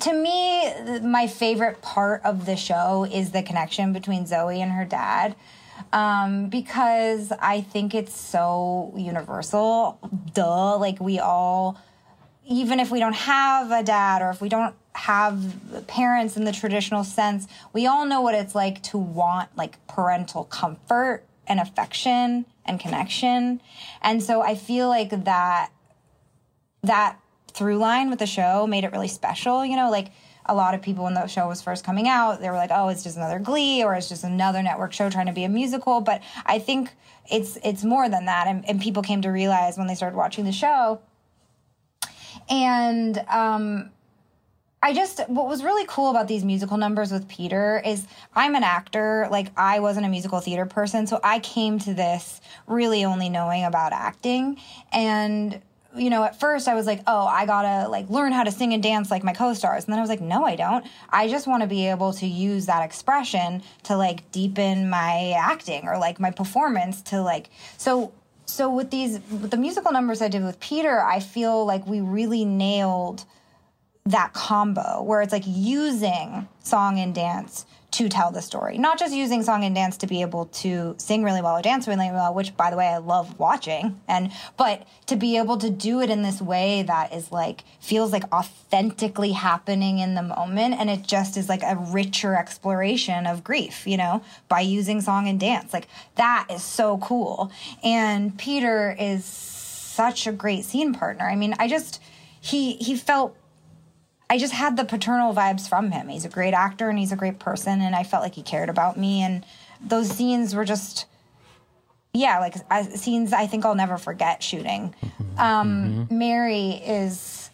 to 0.00 0.12
me, 0.12 1.00
my 1.00 1.26
favorite 1.26 1.82
part 1.82 2.22
of 2.24 2.46
the 2.46 2.56
show 2.56 3.04
is 3.04 3.30
the 3.30 3.42
connection 3.42 3.92
between 3.92 4.24
Zoey 4.24 4.58
and 4.58 4.72
her 4.72 4.84
dad. 4.84 5.36
Um, 5.92 6.48
because 6.48 7.32
I 7.40 7.60
think 7.60 7.94
it's 7.94 8.18
so 8.18 8.92
universal. 8.96 9.98
Duh. 10.32 10.76
Like, 10.78 11.00
we 11.00 11.18
all, 11.18 11.80
even 12.46 12.80
if 12.80 12.90
we 12.90 13.00
don't 13.00 13.14
have 13.14 13.70
a 13.70 13.82
dad 13.82 14.22
or 14.22 14.30
if 14.30 14.40
we 14.40 14.48
don't 14.48 14.74
have 14.94 15.86
parents 15.86 16.36
in 16.36 16.44
the 16.44 16.52
traditional 16.52 17.04
sense, 17.04 17.46
we 17.72 17.86
all 17.86 18.06
know 18.06 18.20
what 18.20 18.34
it's 18.34 18.54
like 18.54 18.82
to 18.84 18.98
want 18.98 19.48
like 19.56 19.84
parental 19.86 20.44
comfort 20.44 21.24
and 21.46 21.60
affection 21.60 22.46
and 22.64 22.80
connection. 22.80 23.60
And 24.00 24.22
so 24.22 24.40
I 24.40 24.54
feel 24.54 24.88
like 24.88 25.10
that 25.24 25.70
that 26.82 27.18
through 27.54 27.78
line 27.78 28.10
with 28.10 28.18
the 28.18 28.26
show 28.26 28.66
made 28.66 28.84
it 28.84 28.92
really 28.92 29.08
special. 29.08 29.64
You 29.64 29.76
know, 29.76 29.90
like 29.90 30.10
a 30.46 30.54
lot 30.54 30.74
of 30.74 30.82
people 30.82 31.04
when 31.04 31.14
the 31.14 31.26
show 31.26 31.48
was 31.48 31.62
first 31.62 31.84
coming 31.84 32.08
out, 32.08 32.40
they 32.40 32.50
were 32.50 32.56
like, 32.56 32.70
"Oh, 32.72 32.88
it's 32.88 33.02
just 33.02 33.16
another 33.16 33.38
Glee, 33.38 33.82
or 33.82 33.94
it's 33.94 34.08
just 34.08 34.24
another 34.24 34.62
network 34.62 34.92
show 34.92 35.08
trying 35.08 35.26
to 35.26 35.32
be 35.32 35.44
a 35.44 35.48
musical." 35.48 36.00
But 36.00 36.22
I 36.44 36.58
think 36.58 36.90
it's 37.30 37.56
it's 37.64 37.84
more 37.84 38.08
than 38.08 38.26
that, 38.26 38.46
and, 38.46 38.68
and 38.68 38.80
people 38.80 39.02
came 39.02 39.22
to 39.22 39.30
realize 39.30 39.78
when 39.78 39.86
they 39.86 39.94
started 39.94 40.16
watching 40.16 40.44
the 40.44 40.52
show. 40.52 41.00
And 42.50 43.16
um, 43.28 43.90
I 44.82 44.92
just 44.92 45.20
what 45.30 45.46
was 45.46 45.64
really 45.64 45.86
cool 45.88 46.10
about 46.10 46.28
these 46.28 46.44
musical 46.44 46.76
numbers 46.76 47.10
with 47.10 47.26
Peter 47.26 47.80
is 47.86 48.06
I'm 48.34 48.54
an 48.54 48.64
actor, 48.64 49.28
like 49.30 49.48
I 49.56 49.80
wasn't 49.80 50.04
a 50.04 50.10
musical 50.10 50.40
theater 50.40 50.66
person, 50.66 51.06
so 51.06 51.20
I 51.24 51.38
came 51.38 51.78
to 51.80 51.94
this 51.94 52.42
really 52.66 53.04
only 53.04 53.30
knowing 53.30 53.64
about 53.64 53.94
acting 53.94 54.58
and 54.92 55.62
you 55.96 56.10
know, 56.10 56.24
at 56.24 56.38
first 56.38 56.68
I 56.68 56.74
was 56.74 56.86
like, 56.86 57.00
oh, 57.06 57.26
I 57.26 57.46
gotta 57.46 57.88
like 57.88 58.08
learn 58.10 58.32
how 58.32 58.44
to 58.44 58.50
sing 58.50 58.72
and 58.72 58.82
dance 58.82 59.10
like 59.10 59.22
my 59.22 59.32
co-stars. 59.32 59.84
And 59.84 59.92
then 59.92 59.98
I 59.98 60.02
was 60.02 60.10
like, 60.10 60.20
no, 60.20 60.44
I 60.44 60.56
don't. 60.56 60.84
I 61.10 61.28
just 61.28 61.46
want 61.46 61.62
to 61.62 61.68
be 61.68 61.88
able 61.88 62.12
to 62.14 62.26
use 62.26 62.66
that 62.66 62.84
expression 62.84 63.62
to 63.84 63.96
like 63.96 64.30
deepen 64.32 64.90
my 64.90 65.34
acting 65.38 65.86
or 65.86 65.98
like 65.98 66.18
my 66.18 66.30
performance 66.30 67.02
to 67.02 67.22
like, 67.22 67.50
so, 67.76 68.12
so 68.46 68.68
with 68.68 68.90
these, 68.90 69.20
with 69.30 69.50
the 69.50 69.56
musical 69.56 69.92
numbers 69.92 70.20
I 70.20 70.28
did 70.28 70.42
with 70.42 70.60
Peter, 70.60 71.02
I 71.02 71.20
feel 71.20 71.64
like 71.64 71.86
we 71.86 72.00
really 72.00 72.44
nailed 72.44 73.24
that 74.06 74.34
combo 74.34 75.02
where 75.02 75.22
it's 75.22 75.32
like 75.32 75.44
using 75.46 76.46
song 76.62 76.98
and 76.98 77.14
dance 77.14 77.64
to 77.90 78.08
tell 78.08 78.30
the 78.30 78.42
story, 78.42 78.76
not 78.76 78.98
just 78.98 79.14
using 79.14 79.42
song 79.42 79.64
and 79.64 79.74
dance 79.74 79.96
to 79.96 80.06
be 80.06 80.20
able 80.20 80.46
to 80.46 80.94
sing 80.98 81.22
really 81.22 81.40
well 81.40 81.56
or 81.56 81.62
dance 81.62 81.88
really 81.88 82.10
well, 82.10 82.34
which 82.34 82.54
by 82.56 82.68
the 82.68 82.76
way 82.76 82.88
I 82.88 82.98
love 82.98 83.38
watching, 83.38 83.98
and 84.08 84.30
but 84.58 84.86
to 85.06 85.16
be 85.16 85.38
able 85.38 85.56
to 85.58 85.70
do 85.70 86.02
it 86.02 86.10
in 86.10 86.22
this 86.22 86.42
way 86.42 86.82
that 86.82 87.14
is 87.14 87.30
like 87.30 87.62
feels 87.80 88.12
like 88.12 88.30
authentically 88.30 89.32
happening 89.32 90.00
in 90.00 90.16
the 90.16 90.22
moment, 90.22 90.74
and 90.74 90.90
it 90.90 91.02
just 91.02 91.36
is 91.38 91.48
like 91.48 91.62
a 91.62 91.76
richer 91.76 92.34
exploration 92.34 93.26
of 93.26 93.44
grief, 93.44 93.86
you 93.86 93.96
know, 93.96 94.22
by 94.48 94.60
using 94.60 95.00
song 95.00 95.28
and 95.28 95.38
dance. 95.40 95.72
Like 95.72 95.86
that 96.16 96.48
is 96.50 96.64
so 96.64 96.98
cool, 96.98 97.52
and 97.82 98.36
Peter 98.36 98.94
is 98.98 99.24
such 99.24 100.26
a 100.26 100.32
great 100.32 100.64
scene 100.64 100.92
partner. 100.92 101.26
I 101.26 101.36
mean, 101.36 101.54
I 101.58 101.68
just 101.68 102.02
he 102.40 102.72
he 102.74 102.96
felt 102.96 103.36
I 104.34 104.38
just 104.38 104.52
had 104.52 104.76
the 104.76 104.84
paternal 104.84 105.32
vibes 105.32 105.68
from 105.68 105.92
him. 105.92 106.08
He's 106.08 106.24
a 106.24 106.28
great 106.28 106.54
actor 106.54 106.88
and 106.90 106.98
he's 106.98 107.12
a 107.12 107.16
great 107.16 107.38
person, 107.38 107.80
and 107.80 107.94
I 107.94 108.02
felt 108.02 108.20
like 108.24 108.34
he 108.34 108.42
cared 108.42 108.68
about 108.68 108.96
me. 108.98 109.22
And 109.22 109.46
those 109.80 110.10
scenes 110.10 110.56
were 110.56 110.64
just, 110.64 111.06
yeah, 112.12 112.40
like 112.40 112.56
uh, 112.68 112.82
scenes 112.82 113.32
I 113.32 113.46
think 113.46 113.64
I'll 113.64 113.76
never 113.76 113.96
forget 113.96 114.42
shooting. 114.42 114.92
Um, 115.36 116.06
Mary 116.12 116.70
is, 116.86 117.50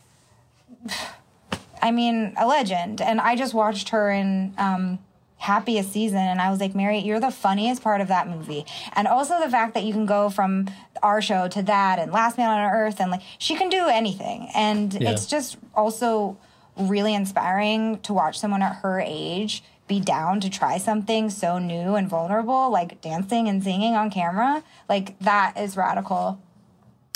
I 1.82 1.90
mean, 1.90 2.34
a 2.36 2.46
legend, 2.46 3.00
and 3.00 3.20
I 3.20 3.36
just 3.36 3.54
watched 3.54 3.90
her 3.90 4.10
in. 4.10 4.54
Um, 4.58 4.98
happiest 5.38 5.90
season 5.90 6.18
and 6.18 6.38
I 6.38 6.50
was 6.50 6.60
like 6.60 6.74
Mary 6.74 6.98
you're 6.98 7.18
the 7.18 7.30
funniest 7.30 7.82
part 7.82 8.02
of 8.02 8.08
that 8.08 8.28
movie 8.28 8.66
and 8.92 9.08
also 9.08 9.40
the 9.40 9.48
fact 9.48 9.72
that 9.72 9.84
you 9.84 9.94
can 9.94 10.04
go 10.04 10.28
from 10.28 10.68
our 11.02 11.22
show 11.22 11.48
to 11.48 11.62
that 11.62 11.98
and 11.98 12.12
Last 12.12 12.36
Man 12.36 12.50
on 12.50 12.60
Earth 12.70 13.00
and 13.00 13.10
like 13.10 13.22
she 13.38 13.56
can 13.56 13.70
do 13.70 13.86
anything 13.88 14.50
and 14.54 14.92
Yeah. 15.00 15.12
it's 15.12 15.24
just 15.24 15.56
also 15.74 16.36
really 16.76 17.14
inspiring 17.14 17.98
to 18.00 18.12
watch 18.12 18.38
someone 18.38 18.62
at 18.62 18.76
her 18.76 19.00
age 19.04 19.62
be 19.86 20.00
down 20.00 20.40
to 20.40 20.48
try 20.48 20.78
something 20.78 21.28
so 21.28 21.58
new 21.58 21.96
and 21.96 22.08
vulnerable 22.08 22.70
like 22.70 23.00
dancing 23.00 23.48
and 23.48 23.62
singing 23.64 23.94
on 23.94 24.08
camera 24.08 24.62
like 24.88 25.18
that 25.18 25.56
is 25.58 25.76
radical 25.76 26.40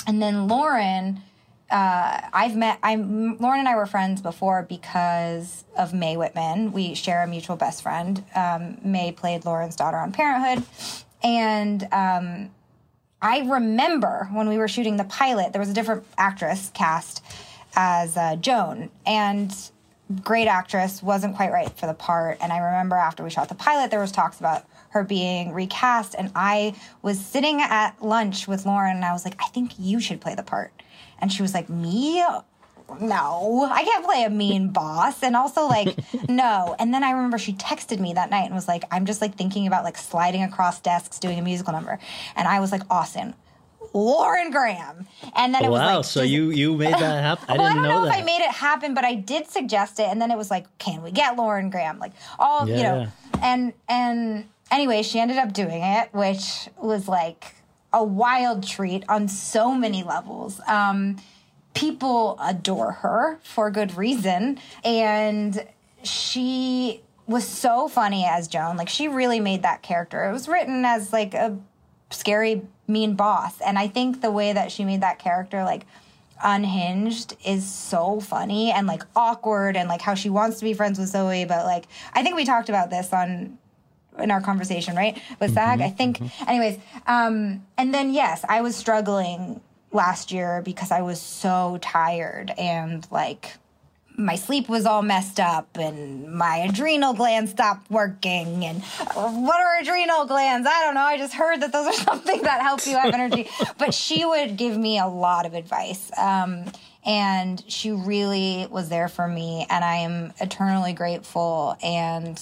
and 0.07 0.21
then 0.21 0.47
Lauren, 0.47 1.21
uh, 1.69 2.21
I've 2.31 2.55
met. 2.55 2.79
I'm 2.83 3.37
Lauren 3.37 3.59
and 3.59 3.67
I 3.67 3.75
were 3.75 3.85
friends 3.85 4.21
before 4.21 4.63
because 4.63 5.63
of 5.77 5.93
Mae 5.93 6.15
Whitman. 6.15 6.71
We 6.71 6.93
share 6.93 7.23
a 7.23 7.27
mutual 7.27 7.55
best 7.55 7.81
friend. 7.81 8.23
Um, 8.35 8.77
Mae 8.83 9.11
played 9.11 9.45
Lauren's 9.45 9.75
daughter 9.75 9.97
on 9.97 10.11
Parenthood, 10.11 10.63
and 11.23 11.87
um, 11.91 12.51
I 13.21 13.39
remember 13.39 14.29
when 14.31 14.47
we 14.47 14.57
were 14.57 14.67
shooting 14.67 14.97
the 14.97 15.05
pilot, 15.05 15.53
there 15.53 15.59
was 15.59 15.69
a 15.69 15.73
different 15.73 16.05
actress 16.17 16.71
cast 16.75 17.24
as 17.75 18.17
uh, 18.17 18.35
Joan, 18.35 18.89
and 19.05 19.53
great 20.23 20.47
actress 20.47 21.01
wasn't 21.01 21.35
quite 21.35 21.51
right 21.51 21.69
for 21.77 21.87
the 21.87 21.93
part. 21.93 22.37
And 22.41 22.51
I 22.53 22.59
remember 22.59 22.95
after 22.95 23.23
we 23.23 23.29
shot 23.29 23.49
the 23.49 23.55
pilot, 23.55 23.91
there 23.91 23.99
was 23.99 24.11
talks 24.11 24.39
about 24.39 24.65
her 24.89 25.03
being 25.03 25.51
recast, 25.51 26.15
and 26.17 26.31
I 26.35 26.75
was 27.01 27.19
sitting 27.23 27.61
at 27.61 28.01
lunch 28.01 28.47
with 28.47 28.65
Lauren, 28.65 28.95
and 28.95 29.05
I 29.05 29.13
was 29.13 29.25
like, 29.25 29.35
I 29.41 29.47
think 29.47 29.73
you 29.77 29.99
should 29.99 30.21
play 30.21 30.35
the 30.35 30.43
part. 30.43 30.71
And 31.19 31.31
she 31.31 31.41
was 31.41 31.53
like, 31.53 31.69
Me? 31.69 32.23
No, 32.99 33.67
I 33.71 33.83
can't 33.83 34.05
play 34.05 34.23
a 34.25 34.29
mean 34.29 34.69
boss. 34.71 35.23
And 35.23 35.35
also, 35.35 35.67
like, 35.67 35.97
no. 36.29 36.75
And 36.77 36.93
then 36.93 37.03
I 37.03 37.11
remember 37.11 37.37
she 37.37 37.53
texted 37.53 37.99
me 37.99 38.13
that 38.13 38.29
night 38.29 38.45
and 38.45 38.53
was 38.53 38.67
like, 38.67 38.83
I'm 38.91 39.05
just 39.05 39.21
like 39.21 39.35
thinking 39.35 39.65
about 39.65 39.83
like 39.83 39.97
sliding 39.97 40.43
across 40.43 40.79
desks 40.81 41.17
doing 41.19 41.39
a 41.39 41.41
musical 41.41 41.73
number. 41.73 41.99
And 42.35 42.47
I 42.47 42.59
was 42.59 42.71
like, 42.71 42.83
Austin, 42.91 43.33
Lauren 43.95 44.51
Graham. 44.51 45.07
And 45.35 45.55
then 45.55 45.63
it 45.63 45.71
was 45.71 45.79
wow, 45.79 45.95
like, 45.97 46.05
so 46.05 46.21
you 46.21 46.51
you 46.51 46.75
made 46.75 46.93
that 46.93 47.23
happen. 47.23 47.45
I 47.47 47.53
well, 47.57 47.67
I 47.67 47.73
don't 47.73 47.83
know, 47.83 48.03
know, 48.03 48.05
if 48.05 48.13
I 48.13 48.21
made 48.21 48.41
it 48.41 48.51
happen, 48.51 48.93
but 48.93 49.05
I 49.05 49.15
did 49.15 49.47
suggest 49.47 49.99
it, 49.99 50.07
and 50.09 50.21
then 50.21 50.29
it 50.31 50.37
was 50.37 50.51
like, 50.51 50.65
can 50.77 51.01
we 51.01 51.11
get 51.11 51.37
Lauren 51.37 51.69
Graham? 51.69 51.97
Like 51.97 52.11
all 52.37 52.67
you 52.67 52.75
know, 52.75 53.07
and 53.41 53.73
and 53.87 54.45
anyway, 54.69 55.01
she 55.01 55.19
ended 55.19 55.37
up 55.37 55.53
doing 55.53 55.81
it, 55.81 56.13
which 56.13 56.67
was 56.77 57.07
like 57.07 57.55
a 57.93 58.03
wild 58.03 58.67
treat 58.67 59.05
on 59.07 59.29
so 59.29 59.73
many 59.73 60.03
levels. 60.03 60.59
Um, 60.67 61.17
people 61.73 62.37
adore 62.41 62.91
her 62.91 63.39
for 63.43 63.71
good 63.71 63.95
reason, 63.95 64.59
and 64.83 65.65
she 66.03 67.01
was 67.27 67.47
so 67.47 67.87
funny 67.87 68.25
as 68.25 68.49
Joan. 68.49 68.75
Like 68.75 68.89
she 68.89 69.07
really 69.07 69.39
made 69.39 69.63
that 69.63 69.81
character. 69.83 70.25
It 70.25 70.33
was 70.33 70.49
written 70.49 70.83
as 70.83 71.13
like 71.13 71.33
a 71.33 71.57
scary 72.09 72.61
mean 72.87 73.15
boss. 73.15 73.59
And 73.61 73.77
i 73.79 73.87
think 73.87 74.21
the 74.21 74.31
way 74.31 74.53
that 74.53 74.71
she 74.71 74.83
made 74.85 75.01
that 75.01 75.19
character 75.19 75.63
like 75.63 75.85
unhinged 76.43 77.35
is 77.45 77.65
so 77.69 78.19
funny 78.19 78.71
and 78.71 78.87
like 78.87 79.03
awkward 79.15 79.77
and 79.77 79.87
like 79.87 80.01
how 80.01 80.13
she 80.13 80.29
wants 80.29 80.59
to 80.59 80.65
be 80.65 80.73
friends 80.73 80.99
with 80.99 81.11
zoey. 81.11 81.47
But 81.47 81.65
like 81.65 81.85
i 82.13 82.23
think 82.23 82.35
we 82.35 82.45
talked 82.45 82.69
about 82.69 82.89
this 82.89 83.11
on 83.13 83.57
in 84.19 84.31
our 84.31 84.41
conversation 84.41 84.95
right 84.95 85.21
with 85.39 85.53
sag? 85.53 85.81
I 85.81 85.89
think 85.89 86.21
anyways 86.47 86.77
um 87.07 87.65
and 87.77 87.93
then 87.93 88.13
yes 88.13 88.45
i 88.47 88.61
was 88.61 88.75
struggling 88.75 89.61
last 89.91 90.31
year 90.31 90.61
because 90.63 90.91
i 90.91 91.01
was 91.01 91.21
so 91.21 91.79
tired 91.81 92.51
and 92.57 93.07
like 93.11 93.57
my 94.17 94.35
sleep 94.35 94.69
was 94.69 94.85
all 94.85 95.01
messed 95.01 95.39
up 95.39 95.77
and 95.77 96.33
my 96.33 96.57
adrenal 96.57 97.13
glands 97.13 97.51
stopped 97.51 97.89
working 97.91 98.65
and 98.65 98.83
what 98.83 99.59
are 99.61 99.79
adrenal 99.81 100.25
glands? 100.25 100.67
I 100.69 100.83
don't 100.85 100.95
know 100.95 101.01
i 101.01 101.17
just 101.17 101.33
heard 101.33 101.61
that 101.61 101.71
those 101.71 101.87
are 101.87 101.93
something 102.11 102.41
that 102.43 102.61
help 102.61 102.85
you 102.85 102.97
have 102.97 103.13
energy. 103.13 103.49
But 103.77 103.93
she 103.93 104.25
would 104.25 104.57
give 104.57 104.77
me 104.77 104.99
a 104.99 105.07
lot 105.07 105.45
of 105.45 105.53
advice 105.53 106.11
um, 106.17 106.65
and 107.05 107.63
she 107.67 107.91
really 107.91 108.67
was 108.69 108.89
there 108.89 109.07
for 109.07 109.27
me 109.27 109.65
and 109.69 109.83
i 109.83 109.97
am 109.97 110.33
eternally 110.39 110.93
grateful. 110.93 111.77
And 111.83 112.41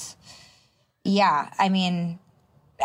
yeah 1.03 1.49
i 1.59 1.69
mean 1.69 2.19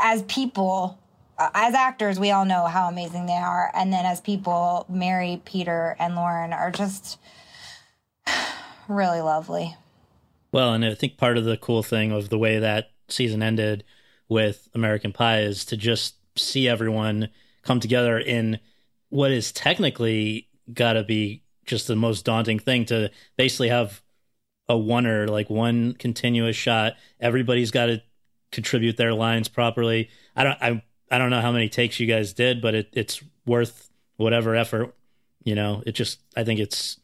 as 0.02 0.22
people 0.22 0.98
uh, 1.38 1.50
as 1.54 1.74
actors 1.74 2.18
we 2.18 2.30
all 2.30 2.44
know 2.44 2.66
how 2.66 2.88
amazing 2.88 3.26
they 3.26 3.32
are. 3.32 3.70
And 3.74 3.92
then 3.92 4.06
as 4.06 4.20
people 4.20 4.86
mary 4.88 5.42
peter 5.44 5.94
and 5.98 6.14
lauren 6.14 6.52
are 6.52 6.70
just 6.70 7.18
really 8.88 9.20
lovely. 9.20 9.76
Well, 10.50 10.72
and 10.72 10.84
I 10.84 10.94
think 10.94 11.18
part 11.18 11.36
of 11.36 11.44
the 11.44 11.56
cool 11.56 11.82
thing 11.82 12.10
of 12.10 12.30
the 12.30 12.38
way 12.38 12.58
that 12.58 12.90
season 13.08 13.42
ended 13.42 13.84
with 14.28 14.68
American 14.74 15.12
Pie 15.12 15.40
is 15.42 15.64
to 15.66 15.76
just 15.76 16.16
see 16.36 16.68
everyone 16.68 17.28
come 17.62 17.80
together 17.80 18.18
in 18.18 18.58
what 19.10 19.30
is 19.30 19.52
technically 19.52 20.48
got 20.72 20.94
to 20.94 21.04
be 21.04 21.42
just 21.66 21.86
the 21.86 21.96
most 21.96 22.24
daunting 22.24 22.58
thing 22.58 22.84
to 22.86 23.10
basically 23.36 23.68
have 23.68 24.02
a 24.68 24.74
oneer, 24.74 25.28
like 25.28 25.50
one 25.50 25.94
continuous 25.94 26.56
shot. 26.56 26.94
Everybody's 27.20 27.70
got 27.70 27.86
to 27.86 28.02
contribute 28.52 28.96
their 28.96 29.14
lines 29.14 29.48
properly. 29.48 30.10
I 30.36 30.44
don't, 30.44 30.62
I, 30.62 30.82
I 31.10 31.18
don't 31.18 31.30
know 31.30 31.40
how 31.40 31.52
many 31.52 31.68
takes 31.68 32.00
you 32.00 32.06
guys 32.06 32.32
did, 32.32 32.60
but 32.60 32.74
it, 32.74 32.88
it's 32.92 33.22
worth 33.46 33.90
whatever 34.16 34.54
effort. 34.54 34.94
You 35.42 35.54
know, 35.54 35.82
it 35.86 35.92
just, 35.92 36.20
I 36.36 36.44
think 36.44 36.60
it's 36.60 36.98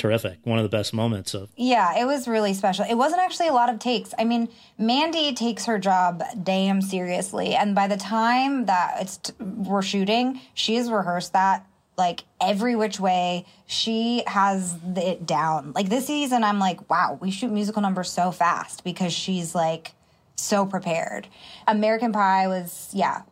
terrific. 0.00 0.38
One 0.44 0.58
of 0.58 0.62
the 0.62 0.76
best 0.76 0.92
moments 0.92 1.34
of. 1.34 1.50
Yeah, 1.56 2.00
it 2.00 2.04
was 2.04 2.26
really 2.26 2.54
special. 2.54 2.84
It 2.88 2.94
wasn't 2.94 3.20
actually 3.20 3.48
a 3.48 3.52
lot 3.52 3.68
of 3.72 3.78
takes. 3.78 4.12
I 4.18 4.24
mean, 4.24 4.48
Mandy 4.78 5.32
takes 5.34 5.66
her 5.66 5.78
job 5.78 6.22
damn 6.42 6.82
seriously, 6.82 7.54
and 7.54 7.74
by 7.74 7.86
the 7.86 7.96
time 7.96 8.66
that 8.66 8.96
it's 9.00 9.18
t- 9.18 9.32
we're 9.38 9.82
shooting, 9.82 10.40
she 10.54 10.76
has 10.76 10.90
rehearsed 10.90 11.32
that 11.34 11.66
like 12.00 12.24
every 12.40 12.74
which 12.74 12.98
way. 12.98 13.44
She 13.66 14.22
has 14.26 14.76
it 14.96 15.26
down. 15.26 15.72
Like 15.74 15.90
this 15.90 16.06
season, 16.06 16.42
I'm 16.42 16.58
like, 16.58 16.90
wow, 16.90 17.18
we 17.20 17.30
shoot 17.30 17.52
musical 17.52 17.82
numbers 17.82 18.10
so 18.10 18.32
fast 18.32 18.82
because 18.82 19.12
she's 19.12 19.54
like 19.54 19.92
so 20.34 20.64
prepared. 20.64 21.28
American 21.68 22.12
Pie 22.12 22.48
was 22.48 22.88
yeah, 22.92 23.22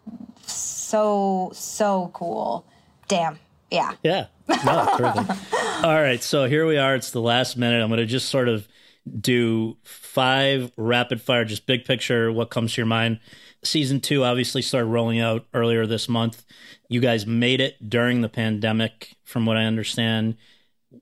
so 0.47 1.51
so 1.55 2.11
cool. 2.13 2.67
Damn. 3.09 3.39
Yeah. 3.71 3.95
Yeah. 4.03 4.27
No, 4.65 4.95
terrific. 4.97 5.37
All 5.85 6.01
right. 6.01 6.23
So 6.23 6.47
here 6.47 6.67
we 6.67 6.79
are. 6.79 6.95
It's 6.95 7.11
the 7.11 7.21
last 7.21 7.57
minute. 7.57 7.83
I'm 7.83 7.89
going 7.89 7.99
to 7.99 8.07
just 8.07 8.29
sort 8.29 8.49
of 8.49 8.67
do 9.21 9.77
five 9.85 10.73
rapid 10.77 11.21
fire, 11.21 11.45
just 11.45 11.67
big 11.67 11.85
picture, 11.85 12.33
what 12.33 12.51
comes 12.51 12.75
to 12.75 12.81
your 12.81 12.87
mind. 12.87 13.21
Season 13.63 14.01
two 14.01 14.25
obviously 14.25 14.63
started 14.63 14.87
rolling 14.87 15.21
out 15.21 15.47
earlier 15.53 15.87
this 15.87 16.09
month. 16.09 16.45
You 16.89 17.01
guys 17.01 17.27
made 17.27 17.61
it 17.61 17.89
during 17.89 18.21
the 18.21 18.29
pandemic, 18.29 19.17
from 19.25 19.47
what 19.47 19.57
I 19.57 19.65
understand. 19.65 20.37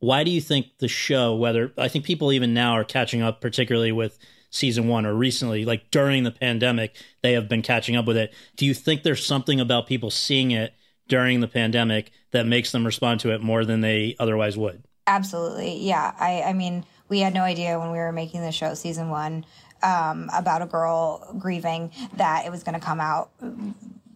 Why 0.01 0.25
do 0.25 0.31
you 0.31 0.41
think 0.41 0.79
the 0.79 0.89
show, 0.89 1.35
whether 1.35 1.73
I 1.79 1.89
think 1.89 2.05
people 2.05 2.33
even 2.33 2.55
now 2.55 2.73
are 2.73 2.85
catching 2.85 3.23
up, 3.23 3.41
particularly 3.41 3.93
with 3.93 4.19
season 4.51 4.89
one 4.89 5.07
or 5.07 5.15
recently, 5.15 5.65
like 5.65 5.91
during 5.91 6.25
the 6.25 6.31
pandemic, 6.31 6.97
they 7.23 7.35
have 7.35 7.49
been 7.49 7.63
catching 7.63 7.95
up 7.95 8.07
with 8.07 8.17
it. 8.17 8.33
Do 8.57 8.67
you 8.67 8.75
think 8.75 9.03
there's 9.03 9.25
something 9.25 9.61
about 9.61 9.87
people 9.87 10.11
seeing 10.11 10.51
it 10.51 10.75
during 11.09 11.41
the 11.41 11.49
pandemic 11.49 12.11
that 12.33 12.47
makes 12.47 12.73
them 12.73 12.85
respond 12.85 13.21
to 13.21 13.33
it 13.33 13.41
more 13.41 13.65
than 13.65 13.81
they 13.81 14.17
otherwise 14.19 14.57
would. 14.57 14.83
Absolutely. 15.07 15.79
Yeah. 15.79 16.15
I, 16.19 16.43
I 16.43 16.53
mean, 16.53 16.85
we 17.09 17.21
had 17.21 17.33
no 17.33 17.43
idea 17.43 17.79
when 17.79 17.93
we 17.93 17.99
were 17.99 18.13
making 18.13 18.43
the 18.43 18.53
show 18.53 18.75
season 18.75 19.11
one 19.11 19.45
um, 19.83 20.29
about 20.35 20.63
a 20.63 20.67
girl 20.67 21.35
grieving 21.39 21.93
that 22.17 22.45
it 22.47 22.51
was 22.51 22.63
going 22.63 22.79
to 22.79 22.85
come 22.85 23.01
out 23.01 23.31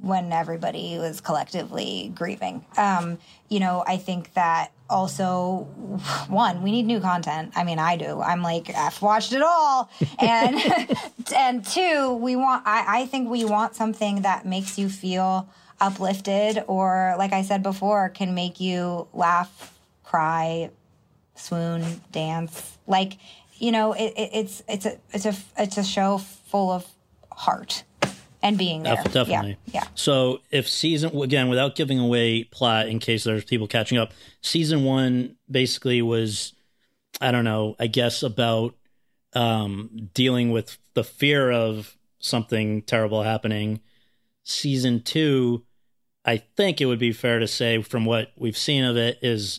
when 0.01 0.33
everybody 0.33 0.97
was 0.99 1.21
collectively 1.21 2.11
grieving. 2.15 2.65
Um, 2.77 3.19
you 3.49 3.61
know, 3.61 3.85
I 3.87 3.99
think 3.99 4.33
that 4.35 4.73
also 4.89 5.69
one, 6.29 6.63
we 6.63 6.73
need 6.73 6.87
new 6.87 7.01
content. 7.01 7.53
I 7.55 7.65
mean, 7.65 7.79
I 7.79 7.97
do. 7.97 8.21
I'm 8.21 8.43
like, 8.43 8.75
I've 8.75 9.01
watched 9.03 9.33
it 9.33 9.43
all. 9.43 9.91
And 10.19 10.59
and 11.37 11.65
two, 11.65 12.15
we 12.15 12.37
want 12.37 12.67
I, 12.67 13.03
I 13.03 13.07
think 13.07 13.31
we 13.31 13.45
want 13.45 13.75
something 13.75 14.23
that 14.23 14.45
makes 14.45 14.79
you 14.79 14.89
feel 14.89 15.49
uplifted 15.81 16.65
or 16.67 17.15
like 17.19 17.33
I 17.33 17.43
said 17.43 17.63
before, 17.63 18.09
can 18.11 18.35
make 18.35 18.61
you 18.61 19.09
laugh, 19.13 19.79
cry, 20.05 20.71
swoon, 21.35 22.03
dance. 22.13 22.79
Like, 22.87 23.17
you 23.59 23.73
know, 23.73 23.93
it, 23.93 24.13
it, 24.17 24.31
it's 24.33 24.63
it's 24.69 24.87
a 24.87 24.99
it's 25.13 25.27
a 25.27 25.35
it's 25.57 25.77
a 25.77 25.85
show 25.85 26.19
full 26.19 26.71
of 26.71 26.87
heart 27.33 27.85
and 28.43 28.57
being 28.57 28.83
there. 28.83 29.03
Definitely. 29.05 29.59
Yeah. 29.67 29.83
yeah. 29.83 29.85
So 29.95 30.41
if 30.51 30.69
season 30.69 31.17
again, 31.21 31.49
without 31.49 31.77
giving 31.77 31.99
away 31.99 32.45
plot 32.45 32.89
in 32.89 32.99
case 32.99 33.25
there's 33.25 33.45
people 33.45 33.67
catching 33.67 33.99
up, 33.99 34.13
season 34.41 34.85
one 34.85 35.37
basically 35.51 36.03
was 36.03 36.53
I 37.21 37.31
don't 37.31 37.45
know, 37.45 37.77
I 37.79 37.87
guess 37.87 38.23
about 38.23 38.75
um 39.35 40.11
dealing 40.15 40.51
with 40.51 40.79
the 40.95 41.05
fear 41.05 41.51
of 41.51 41.97
something 42.19 42.83
terrible 42.83 43.23
happening. 43.23 43.81
Season 44.43 45.03
two 45.03 45.65
I 46.31 46.37
think 46.57 46.81
it 46.81 46.87
would 46.87 47.01
be 47.01 47.11
fair 47.11 47.41
to 47.41 47.49
say, 47.49 47.83
from 47.83 48.05
what 48.05 48.31
we've 48.37 48.57
seen 48.57 48.85
of 48.85 48.97
it, 48.97 49.19
is 49.21 49.59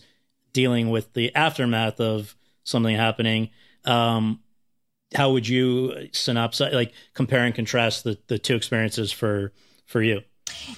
dealing 0.53 0.89
with 0.89 1.11
the 1.11 1.35
aftermath 1.35 1.99
of 1.99 2.33
something 2.63 2.95
happening. 2.95 3.49
Um, 3.83 4.39
how 5.13 5.33
would 5.33 5.49
you 5.49 6.07
synopsize, 6.13 6.71
like 6.71 6.93
compare 7.13 7.43
and 7.43 7.53
contrast 7.53 8.05
the, 8.05 8.17
the 8.27 8.39
two 8.39 8.55
experiences 8.55 9.11
for 9.11 9.51
for 9.85 10.01
you? 10.01 10.21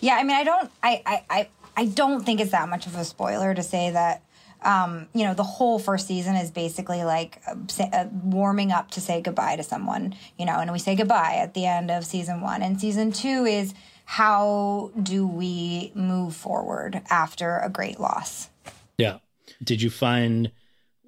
Yeah, 0.02 0.16
I 0.16 0.24
mean, 0.24 0.36
I 0.36 0.44
don't, 0.44 0.72
I, 0.82 1.24
I, 1.30 1.48
I, 1.78 1.86
don't 1.86 2.26
think 2.26 2.40
it's 2.40 2.52
that 2.52 2.70
much 2.70 2.88
of 2.88 2.96
a 2.96 3.06
spoiler 3.06 3.54
to 3.54 3.62
say 3.62 3.92
that. 3.92 4.24
Um, 4.64 5.10
you 5.14 5.26
know, 5.26 5.34
the 5.36 5.44
whole 5.44 5.78
first 5.78 6.08
season 6.08 6.36
is 6.36 6.50
basically 6.50 7.04
like 7.04 7.40
uh, 7.48 7.84
uh, 7.84 8.06
warming 8.12 8.72
up 8.72 8.90
to 8.92 9.02
say 9.02 9.22
goodbye 9.22 9.58
to 9.58 9.64
someone, 9.64 10.16
you 10.40 10.46
know, 10.46 10.58
and 10.60 10.72
we 10.72 10.80
say 10.80 10.96
goodbye 10.96 11.36
at 11.40 11.54
the 11.54 11.66
end 11.66 11.92
of 11.92 12.06
season 12.06 12.40
one. 12.42 12.64
And 12.64 12.80
season 12.80 13.12
two 13.12 13.46
is 13.46 13.74
how 14.06 14.92
do 15.02 15.26
we 15.28 15.92
move 15.96 16.36
forward 16.36 17.02
after 17.10 17.60
a 17.60 17.70
great 17.70 18.00
loss? 18.00 18.50
Yeah. 18.98 19.18
Did 19.64 19.82
you 19.82 19.90
find 19.90 20.52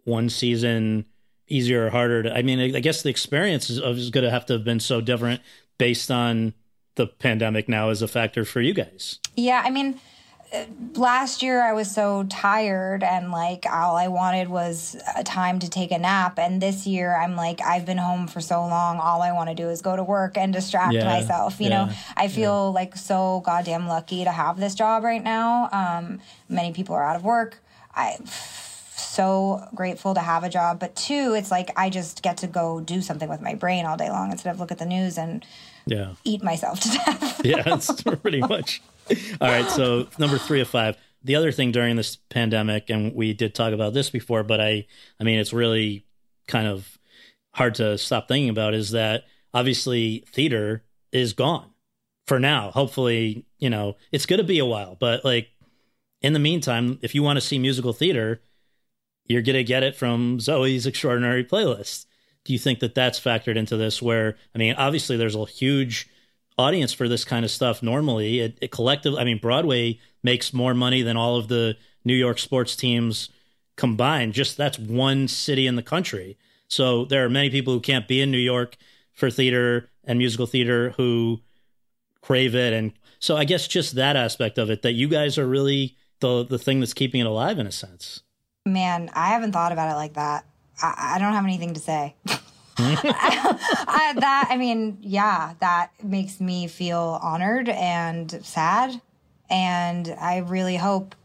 one 0.03 0.29
season 0.29 1.05
easier 1.47 1.87
or 1.87 1.89
harder 1.89 2.23
to, 2.23 2.35
I 2.35 2.41
mean, 2.41 2.75
I 2.75 2.79
guess 2.79 3.03
the 3.03 3.09
experience 3.09 3.69
is, 3.69 3.77
is 3.79 4.09
going 4.09 4.23
to 4.23 4.31
have 4.31 4.45
to 4.47 4.53
have 4.53 4.63
been 4.63 4.79
so 4.79 5.01
different 5.01 5.41
based 5.77 6.09
on 6.09 6.53
the 6.95 7.07
pandemic 7.07 7.67
now 7.67 7.89
as 7.89 8.01
a 8.01 8.07
factor 8.07 8.45
for 8.45 8.61
you 8.61 8.73
guys. 8.73 9.19
Yeah. 9.35 9.61
I 9.63 9.69
mean, 9.69 9.99
last 10.95 11.43
year 11.43 11.61
I 11.61 11.73
was 11.73 11.89
so 11.89 12.23
tired 12.29 13.03
and 13.03 13.31
like 13.31 13.65
all 13.69 13.95
I 13.95 14.07
wanted 14.07 14.47
was 14.47 14.95
a 15.15 15.23
time 15.23 15.59
to 15.59 15.69
take 15.69 15.91
a 15.91 15.97
nap. 15.97 16.39
And 16.39 16.61
this 16.61 16.87
year 16.87 17.15
I'm 17.15 17.35
like, 17.35 17.61
I've 17.61 17.85
been 17.85 17.97
home 17.97 18.27
for 18.27 18.41
so 18.41 18.61
long. 18.61 18.99
All 18.99 19.21
I 19.21 19.31
want 19.31 19.49
to 19.49 19.55
do 19.55 19.69
is 19.69 19.81
go 19.81 19.95
to 19.95 20.03
work 20.03 20.37
and 20.37 20.53
distract 20.53 20.93
yeah, 20.93 21.05
myself. 21.05 21.59
You 21.59 21.69
yeah, 21.69 21.85
know, 21.85 21.93
I 22.15 22.27
feel 22.27 22.65
yeah. 22.65 22.79
like 22.79 22.95
so 22.95 23.41
goddamn 23.45 23.87
lucky 23.87 24.23
to 24.23 24.31
have 24.31 24.59
this 24.59 24.75
job 24.75 25.03
right 25.03 25.23
now. 25.23 25.69
Um, 25.71 26.21
many 26.49 26.73
people 26.73 26.95
are 26.95 27.03
out 27.03 27.15
of 27.15 27.23
work. 27.23 27.59
I 27.93 28.17
so 28.95 29.67
grateful 29.73 30.13
to 30.13 30.19
have 30.19 30.43
a 30.43 30.49
job, 30.49 30.79
but 30.79 30.95
two, 30.95 31.35
it's 31.37 31.51
like 31.51 31.71
I 31.77 31.89
just 31.89 32.21
get 32.21 32.37
to 32.37 32.47
go 32.47 32.79
do 32.79 33.01
something 33.01 33.29
with 33.29 33.41
my 33.41 33.55
brain 33.55 33.85
all 33.85 33.97
day 33.97 34.09
long 34.09 34.31
instead 34.31 34.53
of 34.53 34.59
look 34.59 34.71
at 34.71 34.77
the 34.77 34.85
news 34.85 35.17
and 35.17 35.45
yeah. 35.85 36.13
eat 36.23 36.43
myself 36.43 36.79
to 36.81 36.89
death. 36.89 37.41
yeah, 37.45 37.63
it's 37.65 38.01
pretty 38.01 38.41
much. 38.41 38.81
All 39.41 39.47
right, 39.47 39.69
so 39.69 40.07
number 40.17 40.37
three 40.37 40.61
of 40.61 40.67
five. 40.67 40.97
The 41.23 41.35
other 41.35 41.51
thing 41.51 41.71
during 41.71 41.95
this 41.95 42.15
pandemic, 42.15 42.89
and 42.89 43.13
we 43.13 43.33
did 43.33 43.53
talk 43.53 43.73
about 43.73 43.93
this 43.93 44.09
before, 44.09 44.43
but 44.43 44.61
I, 44.61 44.85
I 45.19 45.23
mean, 45.23 45.39
it's 45.39 45.53
really 45.53 46.05
kind 46.47 46.67
of 46.67 46.97
hard 47.53 47.75
to 47.75 47.97
stop 47.97 48.27
thinking 48.27 48.49
about 48.49 48.73
is 48.73 48.91
that 48.91 49.25
obviously 49.53 50.25
theater 50.31 50.83
is 51.11 51.33
gone 51.33 51.69
for 52.25 52.39
now. 52.39 52.71
Hopefully, 52.71 53.45
you 53.59 53.69
know, 53.69 53.95
it's 54.11 54.25
going 54.25 54.39
to 54.39 54.43
be 54.43 54.59
a 54.59 54.65
while, 54.65 54.95
but 54.99 55.23
like 55.23 55.49
in 56.21 56.33
the 56.33 56.39
meantime, 56.39 56.99
if 57.01 57.15
you 57.15 57.23
want 57.23 57.37
to 57.37 57.41
see 57.41 57.59
musical 57.59 57.93
theater, 57.93 58.41
you're 59.25 59.41
going 59.41 59.55
to 59.55 59.63
get 59.63 59.83
it 59.83 59.95
from 59.95 60.39
Zoey's 60.39 60.85
extraordinary 60.85 61.43
playlist. 61.43 62.05
Do 62.43 62.53
you 62.53 62.59
think 62.59 62.79
that 62.79 62.95
that's 62.95 63.19
factored 63.19 63.55
into 63.55 63.77
this? 63.77 64.01
Where, 64.01 64.35
I 64.53 64.57
mean, 64.57 64.75
obviously 64.75 65.17
there's 65.17 65.35
a 65.35 65.45
huge 65.45 66.07
audience 66.57 66.93
for 66.93 67.07
this 67.07 67.25
kind 67.25 67.43
of 67.43 67.51
stuff 67.51 67.83
normally. 67.83 68.39
It, 68.39 68.57
it 68.61 68.71
collective, 68.71 69.15
I 69.15 69.23
mean, 69.23 69.39
Broadway 69.39 69.99
makes 70.23 70.53
more 70.53 70.73
money 70.73 71.01
than 71.01 71.17
all 71.17 71.37
of 71.37 71.47
the 71.47 71.77
New 72.03 72.13
York 72.13 72.39
sports 72.39 72.75
teams 72.75 73.29
combined. 73.75 74.33
Just 74.33 74.57
that's 74.57 74.79
one 74.79 75.27
city 75.27 75.67
in 75.67 75.75
the 75.75 75.83
country. 75.83 76.37
So 76.67 77.05
there 77.05 77.25
are 77.25 77.29
many 77.29 77.49
people 77.49 77.73
who 77.73 77.79
can't 77.79 78.07
be 78.07 78.21
in 78.21 78.31
New 78.31 78.37
York 78.37 78.77
for 79.13 79.29
theater 79.29 79.89
and 80.03 80.17
musical 80.17 80.45
theater 80.45 80.91
who 80.97 81.41
crave 82.21 82.55
it. 82.55 82.73
And 82.73 82.93
so 83.19 83.37
I 83.37 83.45
guess 83.45 83.67
just 83.67 83.95
that 83.95 84.15
aspect 84.15 84.57
of 84.57 84.69
it 84.69 84.81
that 84.81 84.93
you 84.93 85.07
guys 85.07 85.37
are 85.37 85.47
really 85.47 85.95
the 86.19 86.45
the 86.45 86.59
thing 86.59 86.79
that's 86.79 86.93
keeping 86.93 87.21
it 87.21 87.27
alive 87.27 87.59
in 87.59 87.67
a 87.67 87.71
sense. 87.71 88.21
Man, 88.65 89.09
I 89.13 89.27
haven't 89.27 89.51
thought 89.51 89.71
about 89.71 89.91
it 89.91 89.95
like 89.95 90.13
that. 90.13 90.45
I, 90.81 91.13
I 91.15 91.19
don't 91.19 91.33
have 91.33 91.43
anything 91.43 91.73
to 91.75 91.79
say. 91.79 92.15
I, 92.77 94.13
that 94.19 94.47
I 94.49 94.57
mean, 94.57 94.97
yeah, 95.01 95.53
that 95.59 95.91
makes 96.03 96.39
me 96.39 96.67
feel 96.67 97.19
honored 97.21 97.69
and 97.69 98.31
sad, 98.45 98.99
and 99.49 100.15
I 100.19 100.39
really 100.39 100.75
hope, 100.75 101.15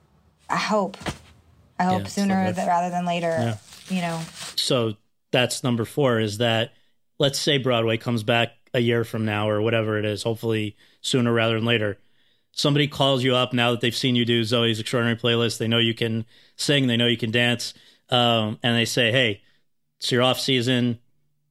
I 0.48 0.56
hope, 0.56 0.97
I 1.78 1.85
hope 1.85 2.02
Yeah, 2.02 2.09
sooner 2.09 2.52
th- 2.52 2.66
rather 2.66 2.90
than 2.90 3.05
later. 3.05 3.59
You 3.89 4.02
know, 4.02 4.20
So 4.56 4.94
that's 5.32 5.64
number 5.64 5.85
four 5.85 6.20
is 6.20 6.39
that 6.39 6.72
let's 7.18 7.39
say 7.40 7.59
Broadway 7.59 7.97
comes 7.97 8.22
back 8.22 8.52
a 8.72 8.81
year 8.81 9.05
from 9.05 9.24
now 9.24 9.48
or 9.48 9.60
whatever 9.60 9.98
it 9.98 10.05
is, 10.05 10.22
hopefully 10.22 10.77
sooner 11.01 11.32
rather 11.32 11.55
than 11.55 11.64
later. 11.64 11.98
Somebody 12.52 12.86
calls 12.89 13.22
you 13.24 13.35
up 13.35 13.52
now 13.52 13.70
that 13.70 13.81
they've 13.81 13.94
seen 13.94 14.16
you 14.16 14.24
do 14.24 14.43
Zoey's 14.43 14.81
Extraordinary 14.81 15.16
Playlist. 15.18 15.59
They 15.59 15.68
know 15.68 15.78
you 15.78 15.94
can 15.94 16.24
sing, 16.56 16.86
they 16.86 16.97
know 16.97 17.06
you 17.06 17.16
can 17.16 17.31
dance, 17.31 17.74
um, 18.10 18.59
and 18.62 18.77
they 18.77 18.85
say, 18.85 19.12
"Hey, 19.12 19.43
it's 19.98 20.10
your 20.10 20.22
off 20.22 20.40
season. 20.40 20.98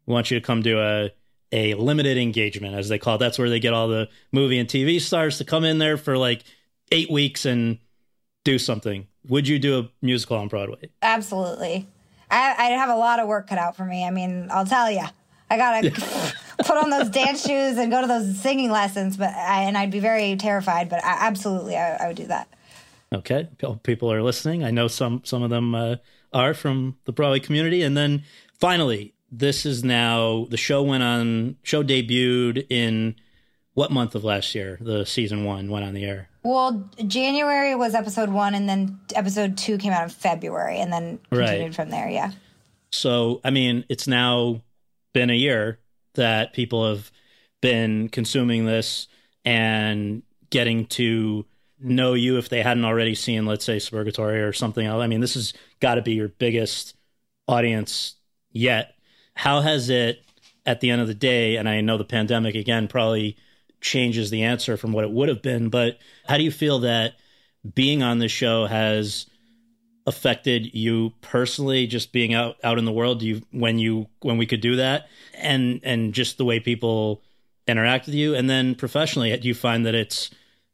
We 0.10 0.14
want 0.14 0.31
you 0.31 0.40
to 0.40 0.45
come 0.45 0.64
do 0.64 0.80
a 0.80 1.11
a 1.52 1.76
limited 1.76 2.18
engagement, 2.18 2.76
as 2.76 2.90
they 2.90 2.98
call 2.98 3.15
it. 3.15 3.18
That's 3.19 3.38
where 3.38 3.49
they 3.49 3.60
get 3.60 3.73
all 3.73 3.88
the 3.88 4.10
movie 4.31 4.57
and 4.57 4.68
TV 4.68 4.99
stars 4.99 5.38
to 5.38 5.45
come 5.45 5.64
in 5.64 5.77
there 5.77 5.98
for 5.98 6.18
like 6.18 6.44
eight 6.91 7.11
weeks 7.11 7.45
and 7.45 7.77
do 8.44 8.57
something. 8.57 9.07
Would 9.27 9.48
you 9.48 9.60
do 9.60 9.80
a 9.80 9.90
musical 10.02 10.38
on 10.38 10.48
Broadway? 10.48 10.90
absolutely. 11.03 11.88
I, 12.31 12.56
I 12.57 12.65
have 12.72 12.90
a 12.90 12.95
lot 12.95 13.19
of 13.19 13.27
work 13.27 13.48
cut 13.48 13.57
out 13.57 13.76
for 13.76 13.86
me. 13.86 14.03
I 14.03 14.11
mean, 14.11 14.48
I'll 14.52 14.65
tell 14.65 14.91
you, 14.91 15.03
I 15.49 15.57
gotta 15.57 15.91
put 16.60 16.77
on 16.77 16.90
those 16.90 17.10
dance 17.10 17.45
shoes 17.45 17.77
and 17.77 17.91
go 17.91 18.02
to 18.02 18.07
those 18.07 18.38
singing 18.40 18.72
lessons. 18.72 19.15
But 19.15 19.30
I, 19.30 19.64
and 19.64 19.77
I'd 19.77 19.91
be 19.91 19.99
very 19.99 20.36
terrified. 20.38 20.90
But 20.90 21.03
I, 21.03 21.27
absolutely, 21.27 21.76
I, 21.76 21.95
I 21.98 22.07
would 22.07 22.18
do 22.18 22.27
that. 22.27 22.48
Okay, 23.14 23.48
people 23.84 24.11
are 24.11 24.23
listening. 24.23 24.64
I 24.64 24.72
know 24.72 24.88
some 24.88 25.22
some 25.23 25.44
of 25.44 25.52
them 25.52 25.76
uh, 25.76 25.95
are 26.34 26.56
from 26.56 26.98
the 27.06 27.11
Broadway 27.11 27.40
community. 27.40 27.84
And 27.84 27.95
then 27.95 28.23
finally, 28.60 29.14
this 29.32 29.66
is 29.66 29.84
now 29.84 30.46
the 30.50 30.58
show 30.58 30.84
went 30.84 31.04
on. 31.04 31.56
Show 31.64 31.84
debuted 31.84 32.66
in 32.70 33.16
what 33.74 33.92
month 33.92 34.16
of 34.16 34.24
last 34.24 34.54
year? 34.56 34.78
The 34.82 35.06
season 35.06 35.44
one 35.46 35.70
went 35.70 35.86
on 35.86 35.94
the 35.94 36.04
air. 36.04 36.30
Well, 36.44 36.90
January 37.06 37.76
was 37.76 37.94
episode 37.94 38.30
one, 38.30 38.56
and 38.56 38.68
then 38.68 39.00
episode 39.16 39.58
two 39.58 39.78
came 39.78 39.92
out 39.94 40.04
in 40.04 40.10
February, 40.10 40.80
and 40.80 40.92
then 40.92 41.20
Right. 41.32 41.48
continued 41.48 41.76
from 41.76 41.90
there. 41.90 42.10
Yeah. 42.10 42.32
So 42.92 43.42
I 43.44 43.50
mean, 43.52 43.86
it's 43.90 44.08
now 44.08 44.62
been 45.14 45.30
a 45.30 45.36
year 45.36 45.80
that 46.16 46.54
people 46.54 46.90
have 46.90 47.12
been 47.62 48.10
consuming 48.10 48.66
this 48.66 49.08
and 49.46 50.24
getting 50.50 50.86
to 50.88 51.46
know 51.80 52.14
you 52.14 52.38
if 52.38 52.50
they 52.50 52.62
hadn't 52.62 52.86
already 52.86 53.16
seen, 53.16 53.46
let's 53.46 53.64
say, 53.66 53.78
Suburgatory 53.78 54.46
or 54.48 54.52
something 54.54 54.86
else. 54.86 55.02
I 55.02 55.08
mean, 55.08 55.22
this 55.22 55.36
has 55.36 55.54
got 55.80 55.96
to 55.96 56.02
be 56.02 56.14
your 56.14 56.28
biggest 56.28 56.96
audience 57.48 58.16
yet. 58.52 58.96
How 59.40 59.61
has 59.61 59.90
it, 59.90 60.22
at 60.66 60.82
the 60.82 60.91
end 60.91 60.99
of 60.99 61.07
the 61.07 61.14
day, 61.14 61.56
and 61.56 61.70
I 61.70 61.80
know 61.80 61.98
the 61.98 62.03
pandemic 62.03 62.56
again 62.56 62.90
probably 62.90 63.38
changes 63.80 64.30
the 64.30 64.44
answer 64.44 64.76
from 64.76 64.91
what 64.91 65.06
it 65.06 65.11
would 65.11 65.30
have 65.30 65.41
been, 65.41 65.70
but 65.70 65.98
how 66.28 66.36
do 66.36 66.44
you 66.44 66.52
feel 66.52 66.80
that 66.80 67.14
being 67.74 68.03
on 68.03 68.20
this 68.20 68.34
show 68.34 68.66
has 68.66 69.28
affected 70.06 70.76
you 70.76 71.14
personally 71.22 71.88
just 71.88 72.11
being 72.11 72.34
out 72.34 72.57
out 72.66 72.78
in 72.78 72.84
the 72.84 72.91
world? 72.91 73.22
Do 73.22 73.28
you 73.28 73.41
when 73.52 73.80
you 73.80 74.07
when 74.20 74.38
we 74.38 74.45
could 74.45 74.60
do 74.60 74.76
that? 74.76 75.07
And 75.36 75.80
and 75.84 76.14
just 76.14 76.38
the 76.38 76.44
way 76.44 76.60
people 76.60 77.22
interact 77.66 78.07
with 78.07 78.16
you 78.16 78.36
and 78.36 78.49
then 78.49 78.76
professionally 78.76 79.38
do 79.38 79.48
you 79.48 79.56
find 79.56 79.86
that 79.86 79.95
it's 79.95 80.32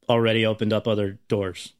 already 0.09 0.43
opened 0.43 0.73
up 0.73 0.87
other 0.87 1.19
doors? 1.27 1.73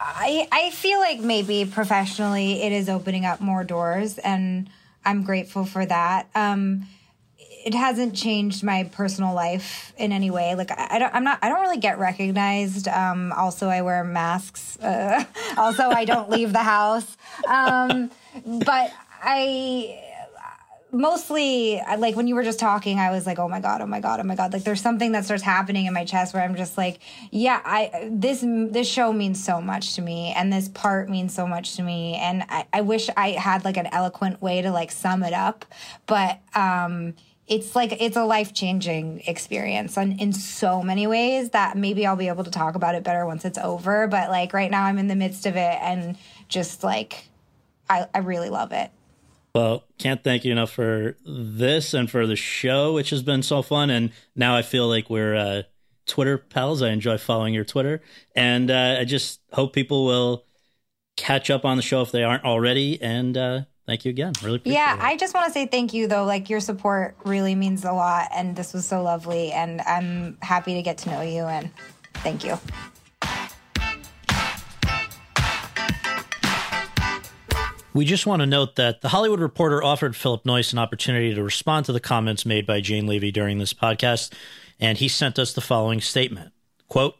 I, 0.00 0.48
I 0.50 0.70
feel 0.70 0.98
like 0.98 1.20
maybe 1.20 1.64
professionally 1.64 2.60
it 2.62 2.72
is 2.72 2.88
opening 2.88 3.24
up 3.24 3.40
more 3.40 3.62
doors, 3.62 4.18
and 4.18 4.68
I'm 5.04 5.22
grateful 5.24 5.64
for 5.64 5.84
that. 5.84 6.28
Um, 6.34 6.86
it 7.64 7.74
hasn't 7.74 8.14
changed 8.14 8.64
my 8.64 8.84
personal 8.84 9.34
life 9.34 9.92
in 9.96 10.12
any 10.12 10.30
way. 10.30 10.54
Like 10.54 10.70
I, 10.70 10.88
I 10.92 10.98
don't, 10.98 11.14
I'm 11.14 11.24
not, 11.24 11.38
I 11.42 11.48
don't 11.48 11.60
really 11.60 11.78
get 11.78 11.98
recognized. 11.98 12.88
Um, 12.88 13.32
also, 13.32 13.68
I 13.68 13.82
wear 13.82 14.02
masks. 14.04 14.78
Uh, 14.80 15.24
also, 15.56 15.90
I 15.90 16.04
don't 16.04 16.30
leave 16.30 16.52
the 16.52 16.58
house. 16.58 17.16
Um, 17.48 18.10
but 18.44 18.92
I 19.22 20.11
mostly 20.92 21.80
like 21.96 22.14
when 22.14 22.26
you 22.26 22.34
were 22.34 22.42
just 22.42 22.58
talking 22.58 22.98
i 22.98 23.10
was 23.10 23.26
like 23.26 23.38
oh 23.38 23.48
my 23.48 23.60
god 23.60 23.80
oh 23.80 23.86
my 23.86 23.98
god 23.98 24.20
oh 24.20 24.22
my 24.22 24.34
god. 24.36 24.52
Like 24.52 24.62
there's 24.62 24.82
something 24.82 25.12
that 25.12 25.24
starts 25.24 25.42
happening 25.42 25.86
in 25.86 25.94
my 25.94 26.04
chest 26.04 26.34
where 26.34 26.42
i'm 26.42 26.54
just 26.54 26.76
like 26.76 27.00
yeah 27.30 27.62
i 27.64 28.08
this 28.12 28.40
this 28.42 28.86
show 28.86 29.10
means 29.10 29.42
so 29.42 29.62
much 29.62 29.94
to 29.94 30.02
me 30.02 30.34
and 30.36 30.52
this 30.52 30.68
part 30.68 31.08
means 31.08 31.34
so 31.34 31.46
much 31.46 31.76
to 31.76 31.82
me 31.82 32.16
and 32.16 32.44
i, 32.50 32.66
I 32.74 32.82
wish 32.82 33.08
i 33.16 33.30
had 33.30 33.64
like 33.64 33.78
an 33.78 33.86
eloquent 33.86 34.42
way 34.42 34.60
to 34.60 34.70
like 34.70 34.90
sum 34.92 35.22
it 35.22 35.32
up. 35.32 35.64
But 36.06 36.40
um 36.54 37.14
it's 37.48 37.74
like 37.74 38.00
it's 38.00 38.16
a 38.16 38.24
life-changing 38.24 39.22
experience 39.26 39.96
and 39.96 40.20
in 40.20 40.32
so 40.32 40.82
many 40.82 41.06
ways 41.06 41.50
that 41.50 41.76
maybe 41.76 42.06
i'll 42.06 42.16
be 42.16 42.28
able 42.28 42.44
to 42.44 42.50
talk 42.50 42.74
about 42.74 42.94
it 42.94 43.02
better 43.02 43.24
once 43.24 43.46
it's 43.46 43.58
over. 43.58 44.06
But 44.08 44.28
like 44.28 44.52
right 44.52 44.70
now 44.70 44.84
i'm 44.84 44.98
in 44.98 45.08
the 45.08 45.16
midst 45.16 45.46
of 45.46 45.56
it 45.56 45.78
and 45.80 46.18
just 46.48 46.84
like 46.84 47.28
i, 47.88 48.06
I 48.14 48.18
really 48.18 48.50
love 48.50 48.72
it 48.72 48.90
well 49.54 49.84
can't 49.98 50.22
thank 50.24 50.44
you 50.44 50.52
enough 50.52 50.70
for 50.70 51.16
this 51.24 51.94
and 51.94 52.10
for 52.10 52.26
the 52.26 52.36
show 52.36 52.94
which 52.94 53.10
has 53.10 53.22
been 53.22 53.42
so 53.42 53.62
fun. 53.62 53.90
And 53.90 54.12
now 54.34 54.56
i 54.56 54.62
feel 54.62 54.88
like 54.88 55.10
we're 55.10 55.34
uh 55.36 55.62
twitter 56.06 56.38
pals. 56.38 56.82
I 56.82 56.90
enjoy 56.90 57.18
following 57.18 57.54
your 57.54 57.64
twitter. 57.64 58.00
And 58.34 58.70
uh, 58.70 58.96
i 59.00 59.04
just 59.04 59.40
hope 59.52 59.72
people 59.72 60.04
will 60.06 60.44
catch 61.16 61.50
up 61.50 61.64
on 61.64 61.76
the 61.76 61.82
show 61.82 62.02
if 62.02 62.10
they 62.12 62.24
aren't 62.24 62.44
already. 62.44 63.00
And 63.02 63.36
uh 63.36 63.60
thank 63.86 64.04
you 64.04 64.10
again. 64.10 64.32
Really 64.42 64.56
appreciate 64.56 64.74
Yeah, 64.74 64.94
it. 64.94 65.00
I 65.00 65.16
just 65.16 65.34
want 65.34 65.46
to 65.46 65.52
say 65.52 65.66
thank 65.66 65.92
you 65.92 66.06
though. 66.08 66.24
Like 66.24 66.48
your 66.48 66.60
support 66.60 67.16
really 67.24 67.54
means 67.54 67.84
a 67.84 67.92
lot. 67.92 68.28
And 68.34 68.56
this 68.56 68.72
was 68.72 68.86
so 68.86 69.02
lovely. 69.02 69.52
And 69.52 69.80
I'm 69.82 70.38
happy 70.40 70.74
to 70.74 70.82
get 70.82 70.98
to 70.98 71.10
know 71.10 71.20
you. 71.22 71.42
And 71.44 71.70
thank 72.14 72.44
you. 72.44 72.58
We 77.94 78.06
just 78.06 78.26
want 78.26 78.40
to 78.40 78.46
note 78.46 78.76
that 78.76 79.02
The 79.02 79.10
Hollywood 79.10 79.40
Reporter 79.40 79.84
offered 79.84 80.16
Philip 80.16 80.44
Noyce 80.44 80.72
an 80.72 80.78
opportunity 80.78 81.34
to 81.34 81.42
respond 81.42 81.84
to 81.86 81.92
the 81.92 82.00
comments 82.00 82.46
made 82.46 82.66
by 82.66 82.80
Jane 82.80 83.06
Levy 83.06 83.30
during 83.30 83.58
this 83.58 83.74
podcast, 83.74 84.32
and 84.80 84.96
he 84.96 85.08
sent 85.08 85.38
us 85.38 85.52
the 85.52 85.60
following 85.60 86.00
statement. 86.00 86.52
Quote, 86.88 87.16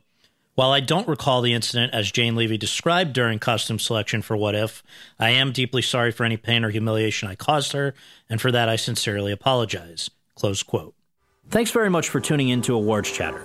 while 0.55 0.71
I 0.71 0.81
don't 0.81 1.09
recall 1.09 1.43
the 1.43 1.53
incident 1.53 1.93
as 1.93 2.11
Jane 2.11 2.37
Levy 2.37 2.57
described 2.57 3.13
during 3.13 3.39
costume 3.39 3.79
selection 3.79 4.23
for 4.23 4.35
What 4.35 4.55
If, 4.55 4.83
I 5.19 5.31
am 5.31 5.53
deeply 5.53 5.83
sorry 5.83 6.11
for 6.11 6.25
any 6.25 6.39
pain 6.39 6.65
or 6.65 6.71
humiliation 6.71 7.29
I 7.29 7.35
caused 7.35 7.73
her, 7.73 7.95
and 8.31 8.41
for 8.41 8.51
that 8.51 8.71
I 8.71 8.77
sincerely 8.77 9.33
apologize. 9.33 10.11
Close 10.37 10.63
quote. 10.63 10.95
Thanks 11.51 11.71
very 11.71 11.91
much 11.91 12.09
for 12.09 12.21
tuning 12.21 12.49
in 12.49 12.63
to 12.63 12.75
Awards 12.75 13.13
Chatter. 13.13 13.45